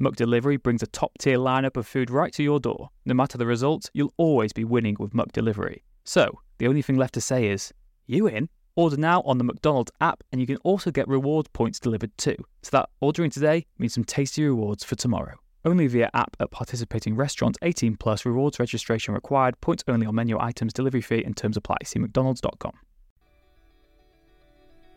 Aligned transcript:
McDelivery 0.00 0.60
brings 0.60 0.82
a 0.82 0.88
top 0.88 1.12
tier 1.18 1.38
lineup 1.38 1.76
of 1.76 1.86
food 1.86 2.10
right 2.10 2.32
to 2.32 2.42
your 2.42 2.58
door. 2.58 2.90
No 3.04 3.14
matter 3.14 3.38
the 3.38 3.46
result, 3.46 3.90
you'll 3.94 4.12
always 4.16 4.52
be 4.52 4.64
winning 4.64 4.96
with 4.98 5.12
McDelivery. 5.12 5.82
So, 6.02 6.40
the 6.58 6.66
only 6.66 6.82
thing 6.82 6.96
left 6.96 7.14
to 7.14 7.20
say 7.20 7.46
is, 7.46 7.72
you 8.06 8.26
in? 8.26 8.48
Order 8.76 8.96
now 8.96 9.22
on 9.22 9.38
the 9.38 9.44
McDonald's 9.44 9.92
app, 10.00 10.24
and 10.32 10.40
you 10.40 10.48
can 10.48 10.56
also 10.58 10.90
get 10.90 11.06
reward 11.06 11.46
points 11.52 11.78
delivered 11.78 12.10
too. 12.18 12.34
So 12.62 12.70
that 12.72 12.88
ordering 13.00 13.30
today 13.30 13.66
means 13.78 13.94
some 13.94 14.02
tasty 14.02 14.44
rewards 14.44 14.82
for 14.82 14.96
tomorrow. 14.96 15.36
Only 15.64 15.86
via 15.86 16.10
app 16.12 16.36
at 16.40 16.50
participating 16.50 17.14
restaurants 17.14 17.56
18 17.62 17.96
plus 17.96 18.26
rewards 18.26 18.58
registration 18.58 19.14
required, 19.14 19.60
points 19.60 19.84
only 19.86 20.06
on 20.06 20.14
menu 20.16 20.38
items, 20.40 20.72
delivery 20.72 21.02
fee 21.02 21.22
and 21.22 21.36
terms 21.36 21.56
apply. 21.56 21.76
See 21.84 22.00
McDonald's.com. 22.00 22.72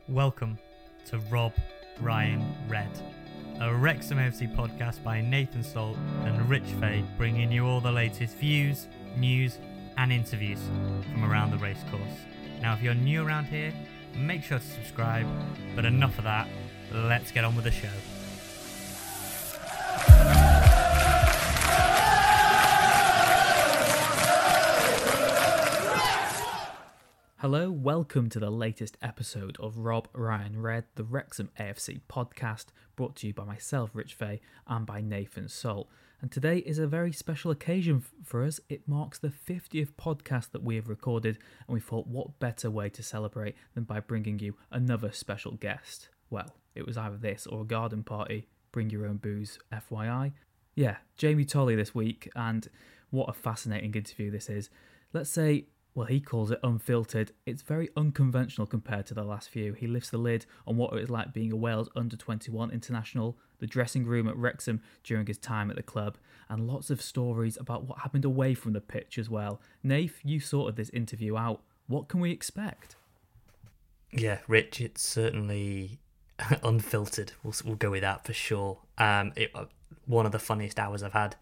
Welcome 0.09 0.57
to 1.05 1.19
Rob 1.19 1.53
Ryan 2.01 2.43
Red, 2.67 2.89
a 3.59 3.73
Wrexham 3.73 4.19
FC 4.19 4.53
podcast 4.55 5.03
by 5.03 5.19
Nathan 5.19 5.63
Salt 5.63 5.97
and 6.25 6.47
Rich 6.47 6.65
Fay, 6.79 7.03
bringing 7.17 7.51
you 7.51 7.65
all 7.65 7.81
the 7.81 7.91
latest 7.91 8.35
views, 8.35 8.87
news, 9.15 9.57
and 9.97 10.11
interviews 10.11 10.59
from 11.11 11.23
around 11.23 11.51
the 11.51 11.57
racecourse. 11.57 12.01
Now, 12.61 12.73
if 12.73 12.83
you're 12.83 12.93
new 12.93 13.25
around 13.25 13.45
here, 13.45 13.73
make 14.15 14.43
sure 14.43 14.59
to 14.59 14.65
subscribe. 14.65 15.25
But 15.75 15.85
enough 15.85 16.17
of 16.19 16.25
that, 16.25 16.47
let's 16.93 17.31
get 17.31 17.43
on 17.43 17.55
with 17.55 17.65
the 17.65 17.71
show. 17.71 17.87
Hello, 27.41 27.69
welcome 27.69 28.29
to 28.29 28.39
the 28.39 28.49
latest 28.49 28.97
episode 28.99 29.57
of 29.59 29.77
Rob 29.77 30.07
Ryan 30.11 30.59
Red, 30.59 30.85
the 30.95 31.03
Wrexham 31.03 31.51
AFC 31.59 32.01
podcast, 32.09 32.69
brought 32.95 33.15
to 33.17 33.27
you 33.27 33.33
by 33.35 33.43
myself, 33.43 33.91
Rich 33.93 34.15
Fay, 34.15 34.41
and 34.65 34.87
by 34.87 35.01
Nathan 35.01 35.47
Salt. 35.47 35.87
And 36.19 36.31
today 36.31 36.57
is 36.57 36.79
a 36.79 36.87
very 36.87 37.11
special 37.11 37.51
occasion 37.51 38.03
for 38.23 38.43
us. 38.43 38.59
It 38.69 38.87
marks 38.87 39.19
the 39.19 39.29
50th 39.29 39.91
podcast 40.01 40.49
that 40.49 40.63
we 40.63 40.77
have 40.77 40.89
recorded, 40.89 41.37
and 41.67 41.75
we 41.75 41.79
thought 41.79 42.07
what 42.07 42.39
better 42.39 42.71
way 42.71 42.89
to 42.89 43.03
celebrate 43.03 43.53
than 43.75 43.83
by 43.83 43.99
bringing 43.99 44.39
you 44.39 44.55
another 44.71 45.11
special 45.11 45.51
guest? 45.51 46.09
Well, 46.31 46.55
it 46.73 46.87
was 46.87 46.97
either 46.97 47.17
this 47.17 47.45
or 47.45 47.61
a 47.61 47.65
garden 47.65 48.01
party. 48.01 48.47
Bring 48.71 48.89
your 48.89 49.05
own 49.05 49.17
booze, 49.17 49.59
FYI. 49.71 50.31
Yeah, 50.73 50.97
Jamie 51.17 51.45
Tolley 51.45 51.75
this 51.75 51.93
week, 51.93 52.31
and 52.35 52.67
what 53.11 53.29
a 53.29 53.33
fascinating 53.33 53.93
interview 53.93 54.31
this 54.31 54.49
is. 54.49 54.71
Let's 55.13 55.29
say 55.29 55.67
well, 55.97 56.05
he 56.05 56.19
calls 56.19 56.51
it 56.51 56.59
unfiltered. 56.61 57.31
It's 57.47 57.63
very 57.63 57.89
unconventional 57.97 58.67
compared 58.67 59.07
to 59.07 59.15
the 59.15 59.23
last 59.23 59.49
few. 59.49 59.73
He 59.73 59.87
lifts 59.87 60.11
the 60.11 60.19
lid 60.19 60.45
on 60.67 60.77
what 60.77 60.93
it 60.93 61.01
was 61.01 61.09
like 61.09 61.33
being 61.33 61.51
a 61.51 61.55
Wales 61.55 61.89
under 61.95 62.15
21 62.15 62.69
international, 62.69 63.35
the 63.57 63.65
dressing 63.65 64.05
room 64.05 64.27
at 64.27 64.37
Wrexham 64.37 64.79
during 65.03 65.25
his 65.25 65.39
time 65.39 65.71
at 65.71 65.75
the 65.75 65.81
club, 65.81 66.19
and 66.49 66.67
lots 66.67 66.91
of 66.91 67.01
stories 67.01 67.57
about 67.57 67.85
what 67.85 68.01
happened 68.01 68.25
away 68.25 68.53
from 68.53 68.73
the 68.73 68.79
pitch 68.79 69.17
as 69.17 69.27
well. 69.27 69.59
Nath, 69.81 70.19
you 70.23 70.39
sorted 70.39 70.75
this 70.75 70.91
interview 70.91 71.35
out. 71.35 71.63
What 71.87 72.09
can 72.09 72.19
we 72.19 72.29
expect? 72.29 72.95
Yeah, 74.11 74.37
Rich, 74.47 74.79
it's 74.79 75.01
certainly 75.01 75.99
unfiltered. 76.61 77.31
We'll, 77.41 77.55
we'll 77.65 77.75
go 77.75 77.89
with 77.89 78.01
that 78.01 78.23
for 78.23 78.33
sure. 78.33 78.77
Um, 78.99 79.33
it, 79.35 79.49
uh, 79.55 79.65
one 80.07 80.25
of 80.25 80.31
the 80.31 80.39
funniest 80.39 80.79
hours 80.79 81.03
I've 81.03 81.13
had 81.13 81.35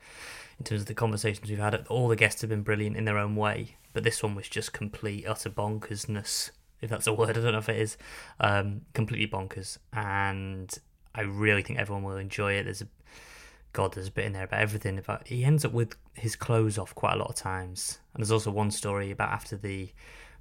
in 0.59 0.66
terms 0.66 0.81
of 0.81 0.88
the 0.88 0.94
conversations 0.94 1.50
we've 1.50 1.59
had. 1.59 1.86
All 1.88 2.08
the 2.08 2.16
guests 2.16 2.42
have 2.42 2.50
been 2.50 2.64
brilliant 2.64 2.98
in 2.98 3.06
their 3.06 3.18
own 3.18 3.36
way, 3.36 3.78
but 3.94 4.03
this 4.03 4.22
one 4.22 4.36
was 4.36 4.50
just 4.50 4.74
complete 4.74 5.26
utter 5.26 5.50
bonkersness, 5.50 6.52
if 6.81 6.90
that's 6.90 7.08
a 7.08 7.14
word. 7.14 7.30
I 7.38 7.42
don't 7.42 7.53
know 7.53 7.59
if 7.59 7.70
it 7.70 7.80
is. 7.80 7.98
Um, 8.40 8.81
completely 8.94 9.28
bonkers, 9.28 9.78
and 9.94 10.74
I 11.14 11.22
really 11.22 11.62
think 11.62 11.80
everyone 11.80 12.03
will 12.03 12.18
enjoy 12.18 12.53
it. 12.53 12.64
There's 12.64 12.81
a 12.81 12.88
God, 13.74 13.94
there's 13.94 14.08
a 14.08 14.12
bit 14.12 14.26
in 14.26 14.34
there 14.34 14.46
about 14.46 14.62
everything. 14.62 14.97
About 14.97 15.28
he 15.28 15.44
ends 15.44 15.66
up 15.66 15.74
with 15.74 15.96
his 16.14 16.36
clothes 16.36 16.78
off 16.78 16.96
quite 16.96 17.14
a 17.14 17.18
lot 17.18 17.30
of 17.30 17.36
times, 17.36 18.00
and 18.14 18.22
there's 18.22 18.32
also 18.32 18.52
one 18.52 18.72
story 18.72 19.12
about 19.12 19.30
after 19.30 19.58
the 19.58 19.90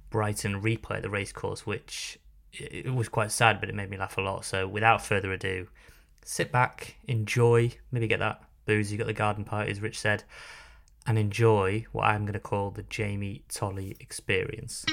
Brighton 0.09 0.61
replay 0.61 0.97
at 0.97 1.01
the 1.01 1.09
racecourse, 1.09 1.65
which 1.65 2.17
it 2.53 2.93
was 2.93 3.09
quite 3.09 3.31
sad, 3.31 3.59
but 3.59 3.67
it 3.67 3.75
made 3.75 3.89
me 3.89 3.97
laugh 3.97 4.17
a 4.17 4.21
lot. 4.21 4.45
So 4.45 4.67
without 4.67 5.03
further 5.03 5.33
ado, 5.33 5.67
sit 6.25 6.51
back, 6.51 6.95
enjoy, 7.07 7.71
maybe 7.91 8.07
get 8.07 8.19
that 8.19 8.41
booze. 8.65 8.91
You 8.91 8.97
got 8.97 9.07
the 9.07 9.13
garden 9.13 9.45
party, 9.45 9.71
as 9.71 9.79
Rich 9.79 9.99
said, 9.99 10.23
and 11.07 11.17
enjoy 11.17 11.85
what 11.93 12.05
I'm 12.05 12.23
going 12.23 12.33
to 12.33 12.39
call 12.39 12.71
the 12.71 12.83
Jamie 12.83 13.45
Tolley 13.47 13.95
experience. 13.99 14.85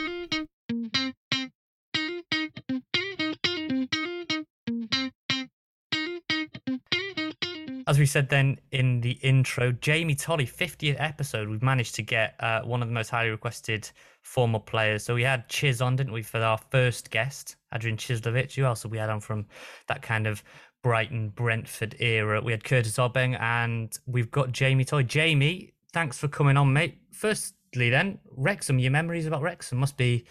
As 7.89 7.99
we 7.99 8.07
said 8.07 8.29
then 8.29 8.59
in 8.71 9.01
the 9.01 9.19
intro, 9.23 9.73
Jamie 9.73 10.15
Tolley, 10.15 10.47
50th 10.47 10.97
episode, 10.99 11.49
we've 11.49 11.63
managed 11.63 11.95
to 11.97 12.03
get 12.03 12.35
uh, 12.41 12.63
one 12.63 12.81
of 12.81 12.89
the 12.89 12.95
most 12.95 13.11
highly 13.11 13.31
requested 13.31 13.91
former 14.23 14.61
players. 14.61 15.05
So 15.05 15.15
we 15.15 15.25
had 15.25 15.49
Chiz 15.49 15.83
on, 15.83 15.97
didn't 15.97 16.13
we, 16.13 16.23
for 16.23 16.41
our 16.41 16.59
first 16.71 17.11
guest, 17.11 17.57
Adrian 17.75 17.97
Cieslewicz. 17.97 18.55
Who 18.55 18.65
else 18.65 18.85
have 18.85 18.93
we 18.93 18.99
had 18.99 19.11
on 19.11 19.21
from 19.21 19.47
that 19.89 20.01
kind 20.01 20.27
of 20.27 20.43
Brighton 20.83 21.31
Brentford 21.31 21.97
era? 22.01 22.41
We 22.41 22.53
had 22.53 22.65
Curtis 22.65 22.97
Obeng, 22.97 23.41
and 23.41 23.97
we've 24.07 24.31
got 24.31 24.53
Jamie 24.53 24.85
Tolley. 24.85 25.05
Jamie, 25.05 25.73
thanks 25.93 26.19
for 26.19 26.29
coming 26.29 26.57
on, 26.57 26.73
mate. 26.73 26.99
Firstly, 27.13 27.91
then, 27.91 28.19
Wrexham, 28.37 28.79
your 28.79 28.91
memories 28.91 29.27
about 29.27 29.43
Wrexham 29.43 29.79
must 29.79 29.97
be 29.97 30.25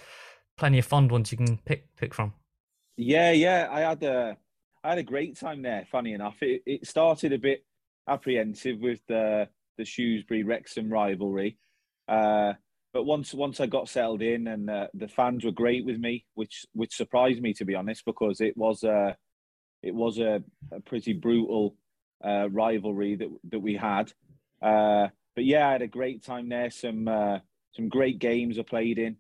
plenty 0.58 0.80
of 0.80 0.86
fond 0.86 1.12
ones 1.12 1.32
you 1.32 1.38
can 1.38 1.58
pick 1.60 1.96
pick 1.96 2.14
from. 2.14 2.34
Yeah, 2.98 3.32
yeah, 3.32 3.68
I 3.72 3.80
had 3.80 4.04
a 4.04 4.38
I 4.84 4.90
had 4.90 4.98
a 4.98 5.04
great 5.04 5.40
time 5.40 5.62
there. 5.62 5.88
Funny 5.92 6.14
enough, 6.14 6.36
it, 6.42 6.62
it 6.66 6.86
started 6.86 7.34
a 7.34 7.38
bit 7.38 7.66
apprehensive 8.08 8.80
with 8.80 9.00
the 9.08 9.48
the 9.78 9.86
Shrewsbury 9.86 10.44
Wrexham 10.44 10.92
rivalry, 10.92 11.58
uh, 12.08 12.54
but 12.94 13.06
once 13.06 13.34
once 13.34 13.60
I 13.60 13.68
got 13.68 13.90
settled 13.90 14.22
in 14.22 14.48
and 14.48 14.70
uh, 14.70 14.88
the 14.94 15.08
fans 15.08 15.46
were 15.46 15.52
great 15.52 15.86
with 15.86 15.98
me, 15.98 16.26
which 16.34 16.66
which 16.74 16.96
surprised 16.96 17.42
me 17.42 17.54
to 17.54 17.66
be 17.66 17.76
honest, 17.76 18.04
because 18.06 18.42
it 18.42 18.58
was 18.58 18.84
a 18.84 19.16
it 19.84 19.94
was 19.94 20.20
a, 20.20 20.44
a 20.72 20.80
pretty 20.80 21.14
brutal 21.14 21.76
uh, 22.24 22.50
rivalry 22.50 23.16
that 23.16 23.30
that 23.50 23.60
we 23.60 23.76
had. 23.76 24.12
Uh, 24.62 25.08
but 25.36 25.46
yeah, 25.46 25.68
I 25.68 25.72
had 25.74 25.82
a 25.82 25.88
great 25.88 26.24
time 26.24 26.50
there. 26.50 26.70
Some 26.70 27.08
uh, 27.08 27.40
some 27.74 27.90
great 27.90 28.20
games 28.20 28.60
I 28.60 28.64
played 28.64 29.00
in. 29.00 29.18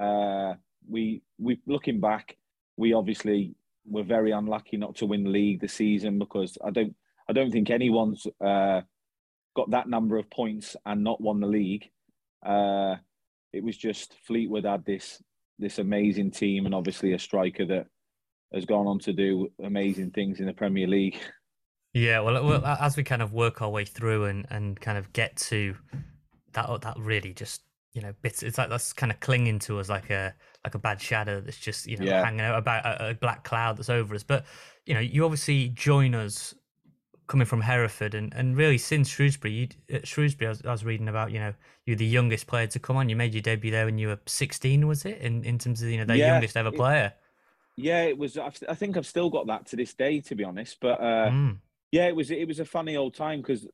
Uh, 0.00 0.54
we 0.88 1.22
we 1.38 1.60
looking 1.66 2.00
back, 2.00 2.36
we 2.76 2.92
obviously 2.92 3.54
were 3.84 4.02
very 4.02 4.32
unlucky 4.32 4.76
not 4.76 4.96
to 4.96 5.06
win 5.06 5.24
the 5.24 5.30
league 5.30 5.60
this 5.60 5.72
season 5.74 6.18
because 6.18 6.56
I 6.64 6.70
don't 6.70 6.94
I 7.28 7.32
don't 7.32 7.50
think 7.50 7.70
anyone's 7.70 8.26
uh, 8.40 8.82
got 9.54 9.70
that 9.70 9.88
number 9.88 10.16
of 10.18 10.30
points 10.30 10.76
and 10.86 11.04
not 11.04 11.20
won 11.20 11.40
the 11.40 11.46
league. 11.46 11.90
Uh, 12.44 12.96
it 13.52 13.62
was 13.62 13.76
just 13.76 14.14
Fleetwood 14.26 14.64
had 14.64 14.84
this 14.84 15.22
this 15.58 15.78
amazing 15.78 16.30
team 16.30 16.66
and 16.66 16.74
obviously 16.74 17.12
a 17.12 17.18
striker 17.18 17.66
that 17.66 17.86
has 18.52 18.64
gone 18.64 18.86
on 18.86 18.98
to 19.00 19.12
do 19.12 19.50
amazing 19.62 20.10
things 20.10 20.40
in 20.40 20.46
the 20.46 20.52
Premier 20.52 20.86
League. 20.86 21.18
Yeah, 21.94 22.20
well, 22.20 22.44
well, 22.44 22.64
as 22.64 22.96
we 22.96 23.02
kind 23.02 23.22
of 23.22 23.32
work 23.32 23.62
our 23.62 23.70
way 23.70 23.84
through 23.84 24.26
and, 24.26 24.46
and 24.50 24.78
kind 24.78 24.98
of 24.98 25.12
get 25.12 25.36
to 25.48 25.74
that, 26.52 26.80
that 26.82 26.96
really 26.98 27.32
just 27.32 27.62
you 27.92 28.02
know 28.02 28.12
bits. 28.22 28.42
It's 28.42 28.58
like 28.58 28.68
that's 28.68 28.92
kind 28.92 29.10
of 29.10 29.18
clinging 29.20 29.58
to 29.60 29.78
us 29.80 29.88
like 29.88 30.10
a 30.10 30.34
like 30.64 30.74
a 30.74 30.78
bad 30.78 31.00
shadow 31.00 31.40
that's 31.40 31.58
just 31.58 31.86
you 31.86 31.96
know 31.96 32.04
Yeah. 32.04 32.24
hanging 32.24 32.42
out 32.42 32.58
about 32.58 32.84
a, 32.84 33.10
a 33.10 33.14
black 33.14 33.42
cloud 33.44 33.76
that's 33.78 33.88
over 33.90 34.14
us. 34.14 34.22
But 34.22 34.44
you 34.86 34.94
know, 34.94 35.00
you 35.00 35.24
obviously 35.24 35.70
join 35.70 36.14
us 36.14 36.54
coming 37.26 37.46
from 37.46 37.60
Hereford, 37.62 38.14
and, 38.14 38.32
and 38.34 38.56
really 38.56 38.78
since 38.78 39.08
Shrewsbury, 39.08 39.52
you, 39.52 39.68
at 39.90 40.06
Shrewsbury, 40.06 40.46
I 40.46 40.50
was, 40.50 40.62
I 40.66 40.70
was 40.70 40.84
reading 40.84 41.08
about 41.08 41.32
you 41.32 41.40
know 41.40 41.54
you're 41.86 41.96
the 41.96 42.06
youngest 42.06 42.46
player 42.46 42.66
to 42.68 42.78
come 42.78 42.96
on. 42.96 43.08
You 43.08 43.16
made 43.16 43.32
your 43.34 43.42
debut 43.42 43.70
there 43.70 43.86
when 43.86 43.98
you 43.98 44.08
were 44.08 44.20
16, 44.26 44.86
was 44.86 45.04
it? 45.06 45.18
In 45.18 45.42
in 45.44 45.58
terms 45.58 45.82
of 45.82 45.88
you 45.88 45.96
know 45.98 46.04
the 46.04 46.16
Yeah, 46.18 46.34
youngest 46.34 46.56
ever 46.56 46.68
it- 46.68 46.76
player. 46.76 47.12
Yeah, 47.80 48.02
it 48.02 48.18
was. 48.18 48.36
I 48.36 48.50
I 48.68 48.74
think 48.74 48.96
I've 48.96 49.06
still 49.06 49.30
got 49.30 49.46
that 49.46 49.66
to 49.66 49.76
this 49.76 49.94
day, 49.94 50.20
to 50.22 50.34
be 50.34 50.42
honest. 50.44 50.78
But 50.80 51.00
uh, 51.00 51.30
Mm. 51.30 51.58
yeah, 51.92 52.08
it 52.08 52.16
was. 52.16 52.30
It 52.30 52.48
was 52.48 52.58
a 52.58 52.64
funny 52.64 52.96
old 52.96 53.14
time 53.14 53.40
because 53.40 53.66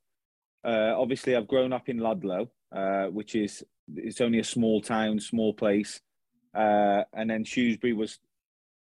uh, 0.62 0.93
obviously 0.97 1.35
I've 1.35 1.49
grown 1.49 1.73
up 1.73 1.89
in 1.89 1.99
Ludlow, 1.99 2.51
uh, 2.71 3.06
which 3.06 3.35
is 3.35 3.65
it's 3.97 4.21
only 4.21 4.41
a 4.41 4.45
small 4.45 4.83
town, 4.83 5.21
small 5.21 5.55
place, 5.55 6.01
uh, 6.55 7.05
and 7.15 7.31
then 7.31 7.45
Shrewsbury 7.45 7.95
was 7.95 8.19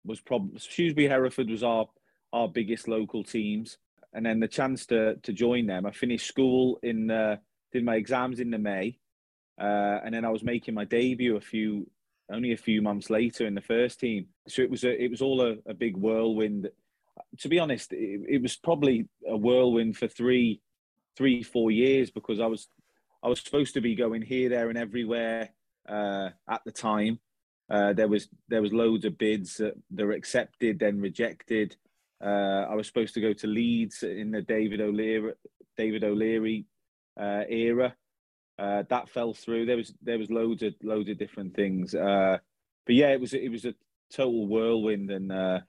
was 0.05 0.20
probably 0.20 0.58
Shrewsbury 0.58 1.06
Hereford 1.06 1.49
was 1.49 1.62
our 1.62 1.87
our 2.32 2.49
biggest 2.49 2.88
local 2.88 3.22
teams, 3.22 3.78
and 4.12 4.26
then 4.26 4.40
the 4.40 4.49
chance 4.49 4.84
to 4.87 5.14
to 5.22 5.32
join 5.32 5.67
them. 5.67 5.87
I 5.87 5.93
finished 5.93 6.26
school 6.26 6.81
in 6.82 7.08
uh, 7.10 7.37
did 7.72 7.84
my 7.84 7.94
exams 7.94 8.40
in 8.40 8.50
the 8.50 8.58
May, 8.58 8.99
uh, 9.60 10.00
and 10.05 10.12
then 10.12 10.25
I 10.25 10.31
was 10.31 10.43
making 10.43 10.75
my 10.75 10.84
debut 10.84 11.37
a 11.37 11.40
few 11.40 11.88
only 12.30 12.52
a 12.52 12.56
few 12.56 12.82
months 12.82 13.10
later 13.10 13.46
in 13.46 13.54
the 13.54 13.60
first 13.60 14.00
team. 14.00 14.26
So 14.48 14.62
it 14.62 14.70
was 14.70 14.84
a 14.84 15.02
it 15.02 15.10
was 15.10 15.22
all 15.22 15.40
a, 15.42 15.56
a 15.66 15.74
big 15.74 15.96
whirlwind. 15.96 16.70
To 17.40 17.48
be 17.48 17.58
honest, 17.58 17.92
it, 17.92 18.22
it 18.28 18.42
was 18.42 18.56
probably 18.56 19.08
a 19.28 19.36
whirlwind 19.36 19.96
for 19.96 20.08
three 20.08 20.60
three 21.16 21.42
four 21.42 21.70
years 21.70 22.10
because 22.10 22.40
I 22.40 22.46
was 22.46 22.68
I 23.22 23.28
was 23.28 23.40
supposed 23.40 23.74
to 23.74 23.80
be 23.80 23.94
going 23.94 24.22
here 24.22 24.48
there 24.48 24.68
and 24.68 24.78
everywhere 24.78 25.50
uh, 25.88 26.30
at 26.48 26.62
the 26.64 26.72
time. 26.72 27.18
Uh, 27.70 27.92
there 27.94 28.08
was 28.08 28.28
there 28.48 28.62
was 28.62 28.72
loads 28.72 29.04
of 29.04 29.16
bids 29.16 29.56
that, 29.56 29.74
that 29.90 30.04
were 30.04 30.12
accepted 30.12 30.78
then 30.78 31.00
rejected. 31.00 31.76
Uh, 32.22 32.66
I 32.70 32.74
was 32.74 32.86
supposed 32.86 33.14
to 33.14 33.20
go 33.20 33.32
to 33.32 33.46
Leeds 33.46 34.02
in 34.02 34.30
the 34.30 34.42
David 34.42 34.80
O'Leary 34.80 35.32
David 35.76 36.04
O'Leary 36.04 36.66
uh, 37.18 37.44
era. 37.48 37.94
Uh, 38.58 38.84
that 38.88 39.08
fell 39.08 39.34
through. 39.34 39.66
There 39.66 39.76
was 39.76 39.92
there 40.02 40.18
was 40.18 40.30
loads 40.30 40.62
of 40.62 40.74
loads 40.82 41.08
of 41.10 41.18
different 41.18 41.54
things. 41.54 41.94
Uh, 41.94 42.38
but 42.86 42.94
yeah, 42.94 43.08
it 43.08 43.20
was 43.20 43.34
it 43.34 43.48
was 43.48 43.64
a 43.64 43.74
total 44.12 44.46
whirlwind. 44.46 45.10
And 45.10 45.32
uh, 45.32 45.60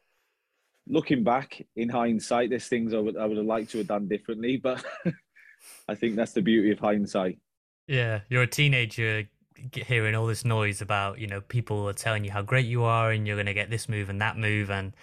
looking 0.87 1.23
back 1.23 1.65
in 1.75 1.89
hindsight, 1.89 2.49
there's 2.49 2.67
things 2.67 2.93
I 2.93 2.99
would 2.99 3.17
I 3.17 3.25
would 3.25 3.37
have 3.37 3.45
liked 3.45 3.71
to 3.71 3.79
have 3.79 3.87
done 3.87 4.07
differently. 4.07 4.57
But 4.57 4.83
I 5.87 5.95
think 5.95 6.15
that's 6.15 6.33
the 6.33 6.41
beauty 6.41 6.71
of 6.71 6.79
hindsight. 6.79 7.39
Yeah, 7.87 8.21
you're 8.29 8.43
a 8.43 8.47
teenager 8.47 9.27
hearing 9.73 10.15
all 10.15 10.27
this 10.27 10.45
noise 10.45 10.81
about, 10.81 11.19
you 11.19 11.27
know, 11.27 11.41
people 11.41 11.87
are 11.87 11.93
telling 11.93 12.25
you 12.25 12.31
how 12.31 12.41
great 12.41 12.65
you 12.65 12.83
are 12.83 13.11
and 13.11 13.27
you're 13.27 13.35
going 13.35 13.45
to 13.45 13.53
get 13.53 13.69
this 13.69 13.87
move 13.87 14.09
and 14.09 14.21
that 14.21 14.37
move. 14.37 14.69
And 14.69 14.93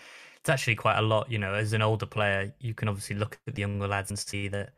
it's 0.40 0.50
actually 0.50 0.74
quite 0.74 0.98
a 0.98 1.02
lot, 1.02 1.30
you 1.30 1.38
know, 1.38 1.54
as 1.54 1.72
an 1.72 1.82
older 1.82 2.06
player, 2.06 2.52
you 2.58 2.74
can 2.74 2.88
obviously 2.88 3.16
look 3.16 3.38
at 3.46 3.54
the 3.54 3.60
younger 3.60 3.88
lads 3.88 4.10
and 4.10 4.18
see 4.18 4.48
that 4.48 4.72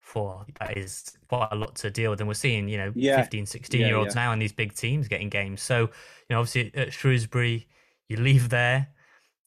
for 0.00 0.44
that 0.58 0.76
is 0.76 1.12
quite 1.28 1.48
a 1.52 1.54
lot 1.56 1.76
to 1.76 1.90
deal 1.90 2.10
with. 2.10 2.20
And 2.20 2.28
we're 2.28 2.34
seeing, 2.34 2.68
you 2.68 2.76
know, 2.78 2.92
Yeah. 2.94 3.16
15, 3.20 3.46
16 3.46 3.80
Yeah, 3.80 3.86
year 3.88 3.96
olds 3.96 4.14
yeah. 4.14 4.22
now 4.26 4.32
in 4.32 4.38
these 4.38 4.52
big 4.52 4.74
teams 4.74 5.08
getting 5.08 5.28
games. 5.28 5.62
So, 5.62 5.80
you 5.82 5.88
know, 6.30 6.40
obviously 6.40 6.72
at 6.74 6.92
Shrewsbury, 6.92 7.66
you 8.08 8.16
leave 8.16 8.48
there 8.48 8.88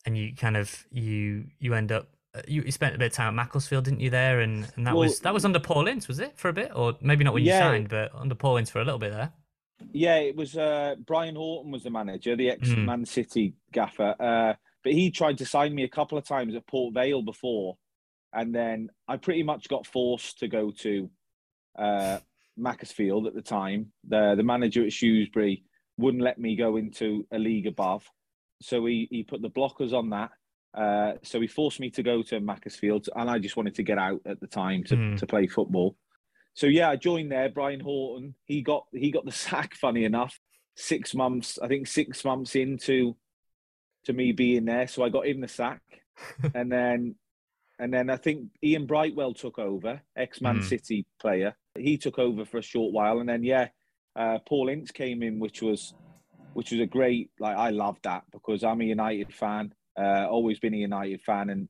and 0.06 0.18
you 0.18 0.34
kind 0.36 0.56
of, 0.58 0.86
you, 0.92 1.46
you 1.60 1.74
end 1.74 1.92
up, 1.92 2.08
uh, 2.36 2.42
you, 2.48 2.62
you 2.64 2.72
spent 2.72 2.96
a 2.96 2.98
bit 2.98 3.08
of 3.08 3.14
time 3.14 3.28
at 3.28 3.34
Macclesfield, 3.34 3.84
didn't 3.86 4.00
you? 4.00 4.10
There, 4.10 4.40
and, 4.40 4.68
and 4.76 4.88
that 4.88 4.94
Well- 4.96 5.02
was 5.04 5.20
that 5.20 5.34
was 5.34 5.46
under 5.46 5.60
Paul 5.60 5.88
Ince, 5.88 6.08
was 6.08 6.20
it 6.20 6.38
for 6.38 6.50
a 6.50 6.54
bit, 6.54 6.72
or 6.74 6.96
maybe 7.02 7.24
not 7.24 7.34
when 7.34 7.44
you 7.44 7.52
signed, 7.52 7.90
but 7.90 8.14
under 8.16 8.34
Paul 8.36 8.58
Ince 8.58 8.70
for 8.70 8.80
a 8.82 8.86
little 8.86 9.00
bit 9.00 9.12
there. 9.12 9.32
Yeah, 9.92 10.16
it 10.18 10.36
was 10.36 10.56
uh, 10.58 10.96
Brian 11.06 11.36
Horton 11.36 11.72
was 11.72 11.84
the 11.84 11.90
manager, 11.90 12.36
the 12.36 12.50
ex 12.50 12.70
Mm. 12.70 12.86
Man 12.86 13.06
City 13.06 13.54
gaffer. 13.72 14.16
Uh, 14.20 14.54
but 14.84 14.94
he 14.94 15.12
tried 15.12 15.38
to 15.40 15.46
sign 15.46 15.76
me 15.76 15.84
a 15.84 15.90
couple 15.90 16.18
of 16.18 16.26
times 16.26 16.56
at 16.56 16.66
Port 16.68 16.94
Vale 16.94 17.22
before, 17.22 17.78
and 18.34 18.54
then 18.54 18.90
I 19.08 19.18
pretty 19.18 19.44
much 19.44 19.68
got 19.70 19.86
forced 19.86 20.40
to 20.40 20.48
go 20.48 20.72
to 20.80 21.10
uh, 21.78 22.20
Macclesfield 22.58 23.28
at 23.28 23.34
the 23.36 23.42
time. 23.42 23.92
The 24.08 24.36
the 24.36 24.44
manager 24.44 24.84
at 24.86 24.94
Shrewsbury 24.94 25.64
wouldn't 25.98 26.24
let 26.24 26.40
me 26.40 26.56
go 26.56 26.78
into 26.78 27.26
a 27.32 27.38
league 27.40 27.68
above, 27.68 28.04
so 28.62 28.86
he 28.86 29.08
he 29.12 29.24
put 29.24 29.42
the 29.42 29.50
blockers 29.50 29.94
on 29.94 30.10
that. 30.12 30.32
Uh, 30.74 31.14
so 31.22 31.40
he 31.40 31.46
forced 31.48 31.80
me 31.80 31.90
to 31.92 32.02
go 32.02 32.24
to 32.24 32.40
Macclesfield, 32.40 33.08
and 33.16 33.30
I 33.30 33.38
just 33.38 33.56
wanted 33.56 33.76
to 33.76 33.84
get 33.84 34.00
out 34.00 34.22
at 34.26 34.40
the 34.40 34.48
time 34.48 34.84
to, 34.86 34.96
Mm. 34.96 35.18
to 35.20 35.28
play 35.28 35.46
football. 35.46 35.96
So 36.56 36.66
yeah, 36.68 36.90
I 36.90 36.96
joined 36.96 37.32
there. 37.32 37.50
Brian 37.50 37.80
Horton, 37.80 38.34
he 38.46 38.62
got 38.62 38.86
he 38.92 39.12
got 39.12 39.26
the 39.26 39.32
sack. 39.48 39.76
Funny 39.76 40.04
enough, 40.06 40.40
six 40.76 41.14
months, 41.14 41.60
I 41.62 41.68
think 41.68 41.88
six 41.88 42.26
months 42.26 42.56
into 42.56 43.16
to 44.06 44.14
me 44.14 44.32
being 44.32 44.66
there, 44.66 44.88
so 44.88 45.04
I 45.04 45.10
got 45.10 45.28
in 45.28 45.42
the 45.42 45.48
sack, 45.48 45.82
and 46.56 46.72
then 46.72 47.16
and 47.84 47.94
then 47.94 48.10
I 48.10 48.16
think 48.16 48.48
Ian 48.64 48.86
Brightwell 48.86 49.34
took 49.34 49.60
over, 49.60 50.02
ex 50.16 50.40
Man 50.40 50.60
Mm. 50.60 50.64
City 50.64 51.06
player. 51.20 51.54
He 51.78 51.98
took 51.98 52.18
over 52.18 52.46
for 52.46 52.60
a 52.60 52.62
short 52.62 52.94
while, 52.94 53.20
and 53.20 53.28
then 53.28 53.44
yeah, 53.44 53.68
uh, 54.16 54.40
Paul 54.48 54.70
Ince 54.70 54.92
came 54.92 55.22
in, 55.22 55.38
which 55.38 55.62
was 55.62 55.94
which 56.54 56.72
was 56.72 56.80
a 56.80 56.86
great 56.86 57.32
like 57.40 57.58
I 57.58 57.72
loved 57.72 58.04
that 58.04 58.24
because 58.32 58.64
I'm 58.64 58.80
a 58.80 58.86
United 58.86 59.34
fan, 59.34 59.74
uh, 60.00 60.28
always 60.30 60.60
been 60.60 60.74
a 60.74 60.78
United 60.78 61.22
fan, 61.24 61.50
and 61.50 61.68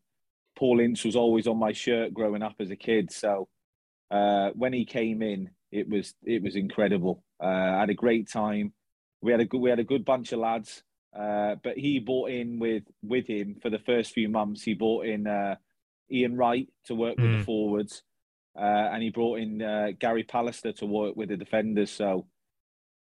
Paul 0.56 0.82
Ince 0.82 1.04
was 1.04 1.16
always 1.16 1.48
on 1.48 1.58
my 1.58 1.72
shirt 1.72 2.14
growing 2.14 2.44
up 2.44 2.56
as 2.60 2.70
a 2.70 2.76
kid. 2.76 3.12
So 3.12 3.48
uh, 4.12 4.52
when 4.54 4.74
he 4.74 4.86
came 4.86 5.24
in, 5.24 5.50
it 5.72 5.90
was 5.90 6.14
it 6.24 6.44
was 6.44 6.56
incredible. 6.56 7.24
Uh, 7.44 7.48
I 7.48 7.80
had 7.80 7.90
a 7.90 7.96
great 7.96 8.30
time. 8.30 8.74
We 9.24 9.32
had 9.32 9.42
a 9.42 9.46
good 9.46 9.62
we 9.62 9.72
had 9.72 9.80
a 9.80 9.84
good 9.84 10.06
bunch 10.06 10.32
of 10.32 10.40
lads. 10.40 10.84
Uh, 11.18 11.56
but 11.64 11.78
he 11.78 12.00
brought 12.00 12.30
in 12.30 12.60
with 12.60 12.84
with 13.02 13.28
him 13.28 13.56
for 13.64 13.72
the 13.72 13.80
first 13.80 14.12
few 14.14 14.30
months. 14.30 14.62
He 14.64 14.76
brought 14.76 15.06
in 15.06 15.26
uh, 15.26 15.56
Ian 16.12 16.36
Wright 16.38 16.68
to 16.86 16.96
work 16.96 17.18
with 17.18 17.32
Mm. 17.32 17.40
the 17.40 17.46
forwards, 17.46 18.04
uh, 18.56 18.60
and 18.92 19.02
he 19.02 19.10
brought 19.10 19.40
in 19.40 19.62
uh, 19.62 19.92
Gary 19.98 20.24
Pallister 20.24 20.76
to 20.78 20.86
work 20.86 21.16
with 21.16 21.30
the 21.30 21.38
defenders. 21.38 21.92
So 21.92 22.28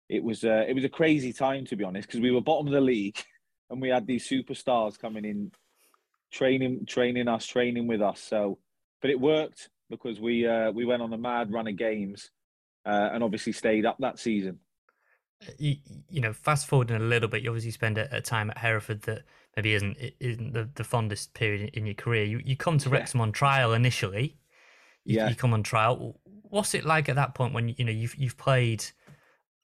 it 0.08 0.24
was 0.24 0.44
uh, 0.44 0.66
it 0.68 0.74
was 0.74 0.84
a 0.84 0.90
crazy 0.90 1.34
time 1.34 1.66
to 1.66 1.76
be 1.76 1.84
honest 1.84 2.08
because 2.08 2.20
we 2.22 2.32
were 2.32 2.42
bottom 2.42 2.68
of 2.68 2.74
the 2.74 2.82
league, 2.82 3.18
and 3.70 3.82
we 3.82 3.90
had 3.90 4.06
these 4.08 4.28
superstars 4.28 4.98
coming 5.00 5.26
in, 5.26 5.52
training 6.32 6.86
training 6.86 7.28
us, 7.28 7.46
training 7.46 7.88
with 7.88 8.02
us. 8.02 8.22
So, 8.22 8.60
but 9.02 9.12
it 9.12 9.20
worked 9.20 9.70
because 9.90 10.20
we 10.20 10.46
uh, 10.48 10.72
we 10.72 10.86
went 10.86 11.02
on 11.02 11.14
a 11.14 11.18
mad 11.18 11.52
run 11.52 11.68
of 11.68 11.76
games, 11.78 12.30
uh, 12.86 13.10
and 13.14 13.24
obviously 13.24 13.54
stayed 13.54 13.86
up 13.86 13.98
that 14.00 14.20
season. 14.20 14.60
you, 15.58 15.78
you 16.10 16.22
know, 16.22 16.34
fast 16.34 16.68
forwarding 16.68 16.98
a 16.98 17.00
little 17.00 17.30
bit, 17.30 17.42
you 17.42 17.50
obviously 17.50 17.72
spend 17.72 17.98
a, 17.98 18.14
a 18.16 18.22
time 18.22 18.50
at 18.50 18.58
Hereford 18.58 19.04
that 19.04 19.24
maybe 19.56 19.74
isn't 19.74 19.98
isn't 20.20 20.54
the, 20.54 20.70
the 20.76 20.84
fondest 20.84 21.34
period 21.34 21.72
in 21.74 21.86
your 21.86 21.96
career. 21.96 22.24
You 22.24 22.42
you 22.44 22.56
come 22.56 22.78
to 22.80 22.90
Yeah. 22.90 22.96
Wrexham 22.96 23.22
on 23.22 23.32
trial 23.32 23.74
initially. 23.74 24.38
You, 25.06 25.18
Yeah. 25.18 25.30
you 25.30 25.36
come 25.36 25.54
on 25.54 25.64
trial. 25.64 26.20
What's 26.26 26.74
it 26.74 26.86
like 26.86 27.10
at 27.10 27.16
that 27.16 27.36
point 27.36 27.54
when 27.54 27.70
you 27.70 27.86
know 27.86 27.92
you've 27.92 28.16
you've 28.16 28.38
played 28.38 28.86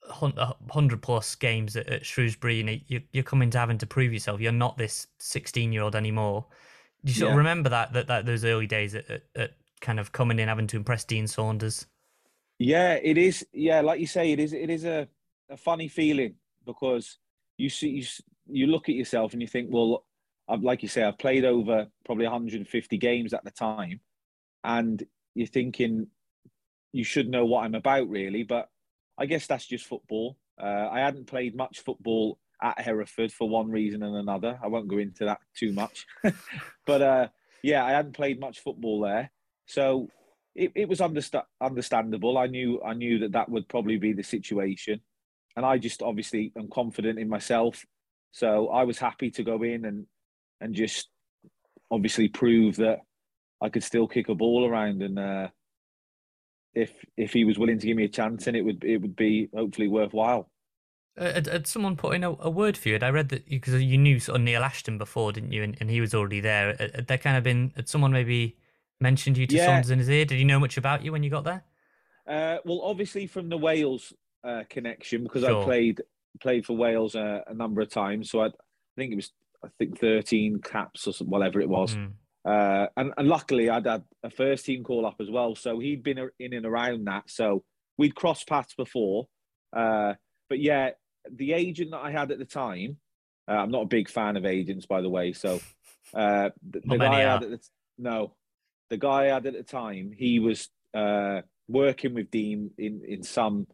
hundred 0.08 1.02
plus 1.02 1.34
games 1.34 1.76
at, 1.76 1.88
at 1.88 2.06
Shrewsbury 2.06 2.60
and 2.60 2.80
you 2.86 3.02
you're 3.12 3.24
coming 3.24 3.50
to 3.50 3.58
having 3.58 3.78
to 3.78 3.86
prove 3.86 4.12
yourself. 4.12 4.40
You're 4.40 4.52
not 4.52 4.78
this 4.78 5.08
sixteen 5.18 5.72
year 5.72 5.82
old 5.82 5.96
anymore. 5.96 6.46
Do 7.04 7.12
you 7.12 7.18
sort 7.18 7.32
of 7.32 7.38
remember 7.38 7.68
that, 7.70 7.92
that 7.92 8.06
that 8.08 8.26
those 8.26 8.44
early 8.44 8.66
days 8.66 8.94
at, 8.94 9.08
at, 9.10 9.22
at 9.36 9.50
kind 9.80 10.00
of 10.00 10.12
coming 10.12 10.38
in 10.38 10.48
having 10.48 10.66
to 10.68 10.76
impress 10.76 11.04
Dean 11.04 11.26
Saunders? 11.26 11.86
Yeah, 12.58 12.94
it 12.94 13.18
is. 13.18 13.46
Yeah, 13.52 13.80
like 13.80 14.00
you 14.00 14.06
say, 14.06 14.32
it 14.32 14.40
is. 14.40 14.52
It 14.52 14.70
is 14.70 14.84
a, 14.84 15.06
a 15.50 15.56
funny 15.56 15.88
feeling 15.88 16.34
because 16.64 17.18
you 17.58 17.68
see, 17.68 17.88
you, 17.90 18.04
you 18.48 18.66
look 18.66 18.88
at 18.88 18.94
yourself 18.94 19.32
and 19.32 19.42
you 19.42 19.48
think, 19.48 19.68
well, 19.70 20.04
I've, 20.48 20.62
like 20.62 20.82
you 20.82 20.88
say, 20.88 21.02
I've 21.02 21.18
played 21.18 21.44
over 21.44 21.86
probably 22.04 22.24
150 22.24 22.98
games 22.98 23.34
at 23.34 23.44
the 23.44 23.50
time, 23.50 24.00
and 24.64 25.02
you're 25.34 25.46
thinking 25.46 26.06
you 26.92 27.04
should 27.04 27.28
know 27.28 27.44
what 27.44 27.64
I'm 27.64 27.74
about, 27.74 28.08
really. 28.08 28.42
But 28.42 28.68
I 29.18 29.26
guess 29.26 29.46
that's 29.46 29.66
just 29.66 29.86
football. 29.86 30.38
Uh, 30.60 30.88
I 30.90 31.00
hadn't 31.00 31.26
played 31.26 31.56
much 31.56 31.80
football 31.80 32.38
at 32.62 32.80
Hereford 32.80 33.32
for 33.32 33.48
one 33.48 33.70
reason 33.70 34.02
and 34.02 34.16
another. 34.16 34.58
I 34.62 34.68
won't 34.68 34.88
go 34.88 34.98
into 34.98 35.24
that 35.26 35.40
too 35.56 35.72
much, 35.72 36.06
but 36.86 37.02
uh, 37.02 37.28
yeah, 37.62 37.84
I 37.84 37.90
hadn't 37.90 38.14
played 38.14 38.40
much 38.40 38.60
football 38.60 39.00
there, 39.00 39.30
so 39.66 40.08
it, 40.54 40.72
it 40.74 40.88
was 40.88 41.00
understa- 41.00 41.44
understandable. 41.60 42.38
I 42.38 42.46
knew 42.46 42.80
I 42.82 42.94
knew 42.94 43.18
that 43.20 43.32
that 43.32 43.50
would 43.50 43.68
probably 43.68 43.98
be 43.98 44.14
the 44.14 44.22
situation, 44.22 45.00
and 45.56 45.66
I 45.66 45.76
just 45.76 46.02
obviously 46.02 46.52
am 46.56 46.68
confident 46.70 47.18
in 47.18 47.28
myself. 47.28 47.84
So 48.36 48.68
I 48.68 48.84
was 48.84 48.98
happy 48.98 49.30
to 49.30 49.42
go 49.42 49.62
in 49.62 49.86
and 49.86 50.04
and 50.60 50.74
just 50.74 51.08
obviously 51.90 52.28
prove 52.28 52.76
that 52.76 52.98
I 53.62 53.70
could 53.70 53.82
still 53.82 54.06
kick 54.06 54.28
a 54.28 54.34
ball 54.34 54.68
around. 54.68 55.02
And 55.02 55.18
uh, 55.18 55.48
if 56.74 56.92
if 57.16 57.32
he 57.32 57.46
was 57.46 57.58
willing 57.58 57.78
to 57.78 57.86
give 57.86 57.96
me 57.96 58.04
a 58.04 58.08
chance, 58.08 58.46
and 58.46 58.54
it 58.54 58.60
would 58.60 58.84
it 58.84 58.98
would 58.98 59.16
be 59.16 59.48
hopefully 59.54 59.88
worthwhile. 59.88 60.50
Uh, 61.16 61.32
Had, 61.32 61.46
had 61.46 61.66
someone 61.66 61.96
put 61.96 62.14
in 62.14 62.24
a, 62.24 62.32
a 62.32 62.50
word 62.50 62.76
for 62.76 62.88
you? 62.88 62.96
Had 62.96 63.02
I 63.02 63.08
read 63.08 63.30
that 63.30 63.48
because 63.48 63.82
you 63.82 63.96
knew 63.96 64.20
sort 64.20 64.36
of 64.36 64.42
Neil 64.42 64.62
Ashton 64.62 64.98
before, 64.98 65.32
didn't 65.32 65.52
you? 65.52 65.62
And, 65.62 65.74
and 65.80 65.88
he 65.88 66.02
was 66.02 66.14
already 66.14 66.40
there. 66.40 66.76
Had, 66.76 66.94
had 66.94 67.06
there 67.06 67.16
kind 67.16 67.38
of 67.38 67.42
been? 67.42 67.72
Had 67.74 67.88
someone 67.88 68.12
maybe 68.12 68.58
mentioned 69.00 69.38
you 69.38 69.46
to 69.46 69.56
Yeah. 69.56 69.64
Saunders 69.64 69.90
in 69.90 69.98
his 69.98 70.10
ear? 70.10 70.26
Did 70.26 70.36
he 70.36 70.44
know 70.44 70.60
much 70.60 70.76
about 70.76 71.02
you 71.02 71.10
when 71.10 71.22
you 71.22 71.30
got 71.30 71.44
there? 71.44 71.64
Uh, 72.26 72.58
well, 72.66 72.82
obviously 72.82 73.26
from 73.26 73.48
the 73.48 73.56
Wales 73.56 74.12
uh, 74.44 74.64
connection 74.68 75.22
because 75.22 75.42
I 75.42 75.64
played 75.64 76.02
played 76.40 76.66
for 76.66 76.76
Wales 76.76 77.14
uh, 77.14 77.40
a 77.46 77.54
number 77.54 77.80
of 77.80 77.90
times. 77.90 78.30
So 78.30 78.40
I, 78.40 78.46
I 78.46 78.50
think 78.96 79.12
it 79.12 79.16
was 79.16 79.32
I 79.64 79.68
think 79.78 79.98
thirteen 79.98 80.60
caps 80.60 81.06
or 81.06 81.12
some- 81.12 81.30
whatever 81.30 81.60
it 81.60 81.68
was. 81.68 81.94
Mm. 81.94 82.12
Uh, 82.44 82.86
and, 82.96 83.12
and 83.16 83.26
luckily, 83.28 83.68
I'd 83.68 83.86
had 83.86 84.04
a 84.22 84.30
first 84.30 84.64
team 84.66 84.84
call 84.84 85.04
up 85.04 85.16
as 85.20 85.28
well. 85.28 85.56
So 85.56 85.80
he'd 85.80 86.04
been 86.04 86.30
in 86.38 86.52
and 86.52 86.64
around 86.64 87.06
that. 87.06 87.24
So 87.28 87.64
we'd 87.98 88.14
crossed 88.14 88.46
paths 88.48 88.74
before. 88.74 89.26
Uh, 89.74 90.14
but 90.48 90.60
yeah, 90.60 90.90
the 91.30 91.54
agent 91.54 91.90
that 91.90 92.02
I 92.02 92.12
had 92.12 92.30
at 92.30 92.38
the 92.38 92.44
time, 92.44 92.98
Uh, 93.48 93.54
I'm 93.62 93.70
not 93.70 93.82
a 93.82 93.86
big 93.86 94.08
fan 94.08 94.36
of 94.36 94.44
agents, 94.44 94.86
by 94.86 95.00
the 95.00 95.08
way. 95.08 95.32
So 95.32 95.60
uh, 96.14 96.50
the, 96.70 96.80
the 96.84 96.98
guy 96.98 97.14
I 97.14 97.20
had 97.32 97.42
at 97.42 97.50
the, 97.50 97.60
no, 97.98 98.36
the 98.90 98.96
guy 98.96 99.24
I 99.24 99.34
had 99.34 99.46
at 99.46 99.54
the 99.54 99.62
time, 99.64 100.12
he 100.16 100.38
was 100.38 100.68
uh, 100.94 101.42
working 101.68 102.14
with 102.14 102.30
Dean 102.30 102.70
in 102.78 103.02
in 103.06 103.22
some 103.24 103.66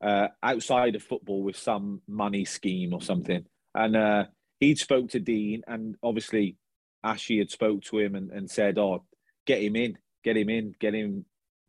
uh, 0.00 0.28
outside 0.42 0.94
of 0.94 1.02
football 1.02 1.42
with 1.42 1.56
some 1.56 2.02
money 2.06 2.44
scheme 2.44 2.92
or 2.92 3.02
something, 3.02 3.44
and 3.74 3.96
uh, 3.96 4.24
he'd 4.60 4.78
spoke 4.78 5.10
to 5.10 5.20
Dean, 5.20 5.62
and 5.66 5.96
obviously 6.02 6.56
Ashley 7.02 7.38
had 7.38 7.50
spoke 7.50 7.82
to 7.84 7.98
him 7.98 8.14
and, 8.14 8.30
and 8.30 8.50
said, 8.50 8.78
"Oh, 8.78 9.04
get 9.46 9.62
him 9.62 9.76
in, 9.76 9.98
get 10.24 10.36
him 10.36 10.48
in, 10.48 10.74
get 10.78 10.94
him, 10.94 11.24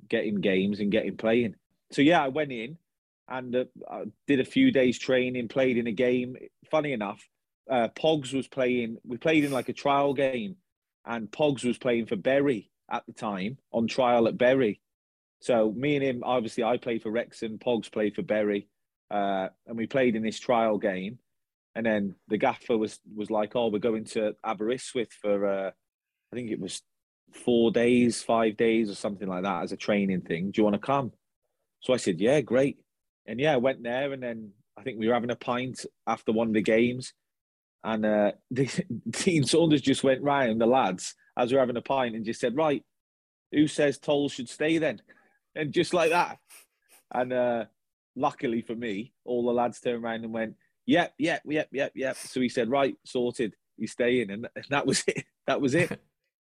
get 0.07 0.25
him 0.25 0.41
games 0.41 0.79
and 0.79 0.91
get 0.91 1.05
him 1.05 1.17
playing." 1.17 1.55
So 1.91 2.01
yeah, 2.01 2.23
I 2.23 2.27
went 2.27 2.51
in 2.51 2.77
and 3.29 3.55
uh, 3.55 3.65
I 3.89 4.03
did 4.27 4.39
a 4.39 4.45
few 4.45 4.71
days 4.71 4.97
training, 4.97 5.47
played 5.47 5.77
in 5.77 5.87
a 5.87 5.91
game. 5.91 6.35
Funny 6.69 6.93
enough, 6.93 7.21
uh, 7.69 7.89
Pogs 7.89 8.33
was 8.33 8.47
playing. 8.47 8.97
We 9.05 9.17
played 9.17 9.45
in 9.45 9.51
like 9.51 9.69
a 9.69 9.73
trial 9.73 10.13
game, 10.13 10.55
and 11.05 11.31
Pogs 11.31 11.63
was 11.63 11.77
playing 11.77 12.07
for 12.07 12.15
Bury 12.15 12.71
at 12.91 13.05
the 13.05 13.13
time 13.13 13.57
on 13.71 13.87
trial 13.87 14.27
at 14.27 14.37
Bury. 14.37 14.81
So 15.41 15.71
me 15.71 15.95
and 15.95 16.03
him, 16.03 16.23
obviously, 16.23 16.63
I 16.63 16.77
played 16.77 17.01
for 17.01 17.11
Wrexham. 17.11 17.59
Pogs 17.59 17.91
played 17.91 18.15
for 18.15 18.21
Bury, 18.23 18.67
uh, 19.09 19.47
and 19.67 19.77
we 19.77 19.87
played 19.87 20.15
in 20.15 20.23
this 20.23 20.39
trial 20.39 20.77
game. 20.77 21.19
And 21.75 21.85
then 21.85 22.15
the 22.27 22.37
gaffer 22.37 22.77
was 22.77 22.99
was 23.15 23.31
like, 23.31 23.55
"Oh, 23.55 23.69
we're 23.69 23.79
going 23.79 24.05
to 24.05 24.35
Aberystwyth 24.45 25.13
for, 25.13 25.45
uh, 25.45 25.71
I 26.31 26.35
think 26.35 26.51
it 26.51 26.59
was 26.59 26.81
four 27.31 27.71
days, 27.71 28.21
five 28.21 28.57
days, 28.57 28.89
or 28.89 28.95
something 28.95 29.27
like 29.27 29.43
that 29.43 29.63
as 29.63 29.71
a 29.71 29.77
training 29.77 30.21
thing. 30.21 30.51
Do 30.51 30.59
you 30.59 30.63
want 30.65 30.73
to 30.75 30.79
come?" 30.79 31.13
So 31.81 31.93
I 31.93 31.97
said, 31.97 32.19
"Yeah, 32.19 32.41
great." 32.41 32.79
And 33.25 33.39
yeah, 33.39 33.53
I 33.53 33.57
went 33.57 33.83
there, 33.83 34.11
and 34.11 34.21
then 34.21 34.51
I 34.77 34.83
think 34.83 34.99
we 34.99 35.07
were 35.07 35.13
having 35.13 35.31
a 35.31 35.35
pint 35.35 35.85
after 36.05 36.33
one 36.33 36.47
of 36.47 36.53
the 36.53 36.61
games, 36.61 37.13
and 37.83 38.05
uh, 38.05 38.31
the 38.51 38.67
Dean 39.09 39.45
Saunders 39.45 39.81
just 39.81 40.03
went 40.03 40.21
round 40.21 40.59
the 40.59 40.65
lads 40.65 41.15
as 41.37 41.51
we 41.51 41.55
were 41.55 41.61
having 41.61 41.77
a 41.77 41.81
pint 41.81 42.15
and 42.15 42.25
just 42.25 42.41
said, 42.41 42.57
"Right, 42.57 42.83
who 43.53 43.67
says 43.67 43.99
Toll 43.99 44.27
should 44.27 44.49
stay 44.49 44.79
then?" 44.79 45.01
And 45.59 45.73
just 45.73 45.93
like 45.93 46.11
that, 46.11 46.37
and 47.13 47.33
uh, 47.33 47.65
luckily 48.15 48.61
for 48.61 48.75
me, 48.75 49.13
all 49.25 49.45
the 49.45 49.51
lads 49.53 49.79
turned 49.81 50.03
around 50.03 50.23
and 50.23 50.33
went, 50.33 50.55
"Yep, 50.85 51.13
yep, 51.17 51.41
yep, 51.45 51.67
yep, 51.71 51.91
yep." 51.95 52.15
So 52.15 52.39
he 52.41 52.49
said, 52.49 52.69
"Right, 52.69 52.95
sorted, 53.05 53.55
he's 53.77 53.91
staying," 53.91 54.29
and 54.31 54.47
that 54.69 54.85
was 54.85 55.03
it. 55.07 55.23
That 55.47 55.61
was 55.61 55.75
it. 55.75 55.99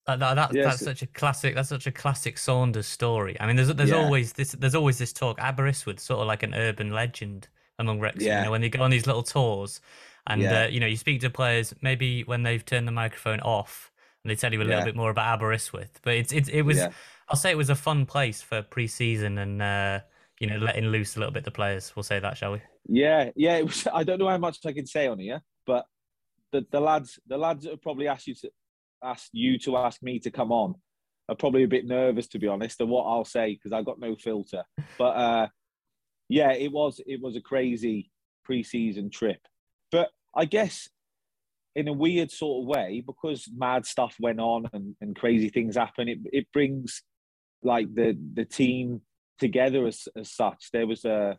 That, 0.08 0.18
that, 0.18 0.34
that- 0.34 0.56
Yes. 0.56 0.66
That's 0.66 0.84
such 0.84 1.02
a 1.04 1.08
classic. 1.08 1.54
That's 1.54 1.70
such 1.70 1.86
a 1.86 1.92
classic 1.92 2.40
Saunders 2.40 2.88
story. 2.88 3.38
I 3.40 3.46
mean, 3.46 3.56
there's 3.56 3.68
there's 3.76 3.92
Yeah. 3.92 3.98
always 4.04 4.34
this 4.34 4.54
there's 4.54 4.74
always 4.74 4.98
this 4.98 5.14
talk. 5.14 5.38
Aberystwyth, 5.40 6.00
sort 6.00 6.22
of 6.22 6.26
like 6.28 6.42
an 6.42 6.56
urban 6.56 6.90
legend 6.92 7.48
among 7.78 8.00
Wrexham. 8.00 8.24
Yeah. 8.26 8.40
You 8.40 8.46
know, 8.46 8.52
when 8.52 8.62
they 8.62 8.70
go 8.70 8.82
on 8.82 8.90
these 8.90 9.06
little 9.06 9.22
tours, 9.22 9.80
and 10.26 10.42
Yeah. 10.42 10.64
uh, 10.64 10.68
you 10.70 10.80
know, 10.80 10.88
you 10.88 10.96
speak 10.98 11.22
to 11.22 11.30
players 11.30 11.76
maybe 11.84 12.24
when 12.24 12.42
they've 12.42 12.66
turned 12.66 12.88
the 12.88 12.92
microphone 12.92 13.42
off, 13.42 13.92
and 14.24 14.32
they 14.32 14.36
tell 14.36 14.52
you 14.52 14.60
a 14.60 14.64
little 14.64 14.84
bit 14.84 14.96
more 14.96 15.12
about 15.12 15.36
Aberystwyth. 15.40 16.00
But 16.02 16.16
it's 16.16 16.34
it's 16.34 16.50
it 16.50 16.64
was. 16.64 16.80
I'll 17.32 17.38
say 17.38 17.52
it 17.52 17.58
was 17.58 17.70
a 17.70 17.76
fun 17.76 18.06
place 18.06 18.42
for 18.42 18.62
pre-season 18.62 19.38
and 19.38 19.62
uh, 19.62 20.02
you 20.42 20.48
know 20.48 20.58
letting 20.58 20.88
loose 20.88 21.16
a 21.16 21.20
little 21.20 21.32
bit 21.32 21.46
the 21.46 21.52
players. 21.52 21.94
We'll 21.96 22.04
say 22.04 22.20
that, 22.20 22.38
shall 22.38 22.52
we? 22.52 22.62
Yeah, 22.90 23.30
yeah. 23.38 23.56
It 23.56 23.66
was. 23.66 23.88
I 23.94 24.04
don't 24.04 24.20
know 24.20 24.28
how 24.28 24.38
much 24.38 24.58
I 24.66 24.74
can 24.74 24.86
say 24.86 25.08
on 25.08 25.18
here, 25.18 25.42
but 25.66 25.86
the, 26.52 26.66
the 26.72 26.82
lads, 26.82 27.20
the 27.26 27.38
lads 27.38 27.64
that 27.64 27.72
have 27.72 27.82
probably 27.82 28.10
asked 28.10 28.28
you 28.28 28.36
to 28.36 28.52
ask 29.02 29.30
you 29.32 29.58
to 29.60 29.78
ask 29.78 30.04
me 30.04 30.20
to 30.20 30.30
come 30.30 30.52
on 30.52 30.76
are 31.30 31.36
probably 31.36 31.64
a 31.64 31.70
bit 31.70 31.86
nervous, 31.86 32.28
to 32.28 32.40
be 32.40 32.48
honest, 32.48 32.82
of 32.82 32.90
what 32.90 33.04
I'll 33.04 33.24
say 33.24 33.54
because 33.54 33.72
I've 33.72 33.86
got 33.86 34.00
no 34.00 34.16
filter. 34.16 34.64
But 34.98 35.16
uh, 35.16 35.48
yeah, 36.28 36.52
it 36.52 36.72
was 36.72 37.00
it 37.08 37.22
was 37.22 37.38
a 37.38 37.42
crazy 37.42 38.12
pre-season 38.44 39.10
trip. 39.10 39.40
But 39.90 40.10
I 40.36 40.44
guess 40.44 40.90
in 41.78 41.88
a 41.88 41.94
weird 41.94 42.30
sort 42.30 42.64
of 42.64 42.68
way, 42.68 43.02
because 43.06 43.50
mad 43.56 43.86
stuff 43.86 44.18
went 44.20 44.42
on 44.42 44.70
and, 44.74 44.96
and 45.00 45.16
crazy 45.16 45.48
things 45.48 45.78
happen, 45.78 46.10
it 46.10 46.20
it 46.34 46.48
brings 46.52 47.04
like 47.64 47.94
the 47.94 48.18
the 48.34 48.46
team 48.46 49.02
together 49.40 49.86
as 49.88 50.08
as 50.16 50.32
such. 50.32 50.70
There 50.72 50.88
was 50.88 51.06
a 51.06 51.38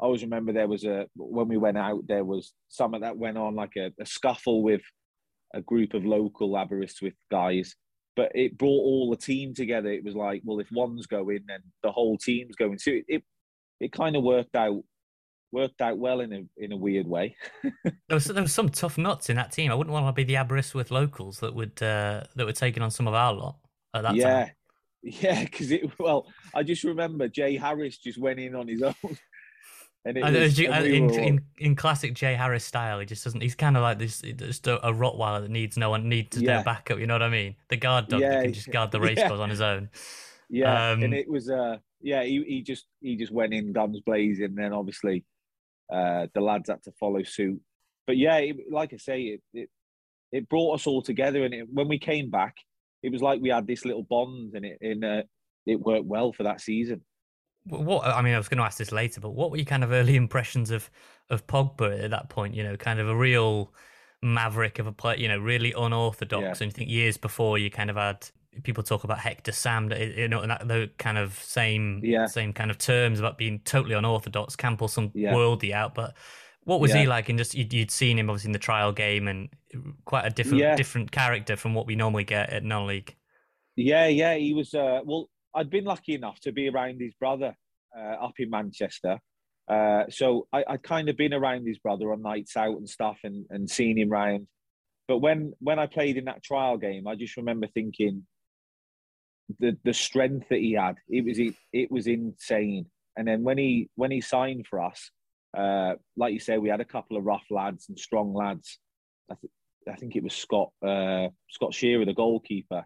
I 0.00 0.04
always 0.04 0.22
remember 0.22 0.52
there 0.52 0.68
was 0.68 0.84
a 0.84 1.06
when 1.16 1.48
we 1.48 1.56
went 1.56 1.78
out 1.78 2.06
there 2.06 2.24
was 2.24 2.52
something 2.68 3.00
that 3.00 3.16
went 3.16 3.38
on 3.38 3.54
like 3.54 3.76
a, 3.76 3.92
a 4.00 4.06
scuffle 4.06 4.62
with 4.62 4.82
a 5.54 5.62
group 5.62 5.94
of 5.94 6.04
local 6.04 6.56
Aberystwyth 6.58 7.02
with 7.02 7.14
guys, 7.30 7.74
but 8.14 8.30
it 8.34 8.58
brought 8.58 8.68
all 8.68 9.10
the 9.10 9.16
team 9.16 9.54
together. 9.54 9.90
It 9.90 10.04
was 10.04 10.14
like, 10.14 10.42
well, 10.44 10.60
if 10.60 10.68
one's 10.70 11.06
going, 11.06 11.44
then 11.46 11.60
the 11.82 11.92
whole 11.92 12.18
team's 12.18 12.56
going. 12.56 12.78
So 12.78 12.90
it 12.90 13.04
it, 13.08 13.22
it 13.80 13.92
kind 13.92 14.16
of 14.16 14.22
worked 14.22 14.56
out 14.56 14.82
worked 15.52 15.80
out 15.80 15.96
well 15.98 16.20
in 16.20 16.32
a 16.32 16.42
in 16.58 16.72
a 16.72 16.76
weird 16.76 17.06
way. 17.06 17.36
There 18.08 18.14
was 18.14 18.26
there 18.26 18.42
was 18.42 18.52
some 18.52 18.68
tough 18.68 18.98
nuts 18.98 19.30
in 19.30 19.36
that 19.36 19.50
team. 19.50 19.72
I 19.72 19.74
wouldn't 19.74 19.92
want 19.92 20.06
to 20.06 20.12
be 20.12 20.22
the 20.24 20.36
Aberystwyth 20.36 20.92
locals 20.92 21.40
that 21.40 21.54
would 21.54 21.82
uh, 21.82 22.22
that 22.36 22.46
were 22.46 22.52
taking 22.52 22.82
on 22.82 22.90
some 22.90 23.08
of 23.08 23.14
our 23.14 23.32
lot 23.32 23.56
at 23.94 24.02
that 24.02 24.14
yeah, 24.14 24.44
time. 24.44 24.52
Yeah, 25.06 25.44
because 25.44 25.70
it 25.70 25.98
well, 25.98 26.26
I 26.54 26.62
just 26.62 26.84
remember 26.84 27.28
Jay 27.28 27.56
Harris 27.56 27.98
just 27.98 28.18
went 28.18 28.38
in 28.40 28.54
on 28.54 28.68
his 28.68 28.82
own. 28.82 28.94
And 30.04 30.16
it 30.16 30.22
And 30.22 30.36
was, 30.36 30.56
you- 30.56 30.70
and 30.70 30.84
uh, 30.84 30.88
in, 30.88 31.10
in 31.24 31.44
in 31.58 31.74
classic 31.74 32.14
Jay 32.14 32.34
Harris 32.34 32.64
style, 32.64 33.00
he 33.00 33.06
just 33.06 33.24
doesn't. 33.24 33.40
He's 33.40 33.56
kind 33.56 33.76
of 33.76 33.82
like 33.82 33.98
this, 33.98 34.20
just 34.20 34.68
a, 34.68 34.76
a 34.86 34.92
Rottweiler 34.92 35.40
that 35.40 35.50
needs 35.50 35.76
no 35.76 35.90
one 35.90 36.08
needs 36.08 36.36
to 36.36 36.40
Yeah. 36.44 36.58
do 36.58 36.64
backup. 36.64 37.00
You 37.00 37.08
know 37.08 37.14
what 37.14 37.24
I 37.24 37.28
mean? 37.28 37.56
The 37.70 37.76
guard 37.76 38.06
dog 38.06 38.20
that 38.20 38.30
Yeah, 38.34 38.42
can 38.42 38.52
just 38.52 38.70
guard 38.70 38.92
the 38.92 39.00
race 39.08 39.18
yeah. 39.18 39.26
course 39.26 39.40
on 39.40 39.50
his 39.50 39.60
own. 39.60 39.90
Yeah, 40.48 40.90
Um, 40.92 41.02
and 41.02 41.12
it 41.12 41.28
was 41.28 41.50
uh 41.50 41.78
yeah, 42.00 42.22
he, 42.22 42.40
he 42.46 42.62
just 42.62 42.86
he 43.00 43.16
just 43.16 43.32
went 43.32 43.52
in 43.52 43.72
guns 43.72 43.98
blazing, 44.06 44.44
and 44.44 44.56
then 44.56 44.72
obviously 44.72 45.24
uh 45.92 46.28
the 46.34 46.40
lads 46.40 46.68
had 46.70 46.84
to 46.84 46.92
follow 47.00 47.24
suit. 47.24 47.60
But 48.06 48.16
yeah, 48.16 48.36
it, 48.36 48.56
like 48.70 48.92
I 48.92 48.98
say, 48.98 49.22
it, 49.22 49.42
it 49.52 49.70
it 50.30 50.48
brought 50.48 50.74
us 50.74 50.86
all 50.86 51.02
together, 51.02 51.44
and 51.44 51.52
it, 51.52 51.66
when 51.68 51.88
we 51.88 51.98
came 51.98 52.30
back, 52.30 52.54
it 53.06 53.12
was 53.12 53.22
like 53.22 53.40
we 53.40 53.48
had 53.48 53.66
this 53.66 53.84
little 53.84 54.02
bond, 54.02 54.54
and 54.54 54.64
it 54.64 54.78
and 54.80 55.04
uh, 55.04 55.22
it 55.64 55.80
worked 55.80 56.06
well 56.06 56.32
for 56.32 56.42
that 56.42 56.60
season. 56.60 57.00
Wh- 57.64 57.80
What 57.80 58.04
I 58.06 58.20
mean, 58.22 58.34
I 58.34 58.38
was 58.38 58.48
going 58.48 58.58
to 58.58 58.64
ask 58.64 58.78
this 58.78 58.92
later, 58.92 59.20
but 59.20 59.30
what 59.30 59.50
were 59.50 59.56
your 59.56 59.64
kind 59.66 59.84
of 59.84 59.92
early 59.92 60.16
impressions 60.16 60.70
of 60.70 60.90
of 61.30 61.46
Pogba 61.46 62.04
at 62.04 62.10
that 62.10 62.28
point? 62.28 62.54
You 62.54 62.62
know, 62.64 62.76
kind 62.76 63.00
of 63.00 63.08
a 63.08 63.16
real 63.16 63.72
maverick 64.22 64.78
of 64.78 64.86
a 64.86 64.92
player. 64.92 65.16
You 65.16 65.28
know, 65.28 65.38
really 65.38 65.72
unorthodox. 65.76 66.42
Yeah. 66.42 66.64
And 66.64 66.72
you 66.72 66.76
think 66.76 66.90
years 66.90 67.16
before, 67.16 67.58
you 67.58 67.70
kind 67.70 67.90
of 67.90 67.96
had 67.96 68.28
people 68.62 68.82
talk 68.82 69.04
about 69.04 69.18
Hector 69.18 69.52
Sam, 69.52 69.92
you 69.92 70.28
know, 70.28 70.40
and 70.40 70.50
that 70.50 70.66
the 70.66 70.90
kind 70.98 71.18
of 71.18 71.34
same 71.34 72.00
Yeah. 72.02 72.26
same 72.26 72.52
kind 72.52 72.70
of 72.70 72.78
terms 72.78 73.18
about 73.20 73.36
being 73.38 73.60
totally 73.60 73.94
unorthodox. 73.94 74.56
Campbell 74.56 74.88
some 74.88 75.10
Yeah. 75.14 75.32
worldy 75.34 75.72
out, 75.72 75.94
but 75.94 76.14
what 76.66 76.80
was 76.80 76.92
he 76.92 77.06
like? 77.06 77.28
And 77.28 77.38
just 77.38 77.54
you'd, 77.54 77.72
you'd 77.72 77.90
seen 77.90 78.18
him 78.18 78.28
obviously 78.28 78.48
in 78.48 78.52
the 78.52 78.58
trial 78.58 78.92
game, 78.92 79.28
and 79.28 79.48
quite 80.04 80.26
a 80.26 80.30
different 80.30 80.58
Yeah. 80.58 80.76
different 80.76 81.10
character 81.10 81.56
from 81.56 81.74
what 81.74 81.86
we 81.86 81.96
normally 81.96 82.24
get 82.24 82.50
at 82.52 82.62
non-league. 82.64 83.16
Yeah, 83.76 84.06
yeah, 84.08 84.34
he 84.34 84.52
was. 84.52 84.74
Uh, 84.74 85.00
well, 85.04 85.30
I'd 85.54 85.70
been 85.70 85.84
lucky 85.84 86.14
enough 86.14 86.40
to 86.40 86.52
be 86.52 86.68
around 86.68 87.00
his 87.00 87.14
brother 87.14 87.56
uh, 87.96 88.24
up 88.26 88.34
in 88.38 88.50
Manchester, 88.50 89.18
uh, 89.68 90.04
so 90.10 90.48
I, 90.52 90.64
I'd 90.68 90.82
kind 90.82 91.08
of 91.08 91.16
been 91.16 91.32
around 91.32 91.66
his 91.66 91.78
brother 91.78 92.12
on 92.12 92.20
nights 92.20 92.56
out 92.56 92.76
and 92.76 92.88
stuff, 92.88 93.18
and, 93.24 93.46
and 93.50 93.70
seen 93.70 93.96
him 93.98 94.10
round. 94.10 94.46
But 95.08 95.18
when 95.18 95.52
when 95.60 95.78
I 95.78 95.86
played 95.86 96.16
in 96.16 96.24
that 96.24 96.42
trial 96.42 96.78
game, 96.78 97.06
I 97.06 97.14
just 97.14 97.36
remember 97.36 97.68
thinking 97.68 98.26
the 99.60 99.76
the 99.84 99.94
strength 99.94 100.48
that 100.50 100.58
he 100.58 100.72
had. 100.72 100.96
It 101.08 101.24
was 101.24 101.38
it, 101.38 101.54
it 101.72 101.90
was 101.90 102.06
insane. 102.08 102.86
And 103.16 103.26
then 103.28 103.44
when 103.44 103.56
he 103.56 103.88
when 103.94 104.10
he 104.10 104.20
signed 104.20 104.66
for 104.68 104.82
us, 104.82 105.10
uh, 105.56 105.94
like 106.16 106.32
you 106.32 106.40
say, 106.40 106.58
we 106.58 106.68
had 106.68 106.80
a 106.80 106.84
couple 106.84 107.16
of 107.16 107.24
rough 107.24 107.44
lads 107.50 107.88
and 107.88 107.98
strong 107.98 108.34
lads. 108.34 108.78
I, 109.30 109.34
th- 109.34 109.52
I 109.88 109.96
think 109.96 110.16
it 110.16 110.22
was 110.22 110.34
Scott 110.34 110.70
uh, 110.86 111.28
Scott 111.50 111.74
Shearer, 111.74 112.04
the 112.04 112.14
goalkeeper, 112.14 112.84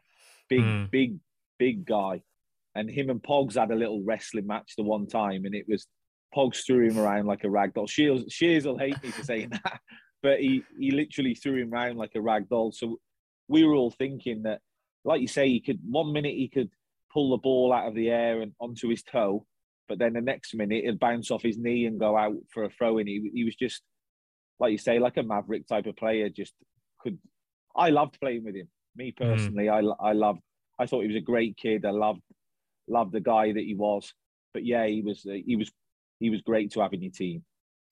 big 0.48 0.62
Hmm. 0.64 0.84
big 0.90 1.16
big 1.58 1.84
guy, 1.84 2.22
and 2.74 2.88
him 2.90 3.10
and 3.10 3.22
Pogs 3.22 3.58
had 3.58 3.70
a 3.70 3.76
little 3.76 4.02
wrestling 4.02 4.46
match 4.46 4.74
the 4.76 4.82
one 4.82 5.06
time, 5.06 5.44
and 5.44 5.54
it 5.54 5.66
was 5.68 5.86
Pogs 6.34 6.64
threw 6.64 6.88
him 6.88 6.98
around 6.98 7.26
like 7.26 7.44
a 7.44 7.50
rag 7.50 7.74
doll. 7.74 7.86
Shears 7.86 8.24
Shears 8.28 8.64
will 8.66 8.78
hate 8.78 9.02
me 9.02 9.10
for 9.10 9.24
saying 9.24 9.48
that, 9.64 9.80
but 10.22 10.40
he 10.40 10.62
he 10.78 10.90
literally 10.90 11.34
threw 11.34 11.56
him 11.56 11.72
around 11.72 11.96
like 11.96 12.14
a 12.14 12.20
rag 12.20 12.48
doll. 12.48 12.72
So 12.72 12.98
we 13.48 13.64
were 13.64 13.74
all 13.74 13.90
thinking 13.90 14.44
that, 14.44 14.60
like 15.04 15.20
you 15.20 15.26
say, 15.28 15.48
he 15.48 15.60
could 15.60 15.80
one 15.84 16.12
minute 16.12 16.34
he 16.34 16.48
could 16.48 16.70
pull 17.12 17.30
the 17.30 17.38
ball 17.38 17.72
out 17.72 17.88
of 17.88 17.94
the 17.96 18.10
air 18.10 18.40
and 18.40 18.52
onto 18.60 18.88
his 18.88 19.02
toe, 19.02 19.44
but 19.90 19.98
then 19.98 20.12
the 20.12 20.20
next 20.20 20.54
minute 20.54 20.84
he'd 20.84 21.00
bounce 21.00 21.32
off 21.32 21.42
his 21.42 21.58
knee 21.58 21.84
and 21.86 21.98
go 21.98 22.16
out 22.16 22.36
for 22.54 22.62
a 22.62 22.70
throw 22.70 22.98
in. 22.98 23.08
He 23.08 23.28
he 23.34 23.44
was 23.44 23.56
just 23.56 23.82
like 24.60 24.70
you 24.70 24.78
say, 24.78 25.00
like 25.00 25.16
a 25.16 25.22
maverick 25.24 25.66
type 25.66 25.86
of 25.86 25.96
player. 25.96 26.28
Just 26.28 26.54
could. 27.00 27.18
I 27.74 27.90
loved 27.90 28.16
playing 28.20 28.44
with 28.44 28.54
him. 28.54 28.68
Me 28.94 29.12
mm. 29.12 29.16
personally, 29.16 29.68
I 29.68 29.80
I 30.00 30.12
loved. 30.12 30.42
I 30.78 30.86
thought 30.86 31.00
he 31.00 31.08
was 31.08 31.16
a 31.16 31.20
great 31.20 31.56
kid. 31.56 31.84
I 31.84 31.90
loved 31.90 32.22
loved 32.86 33.12
the 33.12 33.20
guy 33.20 33.52
that 33.52 33.64
he 33.64 33.74
was. 33.74 34.14
But 34.54 34.64
yeah, 34.64 34.86
he 34.86 35.02
was 35.02 35.22
he 35.24 35.56
was 35.56 35.72
he 36.20 36.30
was 36.30 36.40
great 36.42 36.70
to 36.72 36.82
have 36.82 36.92
in 36.92 37.02
your 37.02 37.12
team. 37.12 37.42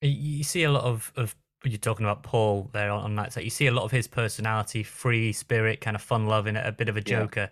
You- 0.01 0.45
see 0.45 0.63
a 0.63 0.71
lot 0.71 0.85
of, 0.85 1.13
of 1.17 1.35
you're 1.65 1.79
talking 1.79 2.07
about 2.07 2.23
Paul 2.23 2.71
there 2.73 2.93
on, 2.93 3.03
on 3.03 3.15
nights 3.17 3.37
out. 3.37 3.43
You 3.43 3.51
see 3.51 3.67
a 3.67 3.73
lot 3.73 3.83
of 3.83 3.91
his 3.91 4.07
personality, 4.07 4.85
free 4.85 5.33
spirit, 5.33 5.81
kind 5.81 5.97
of 5.97 6.03
fun 6.03 6.27
loving, 6.27 6.55
a 6.55 6.71
bit 6.71 6.89
of 6.89 6.97
a 6.97 7.03
Yeah. 7.05 7.49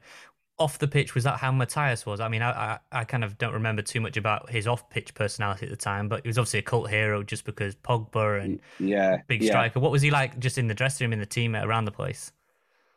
Off 0.59 0.79
the 0.79 0.89
pitch 0.89 1.15
was 1.15 1.25
that 1.25 1.39
how 1.39 1.53
Mathias 1.53 2.07
was? 2.07 2.19
I 2.19 2.29
mean, 2.29 2.41
I, 2.41 2.51
I, 2.51 2.79
I 2.93 3.05
kind 3.05 3.23
of 3.23 3.37
don't 3.37 3.53
remember 3.53 3.83
too 3.83 4.01
much 4.01 4.17
about 4.17 4.49
his 4.51 4.67
off 4.67 4.89
pitch 4.89 5.15
personality 5.15 5.67
at 5.67 5.71
the 5.71 5.77
time, 5.77 6.09
but 6.09 6.23
he 6.23 6.29
was 6.29 6.39
obviously 6.39 6.61
a 6.61 6.63
cult 6.63 6.89
hero 6.89 7.23
just 7.23 7.45
because 7.45 7.75
Pogba 7.77 8.43
and 8.43 8.61
yeah, 8.79 9.19
big 9.27 9.43
yeah. 9.43 9.51
striker. 9.51 9.81
What 9.81 9.93
was 9.93 10.01
he 10.01 10.11
like 10.11 10.39
just 10.39 10.57
in 10.57 10.67
the 10.67 10.75
dressing 10.75 11.05
room, 11.05 11.13
in 11.13 11.19
the 11.19 11.27
team, 11.27 11.55
around 11.55 11.85
the 11.85 11.93
place? 11.93 12.33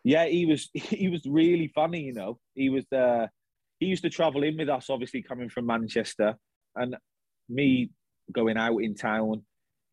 Yeah, 0.03 0.25
he 0.25 0.45
was 0.45 0.69
he 0.73 1.09
was 1.09 1.25
really 1.25 1.71
funny. 1.73 2.01
You 2.01 2.13
know, 2.13 2.39
he 2.55 2.69
was 2.69 2.85
uh, 2.91 3.27
he 3.79 3.87
used 3.87 4.03
to 4.03 4.09
travel 4.09 4.43
in 4.43 4.57
with 4.57 4.69
us, 4.69 4.89
obviously 4.89 5.21
coming 5.21 5.49
from 5.49 5.65
Manchester, 5.65 6.35
and 6.75 6.95
me 7.47 7.89
going 8.31 8.57
out 8.57 8.77
in 8.77 8.95
town. 8.95 9.43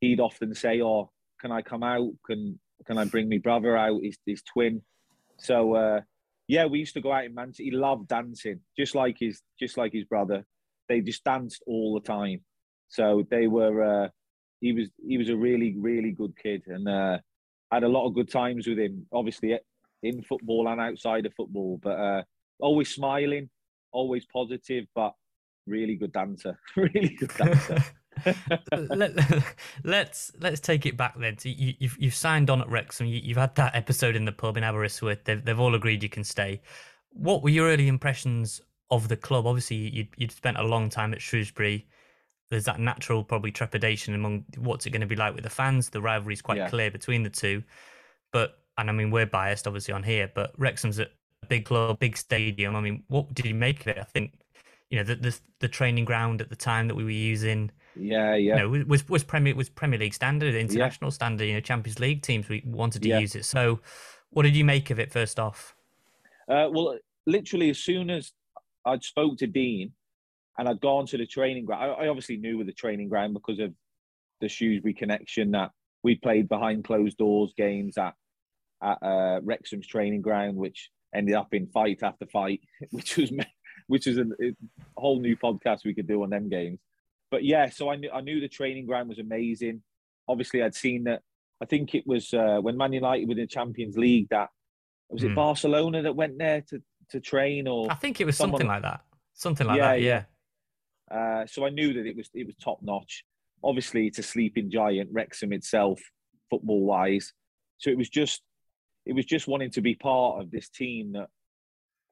He'd 0.00 0.20
often 0.20 0.54
say, 0.54 0.82
"Oh, 0.82 1.10
can 1.40 1.52
I 1.52 1.62
come 1.62 1.82
out? 1.82 2.10
Can 2.24 2.58
can 2.86 2.98
I 2.98 3.04
bring 3.04 3.28
my 3.28 3.38
brother 3.38 3.76
out? 3.76 4.02
His 4.02 4.18
his 4.26 4.42
twin." 4.42 4.82
So 5.38 5.74
uh, 5.74 6.00
yeah, 6.48 6.66
we 6.66 6.78
used 6.78 6.94
to 6.94 7.00
go 7.00 7.12
out 7.12 7.24
in 7.24 7.34
Manchester. 7.34 7.64
He 7.64 7.70
loved 7.70 8.08
dancing, 8.08 8.60
just 8.78 8.94
like 8.94 9.16
his 9.18 9.42
just 9.58 9.76
like 9.76 9.92
his 9.92 10.04
brother. 10.04 10.44
They 10.88 11.00
just 11.00 11.24
danced 11.24 11.62
all 11.66 11.94
the 11.94 12.06
time. 12.06 12.40
So 12.88 13.26
they 13.30 13.46
were. 13.46 14.04
Uh, 14.04 14.08
he 14.60 14.72
was 14.72 14.88
he 15.06 15.18
was 15.18 15.28
a 15.28 15.36
really 15.36 15.76
really 15.78 16.12
good 16.12 16.34
kid, 16.40 16.62
and 16.66 16.88
uh, 16.88 17.18
had 17.70 17.84
a 17.84 17.88
lot 17.88 18.06
of 18.06 18.14
good 18.14 18.30
times 18.30 18.66
with 18.66 18.78
him. 18.78 19.06
Obviously 19.12 19.58
in 20.02 20.22
football 20.22 20.68
and 20.68 20.80
outside 20.80 21.26
of 21.26 21.34
football, 21.34 21.78
but 21.82 21.98
uh, 21.98 22.22
always 22.60 22.94
smiling, 22.94 23.48
always 23.92 24.26
positive, 24.26 24.86
but 24.94 25.12
really 25.66 25.96
good 25.96 26.12
dancer. 26.12 26.58
really 26.76 27.16
good 27.18 27.32
dancer. 27.36 27.82
Let, 28.72 29.18
us 29.18 29.42
let's, 29.84 30.32
let's 30.40 30.60
take 30.60 30.86
it 30.86 30.96
back 30.96 31.18
then. 31.18 31.38
So 31.38 31.48
you, 31.48 31.66
have 31.66 31.76
you've, 31.78 31.96
you've 31.98 32.14
signed 32.14 32.50
on 32.50 32.60
at 32.60 32.68
Wrexham. 32.68 33.06
You, 33.06 33.34
have 33.34 33.50
had 33.50 33.54
that 33.56 33.74
episode 33.74 34.16
in 34.16 34.24
the 34.24 34.32
pub 34.32 34.56
in 34.56 34.64
Aberystwyth. 34.64 35.24
They've 35.24 35.44
they've 35.44 35.60
all 35.60 35.74
agreed 35.74 36.02
you 36.02 36.08
can 36.08 36.24
stay. 36.24 36.60
What 37.10 37.42
were 37.42 37.50
your 37.50 37.68
early 37.68 37.88
impressions 37.88 38.60
of 38.90 39.08
the 39.08 39.16
club? 39.16 39.46
Obviously, 39.46 39.76
you'd, 39.76 40.08
you'd 40.16 40.32
spent 40.32 40.56
a 40.56 40.62
long 40.62 40.88
time 40.88 41.12
at 41.12 41.20
Shrewsbury. 41.20 41.86
There's 42.50 42.64
that 42.64 42.78
natural 42.78 43.24
probably 43.24 43.50
trepidation 43.50 44.14
among 44.14 44.44
what's 44.58 44.86
it 44.86 44.90
going 44.90 45.00
to 45.00 45.06
be 45.06 45.16
like 45.16 45.34
with 45.34 45.44
the 45.44 45.50
fans. 45.50 45.90
The 45.90 46.00
rivalry 46.00 46.34
is 46.34 46.42
quite 46.42 46.58
yeah. 46.58 46.68
clear 46.68 46.90
between 46.90 47.22
the 47.22 47.30
two, 47.30 47.62
but 48.32 48.58
and 48.78 48.88
I 48.88 48.92
mean 48.92 49.10
we're 49.10 49.26
biased 49.26 49.66
obviously 49.66 49.94
on 49.94 50.02
here, 50.02 50.30
but 50.32 50.52
Wrexham's 50.56 50.98
a 50.98 51.08
big 51.48 51.64
club, 51.64 51.98
big 51.98 52.16
stadium. 52.16 52.76
I 52.76 52.80
mean, 52.80 53.02
what 53.08 53.32
did 53.34 53.46
you 53.46 53.54
make 53.54 53.80
of 53.80 53.88
it? 53.88 53.98
I 53.98 54.04
think 54.04 54.38
you 54.90 54.98
know 54.98 55.04
the 55.04 55.16
the, 55.16 55.40
the 55.60 55.68
training 55.68 56.04
ground 56.04 56.40
at 56.40 56.50
the 56.50 56.56
time 56.56 56.88
that 56.88 56.94
we 56.94 57.04
were 57.04 57.10
using 57.10 57.70
yeah, 57.98 58.34
yeah. 58.34 58.64
You 58.64 58.78
know, 58.78 58.84
was 58.86 59.08
was 59.08 59.24
Premier 59.24 59.54
was 59.54 59.68
Premier 59.68 59.98
League 59.98 60.14
standard, 60.14 60.54
international 60.54 61.08
yeah. 61.08 61.14
standard. 61.14 61.44
You 61.44 61.54
know, 61.54 61.60
Champions 61.60 61.98
League 61.98 62.22
teams 62.22 62.48
we 62.48 62.62
wanted 62.64 63.02
to 63.02 63.08
yeah. 63.08 63.18
use 63.18 63.34
it. 63.34 63.44
So, 63.44 63.80
what 64.30 64.42
did 64.42 64.56
you 64.56 64.64
make 64.64 64.90
of 64.90 64.98
it 64.98 65.12
first 65.12 65.38
off? 65.38 65.74
Uh, 66.48 66.68
well, 66.70 66.98
literally 67.26 67.70
as 67.70 67.78
soon 67.78 68.10
as 68.10 68.32
I'd 68.84 69.02
spoke 69.02 69.38
to 69.38 69.46
Dean 69.46 69.92
and 70.58 70.68
I'd 70.68 70.80
gone 70.80 71.06
to 71.06 71.18
the 71.18 71.26
training 71.26 71.64
ground, 71.64 71.96
I, 71.98 72.04
I 72.04 72.08
obviously 72.08 72.36
knew 72.36 72.58
with 72.58 72.66
the 72.66 72.72
training 72.72 73.08
ground 73.08 73.34
because 73.34 73.58
of 73.58 73.74
the 74.40 74.48
Shrewsbury 74.48 74.94
connection 74.94 75.50
that 75.52 75.70
we 76.02 76.16
played 76.16 76.48
behind 76.48 76.84
closed 76.84 77.18
doors 77.18 77.52
games 77.56 77.98
at 77.98 78.14
at 78.82 79.02
uh, 79.02 79.40
Wrexham's 79.42 79.86
training 79.86 80.20
ground, 80.20 80.56
which 80.56 80.90
ended 81.14 81.34
up 81.34 81.54
in 81.54 81.66
fight 81.68 82.02
after 82.02 82.26
fight, 82.26 82.60
which 82.90 83.16
was 83.16 83.32
which 83.86 84.06
is 84.06 84.18
a, 84.18 84.22
a 84.22 84.54
whole 84.96 85.20
new 85.20 85.36
podcast 85.36 85.84
we 85.84 85.94
could 85.94 86.08
do 86.08 86.22
on 86.22 86.30
them 86.30 86.48
games 86.48 86.78
but 87.36 87.44
yeah, 87.44 87.68
so 87.68 87.90
I 87.90 87.96
knew 87.96 88.10
I 88.10 88.22
knew 88.22 88.40
the 88.40 88.48
training 88.48 88.86
ground 88.86 89.10
was 89.10 89.18
amazing. 89.18 89.82
Obviously, 90.26 90.62
I'd 90.62 90.74
seen 90.74 91.04
that. 91.04 91.20
I 91.60 91.66
think 91.66 91.94
it 91.94 92.06
was 92.06 92.32
uh, 92.32 92.60
when 92.62 92.78
Man 92.78 92.94
United 92.94 93.28
were 93.28 93.32
in 93.32 93.40
the 93.40 93.46
Champions 93.46 93.98
League 93.98 94.28
that 94.30 94.48
was 95.10 95.22
it 95.22 95.32
mm. 95.32 95.34
Barcelona 95.34 96.00
that 96.00 96.16
went 96.16 96.38
there 96.38 96.62
to 96.70 96.80
to 97.10 97.20
train, 97.20 97.68
or 97.68 97.92
I 97.92 97.94
think 97.94 98.22
it 98.22 98.24
was 98.24 98.38
someone... 98.38 98.60
something 98.60 98.68
like 98.68 98.80
that. 98.84 99.02
Something 99.34 99.66
like 99.66 99.76
yeah, 99.76 99.88
that. 99.88 100.00
Yeah. 100.00 100.22
yeah. 101.10 101.18
Uh, 101.18 101.46
so 101.46 101.66
I 101.66 101.68
knew 101.68 101.92
that 101.92 102.06
it 102.06 102.16
was 102.16 102.30
it 102.32 102.46
was 102.46 102.56
top 102.56 102.78
notch. 102.80 103.22
Obviously, 103.62 104.06
it's 104.06 104.18
a 104.18 104.22
sleeping 104.22 104.70
giant, 104.70 105.10
Wrexham 105.12 105.52
itself, 105.52 106.00
football 106.48 106.86
wise. 106.86 107.34
So 107.76 107.90
it 107.90 107.98
was 107.98 108.08
just 108.08 108.40
it 109.04 109.12
was 109.12 109.26
just 109.26 109.46
wanting 109.46 109.72
to 109.72 109.82
be 109.82 109.94
part 109.94 110.40
of 110.40 110.50
this 110.50 110.70
team 110.70 111.12
that 111.12 111.28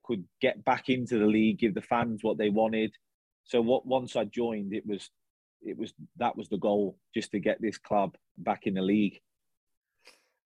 could 0.02 0.22
get 0.42 0.62
back 0.66 0.90
into 0.90 1.18
the 1.18 1.24
league, 1.24 1.60
give 1.60 1.72
the 1.72 1.80
fans 1.80 2.18
what 2.20 2.36
they 2.36 2.50
wanted, 2.50 2.94
so 3.44 3.60
what 3.60 3.86
once 3.86 4.16
I 4.16 4.24
joined, 4.24 4.72
it 4.72 4.86
was 4.86 5.10
it 5.62 5.78
was 5.78 5.94
that 6.16 6.36
was 6.36 6.48
the 6.48 6.58
goal, 6.58 6.96
just 7.14 7.30
to 7.32 7.38
get 7.38 7.60
this 7.60 7.78
club 7.78 8.16
back 8.38 8.66
in 8.66 8.74
the 8.74 8.82
league. 8.82 9.20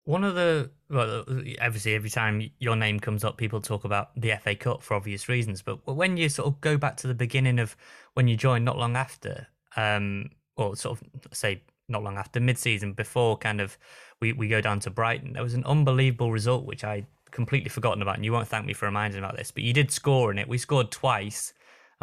One 0.04 0.22
of 0.22 0.34
the 0.34 0.70
well, 0.90 1.24
obviously, 1.60 1.94
every 1.94 2.10
time 2.10 2.50
your 2.58 2.76
name 2.76 3.00
comes 3.00 3.24
up, 3.24 3.38
people 3.38 3.60
talk 3.60 3.84
about 3.84 4.10
the 4.20 4.32
FA 4.42 4.54
Cup 4.54 4.82
for 4.82 4.94
obvious 4.94 5.28
reasons. 5.28 5.62
But 5.62 5.86
when 5.86 6.16
you 6.16 6.28
sort 6.28 6.48
of 6.48 6.60
go 6.60 6.76
back 6.76 6.96
to 6.98 7.06
the 7.06 7.14
beginning 7.14 7.58
of 7.58 7.76
when 8.12 8.28
you 8.28 8.36
joined, 8.36 8.64
not 8.64 8.78
long 8.78 8.96
after, 8.96 9.46
um, 9.76 10.30
or 10.56 10.76
sort 10.76 11.00
of 11.00 11.32
say 11.32 11.62
not 11.88 12.02
long 12.02 12.16
after 12.16 12.40
mid-season, 12.40 12.92
before 12.92 13.38
kind 13.38 13.60
of 13.60 13.78
we 14.20 14.32
we 14.34 14.46
go 14.48 14.60
down 14.60 14.80
to 14.80 14.90
Brighton, 14.90 15.32
there 15.32 15.42
was 15.42 15.54
an 15.54 15.64
unbelievable 15.64 16.32
result 16.32 16.66
which 16.66 16.84
I 16.84 17.06
completely 17.30 17.70
forgotten 17.70 18.02
about, 18.02 18.16
and 18.16 18.24
you 18.26 18.32
won't 18.32 18.48
thank 18.48 18.66
me 18.66 18.74
for 18.74 18.84
reminding 18.84 19.18
about 19.18 19.36
this, 19.36 19.50
but 19.50 19.62
you 19.62 19.72
did 19.72 19.90
score 19.90 20.30
in 20.30 20.38
it. 20.38 20.48
We 20.48 20.58
scored 20.58 20.90
twice 20.90 21.54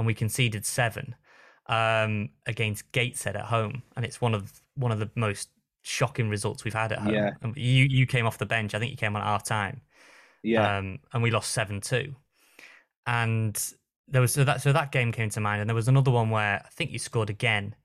and 0.02 0.08
we 0.08 0.16
conceded 0.16 0.66
seven 0.66 1.14
um, 1.68 2.30
against 2.48 2.92
Gateshead 2.92 3.36
at 3.36 3.46
home, 3.46 3.84
and 3.96 4.04
it's 4.04 4.20
one 4.20 4.34
of 4.34 4.52
one 4.74 4.92
of 4.92 4.98
the 4.98 5.12
most 5.16 5.50
shocking 5.84 6.28
results 6.28 6.64
we've 6.64 6.74
had 6.74 6.92
at 6.92 7.00
home. 7.00 7.14
Yeah. 7.14 7.32
you 7.56 7.86
you 7.86 8.08
came 8.08 8.26
off 8.26 8.40
the 8.40 8.48
bench. 8.48 8.74
I 8.74 8.80
think 8.80 8.90
you 8.90 8.98
came 8.98 9.16
on 9.16 9.22
at 9.22 9.28
half 9.28 9.44
time. 9.44 9.82
Yeah. 10.42 10.78
Um, 10.78 11.00
and 11.14 11.22
we 11.22 11.30
lost 11.30 11.52
seven 11.52 11.82
two, 11.82 12.16
and 13.06 13.56
there 14.08 14.22
was 14.22 14.34
so 14.34 14.44
that 14.44 14.62
so 14.62 14.74
that 14.74 14.92
game 14.92 15.12
came 15.12 15.30
to 15.30 15.40
mind, 15.40 15.62
and 15.62 15.70
there 15.70 15.76
was 15.76 15.88
another 15.88 16.10
one 16.10 16.32
where 16.32 16.64
I 16.66 16.70
think 16.70 16.90
you 16.90 16.98
scored 16.98 17.30
again, 17.30 17.76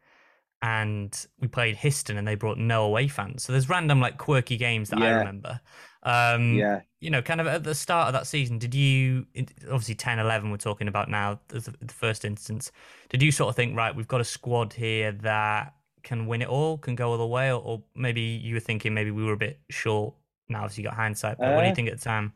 and 0.63 1.15
we 1.39 1.47
played 1.47 1.77
Histon, 1.77 2.17
and 2.17 2.27
they 2.27 2.35
brought 2.35 2.57
no 2.57 2.87
away 2.87 3.09
fans. 3.09 3.45
So 3.45 3.53
there's 3.53 3.69
random 3.69 4.01
like 4.01 4.17
quirky 4.17 4.57
games 4.57 4.89
that 4.89 5.01
yeah. 5.01 5.05
I 5.05 5.11
remember. 5.19 5.61
Um, 6.03 6.55
yeah. 6.55 6.81
You 7.07 7.13
know, 7.13 7.23
kind 7.23 7.41
of 7.41 7.47
at 7.47 7.63
the 7.63 7.73
start 7.73 8.09
of 8.09 8.15
that 8.15 8.27
season, 8.27 8.59
did 8.59 8.75
you, 8.75 9.27
obviously 9.71 9.95
10 9.95 10.19
11, 10.19 10.51
we're 10.51 10.57
talking 10.57 10.89
about 10.89 11.09
now, 11.09 11.39
the, 11.47 11.73
the 11.81 11.95
first 11.95 12.25
instance, 12.25 12.73
did 13.11 13.23
you 13.23 13.31
sort 13.31 13.49
of 13.49 13.55
think, 13.55 13.77
right, 13.77 13.95
we've 13.95 14.09
got 14.09 14.21
a 14.21 14.25
squad 14.25 14.73
here 14.73 15.13
that 15.13 15.73
can 16.03 16.27
win 16.27 16.43
it 16.43 16.49
all, 16.49 16.79
can 16.79 16.97
go 16.97 17.13
all 17.13 17.17
the 17.17 17.25
way, 17.25 17.53
or, 17.53 17.63
or 17.63 17.83
maybe 17.95 18.23
you 18.23 18.55
were 18.55 18.61
thinking 18.61 18.93
maybe 18.93 19.13
we 19.13 19.23
were 19.23 19.35
a 19.35 19.37
bit 19.37 19.61
short 19.71 20.15
now, 20.49 20.65
obviously 20.65 20.83
you 20.83 20.89
got 20.89 20.97
hindsight, 20.97 21.39
but 21.39 21.45
uh, 21.47 21.55
what 21.55 21.61
do 21.61 21.67
you 21.67 21.73
uh, 21.73 21.75
think 21.77 21.89
at 21.91 21.97
the 21.97 22.05
time? 22.05 22.33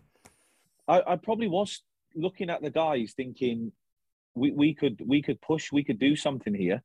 I, 0.87 1.03
I 1.05 1.17
probably 1.17 1.49
was 1.49 1.83
looking 2.15 2.49
at 2.49 2.63
the 2.63 2.71
guys 2.71 3.13
thinking 3.17 3.73
we, 4.37 4.53
we 4.53 4.73
could 4.73 5.03
we 5.05 5.21
could 5.21 5.41
push, 5.41 5.73
we 5.73 5.83
could 5.83 5.99
do 5.99 6.15
something 6.15 6.55
here. 6.55 6.81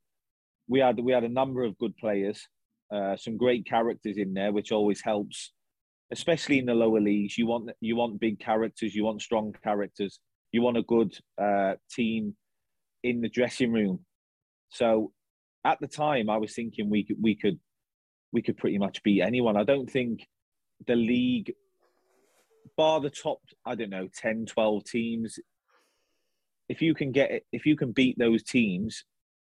We 0.67 0.79
had 0.79 0.99
we 0.99 1.11
had 1.11 1.23
a 1.23 1.29
number 1.29 1.63
of 1.63 1.77
good 1.77 1.95
players, 1.97 2.47
uh, 2.91 3.15
some 3.15 3.37
great 3.37 3.67
characters 3.67 4.17
in 4.17 4.33
there, 4.33 4.51
which 4.51 4.71
always 4.71 5.01
helps 5.01 5.51
especially 6.11 6.59
in 6.59 6.65
the 6.65 6.73
lower 6.73 6.99
leagues. 6.99 7.37
You 7.37 7.47
want 7.47 7.71
you 7.81 7.95
want 7.95 8.19
big 8.19 8.39
characters, 8.39 8.95
you 8.95 9.03
want 9.03 9.21
strong 9.21 9.53
characters, 9.63 10.19
you 10.51 10.61
want 10.61 10.77
a 10.77 10.83
good 10.83 11.17
uh, 11.41 11.73
team 11.89 12.35
in 13.03 13.21
the 13.21 13.29
dressing 13.29 13.71
room. 13.71 13.99
So 14.69 15.11
at 15.63 15.79
the 15.79 15.87
time, 15.87 16.29
I 16.29 16.37
was 16.37 16.53
thinking 16.53 16.89
we 16.89 17.03
could 17.03 17.17
we 17.21 17.35
could 17.35 17.59
we 18.31 18.41
could 18.41 18.57
pretty 18.57 18.77
much 18.77 19.03
beat 19.03 19.21
anyone. 19.21 19.57
I 19.57 19.63
don't 19.63 19.89
think 19.89 20.27
the 20.87 20.95
league, 20.95 21.53
bar 22.75 22.99
the 22.99 23.09
top, 23.09 23.39
I 23.65 23.75
don't 23.75 23.89
know, 23.89 24.09
10, 24.13 24.45
12 24.47 24.83
teams. 24.83 25.39
If 26.67 26.81
you 26.81 26.93
can 26.93 27.11
get 27.11 27.31
it, 27.31 27.45
if 27.51 27.65
you 27.65 27.77
can 27.77 27.91
beat 27.91 28.17
those 28.17 28.43
teams, 28.43 29.05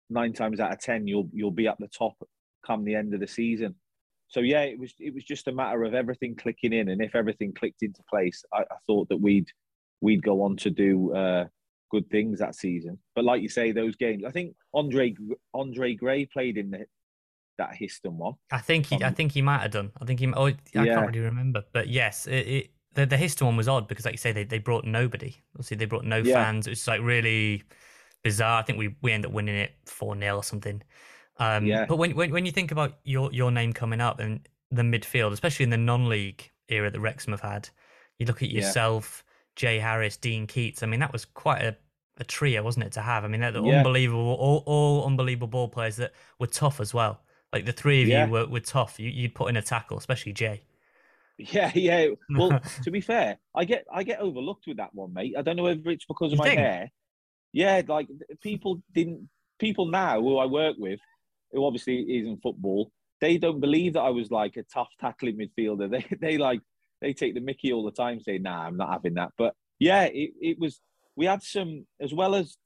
nine 0.09 0.33
times 0.33 0.59
out 0.59 0.71
of 0.71 0.79
ten, 0.79 1.07
you'll 1.07 1.29
you'll 1.33 1.51
be 1.51 1.67
at 1.67 1.77
the 1.79 1.87
top 1.87 2.15
come 2.65 2.83
the 2.83 2.95
end 2.95 3.13
of 3.13 3.19
the 3.19 3.27
season 3.27 3.75
so 4.27 4.41
yeah, 4.41 4.61
it 4.61 4.79
was 4.79 4.93
it 4.99 5.13
was 5.13 5.23
just 5.23 5.47
a 5.47 5.51
matter 5.51 5.83
of 5.83 5.93
everything 5.93 6.35
clicking 6.35 6.73
in, 6.73 6.89
and 6.89 7.01
if 7.01 7.15
everything 7.15 7.53
clicked 7.53 7.81
into 7.81 8.03
place, 8.09 8.43
I, 8.53 8.59
I 8.61 8.75
thought 8.85 9.09
that 9.09 9.17
we'd 9.17 9.49
we'd 10.01 10.23
go 10.23 10.41
on 10.41 10.57
to 10.57 10.69
do 10.69 11.13
uh, 11.13 11.45
good 11.89 12.09
things 12.09 12.39
that 12.39 12.55
season. 12.55 12.99
But 13.15 13.25
like 13.25 13.41
you 13.41 13.49
say, 13.49 13.71
those 13.71 13.95
games, 13.95 14.23
I 14.25 14.31
think 14.31 14.55
Andre 14.73 15.15
Andre 15.53 15.95
Gray 15.95 16.25
played 16.25 16.57
in 16.57 16.71
the, 16.71 16.85
that 17.57 17.73
Histon 17.73 18.13
one. 18.13 18.33
I 18.51 18.59
think 18.59 18.87
he, 18.87 18.95
um, 18.95 19.03
I 19.03 19.11
think 19.11 19.31
he 19.31 19.41
might 19.41 19.61
have 19.61 19.71
done. 19.71 19.91
I 20.01 20.05
think 20.05 20.19
he. 20.19 20.31
Oh, 20.33 20.47
I 20.47 20.55
yeah. 20.73 20.83
can't 20.85 21.07
really 21.07 21.19
remember, 21.19 21.63
but 21.71 21.87
yes, 21.87 22.27
it, 22.27 22.47
it, 22.47 22.69
the 22.93 23.05
the 23.05 23.17
Histon 23.17 23.45
one 23.45 23.57
was 23.57 23.67
odd 23.69 23.87
because, 23.87 24.03
like 24.03 24.13
you 24.13 24.19
say, 24.19 24.33
they, 24.33 24.43
they 24.43 24.59
brought 24.59 24.83
nobody. 24.83 25.35
Obviously, 25.55 25.77
they 25.77 25.85
brought 25.85 26.05
no 26.05 26.17
yeah. 26.17 26.43
fans. 26.43 26.67
It 26.67 26.71
was 26.71 26.87
like 26.87 27.01
really 27.01 27.63
bizarre. 28.23 28.59
I 28.59 28.63
think 28.63 28.77
we 28.77 28.95
we 29.01 29.13
ended 29.13 29.31
up 29.31 29.35
winning 29.35 29.55
it 29.55 29.71
four 29.85 30.19
0 30.19 30.35
or 30.35 30.43
something. 30.43 30.81
Um, 31.39 31.65
yeah. 31.65 31.85
But 31.85 31.97
when, 31.97 32.15
when 32.15 32.31
when 32.31 32.45
you 32.45 32.51
think 32.51 32.71
about 32.71 32.97
your 33.03 33.31
your 33.31 33.51
name 33.51 33.73
coming 33.73 34.01
up 34.01 34.19
and 34.19 34.47
the 34.71 34.81
midfield, 34.81 35.31
especially 35.31 35.63
in 35.63 35.69
the 35.69 35.77
non-league 35.77 36.49
era 36.69 36.89
that 36.89 36.99
Wrexham 36.99 37.33
have 37.33 37.41
had, 37.41 37.69
you 38.19 38.25
look 38.25 38.41
at 38.41 38.49
yourself, 38.49 39.23
yeah. 39.25 39.33
Jay 39.55 39.79
Harris, 39.79 40.17
Dean 40.17 40.47
Keats. 40.47 40.83
I 40.83 40.85
mean, 40.85 40.99
that 40.99 41.13
was 41.13 41.25
quite 41.25 41.61
a, 41.61 41.75
a 42.19 42.23
trio, 42.23 42.63
wasn't 42.63 42.85
it, 42.85 42.91
to 42.93 43.01
have? 43.01 43.23
I 43.23 43.27
mean, 43.27 43.41
they're 43.41 43.57
yeah. 43.57 43.77
unbelievable, 43.77 44.35
all, 44.39 44.63
all 44.65 45.05
unbelievable 45.05 45.47
ball 45.47 45.67
players 45.67 45.97
that 45.97 46.13
were 46.39 46.47
tough 46.47 46.79
as 46.79 46.93
well. 46.93 47.21
Like 47.53 47.65
the 47.65 47.71
three 47.71 48.01
of 48.01 48.07
you 48.07 48.31
were, 48.31 48.45
were 48.45 48.59
tough. 48.59 48.99
You, 48.99 49.09
you'd 49.09 49.33
put 49.33 49.49
in 49.49 49.57
a 49.57 49.61
tackle, 49.61 49.97
especially 49.97 50.33
Jay. 50.33 50.61
Yeah, 51.37 51.71
yeah. 51.73 52.07
Well, 52.29 52.59
to 52.83 52.91
be 52.91 52.99
fair, 52.99 53.37
I 53.55 53.63
get 53.63 53.85
I 53.91 54.03
get 54.03 54.19
overlooked 54.19 54.67
with 54.67 54.77
that 54.77 54.93
one, 54.93 55.13
mate. 55.13 55.35
I 55.37 55.41
don't 55.43 55.55
know 55.55 55.63
whether 55.63 55.89
it's 55.89 56.05
because 56.05 56.33
of 56.33 56.33
You 56.33 56.37
my 56.39 56.45
think? 56.45 56.59
hair. 56.59 56.91
Yeah, 57.53 57.81
like 57.87 58.07
people 58.41 58.81
didn't 58.93 59.29
people 59.59 59.85
now 59.85 60.19
who 60.19 60.37
I 60.37 60.45
work 60.45 60.75
with, 60.77 60.99
who 61.51 61.65
obviously 61.65 62.01
isn't 62.19 62.41
football, 62.41 62.91
they 63.21 63.37
don't 63.37 63.59
believe 63.59 63.93
that 63.93 64.01
I 64.01 64.09
was 64.09 64.31
like 64.31 64.57
a 64.57 64.63
tough 64.63 64.89
tackling 64.99 65.37
midfielder. 65.37 65.89
They 65.91 66.05
they 66.33 66.37
like 66.37 66.61
they 67.01 67.13
take 67.13 67.33
the 67.35 67.41
Mickey 67.41 67.71
all 67.73 67.85
the 67.85 67.91
time, 67.91 68.19
saying, 68.19 68.43
"Nah, 68.43 68.63
I'm 68.65 68.77
not 68.77 68.91
having 68.91 69.15
that." 69.15 69.31
But 69.37 69.53
yeah, 69.79 70.03
it, 70.05 70.31
it 70.41 70.59
was. 70.59 70.81
We 71.15 71.25
had 71.25 71.41
some 71.43 71.85
as 71.99 72.13
well 72.13 72.35
as 72.35 72.57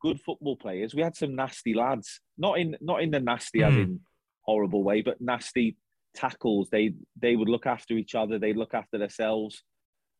good 0.00 0.20
football 0.20 0.56
players. 0.56 0.94
We 0.94 1.02
had 1.02 1.16
some 1.16 1.34
nasty 1.34 1.74
lads, 1.74 2.20
not 2.38 2.58
in 2.58 2.76
not 2.80 3.02
in 3.02 3.10
the 3.10 3.20
nasty 3.20 3.62
as 3.62 3.74
Hmm. 3.74 3.80
in 3.80 4.00
horrible 4.42 4.82
way, 4.82 5.00
but 5.02 5.20
nasty 5.20 5.76
tackles. 6.14 6.68
They 6.70 6.94
they 7.20 7.36
would 7.36 7.48
look 7.48 7.66
after 7.66 7.94
each 7.94 8.14
other. 8.14 8.38
They 8.38 8.52
look 8.52 8.74
after 8.74 8.98
themselves. 8.98 9.62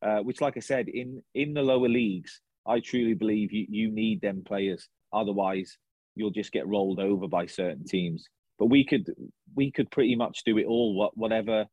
Uh, 0.01 0.19
which, 0.19 0.41
like 0.41 0.57
I 0.57 0.59
said, 0.59 0.87
in 0.89 1.23
in 1.33 1.53
the 1.53 1.63
lower 1.63 1.89
leagues, 1.89 2.41
I 2.67 2.79
truly 2.79 3.13
believe 3.13 3.51
you 3.51 3.65
you 3.69 3.91
need 3.91 4.21
them 4.21 4.43
players. 4.45 4.87
Otherwise, 5.13 5.77
you'll 6.15 6.31
just 6.31 6.51
get 6.51 6.67
rolled 6.67 6.99
over 6.99 7.27
by 7.27 7.45
certain 7.45 7.85
teams. 7.85 8.27
But 8.57 8.67
we 8.67 8.85
could 8.85 9.13
we 9.55 9.71
could 9.71 9.91
pretty 9.91 10.15
much 10.15 10.43
do 10.45 10.57
it 10.57 10.65
all. 10.65 10.95
What 10.95 11.17
whatever 11.17 11.65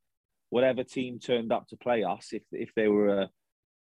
whatever 0.49 0.83
team 0.83 1.19
turned 1.19 1.51
up 1.51 1.67
to 1.69 1.77
play 1.77 2.03
us, 2.03 2.29
if 2.31 2.43
if 2.51 2.69
they 2.75 2.87
were 2.87 3.21
a, 3.21 3.29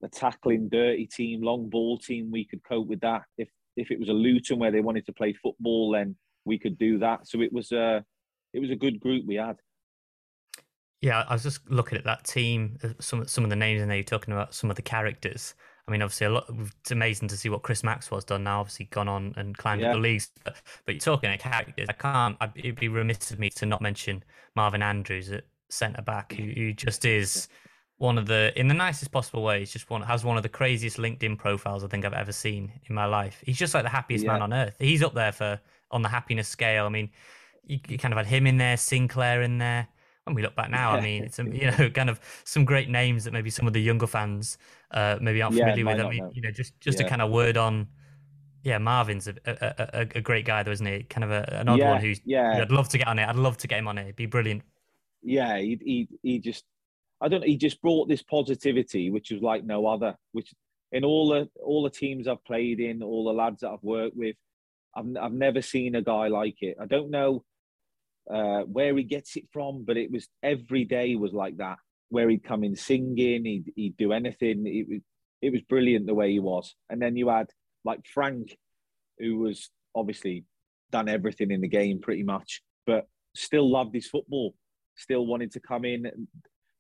a 0.04 0.10
tackling 0.10 0.70
dirty 0.70 1.08
team, 1.08 1.42
long 1.42 1.70
ball 1.70 1.98
team, 1.98 2.32
we 2.32 2.46
could 2.46 2.64
cope 2.64 2.88
with 2.88 3.02
that. 3.02 3.24
If 3.38 3.50
if 3.76 3.92
it 3.92 4.00
was 4.00 4.10
a 4.10 4.14
Luton 4.14 4.60
where 4.60 4.72
they 4.72 4.82
wanted 4.82 5.06
to 5.08 5.14
play 5.14 5.34
football, 5.34 5.92
then 5.92 6.16
we 6.46 6.60
could 6.60 6.78
do 6.78 7.00
that. 7.00 7.28
So 7.28 7.42
it 7.42 7.52
was 7.52 7.72
a 7.72 8.06
it 8.54 8.60
was 8.60 8.70
a 8.70 8.76
good 8.76 9.00
group 9.00 9.26
we 9.26 9.36
had. 9.36 9.58
Yeah, 11.02 11.24
I 11.28 11.34
was 11.34 11.44
just 11.44 11.70
looking 11.70 11.98
at 11.98 12.06
that 12.06 12.24
team. 12.24 12.78
uh, 12.84 12.90
Some 13.00 13.28
some 13.28 13.44
of 13.44 13.50
the 13.50 13.56
names 13.56 13.82
in 13.82 13.90
there. 13.90 13.98
You're 13.98 14.04
talking 14.04 14.34
about 14.34 14.54
some 14.54 14.70
of 14.70 14.76
the 14.76 14.82
characters. 14.82 15.56
I 15.88 15.92
mean, 15.92 16.02
obviously, 16.02 16.28
a 16.28 16.32
lot. 16.32 16.46
It's 16.82 16.92
amazing 16.92 17.28
to 17.28 17.38
see 17.38 17.50
what 17.50 17.62
Chris 17.62 17.84
Maxwell's 17.84 18.26
done 18.26 18.44
now. 18.44 18.60
Obviously, 18.62 18.86
gone 18.86 19.08
on 19.08 19.34
and 19.38 19.56
climbed 19.58 19.82
Yeah. 19.82 19.90
up 19.90 19.94
the 19.96 20.00
leagues. 20.00 20.32
But, 20.44 20.56
but 20.86 20.96
you're 20.96 21.00
talking 21.00 21.30
about 21.30 21.40
characters. 21.40 21.88
I 21.90 21.94
can't. 21.94 22.38
I'd, 22.42 22.52
it'd 22.56 22.80
be 22.80 22.88
remiss 22.88 23.30
of 23.32 23.40
me 23.40 23.50
to 23.52 23.66
not 23.66 23.82
mention 23.82 24.24
Marvin 24.56 24.82
Andrews 24.82 25.32
at 25.32 25.44
centre 25.70 26.02
back, 26.02 26.34
who, 26.34 26.44
who 26.44 26.74
just 26.74 27.06
is 27.06 27.48
one 27.98 28.18
of 28.18 28.26
the, 28.26 28.52
in 28.60 28.68
the 28.68 28.74
nicest 28.74 29.12
possible 29.12 29.42
way, 29.44 29.60
he's 29.60 29.72
just 29.72 29.90
one 29.90 30.02
has 30.02 30.26
one 30.26 30.36
of 30.38 30.44
the 30.44 30.50
craziest 30.50 30.98
LinkedIn 30.98 31.38
profiles 31.38 31.84
I 31.84 31.88
think 31.88 32.04
I've 32.04 32.14
ever 32.14 32.32
seen 32.34 32.72
in 32.90 32.96
my 32.96 33.06
life. 33.06 33.42
He's 33.46 33.58
just 33.58 33.74
like 33.74 33.84
the 33.84 33.90
happiest 33.90 34.26
man 34.26 34.42
on 34.42 34.54
earth. 34.54 34.76
He's 34.80 35.02
up 35.02 35.14
there 35.14 35.32
for 35.32 35.60
on 35.92 36.02
the 36.02 36.10
happiness 36.10 36.48
scale. 36.48 36.86
I 36.86 36.90
mean, 36.90 37.10
you, 37.64 37.80
you 37.88 37.98
kind 37.98 38.14
of 38.14 38.18
had 38.18 38.26
him 38.28 38.48
in 38.48 38.58
there, 38.58 38.76
Sinclair 38.76 39.44
in 39.44 39.60
there. 39.60 39.88
When 40.26 40.36
we 40.36 40.42
look 40.42 40.56
back 40.56 40.72
now, 40.72 40.92
I 40.92 40.98
mean, 40.98 41.24
it's 41.26 41.40
um, 41.40 41.54
you 41.54 41.70
know 41.72 41.90
kind 41.94 42.10
of 42.10 42.20
some 42.46 42.66
great 42.66 42.90
names 42.90 43.24
that 43.26 43.32
maybe 43.34 43.50
some 43.52 43.68
of 43.68 43.74
the 43.74 43.82
younger 43.82 44.08
fans 44.08 44.58
uh, 44.92 45.18
maybe 45.22 45.42
aren't 45.42 45.54
Yeah, 45.54 45.56
familiar 45.56 45.86
with. 45.86 46.00
I 46.00 46.04
mean, 46.04 46.22
know. 46.22 46.34
you 46.34 46.42
know, 46.42 46.52
just 46.52 46.80
just 46.82 47.00
Yeah. 47.00 47.02
a 47.02 47.06
kind 47.06 47.22
of 47.22 47.32
word 47.32 47.58
on. 47.58 47.88
Yeah, 48.64 48.80
Marvin's 48.80 49.28
a, 49.28 49.36
a, 49.46 50.00
a, 50.02 50.02
a 50.18 50.22
great 50.22 50.46
guy, 50.46 50.64
though, 50.64 50.72
isn't 50.72 50.86
he? 50.86 51.04
Kind 51.04 51.24
of 51.24 51.32
a, 51.32 51.46
an 51.60 51.70
odd 51.70 51.84
Yeah, 51.84 51.86
one 51.86 52.00
who's. 52.00 52.22
yeah. 52.26 52.64
I'd 52.64 52.72
love 52.72 52.90
to 52.90 52.98
get 52.98 53.08
on 53.08 53.20
it. 53.20 53.28
I'd 53.28 53.36
love 53.38 53.58
to 53.60 53.68
get 53.68 53.80
him 53.80 53.88
on 53.88 53.98
it. 53.98 54.04
It'd 54.04 54.16
be 54.16 54.26
brilliant. 54.28 54.64
yeah, 55.22 55.58
he 55.58 55.80
he 55.84 56.10
he 56.24 56.40
just 56.40 56.64
I 57.22 57.28
don't 57.28 57.42
know, 57.42 57.48
he 57.48 57.58
just 57.58 57.82
brought 57.82 58.08
this 58.08 58.22
positivity 58.24 59.10
which 59.10 59.32
was 59.32 59.42
like 59.42 59.64
no 59.64 59.88
other. 59.88 60.16
Which 60.34 60.54
in 60.92 61.04
all 61.06 61.30
the 61.30 61.50
all 61.64 61.84
the 61.84 61.90
teams 61.90 62.28
I've 62.28 62.44
played 62.46 62.80
in, 62.80 63.02
all 63.04 63.26
the 63.26 63.34
lads 63.34 63.62
that 63.62 63.72
I've 63.72 63.84
worked 63.84 64.16
with, 64.18 64.36
I've 64.96 65.06
I've 65.22 65.34
never 65.34 65.62
seen 65.62 65.96
a 65.96 66.02
guy 66.02 66.28
like 66.30 66.58
it. 66.62 66.78
I 66.82 66.86
don't 66.86 67.12
know 67.12 67.44
uh, 68.32 68.62
where 68.62 68.96
he 68.96 69.04
gets 69.04 69.36
it 69.36 69.46
from, 69.52 69.84
but 69.86 69.98
it 69.98 70.12
was 70.12 70.28
every 70.44 70.84
day 70.84 71.16
was 71.16 71.34
like 71.34 71.58
that. 71.58 71.78
Where 72.10 72.30
he'd 72.30 72.44
come 72.44 72.64
in 72.64 72.76
singing, 72.76 73.46
he'd 73.46 73.74
he'd 73.76 73.98
do 73.98 74.14
anything. 74.14 74.66
It 74.68 74.88
was 74.88 75.02
it 75.42 75.52
was 75.52 75.62
brilliant 75.62 76.08
the 76.08 76.14
way 76.14 76.32
he 76.32 76.40
was. 76.40 76.76
And 76.90 77.02
then 77.02 77.16
you 77.16 77.30
had 77.30 77.50
like 77.84 78.06
Frank, 78.14 78.58
who 79.20 79.38
was 79.40 79.70
obviously 79.96 80.46
done 80.92 81.10
everything 81.10 81.52
in 81.52 81.62
the 81.62 81.68
game 81.68 82.00
pretty 82.00 82.24
much, 82.24 82.62
but 82.86 83.08
still 83.36 83.70
loved 83.70 83.94
his 83.94 84.08
football 84.08 84.56
still 84.96 85.26
wanted 85.26 85.52
to 85.52 85.60
come 85.60 85.86
in. 85.86 86.12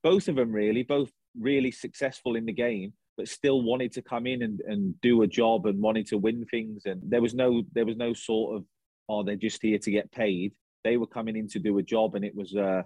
Both 0.03 0.27
of 0.27 0.35
them 0.35 0.51
really, 0.51 0.83
both 0.83 1.11
really 1.39 1.71
successful 1.71 2.35
in 2.35 2.45
the 2.45 2.53
game, 2.53 2.93
but 3.17 3.27
still 3.27 3.61
wanted 3.61 3.91
to 3.93 4.01
come 4.01 4.27
in 4.27 4.41
and, 4.41 4.61
and 4.61 4.99
do 5.01 5.21
a 5.21 5.27
job 5.27 5.65
and 5.65 5.81
wanted 5.81 6.07
to 6.07 6.17
win 6.17 6.45
things. 6.45 6.83
And 6.85 7.01
there 7.05 7.21
was 7.21 7.33
no 7.33 7.63
there 7.73 7.85
was 7.85 7.97
no 7.97 8.13
sort 8.13 8.57
of 8.57 8.65
oh 9.09 9.23
they're 9.23 9.35
just 9.35 9.61
here 9.61 9.79
to 9.79 9.91
get 9.91 10.11
paid. 10.11 10.53
They 10.85 10.95
were 10.97 11.07
coming 11.07 11.35
in 11.35 11.49
to 11.49 11.59
do 11.59 11.77
a 11.79 11.83
job, 11.83 12.15
and 12.15 12.23
it 12.23 12.33
was 12.33 12.55
uh 12.55 12.83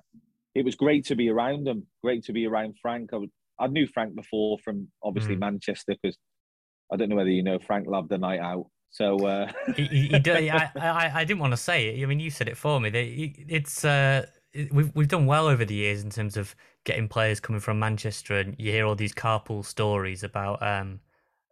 it 0.55 0.65
was 0.65 0.73
great 0.75 1.05
to 1.07 1.15
be 1.15 1.29
around 1.29 1.65
them. 1.67 1.85
Great 2.03 2.23
to 2.25 2.33
be 2.33 2.47
around 2.47 2.75
Frank. 2.81 3.11
I, 3.13 3.17
I 3.63 3.67
knew 3.67 3.85
Frank 3.85 4.15
before 4.15 4.57
from 4.63 4.87
obviously 5.03 5.35
Mm. 5.35 5.41
Manchester 5.41 5.95
because 6.01 6.17
I 6.91 6.95
don't 6.95 7.09
know 7.09 7.17
whether 7.17 7.29
you 7.29 7.43
know 7.43 7.59
Frank 7.59 7.87
loved 7.87 8.09
the 8.09 8.17
night 8.17 8.39
out. 8.39 8.65
So 8.89 9.23
uh, 9.27 9.51
he, 9.75 9.83
he, 9.85 10.07
he 10.07 10.19
do, 10.19 10.33
I, 10.33 10.71
I, 10.75 11.11
I 11.13 11.23
didn't 11.23 11.39
want 11.41 11.53
to 11.53 11.57
say 11.57 11.89
it. 11.89 12.01
I 12.01 12.05
mean, 12.07 12.19
you 12.19 12.31
said 12.31 12.47
it 12.47 12.57
for 12.57 12.79
me. 12.79 12.89
They- 12.89 13.35
It's 13.47 13.85
uh, 13.85 14.25
we've 14.71 14.91
we've 14.95 15.07
done 15.07 15.27
well 15.27 15.47
over 15.47 15.65
the 15.65 15.75
years 15.75 16.03
in 16.03 16.09
terms 16.09 16.37
of 16.37 16.55
getting 16.85 17.07
players 17.07 17.39
coming 17.39 17.59
from 17.61 17.77
Manchester, 17.79 18.39
and 18.39 18.55
you 18.57 18.71
hear 18.71 18.85
all 18.85 18.95
these 18.95 19.13
carpool 19.13 19.63
stories 19.63 20.23
about 20.23 20.63
um, 20.63 20.99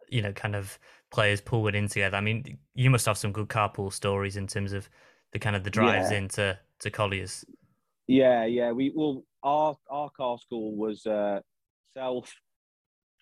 you 0.08 0.22
know, 0.22 0.32
kind 0.32 0.56
of 0.56 0.78
players 1.10 1.40
pulling 1.40 1.74
in 1.74 1.88
together. 1.88 2.16
I 2.16 2.20
mean, 2.22 2.58
you 2.74 2.90
must 2.90 3.06
have 3.06 3.18
some 3.18 3.32
good 3.32 3.48
carpool 3.48 3.92
stories 3.92 4.36
in 4.36 4.46
terms 4.46 4.72
of 4.72 4.88
the 5.32 5.38
kind 5.38 5.56
of 5.56 5.64
the 5.64 5.70
drives 5.70 6.10
Yeah. 6.10 6.18
into 6.18 6.58
to 6.80 6.90
Colliers. 6.90 7.44
Yeah, 8.06 8.44
yeah. 8.46 8.72
We 8.72 8.92
well, 8.94 9.24
our 9.42 9.76
our 9.90 10.10
car 10.10 10.38
school 10.38 10.76
was 10.76 11.06
uh, 11.06 11.40
self. 11.94 12.32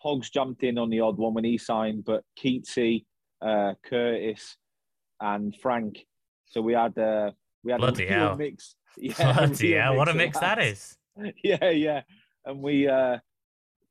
Pogs 0.05 0.31
jumped 0.31 0.63
in 0.63 0.79
on 0.79 0.91
the 0.91 1.01
odd 1.01 1.17
one 1.17 1.35
when 1.35 1.45
he 1.45 1.59
signed, 1.59 2.05
but 2.05 2.23
Keatsy, 2.39 3.07
uh, 3.43 3.75
Curtis, 3.85 4.57
and 5.21 5.55
Frank. 5.57 6.05
So 6.45 6.61
we 6.61 6.75
had 6.75 6.97
uh, 6.99 7.33
we 7.65 7.73
had 7.73 7.81
Bloody 7.81 8.07
a 8.07 8.27
real 8.29 8.37
mix. 8.37 8.77
Yeah, 8.97 9.33
Bloody 9.33 9.73
real 9.73 9.83
hell, 9.83 9.97
what 9.97 10.09
a 10.09 10.15
mix 10.15 10.39
that 10.39 10.59
lads. 10.59 10.97
Yeah, 11.43 11.71
yeah. 11.71 12.03
And 12.45 12.63
we 12.63 12.87
uh, 12.87 13.19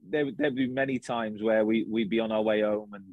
there 0.08 0.32
there'd 0.38 0.56
be 0.56 0.68
many 0.68 1.00
times 1.00 1.42
where 1.42 1.66
we 1.66 1.86
we'd 1.90 2.10
be 2.10 2.20
on 2.20 2.32
our 2.32 2.42
way 2.42 2.62
home 2.62 2.94
and 2.94 3.04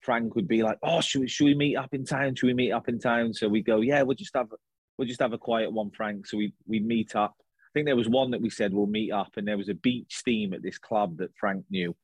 Frank 0.00 0.34
would 0.34 0.48
be 0.48 0.62
like, 0.62 0.78
"Oh, 0.82 1.00
should 1.00 1.22
we, 1.22 1.28
should 1.28 1.44
we 1.44 1.54
meet 1.54 1.76
up 1.76 1.92
in 1.92 2.04
town? 2.04 2.34
Should 2.34 2.46
we 2.46 2.54
meet 2.54 2.72
up 2.72 2.88
in 2.88 2.98
town?" 2.98 3.34
So 3.34 3.48
we 3.48 3.62
go, 3.62 3.80
"Yeah, 3.80 4.02
we'll 4.02 4.16
just 4.16 4.34
have 4.36 4.48
we'll 4.96 5.08
just 5.08 5.20
have 5.20 5.32
a 5.32 5.38
quiet 5.38 5.72
one, 5.72 5.90
Frank." 5.90 6.26
So 6.26 6.36
we 6.36 6.52
we 6.66 6.80
meet 6.80 7.16
up. 7.16 7.34
I 7.38 7.70
think 7.74 7.86
there 7.86 7.96
was 7.96 8.08
one 8.08 8.30
that 8.30 8.40
we 8.40 8.50
said 8.50 8.72
we'll 8.72 8.86
meet 8.86 9.12
up, 9.12 9.32
and 9.36 9.46
there 9.46 9.58
was 9.58 9.68
a 9.68 9.74
beach 9.74 10.16
steam 10.16 10.52
at 10.52 10.62
this 10.62 10.78
club 10.78 11.18
that 11.18 11.36
Frank 11.38 11.64
knew. 11.70 11.94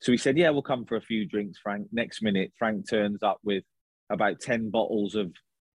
So 0.00 0.12
we 0.12 0.18
said, 0.18 0.38
"Yeah, 0.38 0.50
we'll 0.50 0.62
come 0.62 0.84
for 0.84 0.96
a 0.96 1.00
few 1.00 1.26
drinks, 1.26 1.58
Frank." 1.58 1.88
Next 1.92 2.22
minute, 2.22 2.52
Frank 2.58 2.88
turns 2.88 3.22
up 3.22 3.38
with 3.42 3.64
about 4.10 4.40
ten 4.40 4.70
bottles 4.70 5.14
of 5.14 5.32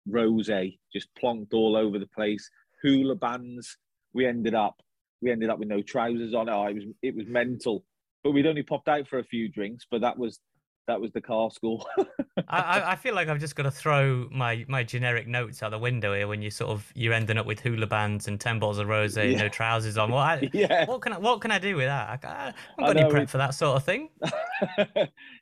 rosé, 0.09 0.79
just 0.93 1.09
plonked 1.15 1.53
all 1.53 1.77
over 1.77 1.99
the 1.99 2.07
place. 2.07 2.51
Hula 2.83 3.17
bands. 3.17 3.77
We 4.15 4.27
ended 4.27 4.55
up 4.55 4.81
we 5.21 5.31
ended 5.31 5.51
up 5.51 5.59
with 5.59 5.69
no 5.69 5.83
trousers 5.83 6.35
on. 6.35 6.49
Oh, 6.49 6.67
it 6.67 6.75
was 6.75 6.85
it 7.03 7.17
was 7.17 7.27
mental. 7.27 7.85
But 8.25 8.33
we'd 8.33 8.47
only 8.47 8.63
popped 8.63 8.89
out 8.89 9.09
for 9.09 9.19
a 9.19 9.25
few 9.25 9.49
drinks, 9.49 9.87
but 9.91 10.01
that 10.01 10.19
was 10.19 10.41
that 10.89 11.01
was 11.01 11.13
the 11.13 11.21
car 11.21 11.51
school. 11.53 11.87
I, 12.49 12.83
I- 12.93 12.97
feel 12.97 13.15
like 13.15 13.29
I've 13.29 13.39
just 13.39 13.55
got 13.55 13.63
to 13.65 13.71
throw 13.71 14.27
my, 14.33 14.65
my 14.69 14.83
generic 14.83 15.29
notes 15.29 15.63
out 15.63 15.71
the 15.71 15.79
window 15.79 16.15
here 16.15 16.27
when 16.27 16.43
you 16.43 16.51
sort 16.51 16.71
of 16.71 16.91
you're 16.97 17.13
ending 17.13 17.39
up 17.39 17.47
with 17.47 17.61
hula 17.61 17.87
bands 17.87 18.27
and 18.27 18.41
ten 18.41 18.59
bottles 18.59 18.79
of 18.79 18.89
rose 18.89 19.17
and 19.17 19.37
no 19.39 19.49
trousers 19.49 19.97
on. 19.97 20.11
What 20.11 20.21
I, 20.21 20.51
yeah. 20.53 20.87
what 20.87 21.01
can 21.03 21.13
I, 21.13 21.19
what 21.19 21.41
can 21.41 21.51
I 21.53 21.59
do 21.61 21.77
with 21.77 21.87
that? 21.87 22.09
I, 22.11 22.17
ca- 22.17 22.29
I 22.29 22.33
haven't 22.43 22.57
I 22.79 22.87
got 22.87 22.97
any 22.97 23.11
prep 23.11 23.23
it- 23.25 23.31
for 23.31 23.39
that 23.39 23.55
sort 23.55 23.77
of 23.77 23.85
thing. 23.85 24.09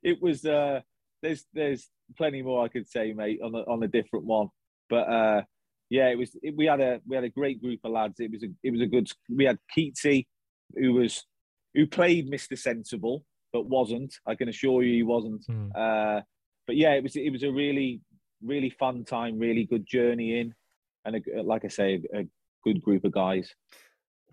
it 0.03 0.21
was 0.21 0.45
uh 0.45 0.81
there's 1.23 1.47
there's 1.55 1.89
plenty 2.17 2.43
more 2.43 2.65
I 2.65 2.69
could 2.69 2.89
say, 2.89 3.13
mate, 3.13 3.41
on 3.43 3.55
a 3.55 3.59
on 3.61 3.83
a 3.83 3.89
different 3.89 4.27
one. 4.27 4.49
But 4.91 5.09
uh 5.09 5.43
yeah, 5.91 6.09
it 6.09 6.19
was 6.19 6.37
it, 6.43 6.55
we 6.57 6.67
had 6.67 6.81
a 6.81 7.01
we 7.07 7.15
had 7.17 7.25
a 7.25 7.31
great 7.31 7.63
group 7.63 7.81
of 7.85 7.93
lads. 7.93 8.19
It 8.19 8.31
was 8.33 8.43
a 8.43 8.49
it 8.63 8.71
was 8.73 8.81
a 8.81 8.87
good 8.87 9.09
we 9.31 9.45
had 9.45 9.59
Keatsy 9.77 10.27
who 10.75 10.93
was 10.95 11.25
who 11.75 11.87
played 11.87 12.31
Mr. 12.31 12.59
Sensible 12.59 13.25
but 13.53 13.67
wasn't. 13.67 14.15
I 14.27 14.35
can 14.35 14.49
assure 14.49 14.83
you 14.83 14.93
he 14.95 15.03
wasn't. 15.03 15.45
Hmm. 15.47 15.69
Uh 15.75 16.21
but 16.67 16.77
yeah, 16.77 16.93
it 16.95 17.03
was 17.03 17.17
it 17.17 17.31
was 17.31 17.43
a 17.43 17.51
really 17.51 18.01
really 18.43 18.71
fun 18.71 19.05
time, 19.05 19.39
really 19.39 19.65
good 19.65 19.87
journey 19.87 20.41
in 20.41 20.55
and 21.05 21.17
a, 21.17 21.43
like 21.43 21.65
I 21.65 21.69
say 21.69 22.03
a, 22.13 22.21
a 22.21 22.25
good 22.65 22.83
group 22.83 23.05
of 23.05 23.13
guys. 23.13 23.55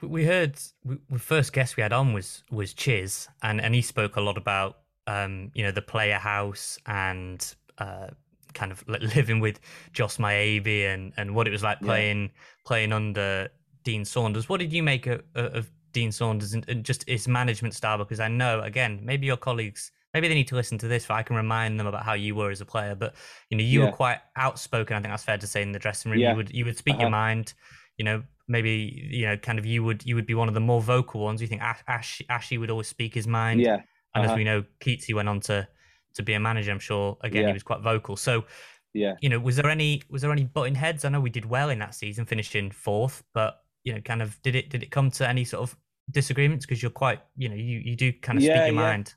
We- 0.01 0.25
heard 0.25 0.59
we, 0.83 0.97
the 1.09 1.19
first 1.19 1.53
guest 1.53 1.77
we 1.77 1.83
had 1.83 1.93
on 1.93 2.13
was 2.13 2.43
was 2.51 2.73
Chiz, 2.73 3.29
and 3.41 3.61
and 3.61 3.73
he 3.73 3.81
spoke 3.81 4.15
a 4.17 4.21
lot 4.21 4.37
about 4.37 4.79
um 5.07 5.51
you 5.53 5.63
know 5.63 5.71
the 5.71 5.81
player 5.81 6.17
house 6.17 6.77
and 6.85 7.39
uh 7.77 8.07
kind 8.53 8.71
of 8.71 8.83
living 9.15 9.39
with 9.39 9.59
Joss 9.93 10.17
Mayebi 10.17 10.85
and 10.93 11.13
and 11.17 11.35
what 11.35 11.47
it 11.47 11.51
was 11.51 11.63
like 11.63 11.77
Yeah. 11.81 11.87
playing 11.87 12.31
playing 12.65 12.91
under 12.91 13.49
Dean 13.83 14.03
Saunders. 14.05 14.49
What 14.49 14.59
did 14.59 14.73
you 14.73 14.83
make 14.83 15.07
of, 15.07 15.21
of 15.35 15.71
Dean 15.93 16.11
Saunders 16.11 16.53
and, 16.53 16.67
and 16.69 16.83
just 16.83 17.07
his 17.07 17.27
management 17.27 17.73
style? 17.73 17.97
Because 17.97 18.19
I 18.19 18.27
know 18.27 18.61
again 18.61 18.99
maybe 19.03 19.25
your 19.27 19.37
colleagues. 19.37 19.91
Maybe 20.13 20.27
they 20.27 20.35
need 20.35 20.47
to 20.49 20.55
listen 20.55 20.77
to 20.77 20.87
this, 20.87 21.05
so 21.07 21.15
I 21.15 21.23
can 21.23 21.35
remind 21.35 21.79
them 21.79 21.87
about 21.87 22.03
how 22.03 22.13
you 22.13 22.35
were 22.35 22.51
as 22.51 22.61
a 22.61 22.65
player. 22.65 22.93
But 22.93 23.15
you 23.49 23.57
know, 23.57 23.63
you 23.63 23.79
Yeah. 23.79 23.85
were 23.87 23.91
quite 23.93 24.19
outspoken. 24.35 24.95
I 24.95 24.99
think 25.01 25.11
that's 25.11 25.23
fair 25.23 25.39
to 25.39 25.47
say 25.47 25.63
in 25.63 25.71
the 25.71 25.79
dressing 25.79 26.11
room. 26.11 26.19
Yeah. 26.21 26.31
You 26.31 26.35
would 26.37 26.51
you 26.53 26.65
would 26.65 26.77
speak 26.77 26.95
your 26.97 27.07
Uh-huh. 27.07 27.09
mind. 27.11 27.53
You 27.97 28.05
know, 28.05 28.23
maybe 28.47 29.07
you 29.11 29.25
know, 29.25 29.37
kind 29.37 29.57
of 29.57 29.65
you 29.65 29.83
would 29.83 30.05
you 30.05 30.13
would 30.15 30.27
be 30.27 30.35
one 30.35 30.47
of 30.47 30.53
the 30.53 30.59
more 30.59 30.81
vocal 30.81 31.21
ones. 31.21 31.41
You 31.41 31.47
think 31.47 31.61
Ash, 31.63 31.81
Ash 31.87 32.21
Ashy 32.29 32.57
would 32.59 32.69
always 32.69 32.87
speak 32.87 33.13
his 33.15 33.25
mind. 33.27 33.61
Yeah. 33.61 33.81
And 34.15 34.23
Uh-huh. 34.23 34.33
as 34.33 34.37
we 34.37 34.43
know, 34.43 34.63
Keatsy 34.81 35.15
went 35.15 35.29
on 35.29 35.39
to 35.41 35.67
to 36.15 36.21
be 36.21 36.33
a 36.33 36.39
manager. 36.39 36.71
I'm 36.71 36.79
sure 36.79 37.17
again 37.21 37.47
he 37.47 37.53
was 37.53 37.63
quite 37.63 37.81
vocal. 37.81 38.15
So 38.15 38.45
Yeah. 38.93 39.15
you 39.21 39.29
know, 39.29 39.39
was 39.39 39.55
there 39.55 39.69
any 39.69 40.03
was 40.09 40.21
there 40.21 40.31
any 40.31 40.43
butting 40.43 40.75
heads? 40.75 41.05
I 41.05 41.09
know 41.09 41.21
we 41.21 41.31
did 41.31 41.45
well 41.45 41.71
in 41.71 41.79
that 41.79 41.95
season, 41.95 42.25
finishing 42.27 42.69
fourth, 42.69 43.23
but 43.33 43.63
you 43.83 43.93
know, 43.95 44.01
kind 44.01 44.21
of 44.21 44.39
did 44.43 44.53
it 44.53 44.69
did 44.69 44.83
it 44.83 44.91
come 44.91 45.09
to 45.11 45.27
any 45.27 45.43
sort 45.43 45.63
of 45.63 45.75
disagreements? 46.11 46.65
Because 46.65 46.81
you're 46.81 46.91
quite 46.91 47.21
you 47.35 47.49
know 47.49 47.55
you 47.55 47.79
you 47.79 47.95
do 47.95 48.11
kind 48.13 48.37
of 48.37 48.43
Yeah, 48.43 48.55
speak 48.55 48.67
your 48.67 48.75
yeah. 48.75 48.81
mind. 48.81 49.15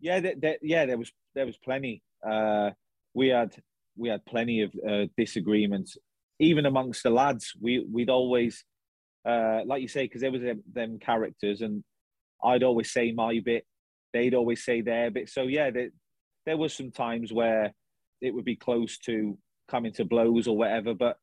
Yeah, 0.00 0.20
there, 0.20 0.34
there, 0.36 0.56
yeah, 0.62 0.86
there 0.86 0.98
was 0.98 1.12
there 1.34 1.46
was 1.46 1.56
plenty. 1.56 2.02
Uh, 2.26 2.70
we 3.14 3.28
had 3.28 3.54
we 3.96 4.08
had 4.08 4.24
plenty 4.26 4.62
of 4.62 4.72
uh, 4.88 5.06
disagreements, 5.16 5.96
even 6.38 6.66
amongst 6.66 7.02
the 7.02 7.10
lads. 7.10 7.52
We 7.60 7.84
we'd 7.90 8.10
always, 8.10 8.64
uh, 9.24 9.62
like 9.66 9.82
you 9.82 9.88
say, 9.88 10.04
because 10.04 10.20
there 10.20 10.32
was 10.32 10.42
them, 10.42 10.62
them 10.72 10.98
characters, 10.98 11.62
and 11.62 11.82
I'd 12.42 12.62
always 12.62 12.92
say 12.92 13.12
my 13.12 13.40
bit, 13.44 13.66
they'd 14.12 14.34
always 14.34 14.64
say 14.64 14.80
their 14.80 15.10
bit. 15.10 15.28
So 15.28 15.42
yeah, 15.42 15.70
there, 15.70 15.90
there 16.46 16.56
was 16.56 16.72
some 16.74 16.92
times 16.92 17.32
where 17.32 17.72
it 18.20 18.32
would 18.32 18.44
be 18.44 18.56
close 18.56 18.98
to 18.98 19.36
coming 19.68 19.92
to 19.94 20.04
blows 20.04 20.46
or 20.46 20.56
whatever, 20.56 20.94
but 20.94 21.18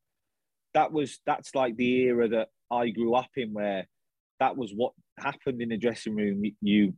that 0.74 0.92
was 0.92 1.20
that's 1.24 1.54
like 1.54 1.76
the 1.76 2.02
era 2.02 2.28
that 2.28 2.48
I 2.70 2.90
grew 2.90 3.14
up 3.14 3.30
in, 3.36 3.54
where 3.54 3.86
that 4.40 4.56
was 4.56 4.72
what 4.74 4.92
happened 5.18 5.62
in 5.62 5.70
the 5.70 5.76
dressing 5.76 6.14
room. 6.14 6.42
You 6.60 6.94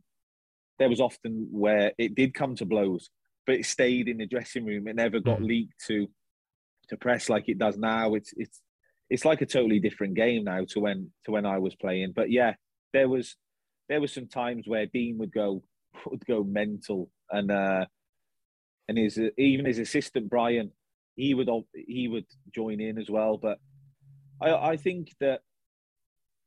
there 0.77 0.89
was 0.89 1.01
often 1.01 1.47
where 1.51 1.91
it 1.97 2.15
did 2.15 2.33
come 2.33 2.55
to 2.55 2.65
blows, 2.65 3.09
but 3.45 3.55
it 3.55 3.65
stayed 3.65 4.07
in 4.07 4.17
the 4.17 4.25
dressing 4.25 4.65
room. 4.65 4.87
It 4.87 4.95
never 4.95 5.19
got 5.19 5.39
Mhm. 5.39 5.45
leaked 5.47 5.85
to 5.87 6.07
to 6.89 6.97
press 6.97 7.29
like 7.29 7.47
it 7.49 7.57
does 7.59 7.77
now. 7.77 8.15
It's 8.15 8.33
it's 8.37 8.61
it's 9.09 9.25
like 9.25 9.41
a 9.41 9.45
totally 9.45 9.79
different 9.79 10.13
game 10.15 10.43
now 10.43 10.65
to 10.69 10.79
when 10.79 11.11
to 11.25 11.31
when 11.31 11.45
I 11.45 11.57
was 11.59 11.75
playing. 11.75 12.13
But 12.13 12.31
yeah, 12.31 12.55
there 12.93 13.09
was 13.09 13.35
there 13.89 14.01
was 14.01 14.13
some 14.13 14.27
times 14.27 14.67
where 14.67 14.85
Dean 14.85 15.17
would 15.17 15.31
go 15.31 15.63
would 16.05 16.25
go 16.25 16.43
mental, 16.43 17.11
and 17.31 17.51
uh, 17.51 17.85
and 18.87 18.97
his 18.97 19.19
even 19.37 19.65
his 19.65 19.79
assistant 19.79 20.29
Brian, 20.29 20.71
he 21.15 21.33
would 21.33 21.49
he 21.73 22.07
would 22.07 22.25
join 22.53 22.79
in 22.79 22.97
as 22.97 23.09
well. 23.09 23.37
But 23.37 23.59
I 24.41 24.71
I 24.71 24.77
think 24.77 25.15
that 25.19 25.41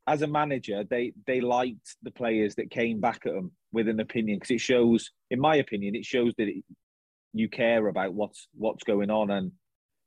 as 0.06 0.22
a 0.22 0.26
manager, 0.26 0.84
they 0.88 1.12
they 1.26 1.40
liked 1.40 1.96
the 2.02 2.10
players 2.10 2.54
that 2.56 2.70
came 2.70 3.00
back 3.00 3.20
at 3.26 3.32
them 3.32 3.52
with 3.72 3.88
an 3.88 4.00
opinion 4.00 4.36
because 4.38 4.50
it 4.50 4.60
shows, 4.60 5.10
in 5.30 5.40
my 5.40 5.56
opinion, 5.56 5.94
it 5.94 6.04
shows 6.04 6.32
that 6.38 6.48
it, 6.48 6.64
you 7.32 7.48
care 7.48 7.86
about 7.88 8.14
what's 8.14 8.48
what's 8.54 8.84
going 8.84 9.10
on 9.10 9.30
and 9.30 9.52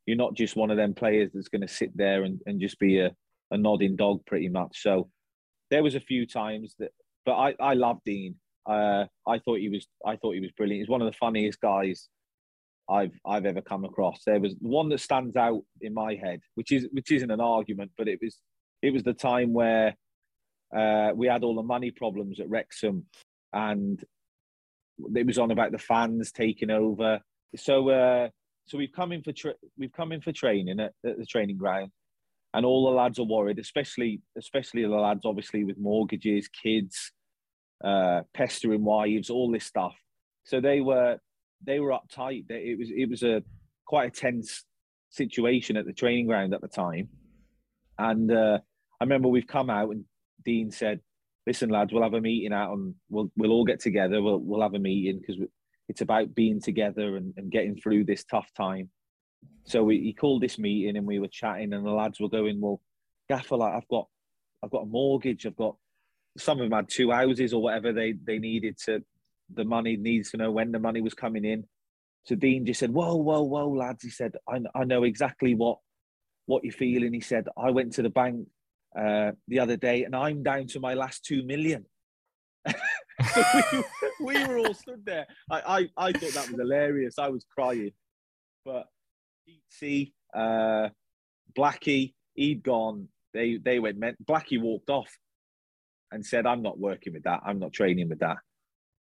you're 0.05 0.17
not 0.17 0.35
just 0.35 0.55
one 0.55 0.69
of 0.69 0.77
them 0.77 0.93
players 0.93 1.31
that's 1.33 1.47
going 1.47 1.61
to 1.61 1.67
sit 1.67 1.95
there 1.95 2.23
and, 2.23 2.39
and 2.45 2.61
just 2.61 2.77
be 2.77 2.99
a, 2.99 3.11
a 3.51 3.57
nodding 3.57 3.95
dog 3.95 4.23
pretty 4.27 4.49
much. 4.49 4.81
So 4.81 5.09
there 5.71 5.81
was 5.81 5.95
a 5.95 5.99
few 5.99 6.27
times 6.27 6.75
that, 6.79 6.91
but 7.25 7.35
I 7.35 7.55
I 7.59 7.73
love 7.73 7.99
Dean. 8.05 8.35
Uh, 8.69 9.05
I 9.27 9.39
thought 9.39 9.59
he 9.59 9.69
was 9.69 9.87
I 10.05 10.17
thought 10.17 10.33
he 10.33 10.41
was 10.41 10.51
brilliant. 10.51 10.81
He's 10.81 10.89
one 10.89 11.01
of 11.01 11.11
the 11.11 11.17
funniest 11.17 11.61
guys 11.61 12.09
I've 12.89 13.17
I've 13.25 13.45
ever 13.45 13.61
come 13.61 13.85
across. 13.85 14.23
There 14.25 14.41
was 14.41 14.55
one 14.59 14.89
that 14.89 14.99
stands 14.99 15.37
out 15.37 15.61
in 15.79 15.93
my 15.93 16.15
head, 16.15 16.41
which 16.55 16.73
is 16.73 16.87
which 16.91 17.11
isn't 17.11 17.31
an 17.31 17.41
argument, 17.41 17.91
but 17.97 18.09
it 18.09 18.19
was 18.21 18.37
it 18.85 18.93
was 18.93 19.03
the 19.03 19.13
time 19.13 19.51
where 19.51 19.95
uh, 20.75 21.11
we 21.15 21.27
had 21.27 21.43
all 21.43 21.55
the 21.55 21.63
money 21.63 21.89
problems 21.89 22.39
at 22.39 22.49
Wrexham, 22.49 23.05
and 23.51 24.03
it 25.15 25.25
was 25.25 25.39
on 25.39 25.51
about 25.51 25.71
the 25.71 25.79
fans 25.79 26.31
taking 26.31 26.69
over. 26.69 27.19
So 27.55 27.89
uh, 27.89 28.29
so 28.67 28.77
we've 28.77 28.91
come 28.91 29.11
in 29.11 29.23
for 29.23 29.31
tra- 29.31 29.55
we've 29.77 29.91
come 29.91 30.11
in 30.11 30.21
for 30.21 30.31
training 30.31 30.79
at, 30.79 30.93
at 31.03 31.17
the 31.17 31.25
training 31.25 31.57
ground, 31.57 31.91
and 32.53 32.63
all 32.63 32.85
the 32.85 32.95
lads 32.95 33.17
are 33.17 33.25
worried, 33.25 33.57
especially 33.57 34.21
especially 34.37 34.83
the 34.83 34.89
lads 34.89 35.21
obviously 35.25 35.63
with 35.63 35.77
mortgages, 35.79 36.47
kids, 36.47 37.11
uh, 37.83 38.21
pestering 38.35 38.83
wives, 38.83 39.31
all 39.31 39.51
this 39.51 39.65
stuff. 39.65 39.95
So 40.43 40.61
they 40.61 40.81
were 40.81 41.17
they 41.65 41.79
were 41.79 41.91
uptight. 41.91 42.45
It 42.49 42.77
was 42.77 42.89
it 42.95 43.09
was 43.09 43.23
a 43.23 43.41
quite 43.85 44.09
a 44.09 44.21
tense 44.21 44.63
situation 45.09 45.75
at 45.75 45.85
the 45.85 45.93
training 45.93 46.27
ground 46.27 46.53
at 46.53 46.61
the 46.61 46.67
time, 46.67 47.09
and 47.97 48.31
uh, 48.31 48.59
I 48.99 49.03
remember 49.03 49.27
we've 49.27 49.47
come 49.47 49.69
out 49.69 49.89
and 49.91 50.05
Dean 50.43 50.71
said, 50.71 51.01
"Listen, 51.45 51.69
lads, 51.69 51.91
we'll 51.91 52.03
have 52.03 52.13
a 52.13 52.21
meeting 52.21 52.53
out 52.53 52.73
and 52.73 52.95
we'll 53.09 53.31
we'll 53.35 53.51
all 53.51 53.65
get 53.65 53.79
together. 53.79 54.21
We'll 54.21 54.39
we'll 54.39 54.61
have 54.61 54.73
a 54.73 54.79
meeting 54.79 55.19
because 55.19 55.41
it's 55.87 56.01
about 56.01 56.33
being 56.35 56.61
together 56.61 57.17
and, 57.17 57.33
and 57.37 57.51
getting 57.51 57.75
through 57.75 58.05
this 58.05 58.23
tough 58.23 58.51
time." 58.55 58.89
So 59.65 59.83
we, 59.83 59.99
he 60.01 60.13
called 60.13 60.41
this 60.41 60.59
meeting 60.59 60.97
and 60.97 61.05
we 61.05 61.19
were 61.19 61.27
chatting, 61.27 61.73
and 61.73 61.85
the 61.85 61.91
lads 61.91 62.19
were 62.19 62.29
going, 62.29 62.61
"Well, 62.61 62.81
Gaffer, 63.29 63.57
like 63.57 63.73
I've 63.73 63.87
got 63.87 64.07
I've 64.63 64.71
got 64.71 64.83
a 64.83 64.87
mortgage. 64.87 65.45
I've 65.45 65.55
got 65.55 65.75
some 66.37 66.59
of 66.59 66.69
them 66.69 66.77
had 66.77 66.89
two 66.89 67.11
houses 67.11 67.53
or 67.53 67.61
whatever 67.61 67.91
they 67.91 68.13
they 68.13 68.39
needed 68.39 68.77
to. 68.85 69.03
The 69.53 69.65
money 69.65 69.97
needs 69.97 70.31
to 70.31 70.37
know 70.37 70.51
when 70.51 70.71
the 70.71 70.79
money 70.79 71.01
was 71.01 71.13
coming 71.13 71.45
in." 71.45 71.65
So 72.23 72.35
Dean 72.35 72.65
just 72.65 72.79
said, 72.79 72.91
"Whoa, 72.91 73.15
whoa, 73.15 73.43
whoa, 73.43 73.69
lads!" 73.69 74.03
He 74.03 74.09
said, 74.09 74.35
"I 74.47 74.59
I 74.73 74.83
know 74.83 75.03
exactly 75.03 75.53
what 75.53 75.79
what 76.45 76.63
you're 76.63 76.73
feeling." 76.73 77.13
He 77.13 77.21
said, 77.21 77.47
"I 77.57 77.71
went 77.71 77.93
to 77.93 78.01
the 78.01 78.09
bank 78.09 78.47
uh, 78.97 79.31
the 79.47 79.59
other 79.59 79.77
day, 79.77 80.03
and 80.03 80.15
I'm 80.15 80.43
down 80.43 80.67
to 80.67 80.79
my 80.79 80.93
last 80.93 81.25
two 81.25 81.43
million. 81.43 81.85
we, 83.39 83.83
we 84.21 84.45
were 84.47 84.57
all 84.57 84.73
stood 84.73 85.05
there. 85.05 85.27
I, 85.51 85.89
I, 85.97 86.07
I 86.07 86.11
thought 86.11 86.33
that 86.33 86.49
was 86.49 86.59
hilarious. 86.59 87.19
I 87.19 87.29
was 87.29 87.45
crying. 87.53 87.91
But 88.63 88.87
see, 89.69 90.13
uh, 90.33 90.89
Blackie, 91.57 92.13
he'd 92.33 92.63
gone. 92.63 93.09
They 93.33 93.57
they 93.57 93.79
went. 93.79 93.99
Blackie 94.25 94.61
walked 94.61 94.89
off 94.89 95.11
and 96.11 96.25
said, 96.25 96.45
"I'm 96.45 96.61
not 96.61 96.79
working 96.79 97.13
with 97.13 97.23
that. 97.23 97.41
I'm 97.45 97.59
not 97.59 97.73
training 97.73 98.09
with 98.09 98.19
that." 98.19 98.37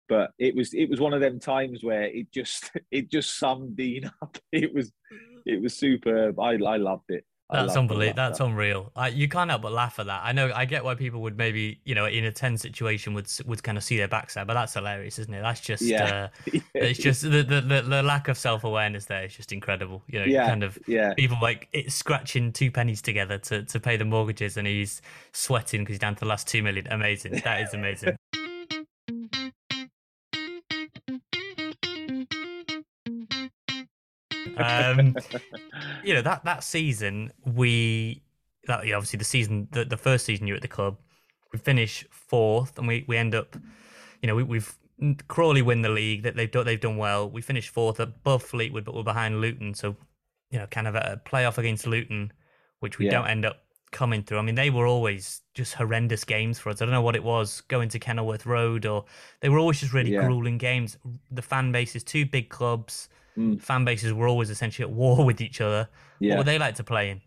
But 0.08 0.32
it 0.38 0.54
was 0.54 0.74
it 0.74 0.90
was 0.90 1.00
one 1.00 1.14
of 1.14 1.20
them 1.20 1.38
times 1.38 1.84
where 1.84 2.04
it 2.04 2.32
just 2.32 2.70
it 2.90 3.10
just 3.10 3.38
summed 3.38 3.76
Dean 3.76 4.10
up. 4.22 4.38
It 4.52 4.74
was 4.74 4.92
it 5.46 5.60
was 5.60 5.76
superb. 5.76 6.40
I 6.40 6.52
I 6.54 6.76
loved 6.76 7.10
it. 7.10 7.24
I 7.52 7.62
That's 7.62 7.76
unbelievable. 7.76 8.16
That's 8.16 8.38
that. 8.38 8.44
unreal. 8.44 8.90
I, 8.96 9.08
you 9.08 9.28
can't 9.28 9.50
help 9.50 9.62
but 9.62 9.72
laugh 9.72 9.98
at 9.98 10.06
that. 10.06 10.22
I 10.24 10.32
know. 10.32 10.50
I 10.54 10.64
get 10.64 10.84
why 10.84 10.94
people 10.94 11.20
would 11.22 11.36
maybe, 11.36 11.80
you 11.84 11.94
know, 11.94 12.06
in 12.06 12.24
a 12.24 12.32
tense 12.32 12.62
situation 12.62 13.14
would 13.14 13.26
would 13.46 13.62
kind 13.62 13.76
of 13.78 13.84
see 13.84 13.96
their 13.96 14.08
backside, 14.08 14.46
but 14.46 14.54
that's 14.54 14.74
hilarious, 14.74 15.18
isn't 15.18 15.32
it? 15.32 15.42
That's 15.42 15.60
just, 15.60 15.82
Yeah. 15.82 16.28
uh, 16.52 16.58
it's 16.74 16.98
just 16.98 17.22
the, 17.22 17.42
the 17.42 17.60
the 17.60 17.82
the 17.82 18.02
lack 18.02 18.28
of 18.28 18.36
self 18.38 18.64
awareness 18.64 19.04
there 19.06 19.24
is 19.24 19.36
just 19.36 19.52
incredible. 19.52 20.02
You 20.08 20.20
know, 20.20 20.24
Yeah. 20.26 20.46
kind 20.48 20.62
of 20.62 20.78
yeah. 20.86 21.14
people 21.14 21.38
like 21.42 21.68
it's 21.72 21.94
scratching 21.94 22.52
two 22.52 22.70
pennies 22.70 23.02
together 23.02 23.38
to 23.38 23.62
to 23.64 23.80
pay 23.80 23.96
the 23.96 24.04
mortgages, 24.04 24.56
and 24.56 24.66
he's 24.66 25.02
sweating 25.32 25.82
because 25.82 25.94
he's 25.94 25.98
down 26.00 26.14
to 26.14 26.20
the 26.20 26.26
last 26.26 26.48
two 26.48 26.62
million. 26.62 26.86
Amazing. 26.90 27.40
That 27.44 27.60
is 27.62 27.74
amazing. 27.74 28.16
um, 34.58 35.16
you 36.04 36.14
know 36.14 36.22
that 36.22 36.44
that 36.44 36.64
season 36.64 37.32
we 37.44 38.22
that 38.66 38.86
yeah, 38.86 38.94
obviously 38.96 39.16
the 39.18 39.24
season 39.24 39.68
the, 39.72 39.84
the 39.84 39.96
first 39.96 40.24
season 40.24 40.46
you 40.46 40.52
were 40.54 40.56
at 40.56 40.62
the 40.62 40.68
club 40.68 40.96
we 41.52 41.58
finish 41.58 42.06
fourth 42.10 42.78
and 42.78 42.86
we, 42.88 43.04
we 43.08 43.16
end 43.16 43.34
up 43.34 43.56
you 44.20 44.26
know 44.26 44.34
we, 44.34 44.42
we've 44.42 44.76
Crawley 45.26 45.62
win 45.62 45.82
the 45.82 45.88
league 45.88 46.22
that 46.22 46.36
they've 46.36 46.50
done 46.50 46.64
they've 46.64 46.80
done 46.80 46.96
well. 46.96 47.28
We 47.28 47.42
finished 47.42 47.70
fourth 47.70 47.98
above 47.98 48.42
Fleetwood 48.42 48.84
but 48.84 48.94
we're 48.94 49.02
behind 49.02 49.40
Luton. 49.40 49.74
So 49.74 49.96
you 50.50 50.58
know 50.58 50.66
kind 50.66 50.86
of 50.86 50.94
a 50.94 51.20
playoff 51.24 51.58
against 51.58 51.86
Luton 51.86 52.32
which 52.80 52.98
we 52.98 53.06
Yeah. 53.06 53.12
don't 53.12 53.26
end 53.28 53.44
up 53.44 53.58
coming 53.90 54.22
through. 54.22 54.38
I 54.38 54.42
mean 54.42 54.54
they 54.54 54.70
were 54.70 54.86
always 54.86 55.40
just 55.54 55.74
horrendous 55.74 56.24
games 56.24 56.58
for 56.58 56.70
us. 56.70 56.80
I 56.80 56.84
don't 56.84 56.92
know 56.92 57.02
what 57.02 57.16
it 57.16 57.24
was 57.24 57.62
going 57.62 57.88
to 57.90 57.98
Kenilworth 57.98 58.46
Road 58.46 58.86
or 58.86 59.04
they 59.40 59.48
were 59.48 59.58
always 59.58 59.80
just 59.80 59.92
really 59.92 60.12
Yeah. 60.12 60.24
grueling 60.24 60.58
games. 60.58 60.96
The 61.30 61.42
fan 61.42 61.72
bases 61.72 62.04
two 62.04 62.24
big 62.24 62.48
clubs 62.48 63.08
Mm. 63.36 63.62
fan 63.62 63.84
bases 63.84 64.12
were 64.12 64.28
always 64.28 64.50
essentially 64.50 64.84
at 64.86 64.94
war 64.94 65.24
with 65.28 65.40
each 65.40 65.60
other 65.62 65.88
Yeah. 66.20 66.30
what 66.34 66.38
would 66.38 66.46
they 66.46 66.58
like 66.58 66.74
to 66.76 66.84
play 66.84 67.10
in? 67.10 67.20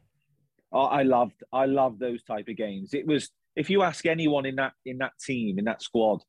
I 0.74 0.78
I 0.78 1.04
loved 1.04 1.44
I 1.52 1.66
loved 1.66 2.00
those 2.00 2.22
type 2.24 2.48
of 2.48 2.56
games. 2.58 2.94
It 2.94 3.08
was 3.08 3.30
if 3.56 3.70
you 3.70 3.82
ask 3.84 4.06
anyone 4.06 4.46
in 4.46 4.56
that 4.58 4.74
in 4.86 4.98
that 5.00 5.14
team 5.20 5.58
in 5.58 5.66
that 5.66 5.82
squad, 5.82 6.22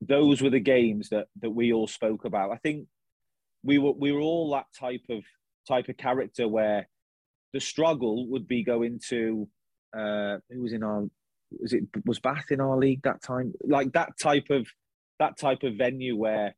those 0.00 0.40
were 0.42 0.50
the 0.50 0.60
games 0.60 1.08
that 1.10 1.26
that 1.40 1.50
we 1.50 1.72
all 1.72 1.86
spoke 1.86 2.24
about. 2.24 2.50
I 2.50 2.56
think 2.56 2.86
we 3.62 3.78
were 3.78 3.92
we 3.92 4.12
were 4.12 4.20
all 4.20 4.50
that 4.52 4.66
type 4.78 5.02
of 5.10 5.22
type 5.68 5.88
of 5.88 5.96
character 5.96 6.48
where 6.48 6.88
the 7.52 7.60
struggle 7.60 8.26
would 8.28 8.48
be 8.48 8.64
going 8.64 9.00
to 9.08 9.48
uh, 9.96 10.38
who 10.48 10.62
was 10.62 10.72
in 10.72 10.82
our 10.82 11.04
was 11.60 11.72
it 11.72 11.84
was 12.06 12.18
Bath 12.18 12.46
in 12.50 12.60
our 12.60 12.76
league 12.78 13.02
that 13.02 13.22
time 13.22 13.52
like 13.64 13.92
that 13.92 14.18
type 14.18 14.48
of 14.50 14.66
that 15.18 15.36
type 15.36 15.62
of 15.64 15.74
venue 15.74 16.16
where 16.16 16.54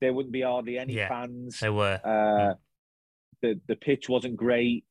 there 0.00 0.12
wouldn't 0.12 0.32
be 0.32 0.42
hardly 0.42 0.78
any 0.78 0.94
Yeah, 0.94 1.08
fans 1.08 1.60
They 1.60 1.70
were. 1.70 2.00
uh, 2.04 2.54
the 3.42 3.60
the 3.66 3.76
pitch 3.76 4.08
wasn't 4.08 4.36
great, 4.36 4.84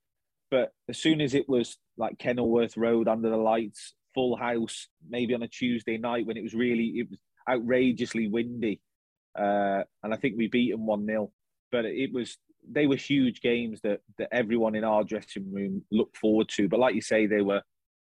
but 0.49 0.71
as 0.87 0.97
soon 0.97 1.21
as 1.21 1.33
it 1.33 1.47
was 1.47 1.77
like 1.97 2.17
Kenilworth 2.17 2.77
Road 2.77 3.07
under 3.07 3.29
the 3.29 3.37
lights, 3.37 3.93
full 4.15 4.35
house, 4.35 4.87
maybe 5.07 5.33
on 5.33 5.43
a 5.43 5.47
Tuesday 5.47 5.97
night 5.97 6.25
when 6.25 6.37
it 6.37 6.43
was 6.43 6.53
really 6.53 6.85
it 6.99 7.09
was 7.09 7.19
outrageously 7.49 8.27
windy, 8.27 8.81
uh, 9.37 9.83
and 10.03 10.13
I 10.13 10.17
think 10.17 10.35
we 10.37 10.47
beat 10.47 10.71
them 10.71 10.85
one 10.85 11.05
0 11.05 11.31
But 11.71 11.85
it 11.85 12.11
was 12.13 12.37
they 12.71 12.87
were 12.87 12.95
huge 12.95 13.41
games 13.41 13.79
that 13.81 14.01
that 14.17 14.29
everyone 14.31 14.75
in 14.75 14.83
our 14.83 15.03
dressing 15.03 15.51
room 15.51 15.83
looked 15.91 16.17
forward 16.17 16.49
to. 16.49 16.67
But 16.67 16.79
like 16.79 16.95
you 16.95 17.01
say, 17.01 17.25
they 17.27 17.41
were 17.41 17.61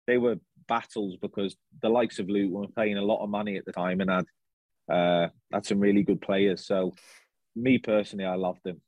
they 0.05 0.17
were 0.17 0.35
battles 0.67 1.17
because 1.21 1.55
the 1.81 1.89
likes 1.89 2.19
of 2.19 2.29
Luton 2.29 2.51
were 2.51 2.67
paying 2.67 2.97
a 2.97 3.01
lot 3.01 3.23
of 3.23 3.29
money 3.29 3.57
at 3.57 3.65
the 3.65 3.71
time 3.71 4.01
and 4.01 4.09
had 4.09 4.25
uh, 4.89 5.27
had 5.51 5.65
some 5.65 5.79
really 5.79 6.03
good 6.03 6.21
players. 6.21 6.65
So, 6.65 6.93
me 7.55 7.77
personally, 7.79 8.25
I 8.25 8.35
loved 8.35 8.61
them. 8.63 8.81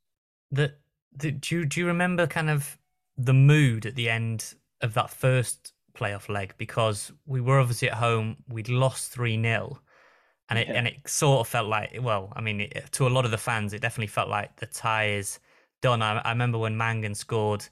The, 0.50 0.74
the 1.12 1.32
do 1.32 1.56
you, 1.56 1.66
do 1.66 1.80
you 1.80 1.86
remember 1.86 2.26
kind 2.26 2.50
of 2.50 2.78
the 3.16 3.34
mood 3.34 3.86
at 3.86 3.94
the 3.94 4.08
end 4.10 4.54
of 4.80 4.94
that 4.94 5.10
first 5.10 5.72
playoff 5.94 6.28
leg? 6.28 6.54
Because 6.58 7.12
we 7.26 7.40
were 7.40 7.58
obviously 7.60 7.88
at 7.90 7.96
home, 7.98 8.38
we'd 8.48 8.68
lost 8.68 9.12
three 9.12 9.40
0 9.40 9.80
and 10.48 10.58
it 10.58 10.68
Yeah. 10.68 10.74
and 10.74 10.86
it 10.88 11.08
sort 11.08 11.40
of 11.40 11.48
felt 11.48 11.68
like 11.68 11.96
well, 12.00 12.32
I 12.34 12.40
mean, 12.40 12.60
it, 12.62 12.90
to 12.92 13.06
a 13.06 13.10
lot 13.10 13.24
of 13.24 13.30
the 13.30 13.38
fans, 13.38 13.72
it 13.72 13.80
definitely 13.82 14.08
felt 14.08 14.28
like 14.28 14.56
the 14.56 14.66
tie 14.66 15.10
is 15.10 15.38
done. 15.82 16.02
I, 16.02 16.18
I 16.18 16.30
remember 16.30 16.58
when 16.58 16.76
Mangan 16.76 17.14
scored 17.14 17.66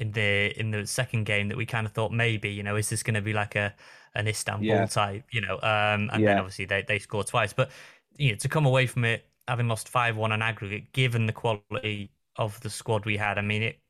in 0.00 0.12
the 0.12 0.58
in 0.58 0.70
the 0.70 0.86
second 0.86 1.24
game 1.24 1.48
that 1.48 1.56
we 1.56 1.66
kind 1.66 1.86
of 1.86 1.92
thought 1.92 2.12
maybe 2.12 2.50
you 2.50 2.62
know 2.62 2.76
is 2.76 2.88
this 2.90 3.02
going 3.02 3.14
to 3.14 3.20
be 3.22 3.32
like 3.32 3.56
a 3.56 3.74
an 4.14 4.26
Istanbul 4.28 4.86
Yeah. 4.86 4.88
type 4.88 5.24
you 5.32 5.40
know 5.40 5.54
um 5.62 6.10
and 6.12 6.26
then 6.26 6.38
obviously 6.38 6.64
they 6.64 6.82
they 6.82 6.98
scored 6.98 7.26
twice 7.26 7.52
but 7.52 7.70
you 8.16 8.30
know 8.32 8.36
to 8.36 8.48
come 8.48 8.66
away 8.66 8.86
from 8.86 9.04
it 9.04 9.26
having 9.48 9.68
lost 9.68 9.88
five 9.88 10.16
one 10.16 10.32
on 10.32 10.42
aggregate 10.42 10.92
given 10.92 11.26
the 11.26 11.32
quality 11.32 12.10
of 12.36 12.60
the 12.60 12.70
squad 12.70 13.04
we 13.06 13.16
had 13.16 13.38
I 13.38 13.42
mean 13.42 13.62
it 13.62 13.80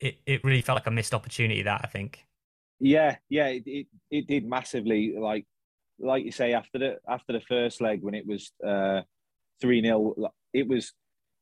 it 0.00 0.18
it 0.26 0.44
really 0.44 0.62
felt 0.62 0.76
like 0.76 0.86
a 0.88 0.90
missed 0.92 1.14
opportunity 1.14 1.62
that 1.62 1.82
I 1.84 1.88
think 1.88 2.26
Yeah, 2.80 3.16
yeah, 3.28 3.46
it, 3.48 3.62
it, 3.66 3.86
it 4.10 4.26
did 4.26 4.44
massively. 4.44 5.14
Like 5.18 5.46
like 6.00 6.24
you 6.24 6.32
say, 6.32 6.52
after 6.54 6.78
the 6.78 6.96
after 7.08 7.32
the 7.32 7.40
first 7.42 7.80
leg 7.80 8.02
when 8.02 8.14
it 8.14 8.26
was 8.26 8.52
uh 8.66 9.02
three 9.60 9.82
0 9.82 10.14
it 10.54 10.68
was 10.68 10.92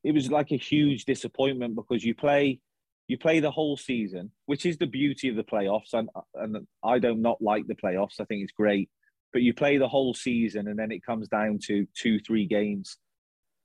it 0.04 0.12
was 0.12 0.30
like 0.30 0.52
a 0.52 0.56
huge 0.58 1.04
disappointment 1.06 1.76
because 1.76 2.04
you 2.04 2.14
play 2.14 2.60
you 3.10 3.18
play 3.18 3.40
the 3.40 3.50
whole 3.50 3.76
season, 3.76 4.30
which 4.46 4.64
is 4.64 4.78
the 4.78 4.86
beauty 4.86 5.28
of 5.28 5.34
the 5.34 5.42
playoffs. 5.42 5.94
And 5.94 6.08
and 6.36 6.64
I 6.84 7.00
don't 7.00 7.20
not 7.20 7.42
like 7.42 7.66
the 7.66 7.74
playoffs. 7.74 8.20
I 8.20 8.24
think 8.24 8.44
it's 8.44 8.52
great, 8.52 8.88
but 9.32 9.42
you 9.42 9.52
play 9.52 9.78
the 9.78 9.88
whole 9.88 10.14
season 10.14 10.68
and 10.68 10.78
then 10.78 10.92
it 10.92 11.04
comes 11.04 11.26
down 11.26 11.58
to 11.66 11.88
two 12.00 12.20
three 12.20 12.46
games. 12.46 12.98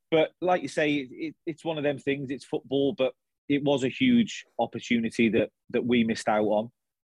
But 0.09 0.31
like 0.41 0.63
you 0.63 0.67
say, 0.67 0.95
it, 0.95 1.09
it, 1.11 1.35
it's 1.45 1.63
one 1.63 1.77
of 1.77 1.83
them 1.83 1.99
things. 1.99 2.31
It's 2.31 2.43
football, 2.45 2.95
but 2.97 3.13
it 3.47 3.63
was 3.63 3.83
a 3.83 3.89
huge 3.89 4.45
opportunity 4.57 5.29
that 5.29 5.49
that 5.69 5.85
we 5.85 6.03
missed 6.03 6.27
out 6.27 6.45
on. 6.45 6.71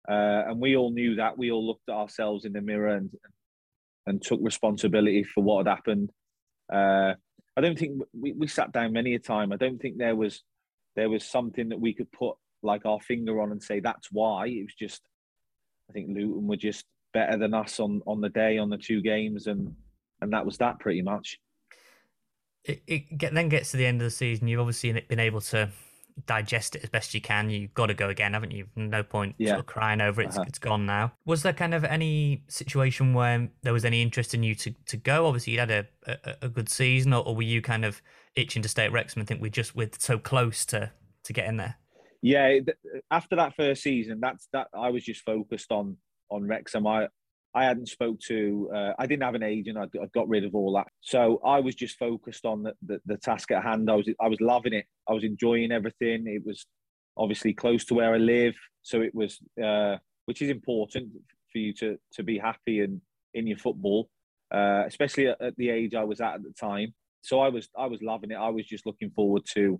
Uh, 0.07 0.43
and 0.49 0.61
we 0.61 0.77
all 0.77 0.91
knew 0.91 1.15
that. 1.15 1.37
We 1.37 1.51
all 1.51 1.67
looked 1.67 1.89
at 1.89 1.95
ourselves 1.95 2.45
in 2.45 2.53
the 2.53 2.61
mirror 2.61 2.95
and 2.95 3.09
and 4.07 4.21
took 4.21 4.39
responsibility 4.41 5.25
for 5.25 5.43
what 5.43 5.67
had 5.67 5.75
happened. 5.75 6.11
Uh, 6.71 7.13
I 7.57 7.61
don't 7.61 7.77
think 7.77 8.01
we, 8.13 8.31
we 8.31 8.47
sat 8.47 8.71
down 8.71 8.93
many 8.93 9.15
a 9.15 9.19
time. 9.19 9.51
I 9.51 9.57
don't 9.57 9.81
think 9.81 9.97
there 9.97 10.15
was 10.15 10.41
there 10.95 11.09
was 11.09 11.23
something 11.25 11.69
that 11.69 11.79
we 11.79 11.93
could 11.93 12.11
put 12.11 12.35
like 12.63 12.85
our 12.85 12.99
finger 12.99 13.41
on 13.41 13.51
and 13.51 13.61
say 13.61 13.79
that's 13.79 14.09
why. 14.11 14.47
It 14.47 14.63
was 14.63 14.75
just 14.77 15.01
I 15.89 15.93
think 15.93 16.09
Luton 16.09 16.47
were 16.47 16.57
just 16.57 16.85
better 17.13 17.37
than 17.37 17.53
us 17.53 17.79
on 17.79 18.01
on 18.07 18.21
the 18.21 18.29
day 18.29 18.57
on 18.57 18.69
the 18.69 18.77
two 18.77 19.01
games 19.01 19.47
and 19.47 19.75
and 20.21 20.33
that 20.33 20.45
was 20.45 20.57
that 20.57 20.79
pretty 20.79 21.01
much. 21.01 21.39
it, 22.63 22.81
it 22.87 23.33
then 23.33 23.49
gets 23.49 23.71
to 23.71 23.77
the 23.77 23.85
end 23.85 24.01
of 24.01 24.05
the 24.05 24.11
season 24.11 24.47
you've 24.47 24.59
obviously 24.59 24.91
been 25.09 25.19
able 25.19 25.41
to 25.41 25.69
digest 26.25 26.75
it 26.75 26.83
as 26.83 26.89
best 26.89 27.13
you 27.13 27.21
can 27.21 27.49
you've 27.49 27.73
got 27.73 27.87
to 27.87 27.93
go 27.93 28.09
again 28.09 28.33
haven't 28.33 28.51
you 28.51 28.67
no 28.75 29.01
point 29.03 29.35
Yeah. 29.37 29.49
sort 29.49 29.59
of 29.61 29.65
crying 29.65 30.01
over 30.01 30.21
it 30.21 30.27
it's, 30.27 30.37
Uh-huh. 30.37 30.45
it's 30.47 30.59
gone 30.59 30.85
now 30.85 31.11
was 31.25 31.43
there 31.43 31.53
kind 31.53 31.73
of 31.73 31.83
any 31.83 32.43
situation 32.47 33.13
where 33.13 33.49
there 33.63 33.73
was 33.73 33.85
any 33.85 34.01
interest 34.01 34.33
in 34.33 34.43
you 34.43 34.55
to, 34.55 34.71
to 34.87 34.97
go 34.97 35.25
obviously 35.25 35.53
you 35.53 35.59
had 35.59 35.71
a, 35.71 35.87
a, 36.05 36.35
a 36.43 36.49
good 36.49 36.69
season 36.69 37.13
or, 37.13 37.25
or 37.25 37.35
were 37.35 37.41
you 37.41 37.61
kind 37.61 37.85
of 37.85 38.01
itching 38.35 38.61
to 38.61 38.69
stay 38.69 38.85
at 38.85 38.91
Wrexham 38.91 39.19
and 39.19 39.27
think 39.27 39.41
we're 39.41 39.49
just 39.49 39.75
we're 39.75 39.89
so 39.97 40.17
close 40.17 40.65
to 40.67 40.91
to 41.23 41.33
get 41.33 41.47
in 41.47 41.57
there 41.57 41.75
Yeah, 42.21 42.59
after 43.09 43.35
that 43.35 43.55
first 43.55 43.81
season, 43.83 44.19
that's 44.21 44.47
that 44.53 44.67
I 44.75 44.89
was 44.89 45.03
just 45.03 45.21
focused 45.23 45.71
on 45.71 45.97
on 46.29 46.47
Wrexham. 46.47 46.85
I 46.87 47.07
I 47.53 47.65
hadn't 47.65 47.89
spoke 47.89 48.19
to. 48.27 48.69
Uh, 48.73 48.93
I 48.97 49.05
didn't 49.07 49.23
have 49.23 49.35
an 49.35 49.43
agent. 49.43 49.77
I, 49.77 49.83
I 49.83 50.05
got 50.13 50.29
rid 50.29 50.45
of 50.45 50.55
all 50.55 50.73
that, 50.73 50.87
so 51.01 51.41
I 51.45 51.59
was 51.59 51.75
just 51.75 51.97
focused 51.97 52.45
on 52.45 52.63
the, 52.63 52.73
the 52.85 53.01
the 53.05 53.17
task 53.17 53.51
at 53.51 53.63
hand. 53.63 53.89
I 53.89 53.95
was 53.95 54.07
I 54.21 54.27
was 54.27 54.39
loving 54.39 54.73
it. 54.73 54.85
I 55.09 55.13
was 55.13 55.23
enjoying 55.23 55.71
everything. 55.71 56.27
It 56.27 56.45
was 56.45 56.65
obviously 57.17 57.53
close 57.53 57.83
to 57.85 57.93
where 57.93 58.13
I 58.13 58.17
live, 58.17 58.55
so 58.81 59.01
it 59.01 59.13
was 59.13 59.39
uh, 59.61 59.97
which 60.25 60.41
is 60.41 60.49
important 60.49 61.11
for 61.51 61.57
you 61.57 61.73
to 61.73 61.97
to 62.13 62.23
be 62.23 62.37
happy 62.37 62.81
in 62.81 63.01
in 63.33 63.47
your 63.47 63.57
football, 63.57 64.09
uh, 64.53 64.83
especially 64.85 65.27
at, 65.27 65.41
at 65.41 65.55
the 65.57 65.69
age 65.69 65.93
I 65.93 66.03
was 66.03 66.21
at 66.21 66.35
at 66.35 66.43
the 66.43 66.53
time. 66.53 66.93
So 67.21 67.39
I 67.39 67.49
was 67.49 67.69
I 67.77 67.87
was 67.87 68.01
loving 68.01 68.31
it. 68.31 68.35
I 68.35 68.49
was 68.49 68.65
just 68.65 68.85
looking 68.85 69.11
forward 69.11 69.43
to 69.53 69.79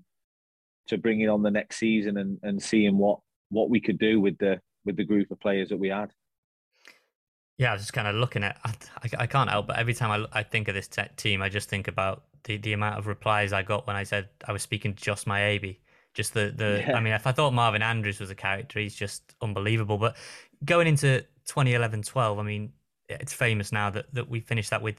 to 0.88 0.97
bringing 0.97 1.29
on 1.29 1.41
the 1.41 1.51
next 1.51 1.77
season 1.77 2.17
and, 2.17 2.38
and 2.43 2.62
seeing 2.62 2.97
what 2.97 3.19
what 3.49 3.69
we 3.69 3.79
could 3.79 3.97
do 3.97 4.19
with 4.19 4.38
the 4.39 4.60
with 4.86 4.97
the 4.97 5.05
group 5.05 5.31
of 5.31 5.39
players 5.39 5.69
that 5.69 5.77
we 5.77 5.89
had. 5.89 6.12
Yeah, 7.57 7.69
I 7.71 7.73
was 7.73 7.83
just 7.83 7.93
kind 7.93 8.07
of 8.07 8.15
looking 8.15 8.43
at. 8.43 8.57
I, 8.63 8.73
I, 9.19 9.27
can't 9.27 9.49
help, 9.49 9.67
but 9.67 9.77
every 9.77 9.93
time 9.93 10.09
I, 10.33 10.39
I 10.39 10.43
think 10.43 10.67
of 10.67 10.73
this 10.73 10.87
te- 10.87 11.03
team, 11.15 11.41
I 11.41 11.49
just 11.49 11.69
think 11.69 11.87
about 11.87 12.23
the, 12.43 12.57
the 12.57 12.73
amount 12.73 12.97
of 12.97 13.05
replies 13.07 13.53
I 13.53 13.61
got 13.61 13.85
when 13.85 13.95
I 13.95 14.03
said 14.03 14.29
I 14.47 14.51
was 14.51 14.61
speaking 14.63 14.93
to 14.95 15.03
Joss 15.03 15.25
Mayebi. 15.25 15.77
Just 16.13 16.33
the 16.33 16.51
the. 16.55 16.83
Yeah. 16.87 16.97
I 16.97 16.99
mean, 17.01 17.13
if 17.13 17.27
I 17.27 17.31
thought 17.31 17.53
Marvin 17.53 17.81
Andrews 17.83 18.19
was 18.19 18.29
a 18.31 18.35
character, 18.35 18.79
he's 18.79 18.95
just 18.95 19.35
unbelievable. 19.41 19.97
But 19.97 20.17
going 20.65 20.87
into 20.87 21.23
2011-12, 21.47 22.39
I 22.39 22.43
mean, 22.43 22.73
it's 23.09 23.33
famous 23.33 23.71
now 23.71 23.89
that 23.91 24.13
that 24.13 24.29
we 24.29 24.39
finished 24.39 24.71
that 24.71 24.81
with 24.81 24.95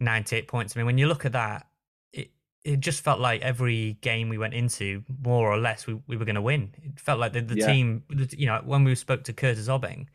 98 0.00 0.46
points. 0.46 0.76
I 0.76 0.80
mean, 0.80 0.86
when 0.86 0.98
you 0.98 1.08
look 1.08 1.24
at 1.24 1.32
that, 1.32 1.66
it 2.12 2.30
it 2.64 2.80
just 2.80 3.02
felt 3.02 3.18
like 3.18 3.40
every 3.42 3.94
game 4.00 4.28
we 4.28 4.38
went 4.38 4.54
into, 4.54 5.02
more 5.24 5.50
or 5.50 5.58
less, 5.58 5.86
we, 5.86 5.98
we 6.06 6.16
were 6.16 6.24
going 6.24 6.34
to 6.36 6.42
win. 6.42 6.72
It 6.82 7.00
felt 7.00 7.18
like 7.18 7.32
the, 7.32 7.40
the 7.40 7.56
Yeah. 7.56 7.66
team, 7.66 8.04
the- 8.10 8.34
you 8.38 8.46
know, 8.46 8.60
when 8.64 8.84
we 8.84 8.94
spoke 8.94 9.24
to 9.24 9.32
Curtis 9.32 9.68
Obeng, 9.68 10.06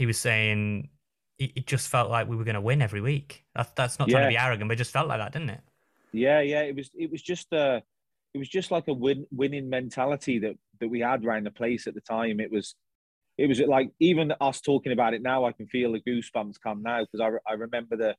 he 0.00 0.06
was 0.06 0.16
saying 0.16 0.88
it, 1.38 1.66
just 1.66 1.88
felt 1.88 2.10
like 2.10 2.26
we 2.26 2.34
were 2.34 2.44
going 2.44 2.54
to 2.54 2.60
win 2.62 2.80
every 2.80 3.02
week. 3.02 3.44
That, 3.54 3.76
that's 3.76 3.98
not 3.98 4.08
trying 4.08 4.22
to 4.22 4.30
be 4.30 4.38
arrogant, 4.38 4.66
but 4.66 4.72
it 4.72 4.78
just 4.78 4.92
felt 4.92 5.08
like 5.08 5.18
that, 5.18 5.34
didn't 5.34 5.50
it? 5.50 5.60
Yeah, 6.10 6.40
yeah. 6.40 6.62
It 6.62 6.74
was 6.74 6.90
it 6.94 7.10
was 7.10 7.20
just 7.20 7.52
uh 7.52 7.80
it 8.32 8.38
was 8.38 8.48
just 8.48 8.70
like 8.70 8.88
a 8.88 8.94
win, 8.94 9.26
winning 9.30 9.68
mentality 9.68 10.38
that 10.38 10.54
that 10.80 10.88
we 10.88 11.00
had 11.00 11.22
around 11.22 11.44
the 11.44 11.50
place 11.50 11.86
at 11.86 11.92
the 11.92 12.00
time. 12.00 12.40
It 12.40 12.50
was 12.50 12.76
it 13.36 13.46
was 13.46 13.60
like 13.60 13.90
even 14.00 14.32
us 14.40 14.62
talking 14.62 14.92
about 14.92 15.12
it 15.12 15.20
now, 15.20 15.44
I 15.44 15.52
can 15.52 15.66
feel 15.66 15.92
the 15.92 16.00
goosebumps 16.00 16.54
come 16.62 16.82
now 16.82 17.04
because 17.04 17.20
I, 17.20 17.50
I 17.50 17.56
remember 17.56 17.94
the 17.94 18.14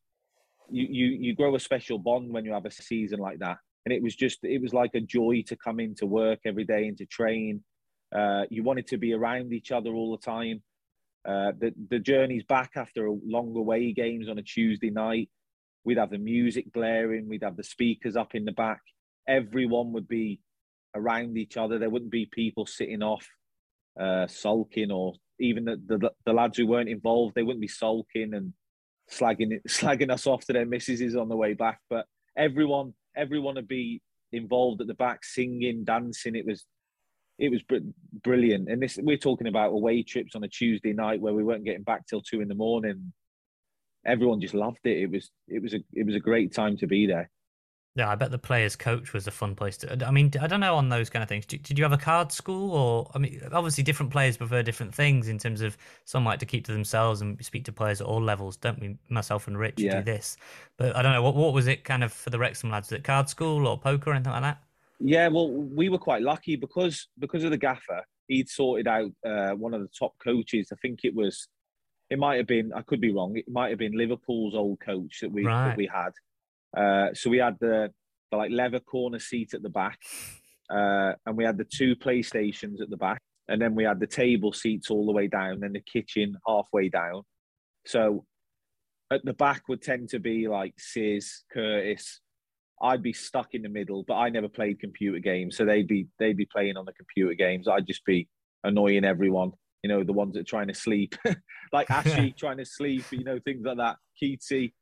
you, 0.69 0.85
you 0.87 1.05
you 1.19 1.35
grow 1.35 1.55
a 1.55 1.59
special 1.59 1.97
bond 1.97 2.31
when 2.31 2.45
you 2.45 2.53
have 2.53 2.67
a 2.67 2.71
season 2.71 3.17
like 3.17 3.39
that, 3.39 3.57
and 3.87 3.91
it 3.91 4.03
was 4.03 4.15
just 4.15 4.37
it 4.43 4.61
was 4.61 4.71
like 4.71 4.91
a 4.93 5.01
joy 5.01 5.43
to 5.47 5.55
come 5.55 5.79
into 5.79 6.05
work 6.05 6.41
every 6.45 6.63
day 6.63 6.87
and 6.87 6.97
to 6.99 7.07
train. 7.07 7.63
Uh, 8.15 8.43
you 8.51 8.61
wanted 8.61 8.85
to 8.85 8.97
be 8.97 9.13
around 9.13 9.51
each 9.51 9.71
other 9.71 9.89
all 9.95 10.11
the 10.15 10.23
time. 10.23 10.61
Uh, 11.23 11.51
the 11.59 11.73
the 11.89 11.99
journeys 11.99 12.43
back 12.43 12.71
after 12.75 13.05
a 13.05 13.15
long 13.25 13.55
away 13.55 13.93
games 13.93 14.27
on 14.27 14.39
a 14.39 14.43
Tuesday 14.43 14.89
night, 14.89 15.29
we'd 15.83 15.97
have 15.97 16.09
the 16.09 16.17
music 16.17 16.71
blaring, 16.73 17.27
we'd 17.27 17.43
have 17.43 17.57
the 17.57 17.63
speakers 17.63 18.15
up 18.15 18.33
in 18.33 18.45
the 18.45 18.51
back. 18.51 18.81
Everyone 19.27 19.91
would 19.93 20.07
be 20.07 20.39
around 20.95 21.37
each 21.37 21.57
other. 21.57 21.77
There 21.77 21.89
wouldn't 21.89 22.11
be 22.11 22.25
people 22.25 22.65
sitting 22.65 23.03
off, 23.03 23.27
uh, 23.99 24.27
sulking, 24.27 24.91
or 24.91 25.13
even 25.39 25.65
the, 25.65 25.79
the 25.85 26.11
the 26.25 26.33
lads 26.33 26.57
who 26.57 26.67
weren't 26.67 26.89
involved. 26.89 27.35
They 27.35 27.43
wouldn't 27.43 27.61
be 27.61 27.67
sulking 27.67 28.33
and 28.33 28.53
slagging 29.11 29.61
slagging 29.67 30.11
us 30.11 30.25
off 30.25 30.45
to 30.45 30.53
their 30.53 30.65
missuses 30.65 31.15
on 31.15 31.29
the 31.29 31.37
way 31.37 31.53
back. 31.53 31.79
But 31.89 32.05
everyone 32.35 32.93
everyone 33.15 33.55
would 33.55 33.67
be 33.67 34.01
involved 34.31 34.81
at 34.81 34.87
the 34.87 34.93
back, 34.93 35.23
singing, 35.23 35.83
dancing. 35.83 36.35
It 36.35 36.45
was 36.45 36.65
it 37.41 37.49
was 37.49 37.63
br- 37.63 37.77
brilliant. 38.23 38.69
And 38.69 38.81
this 38.81 38.97
we're 39.01 39.17
talking 39.17 39.47
about 39.47 39.71
away 39.71 40.03
trips 40.03 40.35
on 40.35 40.43
a 40.43 40.47
Tuesday 40.47 40.93
night 40.93 41.19
where 41.19 41.33
we 41.33 41.43
weren't 41.43 41.65
getting 41.65 41.81
back 41.83 42.05
till 42.05 42.21
two 42.21 42.39
in 42.39 42.47
the 42.47 42.55
morning. 42.55 43.13
Everyone 44.05 44.39
just 44.39 44.53
loved 44.53 44.79
it. 44.83 44.97
It 44.97 45.11
was 45.11 45.31
it 45.47 45.61
was 45.61 45.73
a 45.73 45.79
it 45.91 46.05
was 46.05 46.15
a 46.15 46.19
great 46.19 46.53
time 46.53 46.77
to 46.77 46.87
be 46.87 47.07
there. 47.07 47.31
Yeah, 47.95 48.09
I 48.09 48.15
bet 48.15 48.31
the 48.31 48.37
players' 48.37 48.77
coach 48.77 49.11
was 49.11 49.27
a 49.27 49.31
fun 49.31 49.53
place 49.55 49.75
to. 49.77 50.07
I 50.07 50.11
mean, 50.11 50.31
I 50.39 50.47
don't 50.47 50.61
know 50.61 50.75
on 50.75 50.87
those 50.87 51.09
kind 51.09 51.21
of 51.23 51.27
things. 51.27 51.45
Did, 51.45 51.63
did 51.63 51.77
you 51.77 51.83
have 51.83 51.91
a 51.91 51.97
card 51.97 52.31
school, 52.31 52.71
or 52.71 53.11
I 53.13 53.17
mean, 53.17 53.41
obviously 53.51 53.83
different 53.83 54.11
players 54.13 54.37
prefer 54.37 54.63
different 54.63 54.95
things 54.95 55.27
in 55.27 55.37
terms 55.39 55.61
of 55.61 55.77
some 56.05 56.23
like 56.23 56.39
to 56.39 56.45
keep 56.45 56.63
to 56.67 56.71
themselves 56.71 57.21
and 57.21 57.43
speak 57.43 57.65
to 57.65 57.73
players 57.73 57.99
at 57.99 58.07
all 58.07 58.21
levels, 58.21 58.55
don't 58.55 58.79
we? 58.79 58.97
Myself 59.09 59.47
and 59.47 59.57
Rich 59.57 59.83
Yeah. 59.83 59.97
do 59.97 60.03
this, 60.03 60.37
but 60.77 60.95
I 60.95 61.01
don't 61.01 61.11
know 61.11 61.21
what 61.23 61.35
what 61.35 61.53
was 61.53 61.67
it 61.67 61.83
kind 61.83 62.03
of 62.03 62.13
for 62.13 62.29
the 62.29 62.39
Wrexham 62.39 62.69
lads? 62.69 62.91
Was 62.91 62.99
it 62.99 63.03
card 63.03 63.27
school 63.27 63.67
or 63.67 63.77
poker 63.79 64.11
or 64.11 64.13
anything 64.13 64.31
like 64.31 64.43
that? 64.43 64.63
Yeah, 65.03 65.27
well, 65.29 65.49
we 65.51 65.89
were 65.89 65.97
quite 65.97 66.21
lucky 66.21 66.55
because 66.55 67.07
because 67.19 67.43
of 67.43 67.51
the 67.51 67.57
gaffer. 67.57 68.03
He'd 68.27 68.47
sorted 68.49 68.87
out 68.87 69.11
uh, 69.25 69.51
one 69.51 69.73
of 69.73 69.81
the 69.81 69.89
top 69.97 70.13
coaches. 70.23 70.69
I 70.71 70.75
think 70.81 70.99
it 71.03 71.13
was, 71.13 71.49
it 72.09 72.17
might 72.17 72.37
have 72.37 72.47
been. 72.47 72.71
I 72.73 72.81
could 72.81 73.01
be 73.01 73.11
wrong. 73.11 73.35
It 73.35 73.45
might 73.49 73.69
have 73.69 73.79
been 73.79 73.97
Liverpool's 73.97 74.55
old 74.55 74.79
coach 74.79 75.19
that 75.21 75.31
we 75.31 75.45
Right. 75.45 75.69
that 75.69 75.77
we 75.77 75.87
had. 75.87 76.11
Uh, 76.75 77.13
so 77.13 77.29
we 77.29 77.39
had 77.39 77.57
the, 77.59 77.91
the 78.31 78.37
like 78.37 78.51
leather 78.51 78.79
corner 78.79 79.19
seat 79.19 79.53
at 79.53 79.63
the 79.63 79.69
back, 79.69 79.99
uh, 80.69 81.13
and 81.25 81.35
we 81.35 81.43
had 81.43 81.57
the 81.57 81.65
two 81.65 81.95
PlayStations 81.95 82.79
at 82.81 82.89
the 82.89 82.95
back, 82.95 83.19
and 83.49 83.61
then 83.61 83.75
we 83.75 83.83
had 83.83 83.99
the 83.99 84.07
table 84.07 84.53
seats 84.53 84.89
all 84.89 85.05
the 85.05 85.11
way 85.11 85.27
down, 85.27 85.61
and 85.63 85.75
the 85.75 85.81
kitchen 85.81 86.37
halfway 86.47 86.87
down. 86.87 87.23
So 87.85 88.25
at 89.11 89.25
the 89.25 89.33
back 89.33 89.67
would 89.67 89.81
tend 89.81 90.07
to 90.09 90.19
be 90.19 90.47
like 90.47 90.75
Sis, 90.77 91.43
Curtis, 91.51 92.21
I'd 92.81 93.03
be 93.03 93.13
stuck 93.13 93.53
in 93.53 93.61
the 93.61 93.69
middle, 93.69 94.03
but 94.07 94.15
I 94.15 94.29
never 94.29 94.49
played 94.49 94.79
computer 94.79 95.19
games, 95.19 95.55
so 95.55 95.65
they'd 95.65 95.87
be 95.87 96.07
they'd 96.19 96.37
be 96.37 96.45
playing 96.45 96.77
on 96.77 96.85
the 96.85 96.93
computer 96.93 97.33
games. 97.33 97.67
I'd 97.67 97.87
just 97.87 98.03
be 98.05 98.27
annoying 98.63 99.05
everyone. 99.05 99.51
you 99.83 99.89
know, 99.89 100.03
the 100.03 100.13
ones 100.13 100.33
that 100.33 100.41
are 100.41 100.43
trying 100.43 100.67
to 100.67 100.73
sleep, 100.73 101.15
like 101.73 101.89
Ashley 101.89 102.31
trying 102.37 102.57
to 102.57 102.65
sleep, 102.65 103.05
you 103.11 103.23
know, 103.23 103.39
things 103.39 103.63
like 103.65 103.77
that, 103.77 103.97
Keatsy. 104.21 104.73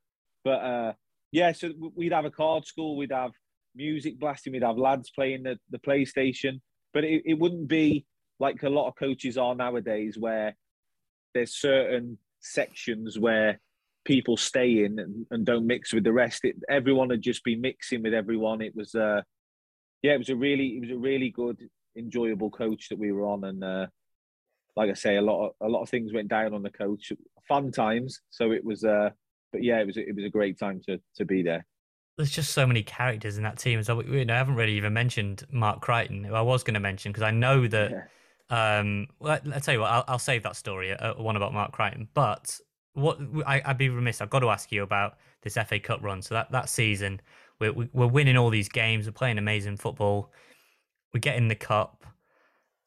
But 0.44 0.62
uh, 0.62 0.92
yeah, 1.32 1.52
so 1.52 1.70
we'd 1.94 2.12
have 2.12 2.24
a 2.24 2.30
card 2.30 2.66
school, 2.66 2.96
we'd 2.96 3.12
have 3.12 3.32
music 3.74 4.18
blasting, 4.18 4.52
we'd 4.52 4.62
have 4.62 4.78
lads 4.78 5.10
playing 5.10 5.44
the, 5.44 5.58
the 5.70 5.78
PlayStation, 5.78 6.60
but 6.92 7.04
it, 7.04 7.22
it 7.24 7.38
wouldn't 7.38 7.68
be 7.68 8.04
like 8.38 8.62
a 8.62 8.68
lot 8.68 8.88
of 8.88 8.96
coaches 8.96 9.36
are 9.36 9.54
nowadays 9.54 10.16
where 10.18 10.56
there's 11.34 11.54
certain 11.54 12.18
sections 12.40 13.18
where 13.18 13.60
people 14.04 14.36
stay 14.36 14.84
in 14.84 14.98
and, 14.98 15.26
and 15.30 15.44
don't 15.44 15.66
mix 15.66 15.92
with 15.92 16.04
the 16.04 16.12
rest. 16.12 16.44
It, 16.44 16.56
everyone 16.68 17.10
had 17.10 17.22
just 17.22 17.44
been 17.44 17.60
mixing 17.60 18.02
with 18.02 18.14
everyone. 18.14 18.60
It 18.60 18.74
was, 18.74 18.94
uh, 18.94 19.22
yeah, 20.02 20.12
it 20.12 20.18
was 20.18 20.30
a 20.30 20.36
really, 20.36 20.76
it 20.76 20.80
was 20.80 20.90
a 20.90 20.98
really 20.98 21.30
good, 21.30 21.58
enjoyable 21.96 22.50
coach 22.50 22.88
that 22.88 22.98
we 22.98 23.10
were 23.12 23.26
on, 23.26 23.44
and 23.44 23.64
uh, 23.64 23.86
like 24.76 24.90
I 24.90 24.94
say, 24.94 25.16
a 25.16 25.22
lot 25.22 25.46
of 25.46 25.52
a 25.60 25.68
lot 25.68 25.82
of 25.82 25.88
things 25.88 26.12
went 26.12 26.28
down 26.28 26.54
on 26.54 26.62
the 26.62 26.70
coach. 26.70 27.12
Fun 27.48 27.72
times. 27.72 28.20
So 28.30 28.52
it 28.52 28.64
was, 28.64 28.84
uh, 28.84 29.10
but 29.52 29.64
yeah, 29.64 29.80
it 29.80 29.86
was 29.86 29.96
it 29.96 30.14
was 30.14 30.24
a 30.24 30.30
great 30.30 30.56
time 30.56 30.80
to 30.86 31.00
to 31.16 31.24
be 31.24 31.42
there. 31.42 31.66
There's 32.16 32.30
just 32.30 32.52
so 32.52 32.66
many 32.66 32.82
characters 32.82 33.36
in 33.38 33.42
that 33.42 33.58
team 33.58 33.78
as 33.80 33.88
well. 33.88 33.98
We, 33.98 34.28
I 34.28 34.36
haven't 34.36 34.54
really 34.54 34.74
even 34.74 34.92
mentioned 34.92 35.44
Mark 35.50 35.80
Creighton, 35.80 36.22
who 36.22 36.34
I 36.34 36.42
was 36.42 36.62
going 36.62 36.74
to 36.74 36.80
mention 36.80 37.10
because 37.10 37.24
I 37.24 37.32
know 37.32 37.66
that. 37.66 37.90
Yeah. 37.90 38.02
Um, 38.52 39.06
well, 39.20 39.38
I'll 39.54 39.60
tell 39.60 39.74
you 39.74 39.80
what, 39.80 39.90
I'll, 39.90 40.04
I'll 40.08 40.18
save 40.18 40.42
that 40.42 40.56
story, 40.56 40.92
uh, 40.92 41.14
one 41.14 41.36
about 41.36 41.54
Mark 41.54 41.70
Creighton. 41.70 42.08
But 42.14 42.58
what 42.94 43.18
I, 43.46 43.62
would 43.66 43.78
be 43.78 43.88
remiss, 43.88 44.20
I've 44.20 44.30
got 44.30 44.40
to 44.40 44.50
ask 44.50 44.72
you 44.72 44.82
about 44.82 45.18
this 45.42 45.54
FA 45.54 45.78
Cup 45.78 46.02
run. 46.02 46.22
So 46.22 46.34
that, 46.34 46.50
that 46.52 46.68
season, 46.68 47.20
we're, 47.58 47.72
we're 47.72 48.06
winning 48.06 48.36
all 48.36 48.50
these 48.50 48.68
games, 48.68 49.06
we're 49.06 49.12
playing 49.12 49.38
amazing 49.38 49.76
football, 49.76 50.32
we 51.12 51.20
get 51.20 51.36
in 51.36 51.48
the 51.48 51.54
cup, 51.54 52.04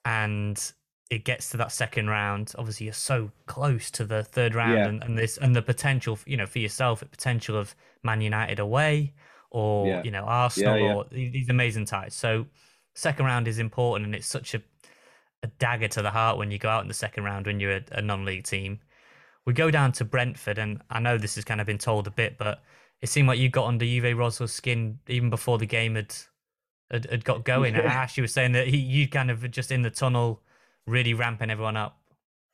and 0.06 0.74
it 1.10 1.26
gets 1.26 1.50
to 1.52 1.58
that 1.58 1.72
second 1.72 2.10
round, 2.10 2.54
obviously 2.58 2.86
you're 2.86 2.94
so 2.94 3.32
close 3.46 3.92
to 3.92 4.06
the 4.06 4.24
third 4.24 4.56
round 4.56 4.74
yeah. 4.74 4.88
and, 4.88 5.04
and, 5.04 5.18
this 5.18 5.38
and 5.38 5.56
the 5.56 5.62
potential, 5.62 6.18
you 6.26 6.38
know, 6.38 6.48
for 6.48 6.60
yourself, 6.60 7.02
the 7.02 7.06
potential 7.06 7.58
of 7.58 7.76
Man 8.04 8.22
United 8.22 8.60
away 8.60 9.14
or 9.54 9.88
yeah. 9.88 10.02
you 10.04 10.12
know 10.12 10.24
Arsenal 10.24 10.78
yeah, 10.78 10.94
or 10.94 11.06
these 11.12 11.50
amazing 11.50 11.86
ties. 11.86 12.14
So 12.14 12.46
second 12.96 13.26
round 13.26 13.48
is 13.48 13.60
important, 13.60 14.06
and 14.06 14.16
it's 14.16 14.28
such 14.28 14.54
a 14.54 14.62
a 15.44 15.48
dagger 15.60 15.88
to 15.90 16.02
the 16.02 16.10
heart 16.10 16.38
when 16.38 16.52
you 16.52 16.58
go 16.58 16.70
out 16.70 16.82
in 16.82 16.88
the 16.88 16.94
second 16.94 17.24
round 17.24 17.46
when 17.46 17.60
you're 17.60 17.78
a, 17.78 17.84
a 17.92 18.02
non-league 18.02 18.46
team. 18.46 18.80
We 19.46 19.54
go 19.54 19.70
down 19.72 19.92
to 19.94 20.06
Brentford, 20.06 20.58
and 20.58 20.82
I 20.90 21.00
know 21.00 21.18
this 21.18 21.36
has 21.36 21.44
kind 21.44 21.60
of 21.60 21.68
been 21.68 21.78
told 21.78 22.08
a 22.08 22.12
bit, 22.12 22.38
but 22.38 22.64
it 23.02 23.10
seemed 23.10 23.28
like 23.28 23.40
you 23.40 23.50
got 23.50 23.68
under 23.68 23.86
Uwe 23.86 24.16
Rosler's 24.16 24.54
skin 24.54 25.00
even 25.08 25.30
before 25.30 25.58
the 25.58 25.66
game 25.66 25.96
had 25.96 26.16
had, 26.90 27.10
had 27.10 27.26
got 27.26 27.44
going. 27.44 27.76
Ash, 27.76 28.18
you 28.18 28.24
were 28.24 28.28
saying 28.28 28.54
that 28.54 28.68
he, 28.68 28.78
you 28.78 29.08
kind 29.08 29.30
of 29.30 29.50
just 29.52 29.72
in 29.72 29.82
the 29.82 29.90
tunnel 29.90 30.42
really 30.86 31.14
ramping 31.14 31.50
everyone 31.50 31.76
up. 31.76 32.00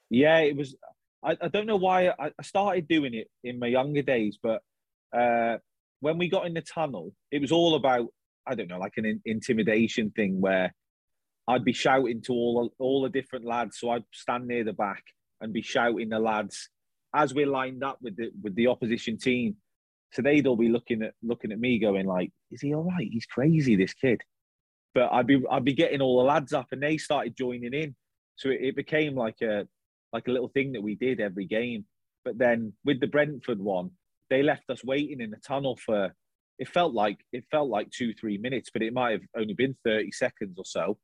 Yeah, 0.09 0.39
it 0.39 0.55
was. 0.55 0.75
I, 1.23 1.37
I 1.41 1.47
don't 1.49 1.67
know 1.67 1.75
why 1.75 2.09
I, 2.09 2.31
I 2.39 2.43
started 2.43 2.87
doing 2.87 3.13
it 3.13 3.29
in 3.43 3.59
my 3.59 3.67
younger 3.67 4.01
days, 4.01 4.39
but 4.41 4.63
uh, 5.15 5.57
when 5.99 6.17
we 6.17 6.29
got 6.29 6.45
in 6.45 6.53
the 6.53 6.61
tunnel, 6.61 7.13
it 7.31 7.41
was 7.41 7.51
all 7.51 7.75
about 7.75 8.07
I 8.47 8.55
don't 8.55 8.67
know, 8.67 8.79
like 8.79 8.97
an 8.97 9.05
in, 9.05 9.21
intimidation 9.25 10.11
thing 10.11 10.41
where 10.41 10.73
I'd 11.47 11.65
be 11.65 11.73
shouting 11.73 12.21
to 12.23 12.33
all 12.33 12.73
all 12.79 13.03
the 13.03 13.09
different 13.09 13.45
lads. 13.45 13.77
So 13.79 13.91
I'd 13.91 14.05
stand 14.11 14.47
near 14.47 14.63
the 14.63 14.73
back 14.73 15.03
and 15.41 15.53
be 15.53 15.61
shouting 15.61 16.09
the 16.09 16.19
lads 16.19 16.69
as 17.13 17.33
we're 17.33 17.47
lined 17.47 17.83
up 17.83 17.97
with 18.01 18.15
the 18.17 18.31
with 18.41 18.55
the 18.55 18.67
opposition 18.67 19.17
team. 19.17 19.55
So 20.11 20.21
they'd 20.21 20.47
all 20.47 20.55
be 20.55 20.69
looking 20.69 21.03
at 21.03 21.13
looking 21.21 21.51
at 21.51 21.59
me, 21.59 21.79
going 21.79 22.05
like, 22.05 22.31
"Is 22.51 22.61
he 22.61 22.73
all 22.73 22.83
right? 22.83 23.07
He's 23.09 23.25
crazy, 23.25 23.75
this 23.75 23.93
kid." 23.93 24.21
But 24.93 25.11
I'd 25.11 25.27
be 25.27 25.43
I'd 25.49 25.65
be 25.65 25.73
getting 25.73 26.01
all 26.01 26.17
the 26.17 26.25
lads 26.25 26.53
up, 26.53 26.67
and 26.71 26.81
they 26.81 26.97
started 26.97 27.37
joining 27.37 27.73
in. 27.73 27.95
So 28.35 28.49
it, 28.49 28.59
it 28.61 28.75
became 28.75 29.15
like 29.15 29.41
a 29.41 29.67
like 30.11 30.27
a 30.27 30.31
little 30.31 30.49
thing 30.49 30.71
that 30.73 30.83
we 30.83 30.95
did 30.95 31.19
every 31.19 31.45
game. 31.45 31.85
But 32.25 32.37
then 32.37 32.73
with 32.83 32.99
the 32.99 33.07
Brentford 33.07 33.59
one, 33.59 33.91
they 34.29 34.41
left 34.43 34.69
us 34.69 34.83
waiting 34.83 35.21
in 35.21 35.31
the 35.31 35.37
tunnel 35.37 35.77
for 35.77 36.13
it 36.57 36.67
felt 36.67 36.93
like 36.93 37.19
it 37.31 37.45
felt 37.49 37.69
like 37.69 37.89
two 37.89 38.13
three 38.13 38.37
minutes, 38.37 38.69
but 38.71 38.81
it 38.81 38.93
might 38.93 39.11
have 39.11 39.21
only 39.37 39.53
been 39.53 39.75
thirty 39.83 40.11
seconds 40.11 40.55
or 40.57 40.65
so. 40.65 40.97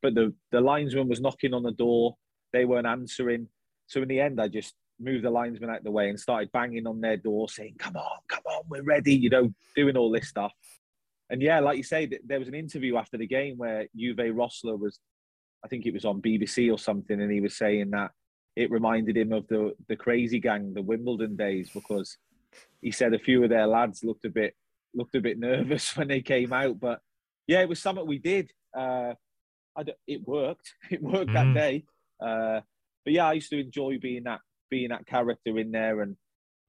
But 0.00 0.14
the 0.14 0.34
the 0.52 0.60
linesman 0.60 1.08
was 1.08 1.20
knocking 1.20 1.54
on 1.54 1.62
the 1.62 1.72
door, 1.72 2.16
they 2.52 2.64
weren't 2.64 2.86
answering. 2.86 3.48
So 3.88 4.02
in 4.02 4.08
the 4.08 4.20
end, 4.20 4.40
I 4.40 4.48
just 4.48 4.74
moved 5.00 5.24
the 5.24 5.30
linesman 5.30 5.70
out 5.70 5.78
of 5.78 5.84
the 5.84 5.90
way 5.90 6.08
and 6.08 6.18
started 6.18 6.52
banging 6.52 6.86
on 6.86 7.00
their 7.00 7.16
door, 7.16 7.48
saying, 7.48 7.76
"Come 7.78 7.96
on, 7.96 8.18
come 8.28 8.42
on, 8.46 8.64
we're 8.68 8.82
ready," 8.82 9.14
you 9.14 9.30
know, 9.30 9.52
doing 9.74 9.96
all 9.96 10.10
this 10.10 10.28
stuff. 10.28 10.52
And 11.30 11.40
yeah, 11.40 11.60
like 11.60 11.78
you 11.78 11.82
say, 11.82 12.10
there 12.24 12.38
was 12.38 12.48
an 12.48 12.54
interview 12.54 12.96
after 12.96 13.16
the 13.16 13.26
game 13.26 13.56
where 13.56 13.86
Uwe 13.96 14.32
Rosler 14.32 14.78
was 14.78 14.98
I 15.64 15.68
think 15.68 15.86
it 15.86 15.94
was 15.94 16.04
on 16.04 16.20
BBC 16.20 16.72
or 16.72 16.78
something, 16.78 17.20
and 17.20 17.30
he 17.30 17.40
was 17.40 17.56
saying 17.56 17.90
that 17.90 18.10
it 18.56 18.70
reminded 18.70 19.16
him 19.16 19.32
of 19.32 19.46
the 19.48 19.74
the 19.88 19.96
crazy 19.96 20.40
gang, 20.40 20.74
the 20.74 20.82
Wimbledon 20.82 21.36
days, 21.36 21.70
because 21.72 22.18
he 22.80 22.90
said 22.90 23.14
a 23.14 23.18
few 23.18 23.42
of 23.44 23.50
their 23.50 23.66
lads 23.66 24.04
looked 24.04 24.24
a 24.24 24.30
bit 24.30 24.54
looked 24.94 25.14
a 25.14 25.20
bit 25.20 25.38
nervous 25.38 25.96
when 25.96 26.08
they 26.08 26.20
came 26.20 26.52
out. 26.52 26.80
But 26.80 27.00
yeah, 27.46 27.60
it 27.60 27.68
was 27.68 27.80
something 27.80 28.06
we 28.06 28.18
did. 28.18 28.50
Uh, 28.76 29.14
it 30.06 30.26
worked. 30.26 30.74
It 30.90 31.02
worked 31.02 31.30
mm. 31.30 31.34
that 31.34 31.54
day. 31.54 31.84
Uh, 32.20 32.60
but 33.04 33.14
yeah, 33.14 33.26
I 33.26 33.32
used 33.34 33.50
to 33.50 33.60
enjoy 33.60 33.98
being 33.98 34.24
that 34.24 34.40
being 34.72 34.88
that 34.88 35.06
character 35.06 35.58
in 35.58 35.70
there, 35.70 36.00
and 36.00 36.16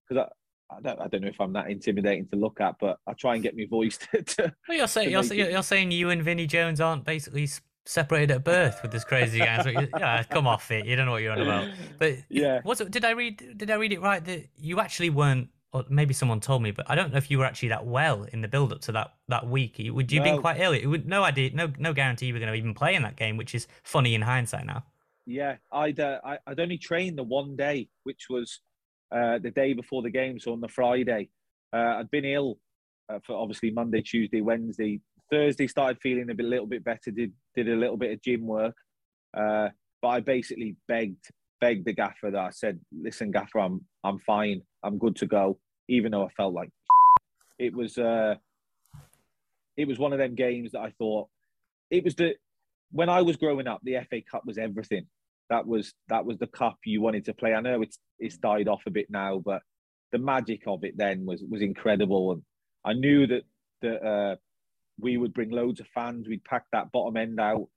because 0.06 0.28
I, 0.70 0.76
I 0.76 0.80
don't, 0.82 1.00
I 1.00 1.08
don't 1.08 1.22
know 1.22 1.28
if 1.28 1.40
I'm 1.40 1.54
that 1.54 1.70
intimidating 1.70 2.28
to 2.28 2.36
look 2.36 2.60
at, 2.60 2.76
but 2.78 2.98
I 3.06 3.14
try 3.14 3.32
and 3.34 3.42
get 3.42 3.56
my 3.56 3.64
voice 3.64 3.98
to. 4.12 4.22
to 4.22 4.54
well, 4.68 4.78
you're 4.78 4.86
saying 4.86 5.10
you're, 5.10 5.24
you're, 5.24 5.62
saying 5.62 5.90
you 5.90 6.10
and 6.10 6.22
Vinnie 6.22 6.46
Jones 6.46 6.82
aren't 6.82 7.06
basically 7.06 7.48
separated 7.86 8.30
at 8.30 8.44
birth 8.44 8.80
with 8.82 8.92
this 8.92 9.04
crazy 9.04 9.38
guy. 9.38 9.62
So, 9.62 9.70
yeah, 9.70 10.22
come 10.24 10.46
off 10.46 10.70
it. 10.70 10.84
You 10.84 10.96
don't 10.96 11.06
know 11.06 11.12
what 11.12 11.22
you're 11.22 11.32
on 11.32 11.40
about. 11.40 11.68
But 11.98 12.18
yeah, 12.28 12.60
was 12.62 12.82
it, 12.82 12.90
did 12.90 13.06
I 13.06 13.10
read? 13.10 13.56
Did 13.56 13.70
I 13.70 13.76
read 13.76 13.94
it 13.94 14.02
right 14.02 14.22
that 14.24 14.48
you 14.58 14.80
actually 14.80 15.10
weren't? 15.10 15.48
Or 15.72 15.84
maybe 15.88 16.14
someone 16.14 16.38
told 16.38 16.62
me, 16.62 16.70
but 16.70 16.88
I 16.88 16.94
don't 16.94 17.10
know 17.10 17.18
if 17.18 17.32
you 17.32 17.38
were 17.38 17.44
actually 17.44 17.70
that 17.70 17.84
well 17.84 18.22
in 18.32 18.42
the 18.42 18.46
build 18.46 18.72
up 18.72 18.80
to 18.82 18.92
that 18.92 19.14
that 19.26 19.48
week. 19.48 19.82
Would 19.84 20.12
you 20.12 20.20
well, 20.20 20.32
been 20.32 20.40
quite 20.40 20.60
ill? 20.60 20.72
It 20.72 20.86
would 20.86 21.08
no 21.08 21.24
idea, 21.24 21.50
no 21.52 21.72
no 21.78 21.92
guarantee 21.92 22.26
you 22.26 22.34
were 22.34 22.38
going 22.38 22.52
to 22.52 22.56
even 22.56 22.74
play 22.74 22.94
in 22.94 23.02
that 23.02 23.16
game, 23.16 23.36
which 23.36 23.56
is 23.56 23.66
funny 23.82 24.14
in 24.14 24.22
hindsight 24.22 24.66
now. 24.66 24.84
Yeah, 25.26 25.56
I'd 25.72 26.00
uh, 26.00 26.20
I, 26.24 26.38
would 26.48 26.60
only 26.60 26.78
trained 26.78 27.18
the 27.18 27.22
one 27.22 27.56
day, 27.56 27.88
which 28.02 28.26
was 28.28 28.60
uh, 29.10 29.38
the 29.38 29.50
day 29.50 29.72
before 29.72 30.02
the 30.02 30.10
game, 30.10 30.38
so 30.38 30.52
on 30.52 30.60
the 30.60 30.68
Friday. 30.68 31.30
Uh, 31.72 31.96
I'd 31.98 32.10
been 32.10 32.26
ill 32.26 32.58
uh, 33.08 33.18
for 33.24 33.36
obviously 33.36 33.70
Monday, 33.70 34.02
Tuesday, 34.02 34.42
Wednesday, 34.42 35.00
Thursday 35.30 35.66
started 35.66 35.98
feeling 36.02 36.30
a 36.30 36.34
bit, 36.34 36.46
little 36.46 36.66
bit 36.66 36.84
better. 36.84 37.10
Did 37.10 37.32
did 37.54 37.68
a 37.68 37.76
little 37.76 37.96
bit 37.96 38.12
of 38.12 38.22
gym 38.22 38.46
work, 38.46 38.76
uh, 39.36 39.68
but 40.02 40.08
I 40.08 40.20
basically 40.20 40.76
begged 40.88 41.24
begged 41.60 41.86
the 41.86 41.94
gaffer 41.94 42.30
that 42.30 42.40
I 42.40 42.50
said, 42.50 42.78
"Listen, 42.92 43.30
gaffer, 43.30 43.60
I'm 43.60 43.80
I'm 44.02 44.18
fine. 44.18 44.62
I'm 44.82 44.98
good 44.98 45.16
to 45.16 45.26
go." 45.26 45.58
Even 45.88 46.12
though 46.12 46.24
I 46.24 46.30
felt 46.30 46.54
like 46.54 46.70
it 47.58 47.74
was 47.74 47.96
uh, 47.96 48.34
it 49.76 49.88
was 49.88 49.98
one 49.98 50.12
of 50.12 50.18
them 50.18 50.34
games 50.34 50.72
that 50.72 50.80
I 50.80 50.90
thought 50.98 51.28
it 51.90 52.04
was 52.04 52.14
the 52.14 52.34
when 52.90 53.08
I 53.08 53.22
was 53.22 53.36
growing 53.36 53.66
up, 53.66 53.80
the 53.82 53.98
FA 54.08 54.20
Cup 54.30 54.44
was 54.46 54.58
everything. 54.58 55.06
That 55.50 55.66
was 55.66 55.92
that 56.08 56.24
was 56.24 56.38
the 56.38 56.46
cup 56.46 56.78
you 56.84 57.00
wanted 57.00 57.24
to 57.26 57.34
play. 57.34 57.54
I 57.54 57.60
know 57.60 57.82
it's 57.82 57.98
it's 58.18 58.36
died 58.36 58.68
off 58.68 58.82
a 58.86 58.90
bit 58.90 59.06
now, 59.10 59.42
but 59.44 59.62
the 60.12 60.18
magic 60.18 60.62
of 60.66 60.84
it 60.84 60.96
then 60.96 61.26
was 61.26 61.42
was 61.48 61.62
incredible, 61.62 62.32
and 62.32 62.42
I 62.84 62.92
knew 62.94 63.26
that 63.26 63.42
that 63.82 64.06
uh, 64.06 64.36
we 64.98 65.16
would 65.16 65.34
bring 65.34 65.50
loads 65.50 65.80
of 65.80 65.86
fans. 65.94 66.28
We'd 66.28 66.44
pack 66.44 66.64
that 66.72 66.92
bottom 66.92 67.16
end 67.16 67.40
out. 67.40 67.68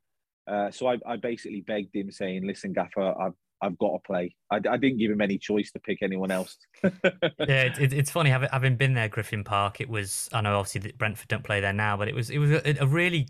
Uh, 0.47 0.71
so 0.71 0.87
I, 0.87 0.97
I, 1.05 1.17
basically 1.17 1.61
begged 1.61 1.93
him, 1.93 2.09
saying, 2.09 2.47
"Listen, 2.47 2.71
Gaffer, 2.71 3.13
I've 3.19 3.33
I've 3.61 3.77
got 3.79 3.93
to 3.93 3.99
play." 4.05 4.35
I, 4.49 4.57
I 4.57 4.77
didn't 4.77 4.97
give 4.97 5.11
him 5.11 5.19
any 5.19 5.37
choice 5.37 5.71
to 5.73 5.79
pick 5.79 5.97
anyone 6.01 6.31
else. 6.31 6.57
yeah, 6.83 7.63
it, 7.63 7.79
it, 7.79 7.93
it's 7.93 8.11
funny 8.11 8.29
having, 8.29 8.49
having 8.51 8.77
been 8.77 8.93
there, 8.93 9.09
Griffin 9.09 9.43
Park. 9.43 9.81
It 9.81 9.89
was 9.89 10.29
I 10.31 10.41
know 10.41 10.57
obviously 10.57 10.93
Brentford 10.93 11.27
don't 11.27 11.43
play 11.43 11.59
there 11.59 11.73
now, 11.73 11.97
but 11.97 12.07
it 12.07 12.15
was 12.15 12.29
it 12.29 12.37
was 12.37 12.51
a, 12.51 12.77
a 12.79 12.87
really 12.87 13.27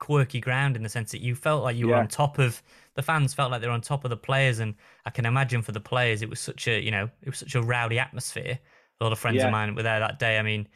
quirky 0.00 0.40
ground 0.40 0.76
in 0.76 0.82
the 0.82 0.88
sense 0.88 1.12
that 1.12 1.20
you 1.20 1.34
felt 1.34 1.62
like 1.62 1.76
you 1.76 1.88
yeah. 1.88 1.94
were 1.94 2.00
on 2.00 2.08
top 2.08 2.38
of 2.38 2.62
the 2.94 3.02
fans 3.02 3.32
felt 3.32 3.50
like 3.50 3.60
they 3.60 3.68
were 3.68 3.72
on 3.72 3.80
top 3.80 4.04
of 4.04 4.10
the 4.10 4.16
players 4.16 4.58
and 4.58 4.74
I 5.06 5.10
can 5.10 5.26
imagine 5.26 5.62
for 5.62 5.72
the 5.72 5.80
players 5.80 6.22
it 6.22 6.28
was 6.28 6.40
such 6.40 6.66
a 6.66 6.82
you 6.82 6.90
know 6.90 7.08
it 7.22 7.28
was 7.28 7.38
such 7.38 7.54
a 7.54 7.62
rowdy 7.62 7.98
atmosphere 7.98 8.58
a 9.00 9.04
lot 9.04 9.12
of 9.12 9.18
friends 9.18 9.36
yeah. 9.36 9.46
of 9.46 9.52
mine 9.52 9.74
were 9.74 9.82
there 9.82 10.00
that 10.00 10.18
day 10.18 10.38
I 10.38 10.42
mean 10.42 10.66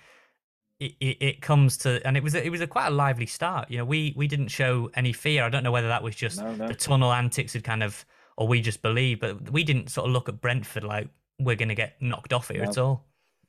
it, 0.80 0.94
it, 1.00 1.16
it, 1.20 1.40
comes 1.40 1.76
to 1.78 2.04
and 2.06 2.16
it 2.16 2.22
was 2.22 2.34
a, 2.34 2.44
it 2.44 2.50
was 2.50 2.60
a 2.60 2.66
quite 2.66 2.88
a 2.88 2.90
lively 2.90 3.26
start. 3.26 3.70
You 3.70 3.78
know, 3.78 3.84
we 3.84 4.12
we 4.16 4.26
didn't 4.26 4.48
show 4.48 4.90
any 4.94 5.12
fear. 5.12 5.44
I 5.44 5.48
don't 5.48 5.62
know 5.62 5.72
whether 5.72 5.88
that 5.88 6.02
was 6.02 6.16
just 6.16 6.40
no, 6.40 6.54
no. 6.54 6.66
the 6.66 6.74
tunnel 6.74 7.12
antics 7.12 7.52
had 7.52 7.64
kind 7.64 7.82
of, 7.82 8.04
or 8.36 8.48
we 8.48 8.60
just 8.60 8.82
believed, 8.82 9.20
but 9.20 9.50
we 9.50 9.62
didn't 9.62 9.90
sort 9.90 10.08
of 10.08 10.12
look 10.12 10.28
at 10.28 10.40
Brentford 10.40 10.84
like 10.84 11.08
we're 11.38 11.56
going 11.56 11.68
to 11.68 11.74
get 11.74 12.00
knocked 12.00 12.32
off 12.32 12.48
here 12.48 12.64
no. 12.64 12.70
at 12.70 12.78
all. 12.78 13.06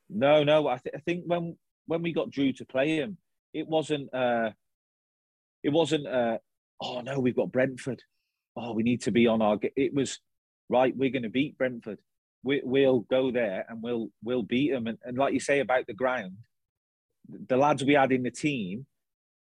No, 0.09 0.43
no. 0.43 0.67
I, 0.67 0.78
th- 0.78 0.95
I 0.95 0.99
think 0.99 1.23
when 1.26 1.57
when 1.88 2.01
we 2.01 2.13
got 2.13 2.30
Drew 2.30 2.53
to 2.53 2.65
play 2.65 2.97
him, 2.97 3.17
it 3.53 3.67
wasn't 3.67 4.13
uh, 4.13 4.51
it 5.66 5.74
wasn't 5.74 6.07
uh, 6.07 6.38
oh 6.80 7.01
no, 7.01 7.20
we've 7.20 7.36
got 7.36 7.51
Brentford. 7.51 8.01
Oh, 8.55 8.74
we 8.74 8.84
need 8.84 9.01
to 9.01 9.11
be 9.11 9.28
on 9.28 9.41
our. 9.41 9.57
It 9.76 9.93
was 9.93 10.20
right. 10.70 10.95
We're 10.95 11.09
going 11.09 11.24
to 11.24 11.30
beat 11.30 11.57
Brentford. 11.57 11.97
We, 12.43 12.61
will 12.63 12.99
go 13.09 13.32
there 13.32 13.66
and 13.68 13.82
we'll 13.82 14.09
we'll 14.24 14.43
beat 14.43 14.72
them. 14.72 14.86
And, 14.86 14.99
and 15.03 15.18
like 15.18 15.34
you 15.34 15.39
say 15.39 15.59
about 15.59 15.88
the 15.88 15.93
ground, 15.93 16.34
the 17.47 17.57
lads 17.57 17.84
we 17.84 17.95
had 17.95 18.11
in 18.11 18.22
the 18.22 18.32
team, 18.32 18.86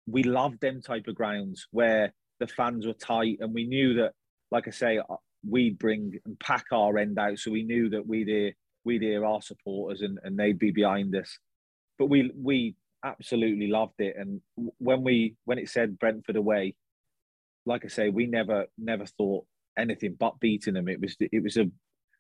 we 0.06 0.22
loved 0.22 0.62
them 0.62 0.82
type 0.82 1.08
of 1.08 1.16
grounds 1.16 1.68
where 1.72 2.14
the 2.40 2.48
fans 2.48 2.86
were 2.86 2.94
tight, 2.94 3.38
and 3.40 3.54
we 3.54 3.66
knew 3.66 3.96
that, 3.96 4.14
like 4.52 4.68
I 4.68 4.72
say, 4.72 5.00
we'd 5.48 5.80
bring 5.80 6.20
and 6.24 6.40
pack 6.40 6.66
our 6.72 7.00
end 7.00 7.18
out, 7.18 7.40
so 7.40 7.50
we 7.50 7.64
knew 7.64 7.90
that 7.90 8.06
we'd 8.06 8.28
hear 8.28 8.54
we'd 8.86 9.02
hear 9.02 9.26
our 9.26 9.42
supporters 9.42 10.02
and, 10.02 10.20
and 10.24 10.38
they'd 10.38 10.60
be 10.60 10.72
behind 10.72 11.16
us. 11.16 11.40
But 11.98 12.08
we 12.08 12.32
we 12.36 12.76
absolutely 13.04 13.68
loved 13.68 14.00
it, 14.00 14.16
and 14.18 14.42
when 14.78 15.04
we 15.04 15.36
when 15.46 15.58
it 15.58 15.70
said 15.70 16.00
Brentford 16.00 16.36
away, 16.36 16.76
like 17.66 17.86
I 17.86 17.88
say, 17.88 18.10
we 18.10 18.28
never 18.28 18.66
never 18.78 19.06
thought 19.06 19.46
anything 19.78 20.16
but 20.20 20.40
beating 20.40 20.74
them. 20.74 20.88
It 20.88 21.00
was 21.00 21.16
it 21.20 21.44
was 21.44 21.58
a, 21.58 21.66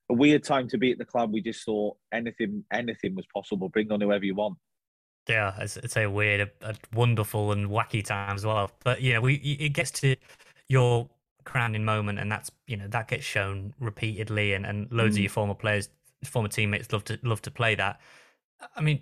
a 0.09 0.13
weird 0.13 0.43
time 0.43 0.67
to 0.69 0.77
be 0.77 0.91
at 0.91 0.97
the 0.97 1.05
club. 1.05 1.31
We 1.33 1.41
just 1.41 1.63
thought 1.63 1.97
anything 2.13 2.63
anything 2.71 3.15
was 3.15 3.25
possible. 3.33 3.69
Bring 3.69 3.91
on 3.91 4.01
whoever 4.01 4.25
you 4.25 4.35
want. 4.35 4.57
Yeah, 5.29 5.53
it's, 5.59 5.77
it's 5.77 5.97
a 5.97 6.07
weird, 6.07 6.51
a, 6.61 6.69
a 6.69 6.75
wonderful, 6.93 7.51
and 7.51 7.69
wacky 7.69 8.03
time 8.03 8.35
as 8.35 8.45
well. 8.45 8.71
But 8.83 9.01
yeah, 9.01 9.19
we 9.19 9.35
it 9.35 9.73
gets 9.73 9.91
to 10.01 10.15
your 10.67 11.09
crowning 11.43 11.85
moment, 11.85 12.19
and 12.19 12.31
that's 12.31 12.51
you 12.67 12.77
know 12.77 12.87
that 12.87 13.07
gets 13.07 13.23
shown 13.23 13.73
repeatedly, 13.79 14.53
and, 14.53 14.65
and 14.65 14.91
loads 14.91 15.15
mm. 15.15 15.19
of 15.19 15.23
your 15.23 15.29
former 15.29 15.53
players, 15.53 15.89
former 16.25 16.49
teammates 16.49 16.91
love 16.91 17.03
to 17.05 17.19
love 17.23 17.41
to 17.43 17.51
play 17.51 17.75
that. 17.75 17.99
I 18.75 18.81
mean, 18.81 19.01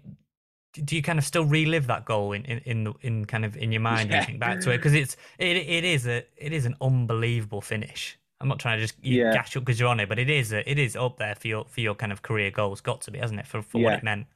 do 0.73 0.95
you 0.95 1.01
kind 1.01 1.17
of 1.17 1.25
still 1.25 1.45
relive 1.45 1.87
that 1.87 2.05
goal 2.05 2.33
in 2.33 2.45
in 2.45 2.59
in, 2.59 2.93
in 3.01 3.25
kind 3.25 3.45
of 3.45 3.57
in 3.57 3.71
your 3.71 3.81
mind? 3.81 4.09
Yeah. 4.09 4.19
You 4.19 4.25
think 4.25 4.39
back 4.39 4.59
to 4.61 4.71
it 4.71 4.77
because 4.77 4.93
it's 4.93 5.17
it 5.37 5.57
it 5.57 5.83
is 5.83 6.07
a 6.07 6.23
it 6.37 6.53
is 6.53 6.65
an 6.65 6.75
unbelievable 6.81 7.61
finish. 7.61 8.17
I'm 8.41 8.47
not 8.47 8.59
trying 8.59 8.77
to 8.77 8.83
just 8.83 8.95
yeah. 9.03 9.33
gash 9.33 9.57
up 9.57 9.65
because 9.65 9.79
you're 9.79 9.89
on 9.89 9.99
it, 9.99 10.07
but 10.07 10.17
it 10.17 10.29
is 10.29 10.53
a, 10.53 10.69
it 10.69 10.79
is 10.79 10.95
up 10.95 11.17
there 11.17 11.35
for 11.35 11.47
your 11.47 11.65
for 11.65 11.81
your 11.81 11.95
kind 11.95 12.11
of 12.11 12.21
career 12.21 12.51
goals. 12.51 12.79
Got 12.81 13.01
to 13.01 13.11
be, 13.11 13.19
hasn't 13.19 13.39
it, 13.39 13.47
for 13.47 13.61
for 13.61 13.79
yeah. 13.79 13.85
what 13.85 13.93
it 13.95 14.03
meant? 14.03 14.27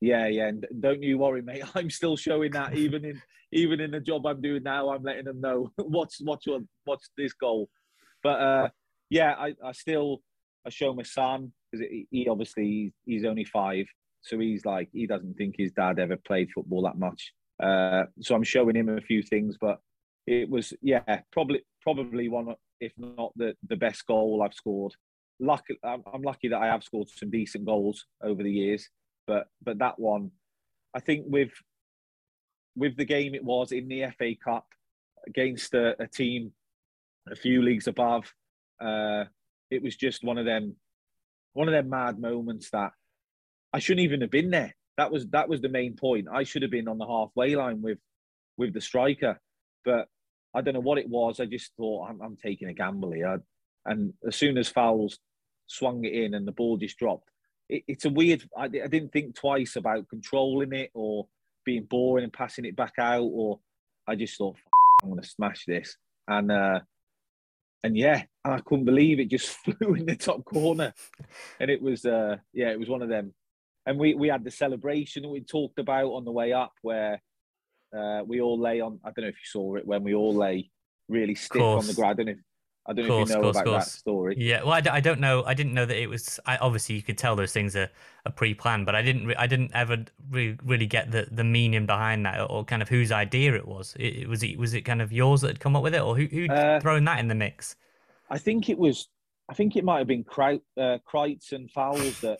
Yeah, 0.00 0.26
yeah, 0.26 0.48
and 0.48 0.66
don't 0.80 1.02
you 1.02 1.18
worry, 1.18 1.42
mate. 1.42 1.62
I'm 1.74 1.90
still 1.90 2.16
showing 2.16 2.52
that 2.52 2.74
even 2.76 3.04
in 3.04 3.22
even 3.52 3.80
in 3.80 3.90
the 3.90 4.00
job 4.00 4.26
I'm 4.26 4.40
doing 4.40 4.62
now. 4.62 4.90
I'm 4.90 5.02
letting 5.02 5.24
them 5.24 5.40
know 5.40 5.70
what's 5.76 6.20
what's 6.20 6.46
what's 6.84 7.10
this 7.16 7.32
goal. 7.34 7.68
But 8.22 8.40
uh, 8.40 8.68
yeah, 9.10 9.34
I, 9.38 9.54
I 9.62 9.72
still 9.72 10.22
I 10.66 10.70
show 10.70 10.94
my 10.94 11.02
son 11.02 11.52
because 11.70 11.86
he 12.10 12.28
obviously 12.28 12.92
he's 13.04 13.24
only 13.24 13.44
five, 13.44 13.86
so 14.24 14.38
he's 14.38 14.64
like 14.64 14.88
he 14.92 15.06
doesn't 15.06 15.34
think 15.34 15.54
his 15.56 15.72
dad 15.72 15.98
ever 15.98 16.16
played 16.16 16.50
football 16.50 16.82
that 16.82 16.98
much. 16.98 17.32
Uh, 17.62 18.04
so 18.20 18.34
I'm 18.34 18.42
showing 18.42 18.74
him 18.74 18.88
a 18.88 19.00
few 19.00 19.22
things, 19.22 19.56
but 19.60 19.80
it 20.26 20.48
was 20.48 20.72
yeah 20.80 21.20
probably 21.30 21.62
probably 21.82 22.28
one 22.28 22.54
if 22.80 22.92
not 22.96 23.32
the 23.36 23.54
the 23.68 23.76
best 23.76 24.06
goal 24.06 24.42
I've 24.42 24.54
scored. 24.54 24.92
Lucky, 25.40 25.76
I'm, 25.84 26.02
I'm 26.12 26.22
lucky 26.22 26.48
that 26.48 26.62
I 26.62 26.66
have 26.66 26.84
scored 26.84 27.08
some 27.08 27.30
decent 27.30 27.64
goals 27.64 28.06
over 28.22 28.42
the 28.42 28.52
years, 28.52 28.88
but 29.26 29.46
but 29.62 29.78
that 29.78 29.98
one, 29.98 30.30
I 30.94 31.00
think 31.00 31.26
with 31.28 31.50
with 32.76 32.96
the 32.96 33.04
game 33.04 33.34
it 33.34 33.44
was 33.44 33.72
in 33.72 33.88
the 33.88 34.06
FA 34.18 34.32
Cup 34.42 34.66
against 35.26 35.74
a, 35.74 36.00
a 36.02 36.06
team 36.06 36.52
a 37.30 37.36
few 37.36 37.62
leagues 37.62 37.88
above, 37.88 38.32
uh, 38.80 39.24
it 39.70 39.82
was 39.82 39.96
just 39.96 40.24
one 40.24 40.38
of 40.38 40.46
them 40.46 40.76
one 41.52 41.68
of 41.68 41.72
them 41.72 41.90
mad 41.90 42.18
moments 42.18 42.70
that 42.70 42.92
I 43.74 43.80
shouldn't 43.80 44.04
even 44.04 44.20
have 44.20 44.30
been 44.30 44.50
there. 44.50 44.72
That 44.96 45.10
was 45.10 45.26
that 45.30 45.48
was 45.48 45.60
the 45.60 45.68
main 45.68 45.96
point. 45.96 46.28
I 46.32 46.44
should 46.44 46.62
have 46.62 46.70
been 46.70 46.86
on 46.86 46.96
the 46.96 47.06
halfway 47.06 47.56
line 47.56 47.82
with 47.82 47.98
with 48.56 48.72
the 48.72 48.80
striker, 48.80 49.40
but 49.84 50.06
I 50.54 50.60
don't 50.60 50.74
know 50.74 50.80
what 50.80 50.98
it 50.98 51.08
was. 51.08 51.40
I 51.40 51.46
just 51.46 51.72
thought 51.76 52.08
I'm, 52.08 52.20
I'm 52.22 52.36
taking 52.36 52.68
a 52.68 52.72
gamble 52.72 53.10
here, 53.10 53.42
and 53.84 54.12
as 54.24 54.36
soon 54.36 54.58
as 54.58 54.68
fouls 54.68 55.18
swung 55.66 56.04
it 56.04 56.12
in 56.12 56.34
and 56.34 56.46
the 56.46 56.52
ball 56.52 56.76
just 56.76 56.98
dropped, 56.98 57.28
it, 57.68 57.82
it's 57.88 58.04
a 58.04 58.10
weird. 58.10 58.48
I, 58.56 58.66
I, 58.66 58.68
didn't 58.68 59.12
think 59.12 59.34
twice 59.34 59.74
about 59.74 60.08
controlling 60.08 60.72
it 60.72 60.90
or 60.94 61.26
being 61.64 61.82
boring 61.82 62.22
and 62.22 62.32
passing 62.32 62.66
it 62.66 62.76
back 62.76 62.94
out, 62.98 63.28
or 63.32 63.58
I 64.06 64.14
just 64.14 64.38
thought 64.38 64.56
I'm 65.02 65.10
going 65.10 65.20
to 65.20 65.28
smash 65.28 65.64
this, 65.66 65.96
and 66.28 66.52
uh, 66.52 66.78
and 67.82 67.96
yeah, 67.96 68.22
I 68.44 68.60
couldn't 68.60 68.84
believe 68.84 69.18
it 69.18 69.30
just 69.30 69.48
flew 69.64 69.94
in 69.94 70.06
the 70.06 70.14
top 70.14 70.44
corner, 70.44 70.94
and 71.58 71.72
it 71.72 71.82
was 71.82 72.04
uh, 72.04 72.36
yeah, 72.52 72.70
it 72.70 72.78
was 72.78 72.88
one 72.88 73.02
of 73.02 73.08
them, 73.08 73.34
and 73.86 73.98
we 73.98 74.14
we 74.14 74.28
had 74.28 74.44
the 74.44 74.50
celebration 74.50 75.22
that 75.22 75.28
we 75.28 75.40
talked 75.40 75.78
about 75.78 76.10
on 76.10 76.24
the 76.24 76.32
way 76.32 76.52
up 76.52 76.72
where. 76.82 77.20
Uh, 77.96 78.24
we 78.26 78.40
all 78.40 78.58
lay 78.58 78.80
on. 78.80 78.98
I 79.04 79.12
don't 79.12 79.22
know 79.22 79.28
if 79.28 79.36
you 79.36 79.46
saw 79.46 79.76
it 79.76 79.86
when 79.86 80.02
we 80.02 80.14
all 80.16 80.34
lay 80.34 80.68
really 81.08 81.36
stiff 81.36 81.62
on 81.62 81.86
the 81.86 81.94
ground. 81.94 82.10
I 82.10 82.14
don't 82.14 82.26
know 82.26 82.32
if 82.32 82.38
I 82.86 82.92
don't 82.92 83.08
know 83.08 83.22
if 83.22 83.28
you 83.28 83.34
know 83.34 83.40
course, 83.40 83.56
about 83.56 83.64
course. 83.64 83.84
that 83.84 83.90
story. 83.90 84.34
Yeah, 84.36 84.62
well, 84.62 84.72
I 84.72 84.80
d- 84.82 84.90
I 84.90 85.00
don't 85.00 85.20
know. 85.20 85.42
I 85.44 85.54
didn't 85.54 85.72
know 85.72 85.86
that 85.86 85.96
it 85.96 86.08
was. 86.08 86.38
I, 86.44 86.58
obviously, 86.58 86.96
you 86.96 87.02
could 87.02 87.16
tell 87.16 87.34
those 87.34 87.52
things 87.52 87.74
are, 87.76 87.88
are 88.26 88.32
pre-planned, 88.32 88.84
but 88.84 88.94
I 88.94 89.00
didn't. 89.00 89.26
Re- 89.26 89.36
I 89.36 89.46
didn't 89.46 89.70
ever 89.74 90.04
re- 90.30 90.58
really 90.62 90.86
get 90.86 91.10
the, 91.10 91.26
the 91.30 91.44
meaning 91.44 91.86
behind 91.86 92.26
that, 92.26 92.50
or 92.50 92.62
kind 92.64 92.82
of 92.82 92.90
whose 92.90 93.10
idea 93.10 93.54
it 93.54 93.66
was. 93.66 93.94
It, 93.98 94.16
it 94.16 94.28
was 94.28 94.42
it 94.42 94.58
was 94.58 94.74
it 94.74 94.82
kind 94.82 95.00
of 95.00 95.12
yours 95.12 95.40
that 95.40 95.48
had 95.48 95.60
come 95.60 95.76
up 95.76 95.82
with 95.82 95.94
it, 95.94 96.02
or 96.02 96.14
who 96.14 96.26
who 96.26 96.46
uh, 96.52 96.78
thrown 96.80 97.04
that 97.04 97.20
in 97.20 97.28
the 97.28 97.34
mix? 97.34 97.76
I 98.28 98.36
think 98.36 98.68
it 98.68 98.76
was. 98.76 99.08
I 99.48 99.54
think 99.54 99.76
it 99.76 99.84
might 99.84 99.98
have 99.98 100.06
been 100.06 100.24
Kreitz, 100.24 100.60
uh, 100.76 100.98
Kreitz 101.10 101.52
and 101.52 101.70
Fowles 101.70 102.20
that 102.20 102.38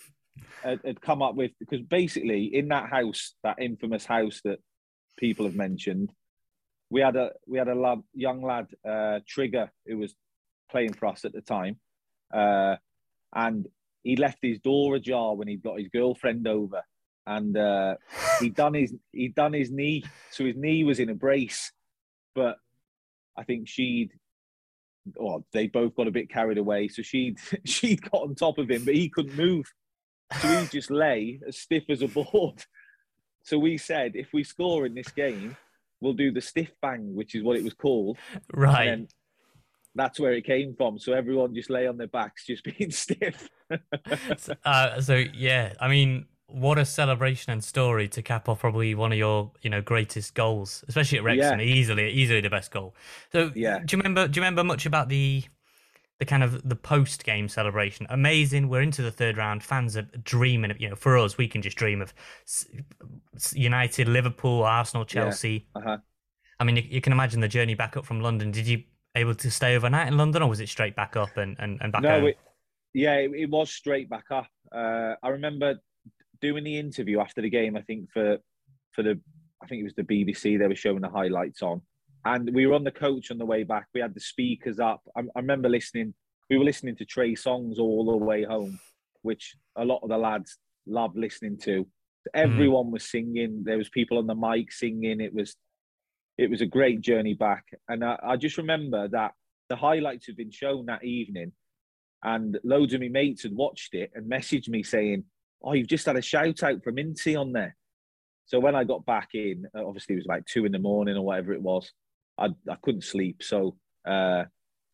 had, 0.62 0.80
had 0.84 1.00
come 1.00 1.22
up 1.22 1.34
with 1.34 1.52
because 1.60 1.82
basically 1.82 2.54
in 2.54 2.68
that 2.68 2.88
house, 2.88 3.34
that 3.42 3.60
infamous 3.60 4.04
house 4.04 4.40
that 4.44 4.58
people 5.16 5.46
have 5.46 5.54
mentioned, 5.54 6.10
we 6.90 7.00
had 7.00 7.16
a 7.16 7.30
we 7.46 7.58
had 7.58 7.68
a 7.68 7.74
lad, 7.74 8.02
young 8.14 8.42
lad, 8.42 8.66
uh, 8.88 9.20
Trigger, 9.26 9.70
who 9.86 9.98
was 9.98 10.14
playing 10.70 10.92
for 10.92 11.06
us 11.06 11.24
at 11.24 11.32
the 11.32 11.40
time, 11.40 11.78
uh, 12.32 12.76
and 13.34 13.66
he 14.02 14.16
left 14.16 14.38
his 14.42 14.58
door 14.60 14.96
ajar 14.96 15.34
when 15.34 15.48
he 15.48 15.56
got 15.56 15.78
his 15.78 15.88
girlfriend 15.88 16.46
over, 16.46 16.82
and 17.26 17.56
uh, 17.56 17.96
he 18.40 18.50
done 18.50 18.74
his 18.74 18.94
he 19.12 19.28
done 19.28 19.52
his 19.52 19.70
knee, 19.70 20.04
so 20.30 20.44
his 20.44 20.56
knee 20.56 20.84
was 20.84 21.00
in 21.00 21.10
a 21.10 21.14
brace, 21.14 21.72
but 22.34 22.56
I 23.36 23.44
think 23.44 23.68
she'd. 23.68 24.10
Well, 25.16 25.44
they 25.52 25.66
both 25.66 25.94
got 25.94 26.06
a 26.06 26.12
bit 26.12 26.30
carried 26.30 26.56
away, 26.56 26.88
so 26.88 27.02
she'd 27.02 27.38
she'd 27.64 28.02
got 28.10 28.22
on 28.22 28.34
top 28.34 28.58
of 28.58 28.70
him, 28.70 28.84
but 28.84 28.94
he 28.94 29.08
couldn't 29.08 29.36
move, 29.36 29.66
so 30.40 30.48
he 30.48 30.66
just 30.66 30.90
lay 30.90 31.40
as 31.46 31.58
stiff 31.58 31.84
as 31.88 32.02
a 32.02 32.08
board. 32.08 32.64
So 33.42 33.58
we 33.58 33.76
said, 33.76 34.12
if 34.14 34.32
we 34.32 34.42
score 34.42 34.86
in 34.86 34.94
this 34.94 35.08
game, 35.08 35.56
we'll 36.00 36.14
do 36.14 36.32
the 36.32 36.40
stiff 36.40 36.72
bang, 36.80 37.14
which 37.14 37.34
is 37.34 37.42
what 37.42 37.56
it 37.56 37.64
was 37.64 37.74
called. 37.74 38.16
Right 38.52 39.06
that's 39.94 40.18
where 40.18 40.32
it 40.32 40.44
came 40.44 40.74
from. 40.74 40.98
So 40.98 41.12
everyone 41.12 41.54
just 41.54 41.70
lay 41.70 41.86
on 41.86 41.96
their 41.96 42.08
backs, 42.08 42.46
just 42.46 42.64
being 42.78 42.90
stiff. 42.90 43.48
uh, 44.64 45.00
so 45.00 45.22
yeah, 45.34 45.74
I 45.80 45.88
mean, 45.88 46.26
what 46.46 46.78
a 46.78 46.84
celebration 46.84 47.52
and 47.52 47.62
story 47.62 48.08
to 48.08 48.22
cap 48.22 48.48
off 48.48 48.60
probably 48.60 48.94
one 48.94 49.12
of 49.12 49.18
your 49.18 49.52
you 49.62 49.70
know 49.70 49.80
greatest 49.80 50.34
goals, 50.34 50.84
especially 50.88 51.18
at 51.18 51.24
Wrexham. 51.24 51.60
Yeah. 51.60 51.66
Easily, 51.66 52.10
easily 52.10 52.40
the 52.40 52.50
best 52.50 52.70
goal. 52.70 52.94
So 53.32 53.50
yeah, 53.54 53.80
do 53.84 53.96
you 53.96 54.02
remember? 54.02 54.28
Do 54.28 54.38
you 54.38 54.42
remember 54.42 54.64
much 54.64 54.86
about 54.86 55.08
the? 55.08 55.44
The 56.20 56.24
kind 56.24 56.44
of 56.44 56.68
the 56.68 56.76
post 56.76 57.24
game 57.24 57.48
celebration, 57.48 58.06
amazing. 58.08 58.68
We're 58.68 58.82
into 58.82 59.02
the 59.02 59.10
third 59.10 59.36
round. 59.36 59.64
Fans 59.64 59.96
are 59.96 60.02
dreaming 60.02 60.70
of, 60.70 60.80
you 60.80 60.88
know, 60.88 60.94
for 60.94 61.18
us, 61.18 61.36
we 61.36 61.48
can 61.48 61.60
just 61.60 61.76
dream 61.76 62.00
of 62.00 62.14
United, 63.52 64.06
Liverpool, 64.06 64.62
Arsenal, 64.62 65.04
Chelsea. 65.04 65.66
Yeah. 65.74 65.82
Uh-huh. 65.82 65.96
I 66.60 66.64
mean, 66.64 66.76
you, 66.76 66.84
you, 66.86 67.00
can 67.00 67.12
imagine 67.12 67.40
the 67.40 67.48
journey 67.48 67.74
back 67.74 67.96
up 67.96 68.06
from 68.06 68.20
London. 68.20 68.52
Did 68.52 68.68
you 68.68 68.84
able 69.16 69.34
to 69.34 69.50
stay 69.50 69.74
overnight 69.74 70.08
in 70.08 70.16
London, 70.16 70.42
or 70.42 70.48
was 70.48 70.60
it 70.60 70.68
straight 70.68 70.94
back 70.94 71.16
up 71.16 71.36
and, 71.36 71.56
and, 71.58 71.78
and 71.82 71.92
back 71.92 72.02
no, 72.02 72.10
home? 72.10 72.26
It, 72.28 72.38
yeah, 72.92 73.14
it, 73.14 73.32
it, 73.34 73.50
was 73.50 73.70
straight 73.70 74.08
back 74.08 74.26
up. 74.30 74.48
Uh, 74.72 75.14
I 75.22 75.28
remember 75.30 75.80
doing 76.40 76.64
the 76.64 76.78
interview 76.78 77.20
after 77.20 77.42
the 77.42 77.50
game. 77.50 77.76
I 77.76 77.82
think 77.82 78.10
for 78.12 78.38
for 78.92 79.02
the 79.02 79.20
I 79.62 79.66
think 79.66 79.80
it 79.80 79.84
was 79.84 79.94
the 79.94 80.02
BBC. 80.02 80.58
They 80.58 80.68
were 80.68 80.74
showing 80.74 81.00
the 81.00 81.08
highlights 81.08 81.62
on, 81.62 81.80
and 82.24 82.50
we 82.54 82.66
were 82.66 82.74
on 82.74 82.84
the 82.84 82.90
coach 82.90 83.30
on 83.30 83.38
the 83.38 83.46
way 83.46 83.64
back. 83.64 83.86
We 83.94 84.00
had 84.00 84.14
the 84.14 84.20
speakers 84.20 84.80
up. 84.80 85.02
I, 85.16 85.20
I 85.20 85.40
remember 85.40 85.68
listening. 85.68 86.14
We 86.48 86.58
were 86.58 86.64
listening 86.64 86.96
to 86.96 87.04
Trey 87.04 87.34
Songz 87.34 87.78
all 87.78 88.04
the 88.06 88.16
way 88.16 88.44
home, 88.44 88.78
which 89.22 89.56
a 89.76 89.84
lot 89.84 90.00
of 90.02 90.08
the 90.08 90.18
lads 90.18 90.58
loved 90.86 91.16
listening 91.16 91.58
to. 91.64 91.86
Everyone 92.34 92.86
mm. 92.86 92.92
was 92.92 93.10
singing. 93.10 93.62
There 93.64 93.78
was 93.78 93.88
people 93.88 94.18
on 94.18 94.26
the 94.26 94.34
mic 94.34 94.72
singing. 94.72 95.20
It 95.20 95.34
was 95.34 95.56
it 96.36 96.50
was 96.50 96.60
a 96.60 96.66
great 96.66 97.00
journey 97.00 97.34
back. 97.34 97.64
And 97.88 98.04
I, 98.04 98.18
I 98.22 98.36
just 98.36 98.58
remember 98.58 99.06
that 99.08 99.32
the 99.68 99.76
highlights 99.76 100.26
had 100.26 100.36
been 100.36 100.50
shown 100.50 100.86
that 100.86 101.04
evening, 101.04 101.52
and 102.22 102.58
loads 102.64 102.94
of 102.94 103.00
my 103.00 103.08
mates 103.08 103.42
had 103.42 103.54
watched 103.54 103.94
it 103.94 104.10
and 104.14 104.30
messaged 104.30 104.68
me 104.68 104.82
saying, 104.82 105.24
"Oh, 105.62 105.74
you've 105.74 105.88
just 105.88 106.06
had 106.06 106.16
a 106.16 106.22
shout 106.22 106.62
out 106.62 106.82
from 106.82 106.96
Inti 106.96 107.38
on 107.38 107.52
there." 107.52 107.76
So 108.46 108.60
when 108.60 108.74
I 108.74 108.84
got 108.84 109.06
back 109.06 109.30
in, 109.34 109.66
uh, 109.76 109.86
obviously 109.86 110.14
it 110.14 110.18
was 110.18 110.26
like 110.26 110.44
two 110.46 110.64
in 110.64 110.72
the 110.72 110.78
morning 110.78 111.16
or 111.16 111.24
whatever 111.24 111.52
it 111.52 111.62
was. 111.62 111.90
I 112.38 112.48
I 112.68 112.76
couldn't 112.82 113.04
sleep, 113.04 113.42
so 113.42 113.76
uh, 114.06 114.44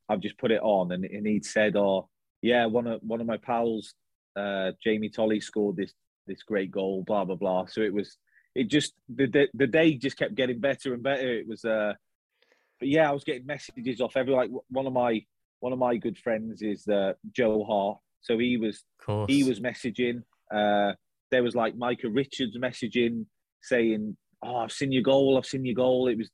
I've 0.09 0.21
just 0.21 0.39
put 0.39 0.51
it 0.51 0.61
on, 0.63 0.93
and, 0.93 1.05
and 1.05 1.27
he'd 1.27 1.45
said, 1.45 1.77
"Oh, 1.77 2.09
yeah, 2.43 2.67
one 2.67 2.87
of 2.87 3.01
one 3.03 3.21
of 3.21 3.27
my 3.27 3.37
pals, 3.39 3.95
uh, 4.37 4.73
Jamie 4.83 5.11
Tolley, 5.11 5.41
scored 5.41 5.77
this 5.77 5.95
this 6.27 6.43
great 6.43 6.71
goal." 6.71 7.05
Blah 7.07 7.25
blah 7.25 7.37
blah. 7.37 7.67
So 7.67 7.81
it 7.81 7.95
was 7.95 8.17
it 8.55 8.69
just 8.69 8.95
the, 9.09 9.49
the 9.55 9.67
day 9.67 9.95
just 9.95 10.19
kept 10.19 10.35
getting 10.35 10.59
better 10.59 10.95
and 10.95 11.03
better. 11.03 11.33
It 11.39 11.47
was 11.47 11.65
uh, 11.65 11.95
but 12.81 12.89
yeah, 12.89 13.09
I 13.09 13.13
was 13.13 13.25
getting 13.25 13.47
messages 13.47 14.01
off 14.01 14.17
every 14.17 14.33
like 14.33 14.51
one 14.69 14.87
of 14.87 14.93
my 14.93 15.25
one 15.61 15.73
of 15.73 15.79
my 15.79 15.97
good 15.97 16.19
friends 16.19 16.63
is 16.63 16.89
uh, 16.89 17.13
Joe 17.31 17.63
Hart, 17.65 17.99
so 18.23 18.39
he 18.39 18.57
was 18.57 18.83
he 19.29 19.45
was 19.45 19.61
messaging. 19.61 20.23
Uh, 20.53 20.95
there 21.31 21.43
was 21.43 21.55
like 21.55 21.77
Micah 21.77 22.09
Richards 22.09 22.57
messaging 22.59 23.27
saying, 23.63 24.17
"Oh, 24.43 24.57
I've 24.57 24.73
seen 24.73 24.91
your 24.91 25.03
goal. 25.03 25.37
I've 25.37 25.47
seen 25.47 25.65
your 25.65 25.75
goal." 25.75 26.09
It 26.09 26.19
was 26.19 26.31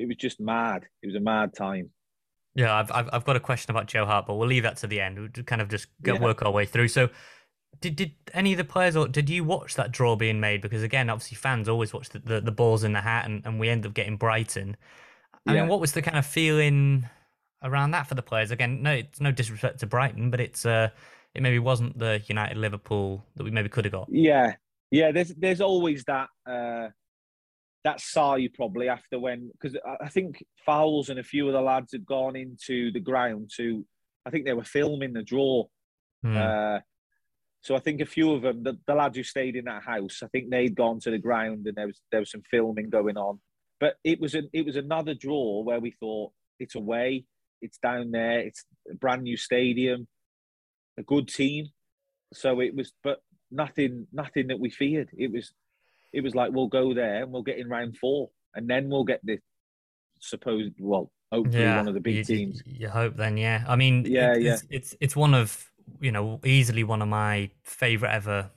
it 0.00 0.08
was 0.08 0.16
just 0.16 0.40
mad. 0.40 0.86
It 1.02 1.06
was 1.06 1.16
a 1.16 1.20
mad 1.20 1.54
time. 1.54 1.90
Yeah, 2.54 2.74
I've, 2.74 2.90
I've 2.90 3.08
I've 3.12 3.24
got 3.24 3.36
a 3.36 3.40
question 3.40 3.70
about 3.70 3.86
Joe 3.86 4.06
Hart, 4.06 4.26
but 4.26 4.34
we'll 4.34 4.48
leave 4.48 4.64
that 4.64 4.76
to 4.78 4.86
the 4.86 5.00
end. 5.00 5.18
We'll 5.18 5.44
kind 5.44 5.62
of 5.62 5.68
just 5.68 5.86
go 6.02 6.14
Yeah. 6.14 6.20
work 6.20 6.42
our 6.42 6.50
way 6.50 6.66
through. 6.66 6.88
So, 6.88 7.10
did 7.80 7.96
did 7.96 8.12
any 8.34 8.52
of 8.52 8.58
the 8.58 8.64
players 8.64 8.96
or 8.96 9.08
did 9.08 9.30
you 9.30 9.44
watch 9.44 9.74
that 9.76 9.92
draw 9.92 10.16
being 10.16 10.40
made? 10.40 10.60
Because 10.62 10.82
again, 10.82 11.10
obviously, 11.10 11.36
fans 11.36 11.68
always 11.68 11.92
watch 11.92 12.10
the, 12.10 12.18
the, 12.18 12.40
the 12.40 12.52
balls 12.52 12.84
in 12.84 12.92
the 12.92 13.00
hat, 13.02 13.26
and, 13.26 13.44
and 13.46 13.60
we 13.60 13.68
end 13.68 13.86
up 13.86 13.94
getting 13.94 14.16
Brighton. 14.16 14.76
I 15.46 15.54
Yeah. 15.54 15.60
mean, 15.62 15.68
what 15.68 15.80
was 15.80 15.92
the 15.92 16.02
kind 16.02 16.18
of 16.18 16.26
feeling 16.26 17.08
around 17.62 17.92
that 17.92 18.06
for 18.06 18.14
the 18.14 18.22
players? 18.22 18.50
Again, 18.50 18.82
no, 18.82 18.92
it's 18.92 19.20
no 19.20 19.32
disrespect 19.32 19.80
to 19.80 19.86
Brighton, 19.86 20.30
but 20.30 20.40
it's 20.40 20.66
uh, 20.66 20.90
it 21.34 21.42
maybe 21.42 21.58
wasn't 21.58 21.98
the 21.98 22.22
United 22.26 22.56
Liverpool 22.56 23.24
that 23.36 23.44
we 23.44 23.50
maybe 23.50 23.68
could 23.68 23.84
have 23.84 23.92
got. 23.92 24.08
Yeah, 24.10 24.54
yeah. 24.90 25.12
There's 25.12 25.34
there's 25.36 25.60
always 25.60 26.04
that 26.04 26.28
uh, 26.46 26.88
that 27.84 28.00
sigh 28.00 28.48
probably 28.54 28.88
after 28.88 29.18
when 29.18 29.50
because 29.52 29.76
I 30.00 30.08
think 30.08 30.44
Fowles 30.66 31.08
and 31.08 31.18
a 31.18 31.24
few 31.24 31.46
of 31.46 31.54
the 31.54 31.60
lads 31.60 31.92
had 31.92 32.04
gone 32.04 32.36
into 32.36 32.92
the 32.92 33.00
ground 33.00 33.50
to 33.56 33.84
I 34.26 34.30
think 34.30 34.44
they 34.44 34.52
were 34.52 34.64
filming 34.64 35.12
the 35.12 35.22
draw. 35.22 35.64
Hmm. 36.22 36.36
Uh, 36.36 36.78
so 37.62 37.74
I 37.74 37.78
think 37.78 38.00
a 38.00 38.06
few 38.06 38.32
of 38.32 38.42
them, 38.42 38.62
the, 38.62 38.78
the 38.86 38.94
lads 38.94 39.16
who 39.16 39.22
stayed 39.22 39.56
in 39.56 39.66
that 39.66 39.82
house, 39.82 40.20
I 40.22 40.28
think 40.28 40.50
they'd 40.50 40.74
gone 40.74 41.00
to 41.00 41.10
the 41.10 41.18
ground 41.18 41.66
and 41.66 41.76
there 41.76 41.86
was 41.86 42.00
there 42.10 42.20
was 42.20 42.30
some 42.30 42.42
filming 42.50 42.90
going 42.90 43.16
on. 43.16 43.40
But 43.78 43.96
it 44.04 44.20
was 44.20 44.34
an 44.34 44.50
it 44.52 44.66
was 44.66 44.76
another 44.76 45.14
draw 45.14 45.62
where 45.62 45.80
we 45.80 45.90
thought 45.92 46.32
it's 46.58 46.74
away, 46.74 47.24
it's 47.62 47.78
down 47.78 48.10
there, 48.10 48.40
it's 48.40 48.64
a 48.90 48.94
brand 48.94 49.22
new 49.22 49.36
stadium, 49.36 50.06
a 50.98 51.02
good 51.02 51.28
team. 51.28 51.68
So 52.32 52.60
it 52.60 52.74
was, 52.74 52.92
but 53.02 53.20
nothing 53.50 54.06
nothing 54.12 54.48
that 54.48 54.60
we 54.60 54.70
feared. 54.70 55.08
It 55.16 55.32
was 55.32 55.52
it 56.12 56.22
was 56.22 56.34
like 56.34 56.52
we'll 56.52 56.68
go 56.68 56.94
there 56.94 57.22
and 57.22 57.32
we'll 57.32 57.42
get 57.42 57.58
in 57.58 57.68
round 57.68 57.96
four, 57.96 58.30
and 58.54 58.68
then 58.68 58.88
we'll 58.88 59.04
get 59.04 59.20
the 59.24 59.38
supposed 60.20 60.72
well, 60.78 61.10
hopefully 61.32 61.64
one 61.64 61.88
of 61.88 61.94
the 61.94 62.00
big 62.00 62.16
you, 62.16 62.24
teams. 62.24 62.62
You, 62.66 62.88
hope 62.88 63.16
then, 63.16 63.36
yeah. 63.36 63.64
I 63.66 63.76
mean, 63.76 64.04
Yeah, 64.06 64.34
it- 64.34 64.42
yeah. 64.42 64.52
It's, 64.54 64.64
it's 64.70 64.96
it's 65.00 65.16
one 65.16 65.34
of 65.34 65.70
you 66.00 66.12
know 66.12 66.40
easily 66.44 66.84
one 66.84 67.02
of 67.02 67.08
my 67.08 67.50
favorite 67.64 68.10
ever 68.10 68.50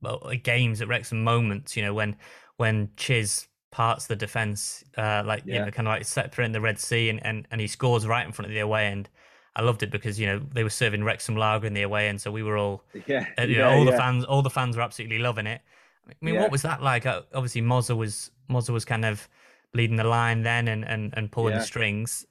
well, 0.00 0.20
uh, 0.24 0.34
games 0.42 0.80
at 0.80 0.88
Wrexham 0.88 1.22
moments. 1.24 1.76
You 1.76 1.84
know 1.84 1.94
when 1.94 2.16
when 2.56 2.90
Chiz 2.96 3.48
parts 3.70 4.06
the 4.06 4.16
defense, 4.16 4.84
uh, 4.98 5.22
like 5.24 5.44
you 5.46 5.54
know, 5.54 5.70
kind 5.70 5.88
of 5.88 5.92
like 5.92 6.04
separating 6.04 6.52
the 6.52 6.60
Red 6.60 6.78
Sea, 6.78 7.08
and, 7.08 7.24
and 7.24 7.46
and 7.50 7.60
he 7.60 7.66
scores 7.66 8.06
right 8.06 8.24
in 8.26 8.32
front 8.32 8.46
of 8.50 8.54
the 8.54 8.60
away 8.60 8.86
end. 8.86 9.08
I 9.54 9.62
loved 9.62 9.82
it 9.82 9.90
because 9.90 10.18
you 10.18 10.26
know 10.26 10.38
they 10.54 10.62
were 10.62 10.70
serving 10.70 11.04
Wrexham 11.04 11.36
lager 11.36 11.66
in 11.66 11.74
the 11.74 11.82
away 11.82 12.08
end, 12.08 12.20
so 12.20 12.30
we 12.30 12.42
were 12.42 12.56
all 12.56 12.84
Yeah, 13.06 13.26
uh, 13.38 13.42
you 13.42 13.56
yeah, 13.56 13.58
know, 13.58 13.70
all 13.70 13.84
the 13.84 13.92
fans, 13.92 14.24
all 14.24 14.42
the 14.42 14.50
fans 14.50 14.76
were 14.76 14.82
absolutely 14.82 15.18
loving 15.18 15.46
it. 15.46 15.60
I 16.08 16.12
mean, 16.20 16.34
Yeah. 16.34 16.42
what 16.42 16.50
was 16.50 16.62
that 16.62 16.82
like? 16.82 17.06
Uh, 17.06 17.22
Obviously, 17.34 17.62
Mozza 17.62 17.96
was 17.96 18.30
Mozza 18.50 18.70
was 18.70 18.84
kind 18.84 19.04
of 19.04 19.28
leading 19.74 19.96
the 19.96 20.04
line 20.04 20.42
then 20.42 20.68
and 20.68 20.84
and, 20.84 21.12
and 21.16 21.30
pulling 21.30 21.52
Yeah. 21.52 21.60
the 21.60 21.64
strings. 21.64 22.26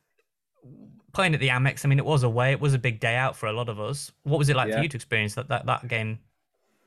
Playing 1.13 1.33
at 1.33 1.39
the 1.41 1.49
Amex, 1.49 1.83
I 1.83 1.89
mean, 1.89 1.99
it 1.99 2.05
was 2.05 2.23
away. 2.23 2.51
It 2.51 2.61
was 2.61 2.73
a 2.73 2.79
big 2.79 2.99
day 2.99 3.15
out 3.15 3.35
for 3.35 3.47
a 3.47 3.53
lot 3.53 3.67
of 3.67 3.79
us. 3.79 4.11
What 4.23 4.37
was 4.37 4.47
it 4.49 4.55
like 4.55 4.71
for 4.71 4.79
you 4.79 4.87
to 4.89 4.95
experience 4.97 5.35
that 5.35 5.49
that, 5.49 5.65
that 5.65 5.87
game? 5.87 6.19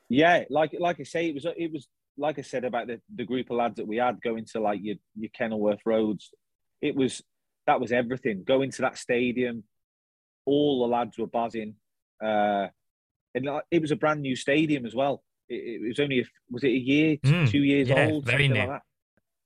Yeah, 0.09 0.45
like 0.49 0.75
like 0.79 1.01
I 1.01 1.03
say, 1.03 1.29
it 1.29 1.35
was 1.35 1.47
it 1.57 1.73
was 1.73 1.89
like 2.17 2.39
I 2.39 2.43
said 2.43 2.65
about 2.65 2.87
the, 2.87 3.01
the 3.15 3.25
group 3.25 3.51
of 3.51 3.57
lads 3.57 3.77
that 3.77 3.87
we 3.87 3.97
had 3.97 4.23
going 4.23 4.45
to 4.53 4.61
like 4.61 4.81
your 4.83 4.97
your 5.17 5.31
Kenilworth 5.37 5.81
roads. 5.85 6.31
It 6.81 6.95
was 6.95 7.23
that 7.67 7.81
was 7.81 7.93
everything. 7.93 8.45
Going 8.45 8.71
to 8.73 8.83
that 8.83 8.99
stadium, 8.99 9.65
all 10.47 10.81
the 10.81 10.95
lads 10.95 11.19
were 11.19 11.27
buzzing, 11.27 11.75
uh, 12.23 12.69
and 13.35 13.49
it 13.71 13.83
was 13.83 13.91
a 13.91 13.97
brand 13.97 14.23
new 14.23 14.37
stadium 14.37 14.87
as 14.87 14.95
well. 14.95 15.23
It, 15.49 15.83
it 15.83 15.89
was 15.89 16.01
only 16.01 16.21
a, 16.21 16.25
was 16.51 16.65
it 16.65 16.69
a 16.69 16.71
year, 16.79 17.17
Mm, 17.25 17.51
two 17.51 17.63
years 17.63 17.89
yeah, 17.89 18.09
old, 18.09 18.25
very 18.25 18.45
something 18.45 18.53
new. 18.53 18.59
like 18.61 18.69
that. 18.69 18.83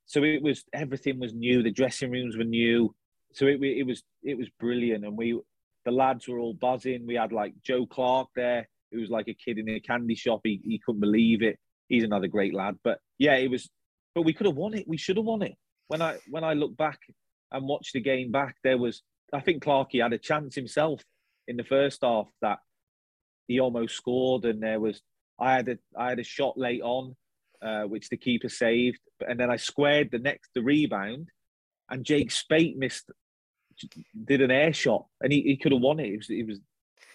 So 0.07 0.25
it 0.25 0.43
was 0.43 0.65
everything 0.73 1.19
was 1.21 1.35
new. 1.35 1.63
The 1.63 1.71
dressing 1.71 2.11
rooms 2.11 2.37
were 2.37 2.45
new. 2.45 2.95
So 3.35 3.47
it 3.47 3.63
it 3.63 3.85
was 3.87 4.03
it 4.23 4.39
was 4.39 4.49
brilliant, 4.59 5.05
and 5.05 5.17
we 5.17 5.39
the 5.85 5.91
lads 5.91 6.27
were 6.29 6.39
all 6.39 6.55
buzzing. 6.55 7.07
We 7.07 7.15
had 7.17 7.33
like 7.33 7.53
Joe 7.63 7.87
Clarke 7.87 8.29
there, 8.35 8.69
who 8.91 9.01
was 9.01 9.11
like 9.11 9.29
a 9.29 9.35
kid 9.35 9.59
in 9.59 9.69
a 9.69 9.81
candy 9.81 10.15
shop. 10.15 10.41
He 10.45 10.61
he 10.65 10.81
couldn't 10.85 11.01
believe 11.01 11.43
it. 11.43 11.59
He's 11.89 12.05
another 12.05 12.27
great 12.29 12.55
lad. 12.55 12.77
But 12.83 12.99
yeah, 13.19 13.35
it 13.37 13.51
was. 13.51 13.69
But 14.15 14.23
we 14.23 14.33
could 14.33 14.47
have 14.47 14.57
won 14.57 14.75
it. 14.75 14.89
We 14.89 14.97
should 14.97 15.17
have 15.17 15.27
won 15.27 15.43
it. 15.43 15.55
When 15.89 16.01
I 16.03 16.17
when 16.31 16.43
I 16.45 16.55
look 16.55 16.77
back 16.77 16.99
and 17.53 17.67
watch 17.69 17.93
the 17.93 18.01
game 18.01 18.31
back, 18.33 18.57
there 18.65 18.79
was 18.79 19.03
I 19.33 19.41
think 19.41 19.63
Clarkey 19.63 20.03
had 20.03 20.13
a 20.15 20.19
chance 20.19 20.55
himself 20.55 21.03
in 21.47 21.57
the 21.59 21.65
first 21.65 22.01
half 22.03 22.29
that 22.41 22.59
he 23.47 23.61
almost 23.61 23.95
scored, 23.95 24.45
and 24.47 24.63
there 24.63 24.81
was 24.81 25.03
I 25.39 25.55
had 25.55 25.69
a 25.69 25.79
I 25.97 26.09
had 26.11 26.19
a 26.19 26.25
shot 26.25 26.59
late 26.59 26.83
on, 26.83 27.17
uh, 27.63 27.83
which 27.83 28.09
the 28.09 28.17
keeper 28.17 28.49
saved, 28.49 28.99
and 29.27 29.39
then 29.39 29.51
I 29.51 29.57
squared 29.57 30.11
the 30.11 30.19
next 30.19 30.51
the 30.55 30.63
rebound, 30.63 31.29
and 31.91 32.05
Jake 32.05 32.31
Speight 32.31 32.77
missed 32.77 33.11
did 34.25 34.41
an 34.41 34.51
air 34.51 34.73
shot, 34.73 35.07
and 35.21 35.33
he, 35.33 35.43
he 35.43 35.57
could 35.57 35.73
have 35.73 35.81
won 35.81 36.01
it. 36.01 36.09
It 36.09 36.17
was 36.17 36.31
it 36.31 36.47
was 36.47 36.61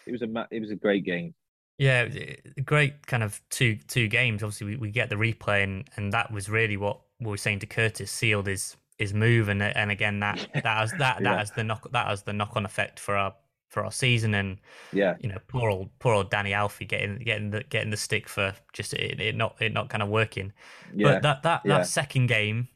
it 0.06 0.12
was 0.12 0.22
a 0.22 0.48
it 0.52 0.60
was 0.60 0.72
a 0.72 0.76
great 0.76 1.04
game. 1.06 1.34
Yeah, 1.78 2.04
it 2.04 2.42
was 2.46 2.54
a 2.58 2.62
great 2.62 3.06
kind 3.08 3.24
of 3.24 3.42
two 3.50 3.78
two 3.88 4.08
games. 4.08 4.44
Obviously, 4.44 4.68
we, 4.68 4.76
we 4.78 4.92
get 4.92 5.10
the 5.10 5.16
replay, 5.16 5.64
and, 5.64 5.90
and 5.96 6.14
that 6.14 6.32
was 6.32 6.50
really 6.50 6.78
what 6.78 7.00
we 7.20 7.28
were 7.30 7.38
saying 7.38 7.60
to 7.60 7.66
Curtis 7.66 8.12
sealed 8.12 8.48
his 8.48 8.78
his 8.98 9.14
move, 9.14 9.50
and 9.50 9.62
and 9.62 9.92
again 9.92 10.20
that 10.22 10.48
that 10.54 10.66
has 10.66 10.92
that 10.92 11.00
that 11.00 11.22
Yeah. 11.24 11.38
has 11.40 11.52
the 11.52 11.64
knock 11.64 11.92
that 11.92 12.08
has 12.08 12.24
the 12.24 12.34
knock 12.34 12.56
on 12.56 12.66
effect 12.66 13.00
for 13.00 13.18
our 13.18 13.34
for 13.74 13.84
our 13.84 13.92
season, 13.92 14.34
and 14.36 14.60
Yeah, 14.92 15.16
you 15.20 15.30
know 15.30 15.40
poor 15.48 15.70
old 15.70 15.90
poor 16.00 16.14
old 16.14 16.30
Danny 16.30 16.52
Alfei 16.52 16.88
getting 16.88 17.18
getting 17.20 17.50
the 17.50 17.64
getting 17.64 17.90
the 17.90 17.98
stick 17.98 18.30
for 18.30 18.54
just 18.72 18.94
it, 18.94 19.20
it 19.20 19.36
not 19.36 19.62
it 19.62 19.74
not 19.74 19.90
kind 19.90 20.04
of 20.04 20.10
working. 20.10 20.54
yeah, 20.96 21.14
But 21.14 21.22
that 21.24 21.44
that 21.44 21.62
yeah. 21.66 21.78
that 21.80 21.88
second 21.88 22.28
game 22.28 22.68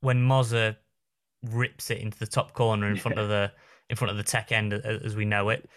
when 0.00 0.20
Mozza 0.26 0.76
rips 1.42 1.90
it 1.90 1.98
into 1.98 2.18
the 2.18 2.26
top 2.26 2.52
corner 2.52 2.88
in 2.88 2.96
front 2.96 3.18
of 3.18 3.28
the 3.28 3.52
in 3.90 3.96
front 3.96 4.10
of 4.10 4.16
the 4.16 4.22
tech 4.22 4.52
end 4.52 4.72
as 4.72 5.14
we 5.14 5.24
know 5.24 5.50
it. 5.50 5.68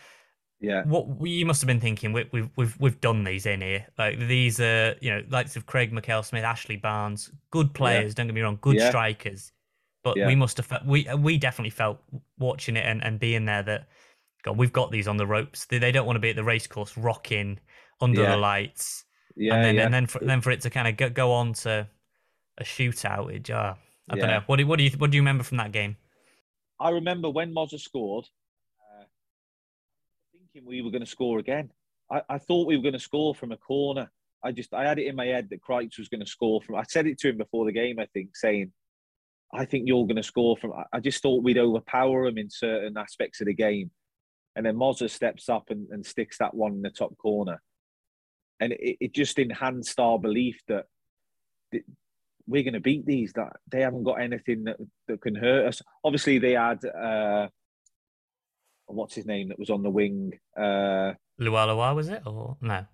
yeah, 0.59 0.83
What 0.85 1.27
you 1.27 1.45
must 1.45 1.61
have 1.61 1.67
been 1.67 1.79
thinking, 1.79 2.13
we, 2.13 2.27
we've 2.31 2.49
we've 2.55 2.79
we've 2.79 3.01
done 3.01 3.23
these 3.23 3.45
in 3.45 3.61
here. 3.61 3.85
Like 3.97 4.19
these 4.19 4.59
are 4.59 4.95
you 5.01 5.11
know 5.11 5.23
likes 5.29 5.55
of 5.55 5.65
Craig 5.65 5.91
Mackail-Smith, 5.91 6.43
Ashley 6.43 6.77
Barnes, 6.77 7.31
good 7.51 7.73
players. 7.73 8.15
Don't 8.15 8.27
get 8.27 8.33
me 8.33 8.41
wrong, 8.41 8.57
good 8.61 8.77
Yeah. 8.77 8.89
strikers. 8.89 9.51
But 10.03 10.15
Yeah. 10.17 10.27
we 10.27 10.35
must 10.35 10.57
have 10.57 10.65
felt, 10.65 10.85
we 10.85 11.07
we 11.15 11.37
definitely 11.37 11.71
felt 11.71 11.99
watching 12.37 12.77
it 12.77 12.85
and, 12.85 13.03
and 13.03 13.19
being 13.19 13.45
there 13.45 13.63
that 13.63 13.87
God, 14.47 14.57
we've 14.57 14.73
got 14.73 14.91
these 14.91 15.07
on 15.07 15.17
the 15.17 15.27
ropes. 15.27 15.65
They, 15.65 15.77
they 15.77 15.91
don't 15.91 16.05
want 16.05 16.15
to 16.15 16.21
be 16.21 16.29
at 16.29 16.35
the 16.35 16.43
racecourse 16.43 16.97
rocking 16.97 17.59
under 18.01 18.21
Yeah. 18.23 18.31
the 18.31 18.37
lights, 18.37 19.05
yeah, 19.35 19.55
and 19.55 19.63
then 19.63 19.75
yeah. 19.75 19.85
and 19.85 19.93
then 19.93 20.05
for, 20.07 20.19
then 20.19 20.41
for 20.41 20.51
it 20.51 20.61
to 20.61 20.69
kind 20.69 20.87
of 20.87 20.95
go, 20.97 21.09
go 21.09 21.31
on 21.33 21.53
to 21.53 21.87
a 22.57 22.63
shootout. 22.63 23.33
It, 23.33 23.49
uh, 23.49 23.73
I 24.09 24.15
don't 24.15 24.29
know. 24.29 24.41
What 24.45 24.55
do 24.57 24.65
what 24.67 24.77
do 24.77 24.83
you 24.83 24.91
what 24.97 25.11
do 25.11 25.17
you 25.17 25.21
remember 25.21 25.43
from 25.43 25.57
that 25.57 25.71
game? 25.71 25.97
I 26.79 26.89
remember 26.91 27.29
when 27.29 27.53
Mozza 27.53 27.79
scored, 27.79 28.25
uh, 28.79 29.03
thinking 30.31 30.67
we 30.67 30.81
were 30.81 30.91
going 30.91 31.03
to 31.03 31.09
score 31.09 31.39
again. 31.39 31.71
I, 32.11 32.21
I 32.29 32.37
thought 32.37 32.67
we 32.67 32.77
were 32.77 32.83
going 32.83 32.93
to 32.93 32.99
score 32.99 33.35
from 33.35 33.51
a 33.51 33.57
corner. 33.57 34.09
I 34.43 34.51
just 34.51 34.73
I 34.73 34.85
had 34.87 34.99
it 34.99 35.07
in 35.07 35.15
my 35.15 35.25
head 35.25 35.49
that 35.49 35.61
Kreitz 35.61 35.97
was 35.97 36.07
going 36.09 36.21
to 36.21 36.29
score 36.29 36.61
from. 36.61 36.75
I 36.75 36.83
said 36.87 37.07
it 37.07 37.17
to 37.19 37.29
him 37.29 37.37
before 37.37 37.65
the 37.65 37.71
game. 37.71 37.99
I 37.99 38.05
think 38.13 38.35
saying, 38.37 38.71
"I 39.51 39.65
think 39.65 39.87
you're 39.87 40.05
going 40.05 40.15
to 40.17 40.23
score 40.23 40.55
from." 40.55 40.71
I- 40.73 40.85
I 40.93 40.99
just 40.99 41.21
thought 41.21 41.43
we'd 41.43 41.57
overpower 41.57 42.27
him 42.27 42.37
in 42.37 42.49
certain 42.49 42.97
aspects 42.97 43.41
of 43.41 43.47
the 43.47 43.53
game, 43.53 43.91
and 44.57 44.65
then 44.65 44.75
Mozza 44.75 45.09
steps 45.09 45.47
up 45.47 45.69
and, 45.69 45.87
and 45.91 46.05
sticks 46.05 46.39
that 46.39 46.53
one 46.53 46.73
in 46.73 46.81
the 46.81 46.89
top 46.89 47.15
corner, 47.17 47.61
and 48.59 48.73
it, 48.73 48.97
it 48.99 49.13
just 49.13 49.37
enhanced 49.39 49.99
our 49.99 50.17
belief 50.19 50.59
that 50.67 50.85
th- 51.71 51.85
we're 52.47 52.63
going 52.63 52.73
to 52.73 52.79
beat 52.79 53.05
these. 53.05 53.31
That 53.33 53.53
they 53.71 53.81
haven't 53.81 54.03
got 54.03 54.15
anything 54.15 54.63
that, 54.65 54.77
that 55.07 55.21
can 55.21 55.35
hurt 55.35 55.67
us. 55.67 55.81
Obviously, 56.03 56.39
they 56.39 56.53
had 56.53 56.83
uh, 56.83 57.47
what's 58.87 59.15
his 59.15 59.25
name 59.25 59.49
that 59.49 59.59
was 59.59 59.69
on 59.69 59.83
the 59.83 59.89
wing. 59.89 60.33
Uh, 60.57 61.13
Lualua 61.39 61.95
was 61.95 62.09
it 62.09 62.23
or 62.25 62.57
no? 62.61 62.85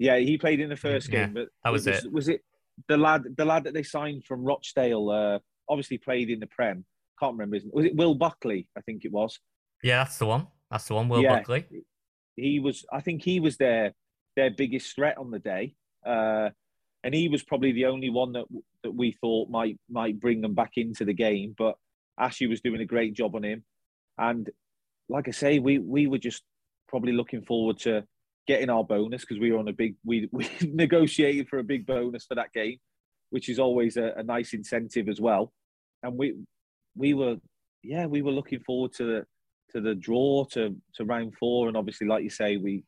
yeah, 0.00 0.18
he 0.18 0.36
played 0.36 0.58
in 0.58 0.68
the 0.68 0.76
first 0.76 1.08
Yeah, 1.08 1.26
game, 1.26 1.34
but 1.34 1.48
that 1.62 1.70
was 1.72 1.86
was, 1.86 2.04
it. 2.04 2.12
Was 2.12 2.28
it 2.28 2.40
the 2.88 2.96
lad? 2.96 3.22
The 3.36 3.44
lad 3.44 3.64
that 3.64 3.74
they 3.74 3.84
signed 3.84 4.24
from 4.24 4.42
Rochdale? 4.44 5.10
Uh, 5.10 5.38
obviously 5.68 5.98
played 5.98 6.28
in 6.28 6.40
the 6.40 6.48
Prem. 6.48 6.84
Can't 7.20 7.34
remember 7.34 7.54
his. 7.54 7.64
Was 7.72 7.84
it 7.86 7.94
Will 7.94 8.16
Buckley? 8.16 8.68
I 8.76 8.80
think 8.80 9.04
it 9.04 9.12
was. 9.12 9.38
Yeah, 9.82 9.98
that's 10.02 10.18
the 10.18 10.26
one. 10.26 10.48
That's 10.74 10.88
the 10.88 10.94
one. 10.94 11.08
Will 11.08 11.22
Yeah. 11.22 11.38
Buckley. 11.38 11.66
He 12.34 12.58
was. 12.58 12.84
I 12.92 13.00
think 13.00 13.22
he 13.22 13.38
was 13.38 13.58
their 13.58 13.94
their 14.34 14.50
biggest 14.50 14.92
threat 14.96 15.16
on 15.18 15.30
the 15.30 15.38
day. 15.38 15.76
Uh, 16.04 16.50
and 17.04 17.14
he 17.14 17.28
was 17.28 17.44
probably 17.44 17.70
the 17.70 17.84
only 17.86 18.10
one 18.10 18.32
that 18.32 18.46
that 18.82 18.90
we 18.90 19.12
thought 19.12 19.48
might 19.48 19.78
might 19.88 20.18
bring 20.18 20.40
them 20.40 20.54
back 20.54 20.72
into 20.76 21.04
the 21.04 21.12
game. 21.12 21.54
But 21.56 21.76
Ashley 22.18 22.48
was 22.48 22.60
doing 22.60 22.80
a 22.80 22.86
great 22.86 23.14
job 23.14 23.36
on 23.36 23.44
him, 23.44 23.62
and 24.18 24.50
like 25.08 25.28
I 25.28 25.30
say, 25.30 25.60
we 25.60 25.78
we 25.78 26.08
were 26.08 26.18
just 26.18 26.42
probably 26.88 27.12
looking 27.12 27.42
forward 27.42 27.78
to 27.80 28.04
getting 28.48 28.68
our 28.68 28.82
bonus 28.82 29.20
because 29.20 29.38
we 29.38 29.52
were 29.52 29.60
on 29.60 29.68
a 29.68 29.72
big 29.72 29.94
we 30.04 30.28
we 30.32 30.48
negotiated 30.60 31.48
for 31.48 31.60
a 31.60 31.64
big 31.64 31.86
bonus 31.86 32.24
for 32.24 32.34
that 32.34 32.52
game, 32.52 32.78
which 33.30 33.48
is 33.48 33.60
always 33.60 33.96
a, 33.96 34.12
a 34.16 34.24
nice 34.24 34.54
incentive 34.54 35.08
as 35.08 35.20
well. 35.20 35.52
And 36.02 36.18
we 36.18 36.34
we 36.96 37.14
were 37.14 37.36
yeah 37.84 38.06
we 38.06 38.22
were 38.22 38.32
looking 38.32 38.58
forward 38.58 38.92
to 38.94 39.04
the 39.04 39.26
to 39.72 39.80
the 39.80 39.94
draw 39.94 40.44
to 40.52 40.76
to 40.94 41.04
round 41.04 41.34
four, 41.38 41.68
and 41.68 41.76
obviously 41.76 42.06
like 42.06 42.22
you 42.22 42.30
say 42.30 42.56
we 42.56 42.84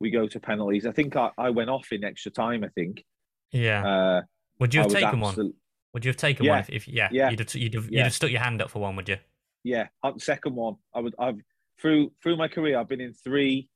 we 0.00 0.10
go 0.10 0.26
to 0.28 0.40
penalties. 0.40 0.86
I 0.86 0.92
think 0.92 1.16
I, 1.16 1.30
I 1.38 1.50
went 1.50 1.70
off 1.70 1.88
in 1.92 2.04
extra 2.04 2.30
time. 2.30 2.64
I 2.64 2.68
think. 2.68 3.04
Yeah. 3.50 3.86
Uh, 3.86 4.22
would 4.60 4.74
you 4.74 4.80
have 4.80 4.90
taken 4.92 5.20
one? 5.20 5.54
Would 5.94 6.04
you 6.04 6.10
have 6.10 6.16
taken 6.16 6.44
Yeah. 6.44 6.52
one 6.52 6.60
if, 6.60 6.70
if 6.70 6.88
yeah, 6.88 7.08
Yeah. 7.10 7.30
You'd 7.30 7.38
have, 7.40 7.54
you'd 7.54 7.74
have, 7.74 7.90
you'd 7.90 8.02
have 8.02 8.12
stuck 8.12 8.30
your 8.30 8.40
hand 8.40 8.60
up 8.60 8.70
for 8.70 8.80
one, 8.80 8.94
would 8.96 9.08
you? 9.08 9.16
yeah, 9.64 9.88
second 10.18 10.54
one. 10.54 10.76
I 10.94 11.00
would. 11.00 11.14
I've 11.18 11.40
through 11.80 12.12
through 12.22 12.36
my 12.36 12.48
career, 12.48 12.78
I've 12.78 12.88
been 12.88 13.00
in 13.00 13.14
three. 13.14 13.68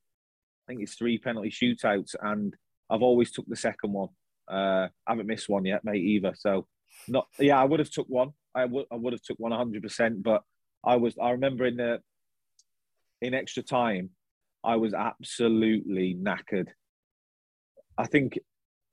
I 0.65 0.71
think 0.71 0.81
it's 0.81 0.95
three 0.95 1.17
penalty 1.17 1.49
shootouts, 1.49 2.15
and 2.21 2.55
I've 2.89 3.01
always 3.01 3.31
took 3.31 3.45
the 3.47 3.55
second 3.55 3.91
one. 3.91 4.09
Uh, 4.49 4.87
I 5.07 5.11
haven't 5.11 5.27
missed 5.27 5.49
one 5.49 5.65
yet, 5.65 5.83
mate, 5.83 6.01
either. 6.03 6.33
So, 6.37 6.67
not 7.07 7.27
yeah, 7.39 7.59
I 7.59 7.65
would 7.65 7.79
have 7.79 7.89
took 7.91 8.07
one. 8.07 8.31
I 8.55 8.65
would 8.65 8.85
I 8.91 8.95
would 8.95 9.13
have 9.13 9.21
took 9.21 9.39
one 9.39 9.51
hundred 9.51 9.83
percent. 9.83 10.23
But 10.23 10.43
I 10.85 10.95
was 10.95 11.15
I 11.21 11.31
remember 11.31 11.65
in 11.65 11.77
the 11.77 11.99
in 13.23 13.33
extra 13.33 13.63
time, 13.63 14.09
I 14.63 14.75
was 14.75 14.93
absolutely 14.93 16.15
knackered. 16.15 16.67
I 17.97 18.07
think 18.07 18.37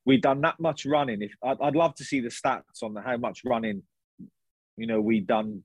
we'd 0.05 0.23
done 0.23 0.41
that 0.43 0.61
much 0.61 0.87
running. 0.87 1.23
If 1.23 1.33
I'd, 1.43 1.61
I'd 1.61 1.77
love 1.77 1.95
to 1.97 2.05
see 2.05 2.21
the 2.21 2.29
stats 2.29 2.83
on 2.83 2.95
the, 2.95 3.01
how 3.01 3.17
much 3.17 3.43
running, 3.45 3.83
you 4.77 4.87
know, 4.87 5.01
we'd 5.01 5.27
done 5.27 5.65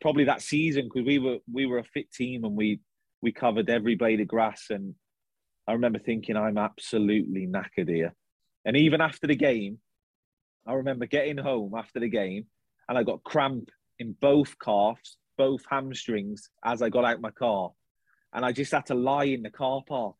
probably 0.00 0.24
that 0.24 0.42
season 0.42 0.84
because 0.84 1.06
we 1.06 1.18
were 1.18 1.38
we 1.50 1.66
were 1.66 1.78
a 1.78 1.84
fit 1.84 2.12
team 2.12 2.44
and 2.44 2.56
we 2.56 2.80
we 3.22 3.32
covered 3.32 3.70
every 3.70 3.94
blade 3.94 4.20
of 4.20 4.28
grass 4.28 4.66
and 4.70 4.94
I 5.66 5.72
remember 5.72 5.98
thinking 5.98 6.36
I'm 6.36 6.58
absolutely 6.58 7.46
knackered 7.46 7.88
here. 7.88 8.14
And 8.66 8.76
even 8.76 9.00
after 9.00 9.26
the 9.26 9.36
game, 9.36 9.78
I 10.66 10.74
remember 10.74 11.06
getting 11.06 11.38
home 11.38 11.74
after 11.74 12.00
the 12.00 12.08
game 12.08 12.46
and 12.88 12.98
I 12.98 13.02
got 13.02 13.24
cramp 13.24 13.70
in 13.98 14.14
both 14.20 14.58
calves, 14.58 15.16
both 15.36 15.62
hamstrings 15.68 16.48
as 16.64 16.82
I 16.82 16.88
got 16.88 17.04
out 17.04 17.20
my 17.20 17.30
car. 17.30 17.72
And 18.32 18.44
I 18.44 18.52
just 18.52 18.72
had 18.72 18.86
to 18.86 18.94
lie 18.94 19.24
in 19.24 19.42
the 19.42 19.50
car 19.50 19.82
park 19.86 20.16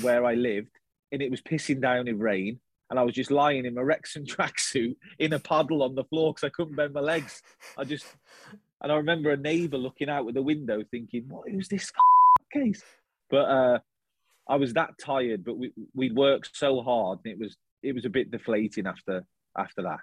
where 0.00 0.24
I 0.24 0.34
lived 0.34 0.78
and 1.12 1.22
it 1.22 1.30
was 1.30 1.42
pissing 1.42 1.80
down 1.80 2.08
in 2.08 2.18
rain. 2.18 2.58
And 2.90 2.98
I 2.98 3.04
was 3.04 3.14
just 3.14 3.30
lying 3.30 3.64
in 3.64 3.74
my 3.74 3.82
Wrexham 3.82 4.26
tracksuit 4.26 4.96
in 5.18 5.32
a 5.32 5.38
puddle 5.38 5.82
on 5.82 5.94
the 5.94 6.04
floor 6.04 6.32
because 6.32 6.46
I 6.46 6.50
couldn't 6.50 6.76
bend 6.76 6.92
my 6.92 7.00
legs. 7.00 7.42
I 7.78 7.84
just, 7.84 8.06
and 8.82 8.90
I 8.90 8.96
remember 8.96 9.30
a 9.30 9.36
neighbour 9.36 9.78
looking 9.78 10.08
out 10.08 10.26
of 10.26 10.34
the 10.34 10.42
window 10.42 10.82
thinking, 10.90 11.24
what 11.28 11.48
is 11.48 11.68
this 11.68 11.90
case? 12.52 12.82
But 13.30 13.48
uh, 13.48 13.78
I 14.48 14.56
was 14.56 14.74
that 14.74 14.98
tired, 14.98 15.44
but 15.44 15.56
we, 15.56 15.72
we'd 15.94 16.14
worked 16.14 16.50
so 16.54 16.82
hard 16.82 17.20
and 17.24 17.32
it 17.32 17.38
was, 17.38 17.56
it 17.82 17.94
was 17.94 18.04
a 18.04 18.10
bit 18.10 18.30
deflating 18.30 18.86
after, 18.86 19.24
after 19.56 19.82
that. 19.82 20.00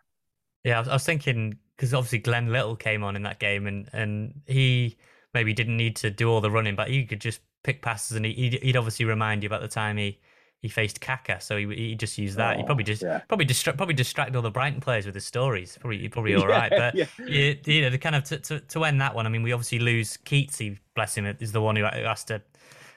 Yeah, 0.63 0.81
I 0.81 0.93
was 0.93 1.05
thinking, 1.05 1.57
because 1.79 1.93
obviously 1.93 2.19
Glenn 2.19 2.51
Little 2.51 2.75
came 2.75 3.05
on 3.05 3.15
in 3.15 3.23
that 3.23 3.39
game 3.39 3.65
and, 3.65 3.89
and 3.93 4.41
he 4.45 4.97
maybe 5.33 5.53
didn't 5.53 5.77
need 5.77 5.95
to 5.95 6.09
do 6.09 6.29
all 6.29 6.41
the 6.41 6.51
running, 6.51 6.75
but 6.75 6.89
he 6.89 7.05
could 7.05 7.21
just 7.21 7.39
pick 7.63 7.81
passes 7.81 8.17
and 8.17 8.25
he, 8.25 8.59
he'd 8.61 8.75
obviously 8.75 9.05
remind 9.05 9.43
you 9.43 9.47
about 9.47 9.61
the 9.61 9.67
time 9.69 9.95
he, 9.95 10.19
he 10.61 10.67
faced 10.67 10.99
Kaka, 10.99 11.39
so 11.39 11.55
he, 11.55 11.65
he 11.73 11.95
just 11.95 12.17
used 12.17 12.35
that. 12.35 12.55
Oh, 12.55 12.57
he 12.57 12.65
probably 12.65 12.83
just 12.83 13.01
yeah. 13.01 13.19
probably 13.29 13.45
distra- 13.45 13.77
probably 13.77 13.95
distracted 13.95 14.35
all 14.35 14.41
the 14.41 14.51
Brighton 14.51 14.81
players 14.81 15.05
with 15.05 15.15
his 15.15 15.25
stories. 15.25 15.77
Probably 15.79 16.09
probably 16.09 16.35
all 16.35 16.47
right, 16.47 16.69
but 16.69 16.95
yeah. 16.95 17.05
you, 17.17 17.57
you 17.63 17.81
know, 17.83 17.89
the 17.89 17.97
kind 17.97 18.13
of 18.13 18.25
to, 18.25 18.39
to, 18.39 18.59
to 18.59 18.83
end 18.83 18.99
that 18.99 19.15
one. 19.15 19.25
I 19.25 19.29
mean, 19.29 19.41
we 19.41 19.53
obviously 19.53 19.79
lose 19.79 20.17
Keatsy. 20.17 20.77
Bless 20.95 21.15
him, 21.15 21.25
is 21.39 21.53
the 21.53 21.61
one 21.61 21.77
who 21.77 21.85
has 21.85 22.25
to 22.25 22.41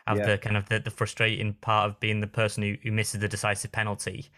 have 0.09 0.19
yeah. 0.19 0.27
the 0.27 0.39
kind 0.39 0.57
of 0.57 0.69
the, 0.69 0.81
the 0.81 0.91
frustrating 0.91 1.55
part 1.61 1.89
of 1.89 2.01
being 2.01 2.19
the 2.19 2.27
person 2.27 2.65
who, 2.65 2.75
who 2.83 2.91
misses 2.91 3.21
the 3.21 3.29
decisive 3.29 3.71
penalty. 3.71 4.29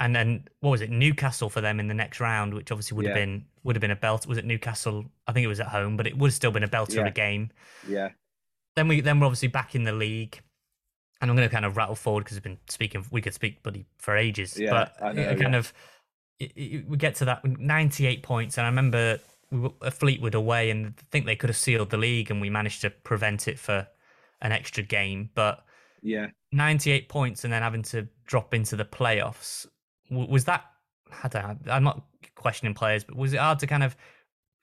And 0.00 0.14
then 0.14 0.48
what 0.60 0.70
was 0.70 0.80
it? 0.80 0.90
Newcastle 0.90 1.48
for 1.48 1.60
them 1.60 1.78
in 1.78 1.86
the 1.86 1.94
next 1.94 2.18
round, 2.18 2.52
which 2.54 2.72
obviously 2.72 2.96
would 2.96 3.06
have 3.06 3.14
been 3.14 3.44
would 3.62 3.76
have 3.76 3.80
been 3.80 3.92
a 3.92 3.96
belt. 3.96 4.26
Was 4.26 4.38
it 4.38 4.44
Newcastle? 4.44 5.04
I 5.26 5.32
think 5.32 5.44
it 5.44 5.48
was 5.48 5.60
at 5.60 5.68
home, 5.68 5.96
but 5.96 6.06
it 6.06 6.18
would 6.18 6.28
have 6.28 6.34
still 6.34 6.50
been 6.50 6.64
a 6.64 6.68
belter 6.68 7.00
of 7.00 7.06
a 7.06 7.10
game. 7.12 7.50
Yeah. 7.88 8.10
Then 8.74 8.88
we 8.88 9.00
then 9.00 9.20
we're 9.20 9.26
obviously 9.26 9.48
back 9.48 9.74
in 9.74 9.84
the 9.84 9.92
league 9.92 10.40
and 11.24 11.30
I'm 11.30 11.36
going 11.38 11.48
to 11.48 11.52
kind 11.52 11.64
of 11.64 11.78
rattle 11.78 11.94
forward 11.94 12.24
because 12.24 12.36
we've 12.36 12.42
been 12.42 12.58
speaking, 12.68 13.02
we 13.10 13.22
could 13.22 13.32
speak 13.32 13.62
buddy 13.62 13.86
for 13.96 14.14
ages, 14.14 14.58
yeah, 14.58 14.70
but 14.70 15.14
know, 15.14 15.24
kind 15.36 15.54
yeah. 15.54 15.56
of 15.56 15.72
it, 16.38 16.52
it, 16.54 16.88
we 16.88 16.98
get 16.98 17.14
to 17.16 17.24
that 17.24 17.42
98 17.44 18.22
points, 18.22 18.58
and 18.58 18.66
I 18.66 18.68
remember 18.68 19.18
we 19.50 19.60
were 19.60 19.70
a 19.80 19.90
Fleetwood 19.90 20.34
away, 20.34 20.68
and 20.68 20.88
I 20.88 21.02
think 21.10 21.26
they 21.26 21.34
could 21.34 21.48
have 21.48 21.56
sealed 21.56 21.88
the 21.88 21.96
league, 21.96 22.30
and 22.30 22.42
we 22.42 22.50
managed 22.50 22.82
to 22.82 22.90
prevent 22.90 23.48
it 23.48 23.58
for 23.58 23.86
an 24.42 24.52
extra 24.52 24.82
game, 24.82 25.30
but 25.34 25.64
yeah, 26.02 26.26
98 26.52 27.08
points, 27.08 27.44
and 27.44 27.52
then 27.52 27.62
having 27.62 27.82
to 27.84 28.06
drop 28.26 28.52
into 28.52 28.76
the 28.76 28.84
playoffs 28.84 29.66
was 30.10 30.44
that? 30.44 30.64
I 31.22 31.28
don't 31.28 31.66
know. 31.66 31.72
I'm 31.72 31.84
not 31.84 32.04
questioning 32.34 32.74
players, 32.74 33.04
but 33.04 33.16
was 33.16 33.32
it 33.32 33.38
hard 33.38 33.58
to 33.60 33.66
kind 33.66 33.82
of 33.82 33.96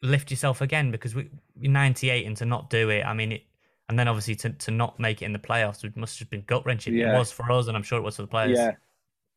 lift 0.01 0.31
yourself 0.31 0.61
again 0.61 0.91
because 0.91 1.13
we 1.15 1.29
98 1.59 2.25
and 2.25 2.37
to 2.37 2.45
not 2.45 2.69
do 2.69 2.89
it? 2.89 3.05
I 3.05 3.13
mean, 3.13 3.33
it 3.33 3.43
and 3.91 3.99
then 3.99 4.07
obviously 4.07 4.35
to, 4.35 4.49
to 4.51 4.71
not 4.71 4.97
make 4.99 5.21
it 5.21 5.25
in 5.25 5.33
the 5.33 5.39
playoffs 5.39 5.83
it 5.83 5.97
must 5.97 6.17
have 6.19 6.29
been 6.29 6.43
gut 6.47 6.65
wrenching. 6.65 6.95
Yeah. 6.95 7.13
It 7.13 7.19
was 7.19 7.31
for 7.31 7.51
us, 7.51 7.67
and 7.67 7.75
I'm 7.75 7.83
sure 7.83 7.99
it 7.99 8.03
was 8.03 8.15
for 8.15 8.21
the 8.21 8.27
players. 8.27 8.57
Yeah, 8.57 8.71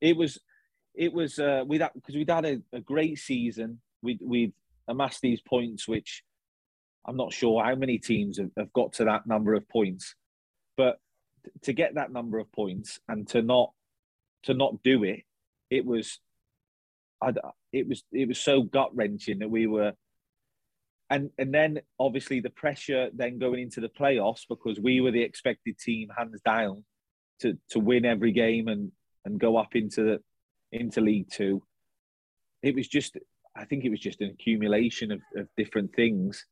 it 0.00 0.16
was. 0.16 0.38
It 0.94 1.12
was 1.12 1.40
uh, 1.40 1.64
we 1.66 1.78
because 1.78 2.14
we'd 2.14 2.30
had 2.30 2.46
a, 2.46 2.62
a 2.72 2.80
great 2.80 3.18
season. 3.18 3.80
We 4.00 4.16
we'd 4.22 4.52
amassed 4.86 5.22
these 5.22 5.40
points, 5.40 5.88
which 5.88 6.22
I'm 7.04 7.16
not 7.16 7.32
sure 7.32 7.64
how 7.64 7.74
many 7.74 7.98
teams 7.98 8.38
have, 8.38 8.50
have 8.56 8.72
got 8.72 8.92
to 8.94 9.04
that 9.06 9.26
number 9.26 9.54
of 9.54 9.68
points, 9.68 10.14
but 10.76 10.98
to 11.62 11.72
get 11.72 11.96
that 11.96 12.12
number 12.12 12.38
of 12.38 12.50
points 12.52 13.00
and 13.08 13.26
to 13.28 13.42
not 13.42 13.72
to 14.44 14.54
not 14.54 14.84
do 14.84 15.02
it, 15.02 15.24
it 15.74 15.84
was, 15.84 16.20
I 17.22 17.32
it 17.72 17.88
was 17.88 18.04
it 18.12 18.28
was 18.28 18.38
so 18.38 18.62
gut 18.62 18.94
wrenching 18.94 19.40
that 19.40 19.50
we 19.50 19.66
were 19.66 19.92
and 21.10 21.30
and 21.38 21.52
then 21.52 21.80
obviously 21.98 22.40
the 22.40 22.50
pressure 22.50 23.08
then 23.14 23.38
going 23.38 23.60
into 23.60 23.80
the 23.80 23.88
playoffs 23.88 24.42
because 24.48 24.80
we 24.80 25.00
were 25.00 25.10
the 25.10 25.22
expected 25.22 25.78
team 25.78 26.08
hands 26.16 26.40
down 26.44 26.84
to 27.40 27.58
to 27.70 27.78
win 27.78 28.04
every 28.04 28.32
game 28.32 28.68
and 28.68 28.92
and 29.24 29.40
go 29.40 29.56
up 29.56 29.74
into 29.74 30.02
the 30.02 30.20
into 30.72 31.00
League 31.00 31.30
Two. 31.30 31.62
It 32.62 32.74
was 32.74 32.88
just 32.88 33.16
I 33.56 33.64
think 33.64 33.84
it 33.84 33.90
was 33.90 34.00
just 34.00 34.20
an 34.20 34.30
accumulation 34.30 35.12
of, 35.12 35.20
of 35.36 35.48
different 35.56 35.94
things 35.94 36.46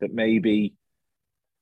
that 0.00 0.12
maybe 0.12 0.74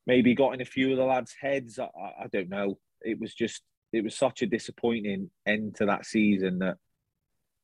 maybe 0.07 0.35
got 0.35 0.55
in 0.55 0.61
a 0.61 0.67
few 0.67 0.91
of 0.91 0.99
the 0.99 1.05
lads' 1.05 1.35
heads. 1.41 1.79
I, 1.79 1.85
I 2.25 2.27
don't 2.33 2.49
know. 2.49 2.79
It 3.01 3.21
was 3.21 3.35
just 3.35 3.63
it 3.93 4.03
was 4.03 4.17
such 4.17 4.43
a 4.43 4.47
disappointing 4.47 5.31
end 5.47 5.77
to 5.77 5.87
that 5.87 6.07
season 6.07 6.59
that 6.59 6.77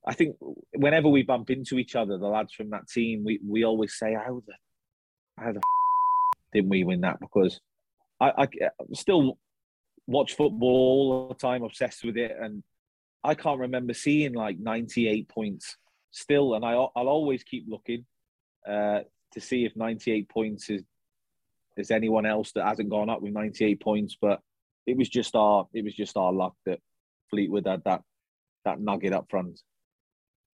I 0.06 0.14
think 0.14 0.36
whenever 0.74 1.08
we 1.08 1.22
bump 1.22 1.50
into 1.50 1.78
each 1.78 1.96
other, 1.96 2.18
the 2.18 2.26
lads 2.26 2.52
from 2.52 2.70
that 2.70 2.88
team, 2.88 3.24
we, 3.24 3.40
we 3.46 3.64
always 3.64 3.94
say, 3.94 4.14
"How 4.14 4.42
the 4.46 4.54
how 5.36 5.52
the 5.52 5.58
f- 5.58 6.38
didn't 6.52 6.70
we 6.70 6.84
win 6.84 7.02
that? 7.02 7.20
Because 7.20 7.60
I, 8.20 8.32
I 8.38 8.48
still 8.94 9.38
watch 10.06 10.34
football 10.34 10.68
all 11.12 11.28
the 11.28 11.34
time, 11.34 11.62
obsessed 11.62 12.04
with 12.04 12.16
it, 12.16 12.36
and 12.40 12.62
I 13.22 13.34
can't 13.34 13.60
remember 13.60 13.94
seeing 13.94 14.32
like 14.32 14.58
98 14.58 15.28
points 15.28 15.76
still, 16.10 16.54
and 16.54 16.64
I, 16.64 16.72
I'll 16.72 17.08
always 17.08 17.42
keep 17.42 17.66
looking 17.68 18.06
uh, 18.66 19.00
to 19.32 19.40
see 19.40 19.64
if 19.64 19.76
98 19.76 20.28
points 20.28 20.70
is 20.70 20.82
is 21.76 21.90
anyone 21.92 22.26
else 22.26 22.50
that 22.52 22.66
hasn't 22.66 22.90
gone 22.90 23.08
up 23.08 23.22
with 23.22 23.32
98 23.32 23.80
points, 23.80 24.16
but 24.20 24.40
it 24.86 24.96
was 24.96 25.08
just 25.08 25.36
our 25.36 25.68
it 25.72 25.84
was 25.84 25.94
just 25.94 26.16
our 26.16 26.32
luck 26.32 26.54
that 26.66 26.80
Fleetwood 27.30 27.66
had 27.66 27.84
that 27.84 28.02
that 28.64 28.80
nugget 28.80 29.12
up 29.12 29.26
front. 29.30 29.60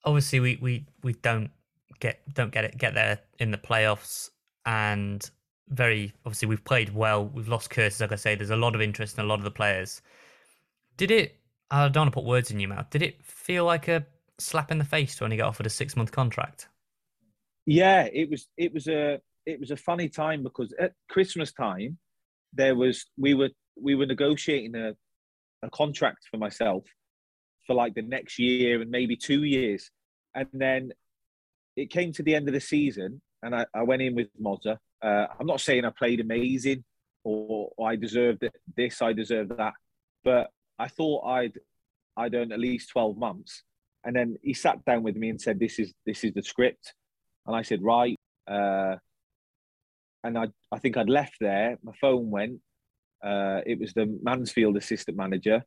Obviously, 0.05 0.39
we 0.39 0.57
we 0.61 0.85
we 1.03 1.13
don't 1.13 1.51
get 1.99 2.21
don't 2.33 2.51
get 2.51 2.65
it 2.65 2.77
get 2.77 2.93
there 2.93 3.19
in 3.39 3.51
the 3.51 3.57
playoffs 3.57 4.29
and 4.65 5.29
very 5.69 6.13
obviously 6.25 6.47
we've 6.47 6.63
played 6.63 6.93
well. 6.93 7.25
We've 7.25 7.47
lost 7.47 7.69
Curtis, 7.69 7.99
like 8.01 8.11
I 8.11 8.15
say. 8.15 8.35
There's 8.35 8.49
a 8.49 8.55
lot 8.55 8.75
of 8.75 8.81
interest 8.81 9.17
in 9.17 9.23
a 9.23 9.27
lot 9.27 9.39
of 9.39 9.43
the 9.43 9.51
players. 9.51 10.01
Did 10.97 11.11
it? 11.11 11.35
I 11.71 11.87
don't 11.87 12.01
want 12.01 12.13
to 12.13 12.15
put 12.15 12.25
words 12.25 12.51
in 12.51 12.59
your 12.59 12.69
mouth. 12.69 12.89
Did 12.89 13.03
it 13.03 13.23
feel 13.23 13.65
like 13.65 13.87
a 13.87 14.05
slap 14.39 14.71
in 14.71 14.79
the 14.79 14.85
face 14.85 15.15
to 15.17 15.23
only 15.23 15.37
get 15.37 15.45
offered 15.45 15.67
a 15.67 15.69
six 15.69 15.95
month 15.95 16.11
contract? 16.11 16.67
Yeah, 17.65 18.07
it 18.11 18.29
was. 18.29 18.47
It 18.57 18.73
was 18.73 18.87
a. 18.87 19.19
It 19.45 19.59
was 19.59 19.71
a 19.71 19.77
funny 19.77 20.09
time 20.09 20.43
because 20.43 20.73
at 20.79 20.93
Christmas 21.09 21.51
time, 21.53 21.97
there 22.53 22.75
was 22.75 23.05
we 23.17 23.33
were 23.33 23.49
we 23.81 23.95
were 23.95 24.05
negotiating 24.05 24.75
a 24.75 24.95
a 25.61 25.69
contract 25.69 26.27
for 26.31 26.37
myself 26.37 26.85
for 27.69 27.75
like 27.75 27.93
the 27.93 28.01
next 28.01 28.39
year 28.39 28.81
and 28.81 28.89
maybe 28.89 29.15
two 29.15 29.43
years, 29.43 29.91
and 30.33 30.47
then 30.53 30.91
it 31.75 31.91
came 31.91 32.11
to 32.13 32.23
the 32.23 32.33
end 32.33 32.47
of 32.47 32.55
the 32.55 32.59
season 32.59 33.21
and 33.43 33.55
I, 33.55 33.63
I 33.75 33.83
went 33.83 34.01
in 34.01 34.15
with 34.15 34.27
Mozza. 34.41 34.77
Uh, 35.03 35.27
I'm 35.39 35.45
not 35.45 35.61
saying 35.61 35.85
I 35.85 35.91
played 35.91 36.19
amazing 36.19 36.83
or, 37.23 37.69
or 37.77 37.91
I 37.91 37.95
deserved 37.95 38.43
this, 38.75 39.03
I 39.03 39.13
deserved 39.13 39.55
that, 39.55 39.73
but 40.23 40.49
I 40.79 40.87
thought 40.87 41.27
I'd 41.27 41.59
I'd 42.17 42.33
earned 42.33 42.51
at 42.51 42.59
least 42.59 42.89
12 42.89 43.17
months. 43.17 43.63
And 44.03 44.15
then 44.15 44.35
he 44.41 44.55
sat 44.55 44.83
down 44.83 45.03
with 45.03 45.15
me 45.15 45.29
and 45.29 45.39
said, 45.39 45.59
"This 45.59 45.77
is 45.77 45.93
this 46.05 46.23
is 46.23 46.33
the 46.33 46.41
script," 46.41 46.93
and 47.45 47.55
I 47.55 47.61
said, 47.61 47.83
"Right." 47.83 48.15
Uh, 48.47 48.95
and 50.23 50.37
I 50.37 50.47
I 50.71 50.79
think 50.79 50.97
I'd 50.97 51.09
left 51.09 51.35
there. 51.39 51.77
My 51.83 51.91
phone 52.01 52.31
went. 52.31 52.61
Uh, 53.21 53.59
it 53.65 53.77
was 53.77 53.93
the 53.93 54.17
Mansfield 54.23 54.77
assistant 54.77 55.17
manager, 55.17 55.63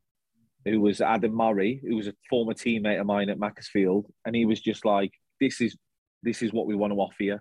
who 0.65 0.81
was 0.81 1.01
Adam 1.01 1.35
Murray, 1.35 1.81
who 1.87 1.97
was 1.97 2.07
a 2.07 2.15
former 2.31 2.55
teammate 2.55 3.01
of 3.01 3.07
mine 3.07 3.31
at 3.31 3.39
Macclesfield, 3.39 4.07
and 4.25 4.35
he 4.35 4.47
was 4.47 4.61
just 4.61 4.85
like, 4.85 5.13
"This 5.41 5.61
is 5.61 5.77
this 6.23 6.43
is 6.43 6.53
what 6.53 6.67
we 6.67 6.77
want 6.77 6.93
to 6.93 6.99
offer 6.99 7.23
you 7.23 7.39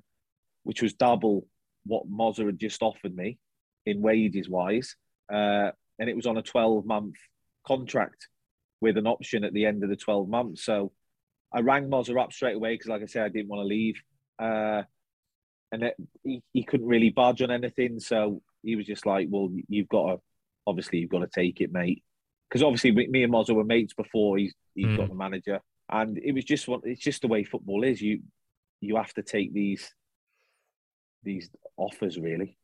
which 0.63 0.81
was 0.81 0.93
double 0.93 1.47
what 1.85 2.09
Mozza 2.09 2.45
had 2.45 2.59
just 2.59 2.81
offered 2.81 3.15
me 3.15 3.37
in 3.85 4.01
wages 4.01 4.47
wise. 4.47 4.95
Uh, 5.31 5.71
and 5.99 6.09
it 6.09 6.15
was 6.15 6.27
on 6.27 6.37
a 6.37 6.41
12 6.41 6.85
month 6.85 7.15
contract 7.65 8.27
with 8.79 8.97
an 8.97 9.07
option 9.07 9.43
at 9.43 9.53
the 9.53 9.65
end 9.65 9.83
of 9.83 9.89
the 9.89 9.95
12 9.95 10.27
months. 10.27 10.63
So 10.63 10.91
I 11.53 11.61
rang 11.61 11.89
Mozza 11.89 12.19
up 12.21 12.33
straight 12.33 12.55
away 12.55 12.73
because, 12.73 12.87
like 12.87 13.01
I 13.01 13.05
said, 13.05 13.23
I 13.23 13.29
didn't 13.29 13.49
want 13.49 13.61
to 13.61 13.67
leave. 13.67 13.95
Uh, 14.39 14.83
and 15.71 15.83
it, 15.83 15.95
he, 16.23 16.43
he 16.53 16.63
couldn't 16.63 16.87
really 16.87 17.09
budge 17.09 17.41
on 17.41 17.51
anything. 17.51 17.99
So 17.99 18.41
he 18.63 18.75
was 18.75 18.85
just 18.85 19.05
like, 19.05 19.27
"Well, 19.29 19.49
you've 19.67 19.87
got 19.87 20.07
to 20.07 20.21
obviously 20.67 20.99
you've 20.99 21.09
got 21.09 21.19
to 21.19 21.27
take 21.27 21.61
it, 21.61 21.71
mate." 21.71 22.03
Because 22.51 22.63
obviously 22.63 22.91
me 22.91 23.23
and 23.23 23.31
Mozzo 23.31 23.55
were 23.55 23.63
mates 23.63 23.93
before 23.93 24.37
he's 24.37 24.53
he's 24.75 24.87
mm. 24.87 24.97
got 24.97 25.07
the 25.07 25.15
manager, 25.15 25.61
and 25.89 26.17
it 26.17 26.33
was 26.33 26.43
just 26.43 26.67
what 26.67 26.81
it's 26.83 27.01
just 27.01 27.21
the 27.21 27.29
way 27.29 27.45
football 27.45 27.83
is. 27.83 28.01
You 28.01 28.19
you 28.81 28.97
have 28.97 29.13
to 29.13 29.23
take 29.23 29.53
these 29.53 29.93
these 31.23 31.49
offers 31.77 32.19
really. 32.19 32.57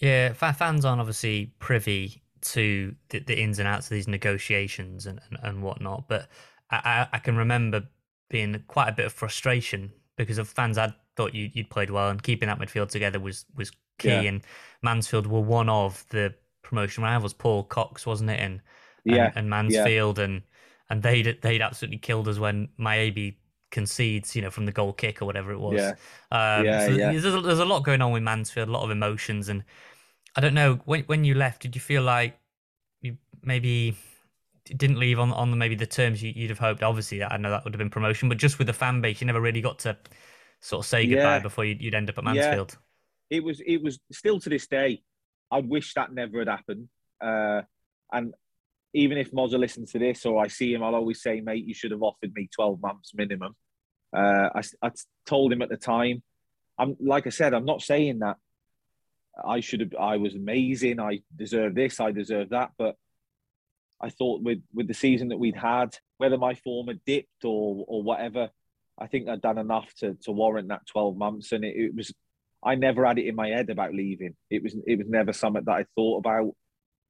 Yeah, 0.00 0.32
fans 0.32 0.84
aren't 0.84 1.00
obviously 1.00 1.52
privy 1.58 2.22
to 2.40 2.94
the, 3.10 3.20
the 3.20 3.40
ins 3.40 3.58
and 3.58 3.68
outs 3.68 3.86
of 3.86 3.90
these 3.90 4.08
negotiations 4.08 5.06
and, 5.06 5.20
and, 5.28 5.38
and 5.42 5.62
whatnot, 5.62 6.08
but 6.08 6.28
I, 6.70 7.06
I 7.12 7.18
can 7.18 7.36
remember 7.36 7.84
being 8.28 8.62
quite 8.66 8.88
a 8.88 8.92
bit 8.92 9.06
of 9.06 9.12
frustration 9.12 9.92
because 10.16 10.38
of 10.38 10.48
fans 10.48 10.76
had 10.76 10.94
thought 11.16 11.34
you, 11.34 11.50
would 11.54 11.70
played 11.70 11.90
well 11.90 12.10
and 12.10 12.22
keeping 12.22 12.48
that 12.48 12.58
midfield 12.58 12.88
together 12.88 13.20
was 13.20 13.44
was 13.54 13.70
key. 13.98 14.08
Yeah. 14.08 14.22
And 14.22 14.42
Mansfield 14.82 15.26
were 15.26 15.40
one 15.40 15.68
of 15.68 16.04
the 16.10 16.34
promotion 16.62 17.04
rivals. 17.04 17.32
Paul 17.32 17.64
Cox 17.64 18.06
wasn't 18.06 18.30
it? 18.30 18.40
And 18.40 18.60
yeah, 19.04 19.26
and, 19.26 19.36
and 19.36 19.50
Mansfield 19.50 20.18
yeah. 20.18 20.24
and 20.24 20.42
and 20.90 21.02
they'd 21.02 21.38
they'd 21.42 21.62
absolutely 21.62 21.98
killed 21.98 22.28
us 22.28 22.38
when 22.38 22.68
Mayebi 22.78 23.36
concedes, 23.70 24.36
you 24.36 24.42
know, 24.42 24.50
from 24.50 24.66
the 24.66 24.72
goal 24.72 24.92
kick 24.92 25.20
or 25.20 25.26
whatever 25.26 25.52
it 25.52 25.58
was. 25.58 25.74
Yeah, 25.74 25.90
um, 26.30 26.64
yeah, 26.64 26.86
so 26.86 26.92
yeah. 26.92 27.12
There's, 27.12 27.24
a, 27.24 27.40
there's 27.40 27.58
a 27.58 27.64
lot 27.64 27.84
going 27.84 28.00
on 28.00 28.12
with 28.12 28.22
Mansfield, 28.22 28.68
a 28.68 28.72
lot 28.72 28.84
of 28.84 28.90
emotions, 28.90 29.48
and 29.48 29.64
I 30.36 30.40
don't 30.40 30.54
know 30.54 30.80
when 30.84 31.02
when 31.04 31.24
you 31.24 31.34
left, 31.34 31.62
did 31.62 31.74
you 31.74 31.80
feel 31.80 32.02
like 32.02 32.38
you 33.02 33.16
maybe 33.42 33.96
didn't 34.64 34.98
leave 34.98 35.18
on 35.18 35.32
on 35.32 35.50
the, 35.50 35.56
maybe 35.56 35.74
the 35.74 35.86
terms 35.86 36.22
you, 36.22 36.32
would 36.36 36.50
have 36.50 36.58
hoped? 36.58 36.82
Obviously, 36.82 37.22
I 37.22 37.36
know 37.36 37.50
that 37.50 37.64
would 37.64 37.74
have 37.74 37.78
been 37.78 37.90
promotion, 37.90 38.28
but 38.28 38.38
just 38.38 38.58
with 38.58 38.66
the 38.66 38.72
fan 38.72 39.00
base, 39.00 39.20
you 39.20 39.26
never 39.26 39.40
really 39.40 39.60
got 39.60 39.80
to 39.80 39.96
sort 40.60 40.84
of 40.84 40.86
say 40.88 41.06
goodbye 41.06 41.36
yeah. 41.36 41.38
before 41.40 41.64
you'd, 41.64 41.82
you'd, 41.82 41.94
end 41.94 42.08
up 42.08 42.16
at 42.16 42.24
Mansfield. 42.24 42.78
It 43.30 43.42
was 43.42 43.60
it 43.66 43.82
was 43.82 43.98
still 44.12 44.40
to 44.40 44.48
this 44.48 44.66
day. 44.66 45.02
I 45.50 45.58
wish 45.58 45.94
that 45.94 46.12
never 46.12 46.38
had 46.38 46.48
happened. 46.48 46.88
Uh, 47.20 47.62
and 48.12 48.34
even 48.94 49.18
if 49.18 49.32
Mozza 49.32 49.58
listens 49.58 49.90
to 49.92 49.98
this 49.98 50.24
or 50.24 50.42
I 50.42 50.48
see 50.48 50.72
him, 50.72 50.82
I'll 50.82 50.94
always 50.94 51.20
say, 51.20 51.40
mate, 51.40 51.66
you 51.66 51.74
should 51.74 51.90
have 51.90 52.02
offered 52.02 52.32
me 52.34 52.48
12 52.54 52.80
months 52.80 53.12
minimum. 53.14 53.56
Uh, 54.16 54.48
I, 54.54 54.62
I 54.80 54.90
told 55.26 55.52
him 55.52 55.62
at 55.62 55.68
the 55.68 55.76
time, 55.76 56.22
I'm 56.78 56.96
like 57.00 57.26
I 57.26 57.30
said, 57.30 57.54
I'm 57.54 57.64
not 57.64 57.82
saying 57.82 58.20
that 58.20 58.36
I 59.44 59.60
should 59.60 59.80
have, 59.80 59.94
I 59.98 60.16
was 60.16 60.36
amazing. 60.36 61.00
I 61.00 61.20
deserve 61.34 61.74
this, 61.74 61.98
I 61.98 62.12
deserve 62.12 62.50
that. 62.50 62.70
But 62.78 62.94
I 64.00 64.10
thought 64.10 64.42
with, 64.42 64.62
with 64.72 64.86
the 64.86 64.94
season 64.94 65.28
that 65.28 65.38
we'd 65.38 65.56
had, 65.56 65.96
whether 66.18 66.38
my 66.38 66.54
form 66.54 66.86
had 66.86 67.04
dipped 67.04 67.44
or, 67.44 67.84
or 67.88 68.02
whatever, 68.02 68.50
I 68.96 69.08
think 69.08 69.28
I'd 69.28 69.40
done 69.42 69.58
enough 69.58 69.92
to, 70.00 70.14
to 70.22 70.30
warrant 70.30 70.68
that 70.68 70.86
12 70.86 71.16
months. 71.16 71.50
And 71.50 71.64
it, 71.64 71.74
it 71.76 71.94
was, 71.96 72.14
I 72.62 72.76
never 72.76 73.04
had 73.04 73.18
it 73.18 73.26
in 73.26 73.34
my 73.34 73.48
head 73.48 73.70
about 73.70 73.92
leaving. 73.92 74.36
It 74.50 74.62
was, 74.62 74.76
it 74.86 74.98
was 74.98 75.08
never 75.08 75.32
something 75.32 75.64
that 75.64 75.72
I 75.72 75.84
thought 75.96 76.18
about. 76.18 76.54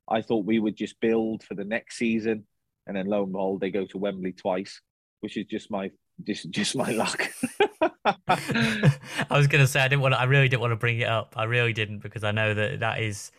I 0.08 0.22
thought 0.22 0.44
we 0.44 0.58
would 0.58 0.76
just 0.76 1.00
build 1.00 1.42
for 1.42 1.54
the 1.54 1.64
next 1.64 1.96
season, 1.96 2.44
and 2.86 2.96
then 2.96 3.06
lo 3.06 3.22
and 3.22 3.32
behold, 3.32 3.60
they 3.60 3.70
go 3.70 3.86
to 3.86 3.98
Wembley 3.98 4.32
twice, 4.32 4.80
which 5.20 5.36
is 5.36 5.46
just 5.46 5.70
my 5.70 5.90
just 6.22 6.50
just 6.50 6.76
my 6.76 6.90
luck. 6.90 7.22
I 8.04 9.24
was 9.30 9.46
gonna 9.46 9.66
say 9.66 9.80
I 9.80 9.88
didn't 9.88 10.02
want. 10.02 10.14
To, 10.14 10.20
I 10.20 10.24
really 10.24 10.48
didn't 10.48 10.60
want 10.60 10.72
to 10.72 10.76
bring 10.76 11.00
it 11.00 11.08
up. 11.08 11.34
I 11.36 11.44
really 11.44 11.72
didn't 11.72 12.00
because 12.00 12.24
I 12.24 12.32
know 12.32 12.54
that 12.54 12.80
that 12.80 13.00
is. 13.00 13.32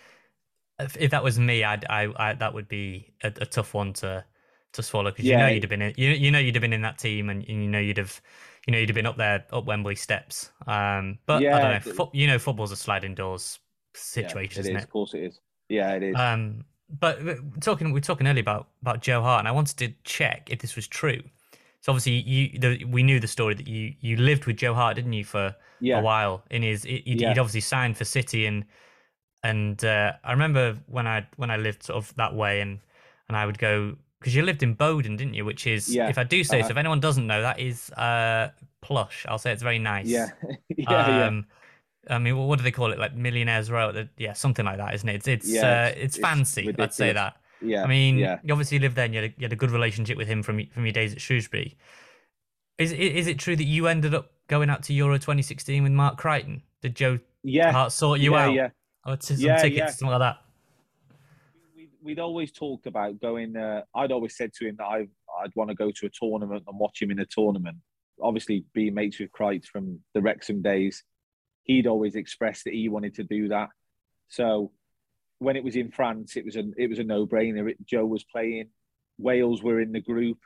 If, 0.77 0.97
if 0.97 1.11
that 1.11 1.23
was 1.23 1.39
me, 1.39 1.63
I'd, 1.63 1.85
I, 1.89 2.09
I 2.17 2.33
that 2.33 2.53
would 2.53 2.67
be 2.67 3.13
a, 3.23 3.27
a 3.27 3.45
tough 3.45 3.73
one 3.73 3.93
to 3.93 4.25
to 4.73 4.83
swallow 4.83 5.11
because 5.11 5.25
yeah. 5.25 5.37
you 5.37 5.43
know 5.43 5.47
you'd 5.47 5.63
have 5.63 5.69
been 5.69 5.81
in 5.81 5.93
you, 5.95 6.09
you 6.09 6.31
know 6.31 6.39
you'd 6.39 6.55
have 6.55 6.61
been 6.61 6.73
in 6.73 6.81
that 6.81 6.97
team 6.97 7.29
and, 7.29 7.47
and 7.47 7.63
you 7.63 7.69
know 7.69 7.79
you'd 7.79 7.97
have 7.97 8.21
you 8.67 8.73
know 8.73 8.77
you'd 8.79 8.89
have 8.89 8.95
been 8.95 9.05
up 9.05 9.15
there 9.15 9.45
up 9.51 9.65
Wembley 9.65 9.95
steps. 9.95 10.51
Um, 10.67 11.19
but 11.25 11.41
yeah, 11.41 11.55
I 11.55 11.61
don't 11.61 11.85
know. 11.85 11.93
Fo- 11.93 12.11
you 12.13 12.27
know, 12.27 12.39
football's 12.39 12.71
a 12.71 12.75
sliding 12.75 13.15
doors 13.15 13.59
situation, 13.93 14.65
yeah, 14.65 14.71
it 14.71 14.75
is, 14.75 14.81
it? 14.81 14.83
Of 14.83 14.89
course, 14.89 15.13
it 15.13 15.23
is. 15.23 15.39
Yeah, 15.69 15.93
it 15.93 16.03
is. 16.03 16.15
Um, 16.15 16.65
but 16.99 17.19
talking, 17.61 17.91
we 17.91 17.99
are 17.99 18.01
talking 18.01 18.27
earlier 18.27 18.41
about 18.41 18.67
about 18.81 19.01
Joe 19.01 19.21
Hart, 19.21 19.39
and 19.39 19.47
I 19.47 19.51
wanted 19.51 19.77
to 19.77 19.93
check 20.03 20.49
if 20.51 20.59
this 20.59 20.75
was 20.75 20.87
true. 20.87 21.21
So 21.81 21.91
obviously, 21.91 22.13
you 22.13 22.59
the, 22.59 22.83
we 22.85 23.03
knew 23.03 23.19
the 23.19 23.27
story 23.27 23.55
that 23.55 23.67
you 23.67 23.93
you 23.99 24.17
lived 24.17 24.45
with 24.45 24.57
Joe 24.57 24.73
Hart, 24.73 24.95
didn't 24.95 25.13
you, 25.13 25.23
for 25.23 25.55
yeah. 25.79 25.99
a 25.99 26.01
while? 26.01 26.43
In 26.49 26.63
his, 26.63 26.83
he'd, 26.83 27.03
yeah. 27.05 27.29
he'd, 27.29 27.39
obviously 27.39 27.61
signed 27.61 27.97
for 27.97 28.05
City, 28.05 28.45
and 28.45 28.65
and 29.43 29.83
uh, 29.83 30.13
I 30.23 30.31
remember 30.31 30.77
when 30.87 31.07
I 31.07 31.27
when 31.37 31.51
I 31.51 31.57
lived 31.57 31.83
sort 31.83 31.97
of 31.97 32.15
that 32.15 32.33
way, 32.33 32.61
and 32.61 32.79
and 33.27 33.37
I 33.37 33.45
would 33.45 33.59
go 33.59 33.95
because 34.19 34.35
you 34.35 34.41
lived 34.41 34.63
in 34.63 34.73
Bowdon, 34.73 35.15
didn't 35.15 35.35
you? 35.35 35.45
Which 35.45 35.67
is, 35.67 35.93
yeah. 35.93 36.09
if 36.09 36.17
I 36.17 36.23
do 36.23 36.43
say 36.43 36.61
uh, 36.61 36.63
so, 36.63 36.71
if 36.71 36.77
anyone 36.77 36.99
doesn't 36.99 37.27
know, 37.27 37.43
that 37.43 37.59
is 37.59 37.91
uh, 37.91 38.49
plush. 38.81 39.25
I'll 39.29 39.37
say 39.37 39.51
it's 39.51 39.61
very 39.61 39.77
nice. 39.77 40.07
Yeah, 40.07 40.29
yeah, 40.77 41.25
um, 41.25 41.45
I 42.09 42.19
mean, 42.19 42.37
what 42.37 42.57
do 42.57 42.63
they 42.63 42.71
call 42.71 42.91
it? 42.91 42.99
Like 42.99 43.15
millionaires 43.15 43.71
row? 43.71 43.91
Yeah, 44.17 44.33
something 44.33 44.65
like 44.65 44.77
that, 44.77 44.93
isn't 44.95 45.09
it? 45.09 45.15
It's 45.15 45.27
it's 45.27 45.49
yeah, 45.49 45.61
uh, 45.61 45.87
it's, 45.87 46.15
it's, 46.15 46.17
fancy. 46.17 46.73
Let's 46.77 46.95
say 46.95 47.13
that. 47.13 47.37
Yeah. 47.61 47.83
I 47.83 47.87
mean, 47.87 48.17
yeah. 48.17 48.39
you 48.43 48.53
obviously 48.53 48.79
lived 48.79 48.95
there, 48.95 49.05
and 49.05 49.13
you 49.13 49.21
had, 49.21 49.31
a, 49.31 49.33
you 49.37 49.45
had 49.45 49.53
a 49.53 49.55
good 49.55 49.71
relationship 49.71 50.17
with 50.17 50.27
him 50.27 50.43
from 50.43 50.65
from 50.67 50.85
your 50.85 50.93
days 50.93 51.13
at 51.13 51.21
Shrewsbury. 51.21 51.77
Is 52.77 52.91
is 52.91 53.27
it 53.27 53.39
true 53.39 53.55
that 53.55 53.63
you 53.63 53.87
ended 53.87 54.13
up 54.13 54.31
going 54.47 54.69
out 54.69 54.83
to 54.83 54.93
Euro 54.93 55.17
2016 55.17 55.83
with 55.83 55.91
Mark 55.91 56.17
Creighton? 56.17 56.61
Did 56.81 56.95
Joe 56.95 57.19
yeah. 57.43 57.71
Hart 57.71 57.91
sort 57.91 58.19
you 58.19 58.33
yeah, 58.33 58.45
out? 58.45 58.53
Yeah, 58.53 58.69
or 59.05 59.17
some 59.19 59.37
yeah, 59.37 59.57
tickets, 59.57 59.77
yeah. 59.77 59.89
something 59.89 60.19
like 60.19 60.19
that. 60.19 60.37
We'd, 61.75 61.89
we'd 62.01 62.19
always 62.19 62.51
talked 62.51 62.85
about 62.85 63.19
going. 63.21 63.55
Uh, 63.55 63.83
I'd 63.95 64.11
always 64.11 64.35
said 64.35 64.53
to 64.55 64.67
him 64.67 64.75
that 64.77 64.85
I 64.85 65.07
I'd 65.41 65.55
want 65.55 65.69
to 65.69 65.75
go 65.75 65.91
to 65.91 66.05
a 66.05 66.09
tournament 66.09 66.63
and 66.67 66.79
watch 66.79 67.01
him 67.01 67.11
in 67.11 67.19
a 67.19 67.25
tournament. 67.25 67.77
Obviously, 68.21 68.65
being 68.73 68.93
mates 68.93 69.19
with 69.19 69.31
Creighton 69.31 69.67
from 69.71 69.99
the 70.13 70.21
Wrexham 70.21 70.61
days, 70.61 71.03
he'd 71.65 71.87
always 71.87 72.15
expressed 72.15 72.63
that 72.63 72.73
he 72.73 72.87
wanted 72.89 73.15
to 73.15 73.23
do 73.23 73.49
that. 73.49 73.69
So 74.29 74.71
when 75.39 75.55
it 75.55 75.63
was 75.63 75.75
in 75.75 75.91
France, 75.91 76.37
it 76.37 76.45
was 76.45 76.55
a 76.55 76.63
it 76.77 76.89
was 76.89 76.99
a 76.99 77.03
no 77.03 77.27
brainer. 77.27 77.75
Joe 77.85 78.05
was 78.05 78.23
playing, 78.23 78.69
Wales 79.17 79.61
were 79.61 79.81
in 79.81 79.91
the 79.91 79.99
group. 79.99 80.39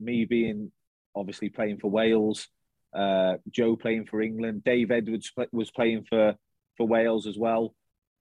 Me 0.00 0.24
being 0.24 0.72
obviously 1.14 1.48
playing 1.48 1.78
for 1.78 1.90
Wales, 1.90 2.48
uh, 2.94 3.34
Joe 3.50 3.76
playing 3.76 4.06
for 4.06 4.22
England, 4.22 4.64
Dave 4.64 4.90
Edwards 4.90 5.32
was 5.52 5.70
playing 5.70 6.04
for 6.08 6.34
for 6.76 6.86
Wales 6.86 7.26
as 7.26 7.36
well. 7.36 7.74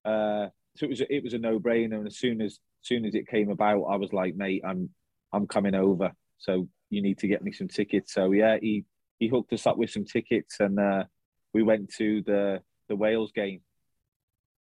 Uh, 0.03 0.47
so 0.75 0.85
it 0.85 0.89
was 0.89 1.01
it 1.01 1.23
was 1.23 1.33
a 1.33 1.39
no 1.39 1.59
brainer. 1.59 1.97
And 1.99 2.07
as 2.07 2.17
soon 2.17 2.41
as, 2.41 2.53
as 2.53 2.87
soon 2.87 3.05
as 3.05 3.15
it 3.15 3.27
came 3.27 3.49
about, 3.49 3.83
I 3.83 3.95
was 3.97 4.11
like, 4.11 4.35
mate, 4.35 4.63
I'm 4.67 4.89
I'm 5.31 5.47
coming 5.47 5.75
over. 5.75 6.11
So 6.39 6.67
you 6.89 7.01
need 7.01 7.19
to 7.19 7.27
get 7.27 7.43
me 7.43 7.51
some 7.51 7.67
tickets. 7.67 8.13
So 8.13 8.31
yeah, 8.31 8.57
he 8.59 8.85
he 9.19 9.27
hooked 9.27 9.53
us 9.53 9.67
up 9.67 9.77
with 9.77 9.91
some 9.91 10.05
tickets 10.05 10.59
and. 10.59 10.79
Uh, 10.79 11.03
we 11.57 11.63
went 11.63 11.91
to 11.95 12.21
the 12.21 12.61
the 12.87 12.95
Wales 12.95 13.31
game. 13.31 13.61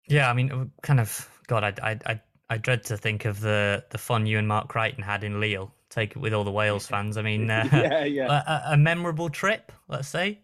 Yeah, 0.08 0.30
I 0.30 0.32
mean, 0.32 0.72
kind 0.82 1.00
of. 1.00 1.28
God, 1.46 1.64
I 1.64 1.90
I 1.90 1.98
I, 2.12 2.20
I 2.48 2.56
dread 2.56 2.82
to 2.84 2.96
think 2.96 3.26
of 3.26 3.40
the 3.40 3.84
the 3.90 3.98
fun 3.98 4.24
you 4.24 4.38
and 4.38 4.48
Mark 4.48 4.68
Creighton 4.68 5.02
had 5.02 5.22
in 5.22 5.38
Lille. 5.38 5.70
Take 5.90 6.12
it 6.12 6.18
with 6.18 6.32
all 6.32 6.44
the 6.44 6.50
Wales 6.50 6.86
fans. 6.92 7.18
I 7.18 7.22
mean, 7.22 7.50
uh, 7.50 7.68
yeah, 7.72 8.04
yeah. 8.04 8.42
A, 8.68 8.72
a, 8.72 8.76
memorable 8.76 9.28
trip, 9.28 9.70
let's 9.86 10.08
say. 10.08 10.40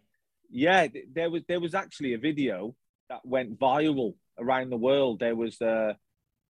Yeah, 0.50 0.88
there 1.14 1.30
was 1.30 1.42
there 1.48 1.60
was 1.60 1.74
actually 1.74 2.12
a 2.12 2.18
video 2.18 2.76
that 3.08 3.24
went 3.24 3.58
viral 3.58 4.14
around 4.38 4.68
the 4.68 4.76
world. 4.76 5.20
There 5.20 5.36
was 5.36 5.60
uh, 5.62 5.94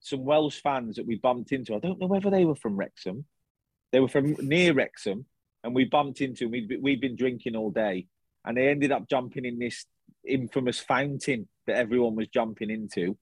some 0.01 0.24
Welsh 0.24 0.61
fans 0.61 0.97
that 0.97 1.07
we 1.07 1.16
bumped 1.16 1.53
into. 1.53 1.74
I 1.74 1.78
don't 1.78 2.01
know 2.01 2.09
whether 2.09 2.30
they 2.30 2.45
were 2.45 2.57
from 2.57 2.76
Wrexham. 2.76 3.26
They 3.92 4.01
were 4.01 4.09
from 4.09 4.34
near 4.40 4.72
Wrexham, 4.74 5.26
and 5.62 5.72
we 5.72 5.84
bumped 5.84 6.20
into. 6.20 6.49
We'd 6.49 6.78
we'd 6.82 7.01
been 7.01 7.16
drinking 7.16 7.55
all 7.55 7.70
day, 7.70 8.09
and 8.45 8.57
they 8.57 8.68
ended 8.68 8.92
up 8.92 9.09
jumping 9.09 9.45
in 9.45 9.59
this 9.59 9.86
infamous 10.26 10.80
fountain 10.80 11.49
that 11.66 11.76
everyone 11.76 12.14
was 12.14 12.28
jumping 12.28 12.70
into. 12.70 13.16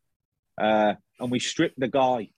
Uh, 0.60 0.94
and 1.20 1.30
we 1.30 1.38
stripped 1.38 1.78
the 1.78 1.88
guy. 1.88 2.30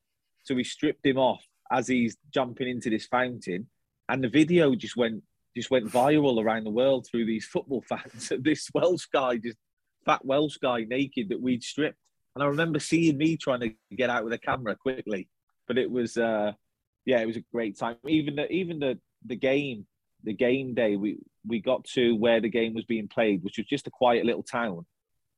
So 0.45 0.55
we 0.55 0.64
stripped 0.64 1.05
him 1.05 1.18
off 1.18 1.43
as 1.70 1.89
he's 1.89 2.16
jumping 2.32 2.68
into 2.68 2.91
this 2.91 3.07
fountain. 3.07 3.68
And 4.09 4.22
the 4.22 4.28
video 4.28 4.74
just 4.74 4.97
went 4.97 5.22
just 5.57 5.70
went 5.70 5.87
viral 5.87 6.43
around 6.43 6.64
the 6.64 6.70
world 6.70 7.07
through 7.07 7.26
these 7.26 7.47
football 7.47 7.82
fans. 7.89 8.32
this 8.41 8.68
Welsh 8.74 9.07
guy, 9.07 9.37
just 9.37 9.57
fat 10.05 10.24
Welsh 10.24 10.59
guy 10.59 10.85
naked 10.85 11.28
that 11.28 11.41
we'd 11.41 11.62
stripped. 11.62 11.99
And 12.35 12.43
I 12.43 12.47
remember 12.47 12.80
seeing 12.80 13.16
me 13.16 13.37
trying 13.37 13.61
to 13.61 13.72
get 13.97 14.11
out 14.11 14.24
with 14.24 14.32
a 14.32 14.39
camera 14.39 14.76
quickly. 14.76 15.28
But 15.66 15.78
it 15.78 15.91
was 15.91 16.16
uh 16.16 16.53
yeah, 17.07 17.20
it 17.20 17.26
was 17.26 17.37
a 17.37 17.45
great 17.53 17.78
time. 17.78 17.97
Even 18.07 18.37
the 18.37 18.51
even 18.51 18.78
the 18.78 18.99
the 19.24 19.37
game 19.37 19.87
the 20.25 20.33
game 20.33 20.75
day, 20.75 20.97
we 20.97 21.18
we 21.47 21.61
got 21.61 21.85
to 21.85 22.16
where 22.16 22.41
the 22.41 22.49
game 22.49 22.75
was 22.75 22.85
being 22.85 23.09
played, 23.09 23.43
which 23.43 23.59
was 23.59 23.66
just 23.66 23.87
a 23.87 23.91
quiet 23.91 24.25
little 24.25 24.43
town, 24.43 24.87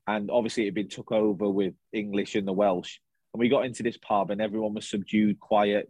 and 0.07 0.31
obviously 0.31 0.65
it 0.65 0.67
had 0.67 0.75
been 0.75 0.89
took 0.89 1.13
over 1.13 1.49
with 1.49 1.75
English 1.93 2.35
and 2.35 2.47
the 2.47 2.53
Welsh. 2.53 2.99
And 3.35 3.41
we 3.41 3.49
got 3.49 3.67
into 3.67 3.83
this 3.83 3.99
pub, 3.99 4.31
and 4.31 4.41
everyone 4.41 4.75
was 4.75 4.89
subdued, 4.89 5.41
quiet. 5.41 5.89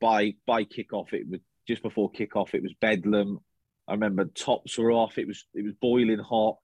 By 0.00 0.34
by 0.46 0.64
kickoff, 0.64 1.12
it 1.12 1.28
was 1.28 1.40
just 1.68 1.82
before 1.82 2.10
kickoff. 2.10 2.54
It 2.54 2.62
was 2.62 2.74
bedlam. 2.80 3.40
I 3.86 3.92
remember 3.92 4.24
tops 4.24 4.78
were 4.78 4.92
off. 4.92 5.18
It 5.18 5.26
was 5.26 5.44
it 5.54 5.64
was 5.64 5.74
boiling 5.80 6.18
hot. 6.18 6.56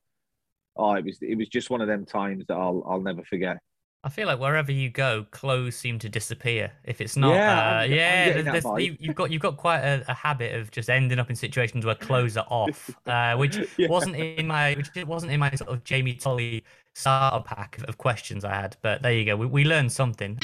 Oh, 0.76 0.94
it 0.94 1.04
was 1.04 1.18
it 1.20 1.36
was 1.36 1.48
just 1.48 1.70
one 1.70 1.80
of 1.80 1.88
them 1.88 2.06
times 2.06 2.46
that 2.48 2.54
I'll 2.54 2.84
I'll 2.88 3.00
never 3.02 3.24
forget. 3.24 3.58
I 4.04 4.10
feel 4.10 4.28
like 4.28 4.38
wherever 4.38 4.70
you 4.70 4.90
go, 4.90 5.26
clothes 5.32 5.76
seem 5.76 5.98
to 5.98 6.08
disappear. 6.08 6.70
If 6.84 7.00
it's 7.00 7.16
not, 7.16 7.34
Yeah, 7.34 7.58
uh, 7.58 7.72
I'm- 7.80 7.90
yeah, 7.90 8.76
you, 8.78 8.96
you've 9.00 9.16
got 9.16 9.30
you've 9.32 9.42
got 9.42 9.56
quite 9.56 9.80
a, 9.80 10.04
a 10.08 10.14
habit 10.14 10.54
of 10.54 10.70
just 10.70 10.88
ending 10.88 11.18
up 11.18 11.30
in 11.30 11.36
situations 11.36 11.84
where 11.84 11.96
clothes 11.96 12.36
are 12.36 12.46
off, 12.48 12.90
uh, 13.06 13.36
which 13.36 13.58
Yeah. 13.76 13.88
wasn't 13.88 14.14
in 14.16 14.46
my 14.46 14.74
which 14.74 14.88
wasn't 15.04 15.32
in 15.32 15.40
my 15.40 15.50
sort 15.50 15.70
of 15.70 15.82
Jamie 15.82 16.14
Tolley 16.14 16.64
starter 16.94 17.42
pack 17.44 17.78
of, 17.78 17.84
of 17.84 17.98
questions 17.98 18.44
I 18.44 18.54
had. 18.54 18.76
But 18.82 19.02
there 19.02 19.12
you 19.12 19.24
go, 19.24 19.36
we, 19.36 19.46
we 19.46 19.64
learned 19.64 19.90
something. 19.90 20.38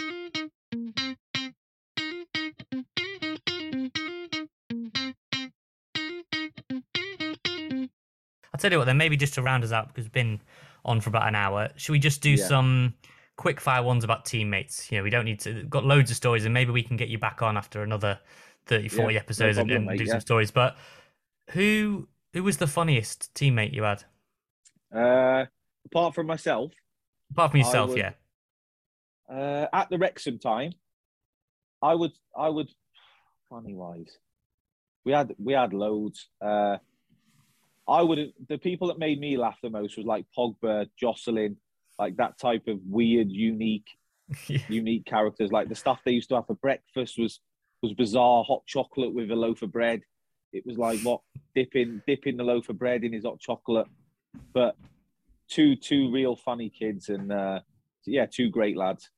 I'll 8.53 8.59
tell 8.59 8.71
you 8.71 8.79
what, 8.79 8.85
then 8.85 8.97
maybe 8.97 9.17
just 9.17 9.35
to 9.35 9.43
round 9.43 9.65
us 9.65 9.73
up 9.73 9.89
because 9.89 10.05
we've 10.05 10.13
been 10.13 10.41
on 10.85 11.01
for 11.01 11.11
about 11.11 11.27
an 11.27 11.35
hour. 11.35 11.71
Should 11.77 11.93
we 11.93 11.99
just 11.99 12.21
do 12.21 12.31
Yeah. 12.31 12.47
some 12.47 12.95
quick 13.37 13.61
fire 13.61 13.83
ones 13.83 14.05
about 14.05 14.25
teammates? 14.25 14.91
You 14.91 14.99
know, 14.99 15.05
we 15.05 15.11
don't 15.11 15.25
need 15.25 15.41
to 15.41 15.65
got 15.65 15.85
loads 15.85 16.11
of 16.11 16.17
stories, 16.17 16.45
and 16.45 16.55
maybe 16.55 16.73
we 16.73 16.83
can 16.83 16.97
get 16.97 17.09
you 17.09 17.19
back 17.19 17.43
on 17.43 17.57
after 17.57 17.83
another 17.83 18.21
30, 18.67 18.89
40 18.89 19.15
Yeah, 19.15 19.19
episodes 19.19 19.59
and, 19.59 19.71
problem, 19.71 19.85
and 19.89 19.97
do 19.97 20.05
mate, 20.05 20.07
some 20.07 20.21
yeah. 20.21 20.21
stories. 20.21 20.51
But 20.51 20.77
who 21.51 22.09
who 22.33 22.43
was 22.45 22.59
the 22.59 22.67
funniest 22.67 23.35
teammate 23.35 23.73
you 23.75 23.83
had? 23.85 24.05
Uh, 24.95 25.47
apart 25.87 26.15
from 26.15 26.27
myself, 26.27 26.73
Apart 27.31 27.51
from 27.51 27.59
yourself, 27.59 27.91
would- 27.91 27.99
yeah. 27.99 28.15
uh, 29.31 29.67
at 29.73 29.89
the 29.91 29.99
Wrexham 29.99 30.39
time, 30.39 30.73
I 31.83 31.95
would, 31.95 32.13
I 32.37 32.49
would, 32.49 32.71
funny 33.51 33.75
wise, 33.75 34.19
we 35.05 35.13
had, 35.13 35.35
we 35.39 35.53
had 35.55 35.73
loads. 35.75 36.29
Uh, 36.41 36.79
I 37.87 38.03
would, 38.03 38.33
the 38.49 38.59
people 38.59 38.89
that 38.89 38.99
made 38.99 39.21
me 39.21 39.37
laugh 39.37 39.59
the 39.63 39.71
most 39.71 39.97
was 39.97 40.07
like 40.07 40.25
Pogba, 40.37 40.89
Jocelyn, 40.99 41.57
like 41.99 42.17
that 42.17 42.39
type 42.39 42.67
of 42.69 42.79
weird, 42.87 43.31
unique, 43.31 43.89
Yeah. 44.49 44.59
unique 44.69 45.05
characters. 45.07 45.53
Like 45.53 45.69
the 45.69 45.75
stuff 45.75 46.01
they 46.05 46.13
used 46.13 46.29
to 46.31 46.37
have 46.37 46.47
for 46.47 46.55
breakfast 46.55 47.19
was 47.19 47.41
was 47.83 47.93
bizarre. 47.93 48.45
Hot 48.45 48.65
chocolate 48.67 49.15
with 49.15 49.31
a 49.31 49.37
loaf 49.37 49.63
of 49.63 49.71
bread. 49.73 50.01
It 50.53 50.65
was 50.67 50.79
like 50.79 51.01
what 51.01 51.21
dipping 51.55 52.01
dipping 52.07 52.37
the 52.37 52.45
loaf 52.45 52.69
of 52.69 52.79
bread 52.79 53.05
in 53.05 53.13
his 53.13 53.25
hot 53.25 53.41
chocolate. 53.41 53.87
But 54.53 54.77
two 55.49 55.77
two 55.77 56.11
real 56.11 56.37
funny 56.37 56.71
kids 56.71 57.09
and 57.09 57.31
uh, 57.33 57.61
yeah, 58.07 58.27
two 58.27 58.49
great 58.51 58.77
lads. 58.77 59.11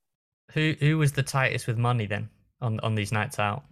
Who 0.52 0.74
who 0.80 0.98
was 0.98 1.12
the 1.12 1.22
tightest 1.22 1.66
with 1.66 1.78
money 1.78 2.06
then 2.06 2.30
on 2.60 2.80
on 2.80 2.94
these 2.94 3.12
nights 3.12 3.38
out? 3.38 3.64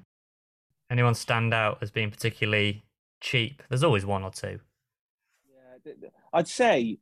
Anyone 0.90 1.14
stand 1.14 1.52
out 1.54 1.78
as 1.82 1.90
being 1.90 2.10
particularly 2.10 2.84
cheap? 3.20 3.62
There's 3.68 3.82
always 3.84 4.04
one 4.06 4.22
or 4.22 4.30
two. 4.30 4.60
Yeah, 5.84 6.08
I'd 6.32 6.48
say 6.48 6.98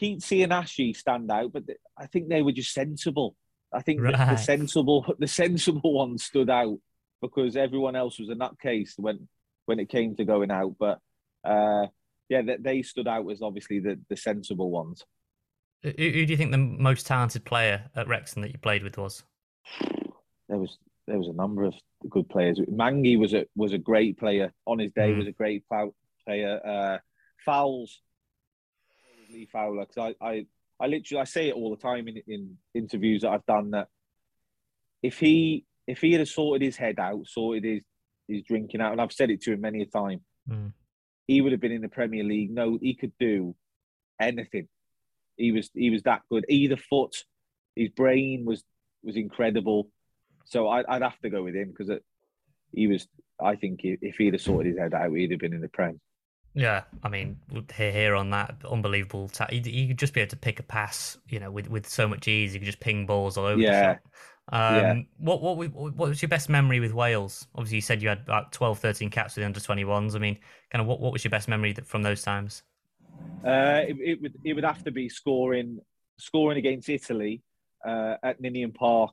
Keatsy 0.00 0.42
and 0.42 0.52
Ashy 0.52 0.94
stand 0.94 1.30
out, 1.30 1.52
but 1.52 1.64
I 1.98 2.06
think 2.06 2.28
they 2.28 2.42
were 2.42 2.52
just 2.52 2.72
sensible. 2.72 3.36
I 3.72 3.82
think 3.82 4.00
the, 4.00 4.12
the 4.12 4.36
sensible 4.36 5.14
the 5.18 5.28
sensible 5.28 5.94
ones 5.94 6.24
stood 6.24 6.50
out 6.50 6.78
because 7.20 7.56
everyone 7.56 7.96
else 7.96 8.18
was 8.18 8.28
a 8.28 8.34
nutcase 8.34 8.92
when 8.96 9.28
when 9.66 9.78
it 9.80 9.88
came 9.88 10.16
to 10.16 10.24
going 10.24 10.50
out. 10.50 10.74
But 10.78 10.98
uh, 11.44 11.86
yeah, 12.28 12.42
they, 12.42 12.56
they 12.58 12.82
stood 12.82 13.08
out 13.08 13.30
as 13.30 13.42
obviously 13.42 13.80
the, 13.80 13.98
the 14.08 14.16
sensible 14.16 14.70
ones. 14.70 15.04
Who, 15.82 15.90
who 15.90 16.26
do 16.26 16.32
you 16.32 16.36
think 16.36 16.52
the 16.52 16.58
most 16.58 17.06
talented 17.06 17.44
player 17.44 17.90
at 17.96 18.08
Wrexham 18.08 18.42
that 18.42 18.52
you 18.52 18.58
played 18.58 18.82
with 18.82 18.98
was? 18.98 19.22
There 20.48 20.58
was 20.58 20.78
there 21.06 21.18
was 21.18 21.28
a 21.28 21.32
number 21.32 21.64
of 21.64 21.74
good 22.08 22.28
players. 22.28 22.60
Mangi 22.60 23.18
was 23.18 23.34
a 23.34 23.46
was 23.56 23.72
a 23.72 23.78
great 23.78 24.18
player 24.18 24.52
on 24.66 24.78
his 24.78 24.92
day. 24.92 25.12
Mm. 25.12 25.18
Was 25.18 25.26
a 25.26 25.32
great 25.32 25.64
player. 26.26 26.60
Uh, 26.64 26.98
Fowles, 27.44 28.00
Lee 29.32 29.48
Fowler, 29.52 29.86
because 29.86 30.14
I, 30.20 30.26
I 30.28 30.46
I 30.80 30.86
literally 30.86 31.20
I 31.20 31.24
say 31.24 31.48
it 31.48 31.54
all 31.54 31.70
the 31.70 31.80
time 31.82 32.08
in 32.08 32.22
in 32.26 32.56
interviews 32.74 33.22
that 33.22 33.30
I've 33.30 33.46
done 33.46 33.70
that 33.70 33.88
if 35.02 35.18
he 35.18 35.64
if 35.86 36.00
he 36.00 36.12
had 36.12 36.26
sorted 36.28 36.62
his 36.62 36.76
head 36.76 36.98
out, 36.98 37.26
sorted 37.26 37.64
his 37.64 37.82
his 38.28 38.42
drinking 38.44 38.80
out, 38.80 38.92
and 38.92 39.00
I've 39.00 39.12
said 39.12 39.30
it 39.30 39.42
to 39.42 39.52
him 39.52 39.60
many 39.60 39.82
a 39.82 39.86
time, 39.86 40.20
Mm. 40.50 40.72
he 41.28 41.40
would 41.40 41.52
have 41.52 41.60
been 41.60 41.72
in 41.72 41.82
the 41.82 41.88
Premier 41.88 42.24
League. 42.24 42.50
No, 42.50 42.76
he 42.80 42.94
could 42.94 43.12
do 43.18 43.54
anything. 44.20 44.68
He 45.36 45.52
was 45.52 45.70
he 45.74 45.90
was 45.90 46.02
that 46.02 46.22
good. 46.28 46.44
Either 46.48 46.76
foot, 46.76 47.14
his 47.76 47.90
brain 47.90 48.44
was 48.44 48.64
was 49.04 49.16
incredible. 49.16 49.88
So 50.44 50.68
I, 50.68 50.82
I'd 50.88 51.02
have 51.02 51.18
to 51.20 51.30
go 51.30 51.42
with 51.44 51.54
him 51.54 51.70
because 51.76 52.00
he 52.72 52.86
was. 52.88 53.06
I 53.40 53.54
think 53.56 53.80
if 53.84 54.00
if 54.02 54.16
he'd 54.16 54.34
have 54.34 54.42
sorted 54.42 54.72
his 54.72 54.78
head 54.80 54.94
out, 54.94 55.12
he'd 55.12 55.30
have 55.30 55.40
been 55.40 55.52
in 55.54 55.60
the 55.60 55.68
Prem. 55.68 56.00
Yeah, 56.54 56.82
I 57.02 57.08
mean, 57.08 57.38
here, 57.74 58.14
on 58.14 58.30
that 58.30 58.56
unbelievable. 58.70 59.28
Ta- 59.28 59.48
you, 59.50 59.88
could 59.88 59.98
just 59.98 60.12
be 60.12 60.20
able 60.20 60.30
to 60.30 60.36
pick 60.36 60.60
a 60.60 60.62
pass, 60.62 61.16
you 61.28 61.40
know, 61.40 61.50
with, 61.50 61.68
with 61.70 61.88
so 61.88 62.06
much 62.06 62.28
ease. 62.28 62.52
You 62.52 62.60
could 62.60 62.66
just 62.66 62.80
ping 62.80 63.06
balls 63.06 63.38
all 63.38 63.46
over 63.46 63.60
Yeah. 63.60 63.70
the 63.70 63.94
shop. 63.94 64.00
Um, 64.48 64.74
Yeah. 64.76 65.02
What 65.18 65.40
what 65.40 65.56
what 65.72 66.08
was 66.08 66.20
your 66.20 66.28
best 66.28 66.48
memory 66.48 66.80
with 66.80 66.92
Wales? 66.92 67.46
Obviously, 67.54 67.76
you 67.76 67.82
said 67.82 68.02
you 68.02 68.08
had 68.08 68.20
about 68.20 68.52
12, 68.52 68.78
13 68.80 69.08
caps 69.08 69.36
with 69.36 69.42
the 69.42 69.46
under 69.46 69.60
twenty 69.60 69.84
ones. 69.84 70.14
I 70.14 70.18
mean, 70.18 70.38
kind 70.70 70.82
of 70.82 70.88
what, 70.88 71.00
what 71.00 71.12
was 71.12 71.24
your 71.24 71.30
best 71.30 71.48
memory 71.48 71.72
that, 71.72 71.86
from 71.86 72.02
those 72.02 72.22
times? 72.22 72.64
Uh, 73.46 73.82
it, 73.88 73.96
it 74.00 74.22
would 74.22 74.34
it 74.44 74.54
would 74.54 74.64
have 74.64 74.82
to 74.84 74.90
be 74.90 75.08
scoring 75.08 75.78
scoring 76.18 76.58
against 76.58 76.88
Italy 76.88 77.42
uh, 77.86 78.16
at 78.22 78.40
Ninian 78.40 78.72
Park. 78.72 79.12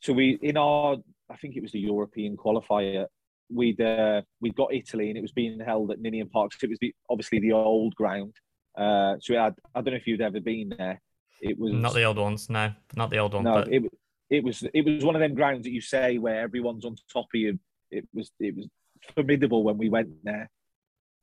So 0.00 0.12
we 0.12 0.38
in 0.42 0.56
our 0.56 0.96
I 1.30 1.36
think 1.36 1.56
it 1.56 1.62
was 1.62 1.72
the 1.72 1.80
European 1.80 2.36
qualifier. 2.36 3.06
We'd 3.52 3.80
uh, 3.80 4.22
we 4.40 4.50
got 4.50 4.74
Italy 4.74 5.08
and 5.08 5.18
it 5.18 5.22
was 5.22 5.32
being 5.32 5.58
held 5.60 5.90
at 5.90 6.00
Ninian 6.00 6.28
Park. 6.28 6.52
So 6.52 6.64
it 6.64 6.70
was 6.70 6.78
the, 6.80 6.94
obviously 7.08 7.40
the 7.40 7.52
old 7.52 7.94
ground. 7.94 8.34
Uh, 8.76 9.16
so 9.20 9.32
we 9.32 9.36
had 9.36 9.54
I 9.74 9.80
don't 9.80 9.94
know 9.94 9.98
if 9.98 10.06
you'd 10.06 10.20
ever 10.20 10.40
been 10.40 10.74
there. 10.76 11.00
It 11.40 11.58
was 11.58 11.72
Not 11.72 11.94
the 11.94 12.04
old 12.04 12.18
ones, 12.18 12.50
no, 12.50 12.72
not 12.96 13.10
the 13.10 13.18
old 13.18 13.34
one. 13.34 13.44
no. 13.44 13.54
but 13.54 13.72
It 13.72 13.82
it 14.30 14.44
was 14.44 14.62
it 14.74 14.84
was 14.84 15.04
one 15.04 15.16
of 15.16 15.20
them 15.20 15.34
grounds 15.34 15.64
that 15.64 15.72
you 15.72 15.80
say 15.80 16.18
where 16.18 16.40
everyone's 16.40 16.84
on 16.84 16.96
top 17.12 17.26
of 17.34 17.40
you. 17.40 17.58
It 17.90 18.06
was 18.12 18.30
it 18.38 18.54
was 18.56 18.68
formidable 19.14 19.62
when 19.62 19.78
we 19.78 19.88
went 19.88 20.10
there. 20.24 20.50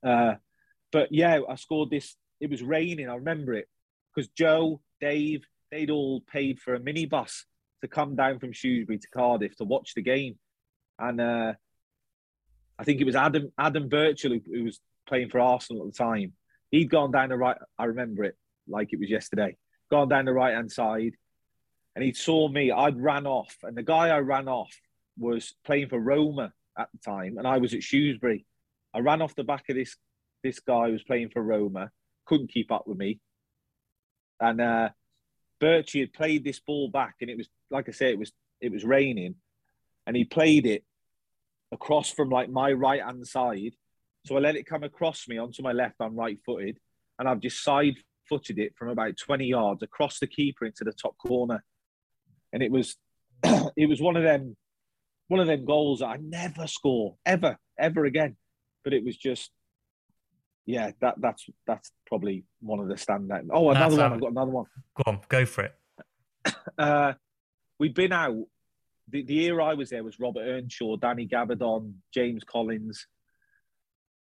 Uh, 0.04 0.36
but 0.92 1.12
yeah, 1.12 1.40
I 1.48 1.56
scored 1.56 1.90
this. 1.90 2.16
It 2.40 2.50
was 2.50 2.64
raining. 2.64 3.10
I 3.10 3.16
remember 3.16 3.54
it 3.54 3.68
because 4.14 4.30
Joe, 4.30 4.82
Dave, 5.00 5.46
they'd 5.72 5.90
all 5.90 6.22
paid 6.22 6.60
for 6.60 6.74
a 6.74 6.80
minibus 6.80 7.44
to 7.82 7.88
come 7.88 8.16
down 8.16 8.40
from 8.40 8.54
Shrewsbury 8.54 8.98
to 9.00 9.08
Cardiff 9.10 9.56
to 9.58 9.64
watch 9.64 9.94
the 9.94 10.02
game, 10.02 10.38
and 10.98 11.22
uh, 11.22 11.54
I 12.78 12.84
think 12.84 13.02
it 13.02 13.06
was 13.06 13.16
Adam 13.16 13.52
Adam 13.58 13.90
Birchall 13.90 14.32
who, 14.32 14.42
who 14.54 14.64
was 14.66 14.80
playing 15.08 15.30
for 15.30 15.40
Arsenal 15.40 15.88
at 15.88 15.94
the 15.94 15.98
time. 15.98 16.34
He'd 16.72 16.90
gone 16.90 17.12
down 17.12 17.30
the 17.30 17.38
right. 17.38 17.58
I 17.78 17.86
remember 17.86 18.24
it 18.24 18.36
like 18.68 18.92
it 18.92 19.00
was 19.00 19.10
yesterday. 19.10 19.56
Gone 19.92 20.10
down 20.10 20.26
the 20.26 20.34
right 20.34 20.56
hand 20.56 20.72
side, 20.72 21.14
and 21.96 22.04
he 22.04 22.14
saw 22.14 22.48
me. 22.48 22.72
I'd 22.72 23.00
ran 23.00 23.28
off, 23.28 23.56
and 23.64 23.78
the 23.78 23.84
guy 23.84 24.10
I 24.10 24.20
ran 24.20 24.48
off 24.48 24.74
was 25.18 25.54
playing 25.64 25.90
for 25.90 26.00
Roma 26.00 26.52
at 26.78 26.90
the 26.92 27.00
time, 27.00 27.38
and 27.38 27.48
I 27.48 27.60
was 27.60 27.74
at 27.74 27.84
Shrewsbury. 27.84 28.46
I 28.94 29.00
ran 29.00 29.22
off 29.22 29.36
the 29.36 29.44
back 29.44 29.70
of 29.70 29.76
this 29.76 29.96
this 30.44 30.60
guy 30.60 30.88
who 30.88 30.94
was 30.94 31.04
playing 31.04 31.30
for 31.30 31.42
Roma, 31.42 31.92
couldn't 32.26 32.52
keep 32.52 32.72
up 32.72 32.88
with 32.88 32.98
me, 32.98 33.20
and 34.40 34.60
uh, 34.60 34.90
Birchie 35.62 36.02
had 36.02 36.14
played 36.14 36.44
this 36.44 36.60
ball 36.60 36.90
back, 36.90 37.16
and 37.22 37.30
it 37.30 37.38
was 37.38 37.48
like 37.70 37.88
I 37.88 37.92
say, 37.92 38.10
it 38.10 38.20
was 38.20 38.32
it 38.60 38.72
was 38.72 38.84
raining, 38.84 39.36
and 40.06 40.16
he 40.16 40.26
played 40.26 40.66
it 40.66 40.84
across 41.72 42.12
from 42.12 42.30
like 42.30 42.50
my 42.50 42.72
right 42.72 43.02
hand 43.04 43.26
side. 43.28 43.74
So 44.26 44.36
I 44.38 44.40
let 44.40 44.56
it 44.56 44.66
come 44.66 44.84
across 44.84 45.28
me 45.28 45.38
onto 45.38 45.62
my 45.62 45.72
left. 45.72 45.96
I'm 46.00 46.16
right 46.16 46.38
footed, 46.46 46.78
and 47.20 47.28
I've 47.30 47.40
just 47.42 47.64
side 47.64 47.96
footed 48.28 48.58
it 48.58 48.74
from 48.76 48.90
about 48.90 49.16
20 49.18 49.46
yards 49.46 49.84
across 49.84 50.18
the 50.20 50.26
keeper 50.28 50.66
into 50.66 50.84
the 50.84 50.94
top 50.94 51.16
corner. 51.18 51.64
And 52.52 52.64
it 52.64 52.72
was 52.72 52.96
it 53.44 53.88
was 53.88 54.02
one 54.02 54.16
of 54.18 54.24
them 54.24 54.56
one 55.28 55.40
of 55.40 55.48
them 55.48 55.66
goals 55.66 56.00
that 56.00 56.08
I 56.08 56.18
never 56.22 56.68
score 56.68 57.16
ever 57.26 57.58
ever 57.80 58.06
again. 58.06 58.36
But 58.84 58.94
it 58.94 59.04
was 59.04 59.18
just 59.18 59.52
yeah, 60.66 60.92
that 61.02 61.16
that's 61.20 61.46
that's 61.68 61.92
probably 62.08 62.46
one 62.62 62.80
of 62.80 62.88
the 62.88 62.96
standout. 62.96 63.48
Oh, 63.52 63.72
That's 63.74 63.94
another 63.94 63.98
one. 63.98 64.10
how- 64.10 64.16
I've 64.16 64.22
got 64.22 64.32
another 64.32 64.52
one. 64.52 64.66
go 64.96 65.04
on, 65.12 65.20
go 65.30 65.46
for 65.46 65.64
it. 65.66 65.76
Uh, 66.78 67.14
we'd 67.80 67.94
been 67.94 68.12
out. 68.12 68.36
The, 69.10 69.24
the 69.24 69.34
year 69.34 69.62
I 69.62 69.74
was 69.74 69.90
there 69.90 70.04
was 70.04 70.20
Robert 70.20 70.42
Earnshaw, 70.42 70.98
Danny 70.98 71.28
Gabbidon, 71.28 71.94
James 72.14 72.44
Collins. 72.44 73.08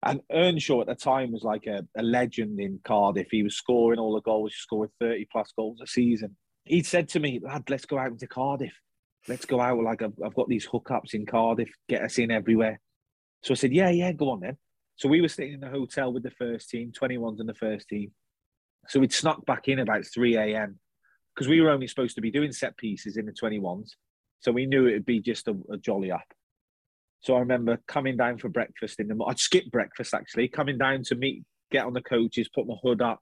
And 0.03 0.23
Earnshaw 0.33 0.81
at 0.81 0.87
the 0.87 0.95
time 0.95 1.33
was 1.33 1.43
like 1.43 1.67
a, 1.67 1.87
a 1.97 2.03
legend 2.03 2.59
in 2.59 2.81
Cardiff. 2.85 3.29
He 3.31 3.43
was 3.43 3.57
scoring 3.57 3.99
all 3.99 4.15
the 4.15 4.23
goals, 4.23 4.53
he 4.53 4.59
scored 4.59 4.91
30 5.01 5.27
plus 5.31 5.53
goals 5.55 5.81
a 5.83 5.87
season. 5.87 6.37
He'd 6.65 6.87
said 6.87 7.09
to 7.11 7.21
me, 7.21 7.41
lad, 7.43 7.69
let's 7.69 7.85
go 7.85 7.99
out 7.99 8.11
into 8.11 8.27
Cardiff. 8.27 8.73
Let's 9.29 9.45
go 9.45 9.61
out. 9.61 9.83
Like, 9.83 10.01
I've, 10.01 10.15
I've 10.25 10.35
got 10.35 10.49
these 10.49 10.67
hookups 10.67 11.13
in 11.13 11.27
Cardiff, 11.27 11.71
get 11.89 12.03
us 12.03 12.19
in 12.19 12.31
everywhere. 12.31 12.81
So 13.43 13.53
I 13.53 13.57
said, 13.57 13.73
yeah, 13.73 13.91
yeah, 13.91 14.13
go 14.13 14.31
on 14.31 14.41
then. 14.41 14.57
So 14.97 15.09
we 15.09 15.21
were 15.21 15.29
staying 15.29 15.55
in 15.55 15.61
the 15.61 15.69
hotel 15.69 16.13
with 16.13 16.23
the 16.23 16.31
first 16.31 16.69
team, 16.69 16.93
21s 16.93 17.41
in 17.41 17.47
the 17.47 17.55
first 17.55 17.89
team. 17.89 18.13
So 18.89 19.01
we'd 19.01 19.13
snuck 19.13 19.45
back 19.47 19.69
in 19.69 19.79
about 19.79 20.05
3 20.07 20.37
a.m. 20.37 20.79
because 21.35 21.49
we 21.49 21.61
were 21.61 21.71
only 21.71 21.87
supposed 21.87 22.17
to 22.17 22.21
be 22.21 22.31
doing 22.31 22.53
set 22.53 22.77
pieces 22.77 23.17
in 23.17 23.27
the 23.27 23.33
21s. 23.33 23.93
So 24.41 24.53
we 24.53 24.67
knew 24.67 24.87
it 24.87 24.93
would 24.93 25.07
be 25.07 25.21
just 25.21 25.49
a, 25.49 25.57
a 25.71 25.77
jolly 25.77 26.11
up. 26.11 26.25
So 27.21 27.37
I 27.37 27.41
remember 27.41 27.79
coming 27.87 28.17
down 28.17 28.39
for 28.39 28.49
breakfast 28.49 28.99
in 29.01 29.09
the 29.09 29.15
mo- 29.15 29.27
I'd 29.27 29.39
skip 29.39 29.71
breakfast 29.71 30.15
actually, 30.15 30.49
coming 30.49 30.79
down 30.79 31.03
to 31.05 31.15
meet, 31.15 31.45
get 31.71 31.85
on 31.85 31.93
the 31.93 32.01
coaches, 32.03 32.49
put 32.55 32.67
my 32.67 32.77
hood 32.83 33.03
up, 33.03 33.21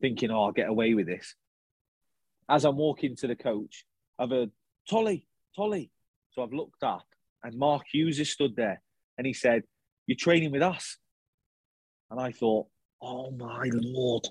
thinking, 0.00 0.30
oh, 0.30 0.44
I'll 0.44 0.52
get 0.52 0.68
away 0.68 0.94
with 0.94 1.06
this. 1.06 1.34
as 2.48 2.64
I'm 2.64 2.76
walking 2.76 3.16
to 3.16 3.26
the 3.26 3.36
coach, 3.36 3.84
I've 4.18 4.30
heard 4.30 4.50
Tolley, 4.88 5.26
Tolley. 5.54 5.90
So 6.32 6.42
I've 6.42 6.52
looked 6.52 6.82
up, 6.82 7.06
and 7.42 7.58
Mark 7.58 7.84
Hughes 7.92 8.20
is 8.20 8.30
stood 8.30 8.56
there, 8.56 8.80
and 9.18 9.26
he 9.26 9.32
said, 9.32 9.64
"You're 10.06 10.16
training 10.16 10.52
with 10.52 10.62
us." 10.62 10.98
And 12.10 12.20
I 12.20 12.30
thought, 12.32 12.68
"Oh 13.00 13.30
my 13.30 13.70
lord, 13.72 14.28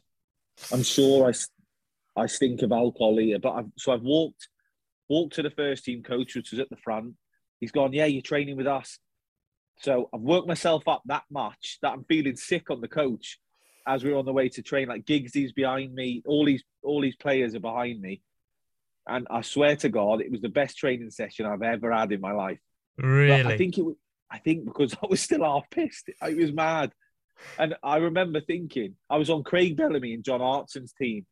I'm 0.71 0.83
sure 0.83 1.29
I, 1.29 2.21
I 2.21 2.27
stink 2.27 2.61
of 2.61 2.71
alcohol 2.71 3.17
here." 3.17 3.39
But 3.39 3.53
I've, 3.53 3.71
so 3.77 3.91
I've 3.91 4.03
walked, 4.03 4.47
walked 5.09 5.35
to 5.35 5.43
the 5.43 5.49
first 5.49 5.85
team 5.85 6.03
coach, 6.03 6.35
which 6.35 6.51
was 6.51 6.59
at 6.59 6.69
the 6.69 6.77
front. 6.77 7.15
He's 7.59 7.71
gone, 7.71 7.93
"Yeah, 7.93 8.05
you're 8.05 8.21
training 8.21 8.57
with 8.57 8.67
us." 8.67 8.99
So 9.79 10.09
I've 10.13 10.21
worked 10.21 10.47
myself 10.47 10.87
up 10.87 11.03
that 11.05 11.23
much 11.29 11.79
that 11.81 11.93
I'm 11.93 12.05
feeling 12.05 12.35
sick 12.35 12.69
on 12.69 12.81
the 12.81 12.87
coach 12.87 13.39
as 13.87 14.03
we 14.03 14.11
are 14.11 14.17
on 14.17 14.25
the 14.25 14.33
way 14.33 14.49
to 14.49 14.61
train. 14.61 14.87
Like 14.87 15.05
Giggsy's 15.05 15.51
behind 15.51 15.93
me, 15.93 16.23
all 16.25 16.45
these 16.45 16.63
all 16.83 17.01
these 17.01 17.15
players 17.15 17.55
are 17.55 17.59
behind 17.59 18.01
me, 18.01 18.21
and 19.07 19.27
I 19.29 19.41
swear 19.41 19.75
to 19.77 19.89
God, 19.89 20.21
it 20.21 20.31
was 20.31 20.41
the 20.41 20.49
best 20.49 20.77
training 20.77 21.11
session 21.11 21.45
I've 21.45 21.61
ever 21.61 21.91
had 21.91 22.11
in 22.11 22.21
my 22.21 22.31
life. 22.31 22.59
Really, 22.97 23.43
but 23.43 23.51
I 23.51 23.57
think 23.57 23.77
it. 23.77 23.85
Was, 23.85 23.95
I 24.31 24.39
think 24.39 24.65
because 24.65 24.93
I 25.03 25.07
was 25.09 25.21
still 25.21 25.43
half 25.43 25.69
pissed, 25.69 26.09
it 26.09 26.37
was 26.37 26.53
mad, 26.53 26.91
and 27.59 27.75
I 27.83 27.97
remember 27.97 28.41
thinking 28.41 28.95
I 29.09 29.17
was 29.17 29.29
on 29.29 29.43
Craig 29.43 29.77
Bellamy 29.77 30.13
and 30.13 30.23
John 30.23 30.39
Hartson's 30.39 30.93
team, 30.93 31.25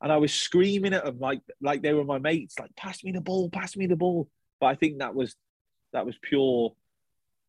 and 0.00 0.12
I 0.12 0.16
was 0.16 0.32
screaming 0.32 0.94
at 0.94 1.04
them 1.04 1.18
like 1.18 1.40
like 1.60 1.82
they 1.82 1.92
were 1.92 2.04
my 2.04 2.18
mates, 2.18 2.58
like 2.58 2.74
pass 2.76 3.04
me 3.04 3.12
the 3.12 3.20
ball, 3.20 3.50
pass 3.50 3.76
me 3.76 3.86
the 3.86 3.96
ball. 3.96 4.28
But 4.60 4.66
I 4.66 4.74
think 4.74 4.98
that 4.98 5.14
was 5.14 5.36
that 5.92 6.06
was 6.06 6.16
pure 6.22 6.72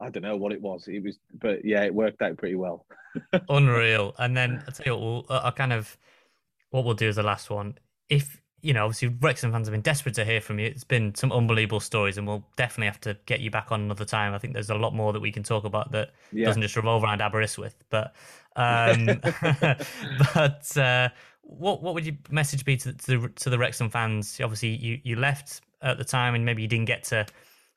I 0.01 0.09
don't 0.09 0.23
know 0.23 0.35
what 0.35 0.51
it 0.51 0.61
was. 0.61 0.87
It 0.87 1.03
was, 1.03 1.19
but 1.39 1.63
yeah, 1.63 1.83
it 1.83 1.93
worked 1.93 2.21
out 2.21 2.37
pretty 2.37 2.55
well. 2.55 2.85
Unreal. 3.49 4.15
And 4.17 4.35
then 4.35 4.63
I 4.67 4.71
tell 4.71 4.85
you 4.85 4.95
what, 4.95 5.29
we'll, 5.29 5.39
I 5.39 5.51
kind 5.51 5.71
of 5.71 5.95
what 6.71 6.83
we'll 6.83 6.95
do 6.95 7.07
as 7.07 7.17
the 7.17 7.23
last 7.23 7.49
one. 7.49 7.77
If 8.09 8.41
you 8.61 8.73
know, 8.73 8.85
obviously 8.85 9.07
Wrexham 9.07 9.51
fans 9.51 9.67
have 9.67 9.71
been 9.71 9.81
desperate 9.81 10.15
to 10.15 10.25
hear 10.25 10.39
from 10.39 10.59
you. 10.59 10.67
It's 10.67 10.83
been 10.83 11.15
some 11.15 11.31
unbelievable 11.31 11.79
stories, 11.79 12.17
and 12.17 12.27
we'll 12.27 12.45
definitely 12.57 12.87
have 12.87 13.01
to 13.01 13.17
get 13.25 13.39
you 13.39 13.49
back 13.49 13.71
on 13.71 13.81
another 13.81 14.05
time. 14.05 14.33
I 14.33 14.37
think 14.37 14.53
there's 14.53 14.69
a 14.69 14.75
lot 14.75 14.93
more 14.93 15.13
that 15.13 15.19
we 15.19 15.31
can 15.31 15.43
talk 15.43 15.63
about 15.63 15.91
that 15.91 16.11
yeah. 16.31 16.45
doesn't 16.45 16.61
just 16.61 16.75
revolve 16.75 17.03
around 17.03 17.21
Aberystwyth. 17.21 17.75
But, 17.89 18.13
um, 18.55 19.05
but 20.33 20.77
uh, 20.77 21.09
what 21.43 21.81
what 21.81 21.93
would 21.93 22.05
your 22.05 22.15
message 22.29 22.65
be 22.65 22.77
to, 22.77 22.93
to 22.93 23.19
the, 23.19 23.29
to 23.29 23.49
the 23.49 23.57
Wrexham 23.57 23.89
fans? 23.89 24.39
Obviously, 24.41 24.69
you 24.69 24.99
you 25.03 25.15
left 25.15 25.61
at 25.81 25.97
the 25.97 26.05
time, 26.05 26.35
and 26.35 26.45
maybe 26.45 26.61
you 26.61 26.67
didn't 26.67 26.85
get 26.85 27.03
to 27.05 27.25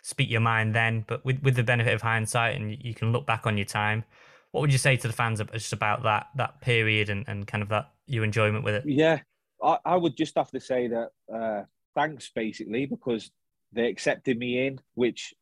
speak 0.03 0.31
your 0.31 0.41
mind 0.41 0.75
then, 0.75 1.03
but 1.09 1.25
with, 1.25 1.43
with 1.43 1.57
the 1.57 1.63
benefit 1.63 1.95
of 1.95 2.03
hindsight 2.03 2.55
and 2.61 2.77
you 2.85 2.93
can 2.93 3.11
look 3.11 3.25
back 3.25 3.47
on 3.47 3.57
your 3.57 3.65
time, 3.65 4.05
what 4.51 4.61
would 4.61 4.71
you 4.71 4.77
say 4.77 4.99
to 4.99 5.07
the 5.09 5.15
fans 5.15 5.41
just 5.55 5.73
about 5.73 6.03
that 6.03 6.27
that 6.37 6.61
period 6.61 7.09
and, 7.09 7.25
and 7.27 7.47
kind 7.47 7.63
of 7.63 7.71
that 7.71 7.91
your 8.07 8.23
enjoyment 8.23 8.65
with 8.65 8.75
it? 8.75 8.85
Yeah, 8.87 9.21
I, 9.63 9.79
I 9.85 9.97
would 9.97 10.17
just 10.17 10.37
have 10.37 10.51
to 10.51 10.61
say 10.61 10.89
that 10.89 11.09
uh, 11.35 11.63
thanks 11.95 12.31
basically 12.35 12.87
because 12.87 13.31
they 13.73 13.87
accepted 13.87 14.39
me 14.39 14.67
in, 14.67 14.79
which 14.95 15.35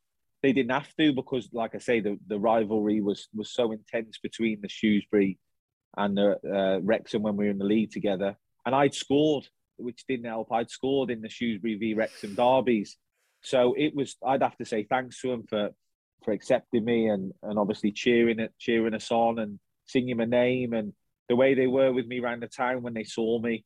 they 0.43 0.53
didn't 0.53 0.73
have 0.73 0.95
to 0.97 1.13
because, 1.13 1.49
like 1.53 1.75
I 1.75 1.79
say, 1.79 2.01
the, 2.01 2.19
the 2.29 2.39
rivalry 2.39 3.01
was 3.01 3.29
was 3.35 3.51
so 3.51 3.73
intense 3.73 4.19
between 4.19 4.61
the 4.61 4.69
Shrewsbury 4.69 5.39
and 5.97 6.17
the 6.17 6.39
uh, 6.45 6.81
Wrexham 6.83 7.23
when 7.23 7.37
we 7.37 7.47
were 7.47 7.51
in 7.51 7.59
the 7.59 7.65
league 7.65 7.93
together, 7.93 8.37
and 8.65 8.75
I'd 8.75 8.95
scored, 8.95 9.49
which 9.77 10.05
didn't 10.09 10.27
help. 10.27 10.53
I'd 10.53 10.71
scored 10.71 11.11
in 11.11 11.21
the 11.21 11.29
Shrewsbury 11.29 11.77
v 11.77 11.95
Wrexham 11.95 12.35
derbies, 12.35 12.97
so 13.43 13.75
it 13.77 13.95
was. 13.95 14.17
I'd 14.25 14.43
have 14.43 14.57
to 14.59 14.65
say 14.65 14.85
thanks 14.85 15.21
to 15.21 15.29
them 15.29 15.45
for 15.49 15.71
for 16.25 16.33
accepting 16.33 16.85
me 16.85 17.09
and 17.09 17.33
and 17.43 17.59
obviously 17.59 17.93
cheering 17.93 18.39
it, 18.39 18.53
cheering 18.59 18.95
us 18.95 19.11
on 19.11 19.39
and 19.39 19.59
singing 19.87 20.17
my 20.17 20.25
name 20.25 20.73
and 20.73 20.93
the 21.29 21.37
way 21.37 21.55
they 21.55 21.67
were 21.67 21.93
with 21.93 22.07
me 22.07 22.21
around 22.21 22.43
the 22.43 22.49
town 22.49 22.83
when 22.83 22.95
they 22.95 23.05
saw 23.05 23.39
me. 23.41 23.65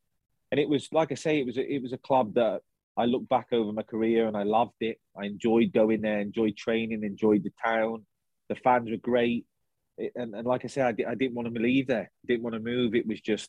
And 0.51 0.61
it 0.61 0.69
was 0.69 0.89
like 0.93 1.13
I 1.13 1.17
say, 1.17 1.41
it 1.41 1.47
was 1.47 1.59
a, 1.59 1.75
it 1.75 1.83
was 1.83 1.93
a 1.93 1.99
club 1.99 2.35
that 2.35 2.61
I 2.97 3.05
look 3.05 3.29
back 3.29 3.49
over 3.53 3.73
my 3.73 3.83
career 3.83 4.27
and 4.27 4.37
I 4.37 4.45
loved 4.45 4.81
it. 4.81 4.99
I 5.21 5.27
enjoyed 5.27 5.73
going 5.73 6.03
there, 6.03 6.21
enjoyed 6.21 6.57
training, 6.57 7.03
enjoyed 7.03 7.45
the 7.45 7.53
town. 7.63 8.07
The 8.49 8.55
fans 8.55 8.91
were 8.91 8.97
great. 8.97 9.45
It, 9.99 10.13
and, 10.15 10.35
and 10.35 10.47
like 10.47 10.65
I 10.65 10.69
said, 10.69 10.87
I, 10.87 10.93
di- 10.93 11.07
I 11.07 11.15
didn't 11.15 11.35
want 11.35 11.53
to 11.53 11.61
leave 11.61 11.87
there. 11.87 12.11
Didn't 12.27 12.43
want 12.43 12.55
to 12.55 12.61
move. 12.61 12.95
It 12.95 13.07
was 13.07 13.21
just 13.21 13.49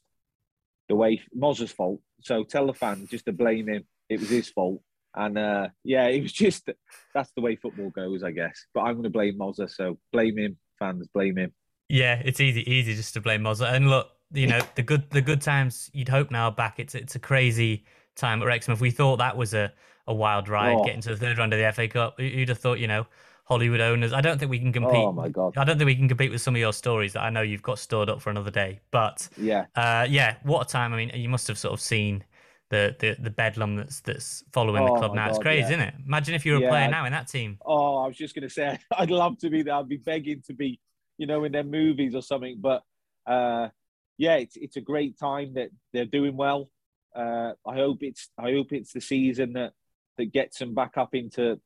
the 0.90 0.96
way 0.96 1.22
Mozza's 1.38 1.72
fault. 1.72 2.02
So 2.22 2.44
tell 2.44 2.68
the 2.68 2.74
fans 2.74 3.10
just 3.10 3.26
to 3.26 3.34
blame 3.34 3.68
him. 3.68 3.84
It 4.10 4.20
was 4.20 4.30
his 4.30 4.50
fault. 4.50 4.82
And 5.16 5.38
uh, 5.38 5.70
yeah, 5.84 6.08
it 6.08 6.22
was 6.22 6.32
just 6.44 6.70
that's 7.14 7.32
the 7.36 7.42
way 7.42 7.56
football 7.56 7.90
goes, 7.90 8.24
I 8.24 8.32
guess. 8.32 8.66
But 8.74 8.82
I'm 8.82 8.94
going 8.94 9.04
to 9.04 9.10
blame 9.10 9.38
Mozza, 9.38 9.70
so 9.70 9.98
blame 10.12 10.38
him, 10.38 10.58
fans, 10.80 11.08
blame 11.14 11.38
him. 11.38 11.54
Yeah, 11.90 12.22
it's 12.24 12.40
easy, 12.40 12.70
easy 12.70 12.96
just 12.96 13.14
to 13.14 13.22
blame 13.22 13.42
Mozza. 13.42 13.72
And 13.74 13.90
look, 13.90 14.10
you 14.34 14.48
know, 14.48 14.60
the 14.76 14.84
good, 14.84 15.10
the 15.12 15.22
good 15.22 15.42
times 15.42 15.90
you'd 15.94 16.10
hope 16.10 16.32
now 16.32 16.52
back. 16.52 16.80
It's 16.80 16.96
it's 16.96 17.16
a 17.16 17.20
crazy 17.20 17.86
time 18.16 18.42
at 18.42 18.46
Wrexham. 18.46 18.74
If 18.74 18.82
we 18.82 18.92
thought 18.92 19.18
that 19.18 19.38
was 19.38 19.54
a, 19.54 19.72
a 20.06 20.14
wild 20.14 20.50
ride, 20.50 20.76
oh. 20.76 20.84
getting 20.84 21.02
to 21.02 21.10
the 21.10 21.18
third 21.18 21.38
round 21.38 21.54
of 21.54 21.60
the 21.60 21.72
FA 21.72 21.88
Cup, 21.88 22.20
you'd 22.20 22.50
have 22.50 22.58
thought, 22.58 22.80
you 22.80 22.88
know, 22.88 23.08
Hollywood 23.48 23.80
owners. 23.80 24.12
I 24.12 24.20
don't 24.20 24.38
think 24.38 24.52
we 24.52 24.60
can 24.60 24.74
compete. 24.74 24.98
Oh 24.98 25.14
my 25.14 25.30
god! 25.30 25.58
I 25.58 25.64
don't 25.64 25.78
think 25.78 25.86
we 25.86 25.96
can 25.96 26.10
compete 26.10 26.32
with 26.32 26.42
some 26.42 26.54
of 26.54 26.60
your 26.60 26.74
stories 26.74 27.14
that 27.14 27.22
I 27.22 27.30
know 27.30 27.42
you've 27.42 27.62
got 27.62 27.80
stored 27.80 28.10
up 28.10 28.22
for 28.22 28.30
another 28.30 28.52
day. 28.52 28.82
But 28.92 29.30
yeah, 29.38 29.68
uh, 29.74 30.06
yeah, 30.10 30.36
what 30.44 30.68
a 30.68 30.70
time! 30.70 30.94
I 30.94 30.98
mean, 30.98 31.12
you 31.16 31.30
must 31.30 31.48
have 31.48 31.58
sort 31.58 31.74
of 31.74 31.80
seen 31.80 32.26
the 32.72 32.94
the, 33.00 33.16
the 33.18 33.30
bedlam 33.30 33.78
that's 33.78 34.02
that's 34.02 34.44
following 34.52 34.84
oh 34.84 34.94
the 34.94 35.00
club 35.00 35.16
now. 35.16 35.28
God, 35.28 35.30
it's 35.30 35.40
crazy, 35.40 35.60
yeah. 35.62 35.68
isn't 35.68 35.80
it? 35.80 35.94
Imagine 36.06 36.36
if 36.36 36.46
you 36.46 36.56
were 36.56 36.60
yeah, 36.60 36.68
a 36.68 36.72
player 36.72 36.90
now 36.90 37.06
in 37.06 37.14
that 37.14 37.30
team. 37.30 37.58
Oh, 37.66 38.04
I 38.04 38.08
was 38.08 38.18
just 38.18 38.36
gonna 38.36 38.50
say 38.50 38.78
I'd 38.98 39.12
love 39.12 39.38
to 39.40 39.50
be 39.50 39.64
there. 39.64 39.76
I'd 39.76 39.88
be 39.88 39.96
begging 39.96 40.42
to 40.48 40.54
be, 40.54 40.82
you 41.18 41.26
know, 41.26 41.46
in 41.46 41.54
their 41.54 41.64
movies 41.64 42.16
or 42.16 42.22
something. 42.22 42.58
But 42.60 42.84
uh, 43.26 43.70
yeah, 44.18 44.36
it's 44.36 44.58
it's 44.58 44.76
a 44.76 44.82
great 44.82 45.18
time 45.18 45.54
that 45.54 45.70
they're 45.94 46.04
doing 46.04 46.36
well. 46.36 46.70
Uh, 47.16 47.54
I 47.66 47.76
hope 47.76 48.00
it's 48.02 48.30
I 48.38 48.52
hope 48.52 48.74
it's 48.74 48.92
the 48.92 49.00
season 49.00 49.54
that 49.54 49.72
that 50.18 50.34
gets 50.34 50.60
them 50.60 50.76
back 50.76 50.98
up 50.98 51.16
into 51.16 51.62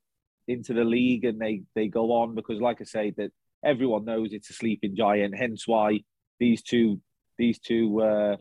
into 0.47 0.73
the 0.73 0.83
league 0.83 1.25
and 1.25 1.39
they 1.39 1.63
they 1.75 1.87
go 1.87 2.11
on 2.13 2.35
because 2.35 2.59
like 2.59 2.81
I 2.81 2.85
say 2.85 3.13
that 3.17 3.31
everyone 3.63 4.05
knows 4.05 4.33
it's 4.33 4.49
a 4.49 4.53
sleeping 4.53 4.95
giant. 4.95 5.37
Hence 5.37 5.67
why 5.67 6.01
these 6.39 6.61
two 6.61 7.01
these 7.37 7.59
two 7.59 8.01
uh, 8.01 8.37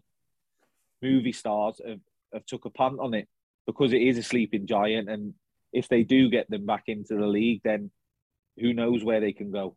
movie 1.03 1.32
stars 1.32 1.80
have, 1.86 2.01
have 2.32 2.46
took 2.46 2.64
a 2.64 2.70
punt 2.70 2.98
on 3.01 3.14
it 3.14 3.28
because 3.66 3.92
it 3.92 4.03
is 4.03 4.18
a 4.18 4.22
sleeping 4.22 4.66
giant. 4.66 5.09
And 5.09 5.34
if 5.72 5.88
they 5.88 6.03
do 6.03 6.28
get 6.28 6.51
them 6.51 6.66
back 6.66 6.84
into 6.86 7.14
the 7.14 7.26
league, 7.26 7.62
then 7.64 7.90
who 8.59 8.72
knows 8.72 9.05
where 9.05 9.20
they 9.20 9.32
can 9.32 9.51
go. 9.51 9.76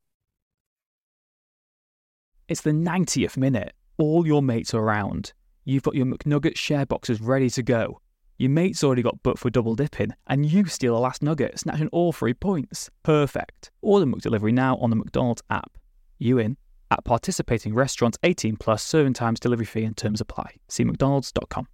It's 2.48 2.62
the 2.62 2.72
90th 2.72 3.38
minute. 3.38 3.74
All 3.98 4.28
your 4.28 4.42
mates 4.42 4.74
are 4.74 4.82
around. 4.82 5.34
You've 5.64 5.84
got 5.84 5.96
your 5.96 6.06
McNugget 6.06 6.58
share 6.58 6.86
boxes 6.86 7.22
ready 7.22 7.50
to 7.52 7.64
go. 7.64 8.02
Your 8.44 8.50
mate's 8.50 8.84
already 8.84 9.02
got 9.02 9.24
booked 9.24 9.40
for 9.40 9.50
double 9.50 9.74
dipping, 9.74 10.10
and 10.28 10.46
you 10.46 10.66
steal 10.66 10.96
the 10.96 11.00
last 11.00 11.24
nugget, 11.24 11.58
snatching 11.58 11.88
all 11.94 12.12
three 12.12 12.34
points. 12.34 12.90
Perfect. 13.02 13.72
Order 13.82 14.06
McDelivery 14.06 14.52
now 14.52 14.76
on 14.80 14.90
the 14.90 14.98
McDonald's 14.98 15.42
app. 15.50 15.78
You 16.20 16.40
in? 16.40 16.58
At 16.92 17.06
participating 17.06 17.74
restaurants 17.74 18.18
18 18.22 18.58
plus 18.58 18.84
serving 18.84 19.14
times, 19.14 19.40
delivery 19.40 19.66
fee 19.66 19.86
and 19.86 19.96
terms 19.96 20.20
apply. 20.20 20.56
See 20.68 20.84
McDonald's.com. 20.84 21.68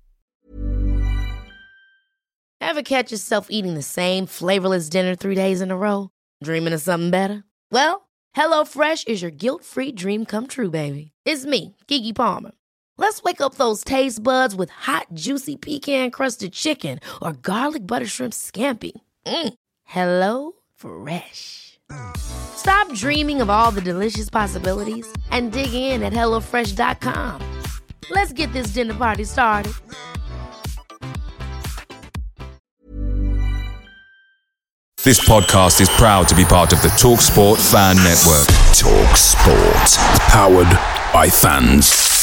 Ever 2.61 2.83
catch 2.83 3.11
yourself 3.11 3.47
eating 3.49 3.73
the 3.73 3.81
same 3.81 4.27
flavorless 4.27 4.89
dinner 4.89 5.15
three 5.15 5.33
days 5.33 5.61
in 5.61 5.71
a 5.71 5.75
row? 5.75 6.11
Dreaming 6.43 6.73
of 6.73 6.81
something 6.81 7.09
better? 7.09 7.45
Well, 7.71 8.07
HelloFresh 8.35 9.07
is 9.07 9.23
your 9.23 9.31
guilt 9.31 9.63
free 9.63 9.91
dream 9.91 10.23
come 10.23 10.45
true, 10.45 10.69
baby. 10.69 11.13
It's 11.25 11.47
me, 11.47 11.75
Keke 11.87 12.13
Palmer. 12.13 12.51
Let's 12.99 13.23
wake 13.23 13.39
up 13.39 13.55
those 13.55 13.81
taste 13.85 14.21
buds 14.21 14.53
with 14.53 14.69
hot, 14.71 15.07
juicy 15.13 15.55
pecan 15.55 16.11
crusted 16.11 16.51
chicken 16.51 16.99
or 17.21 17.31
garlic 17.31 17.87
butter 17.87 18.05
shrimp 18.05 18.33
scampi. 18.33 18.91
Mm. 19.25 19.53
Hello 19.85 20.51
Fresh. 20.75 21.79
Stop 22.17 22.93
dreaming 22.93 23.39
of 23.39 23.49
all 23.49 23.71
the 23.71 23.79
delicious 23.79 24.29
possibilities 24.29 25.07
and 25.31 25.53
dig 25.53 25.73
in 25.73 26.03
at 26.03 26.11
HelloFresh.com. 26.11 27.41
Let's 28.11 28.33
get 28.33 28.51
this 28.51 28.73
dinner 28.73 28.93
party 28.93 29.23
started. 29.23 29.71
This 35.05 35.25
podcast 35.25 35.79
is 35.79 35.89
proud 35.91 36.27
to 36.27 36.35
be 36.35 36.43
part 36.43 36.73
of 36.73 36.81
the 36.81 36.89
TalkSport 36.89 37.59
Fan 37.71 37.95
Network. 37.95 38.45
TalkSport, 38.75 39.97
powered 40.27 41.13
by 41.13 41.29
fans. 41.29 42.18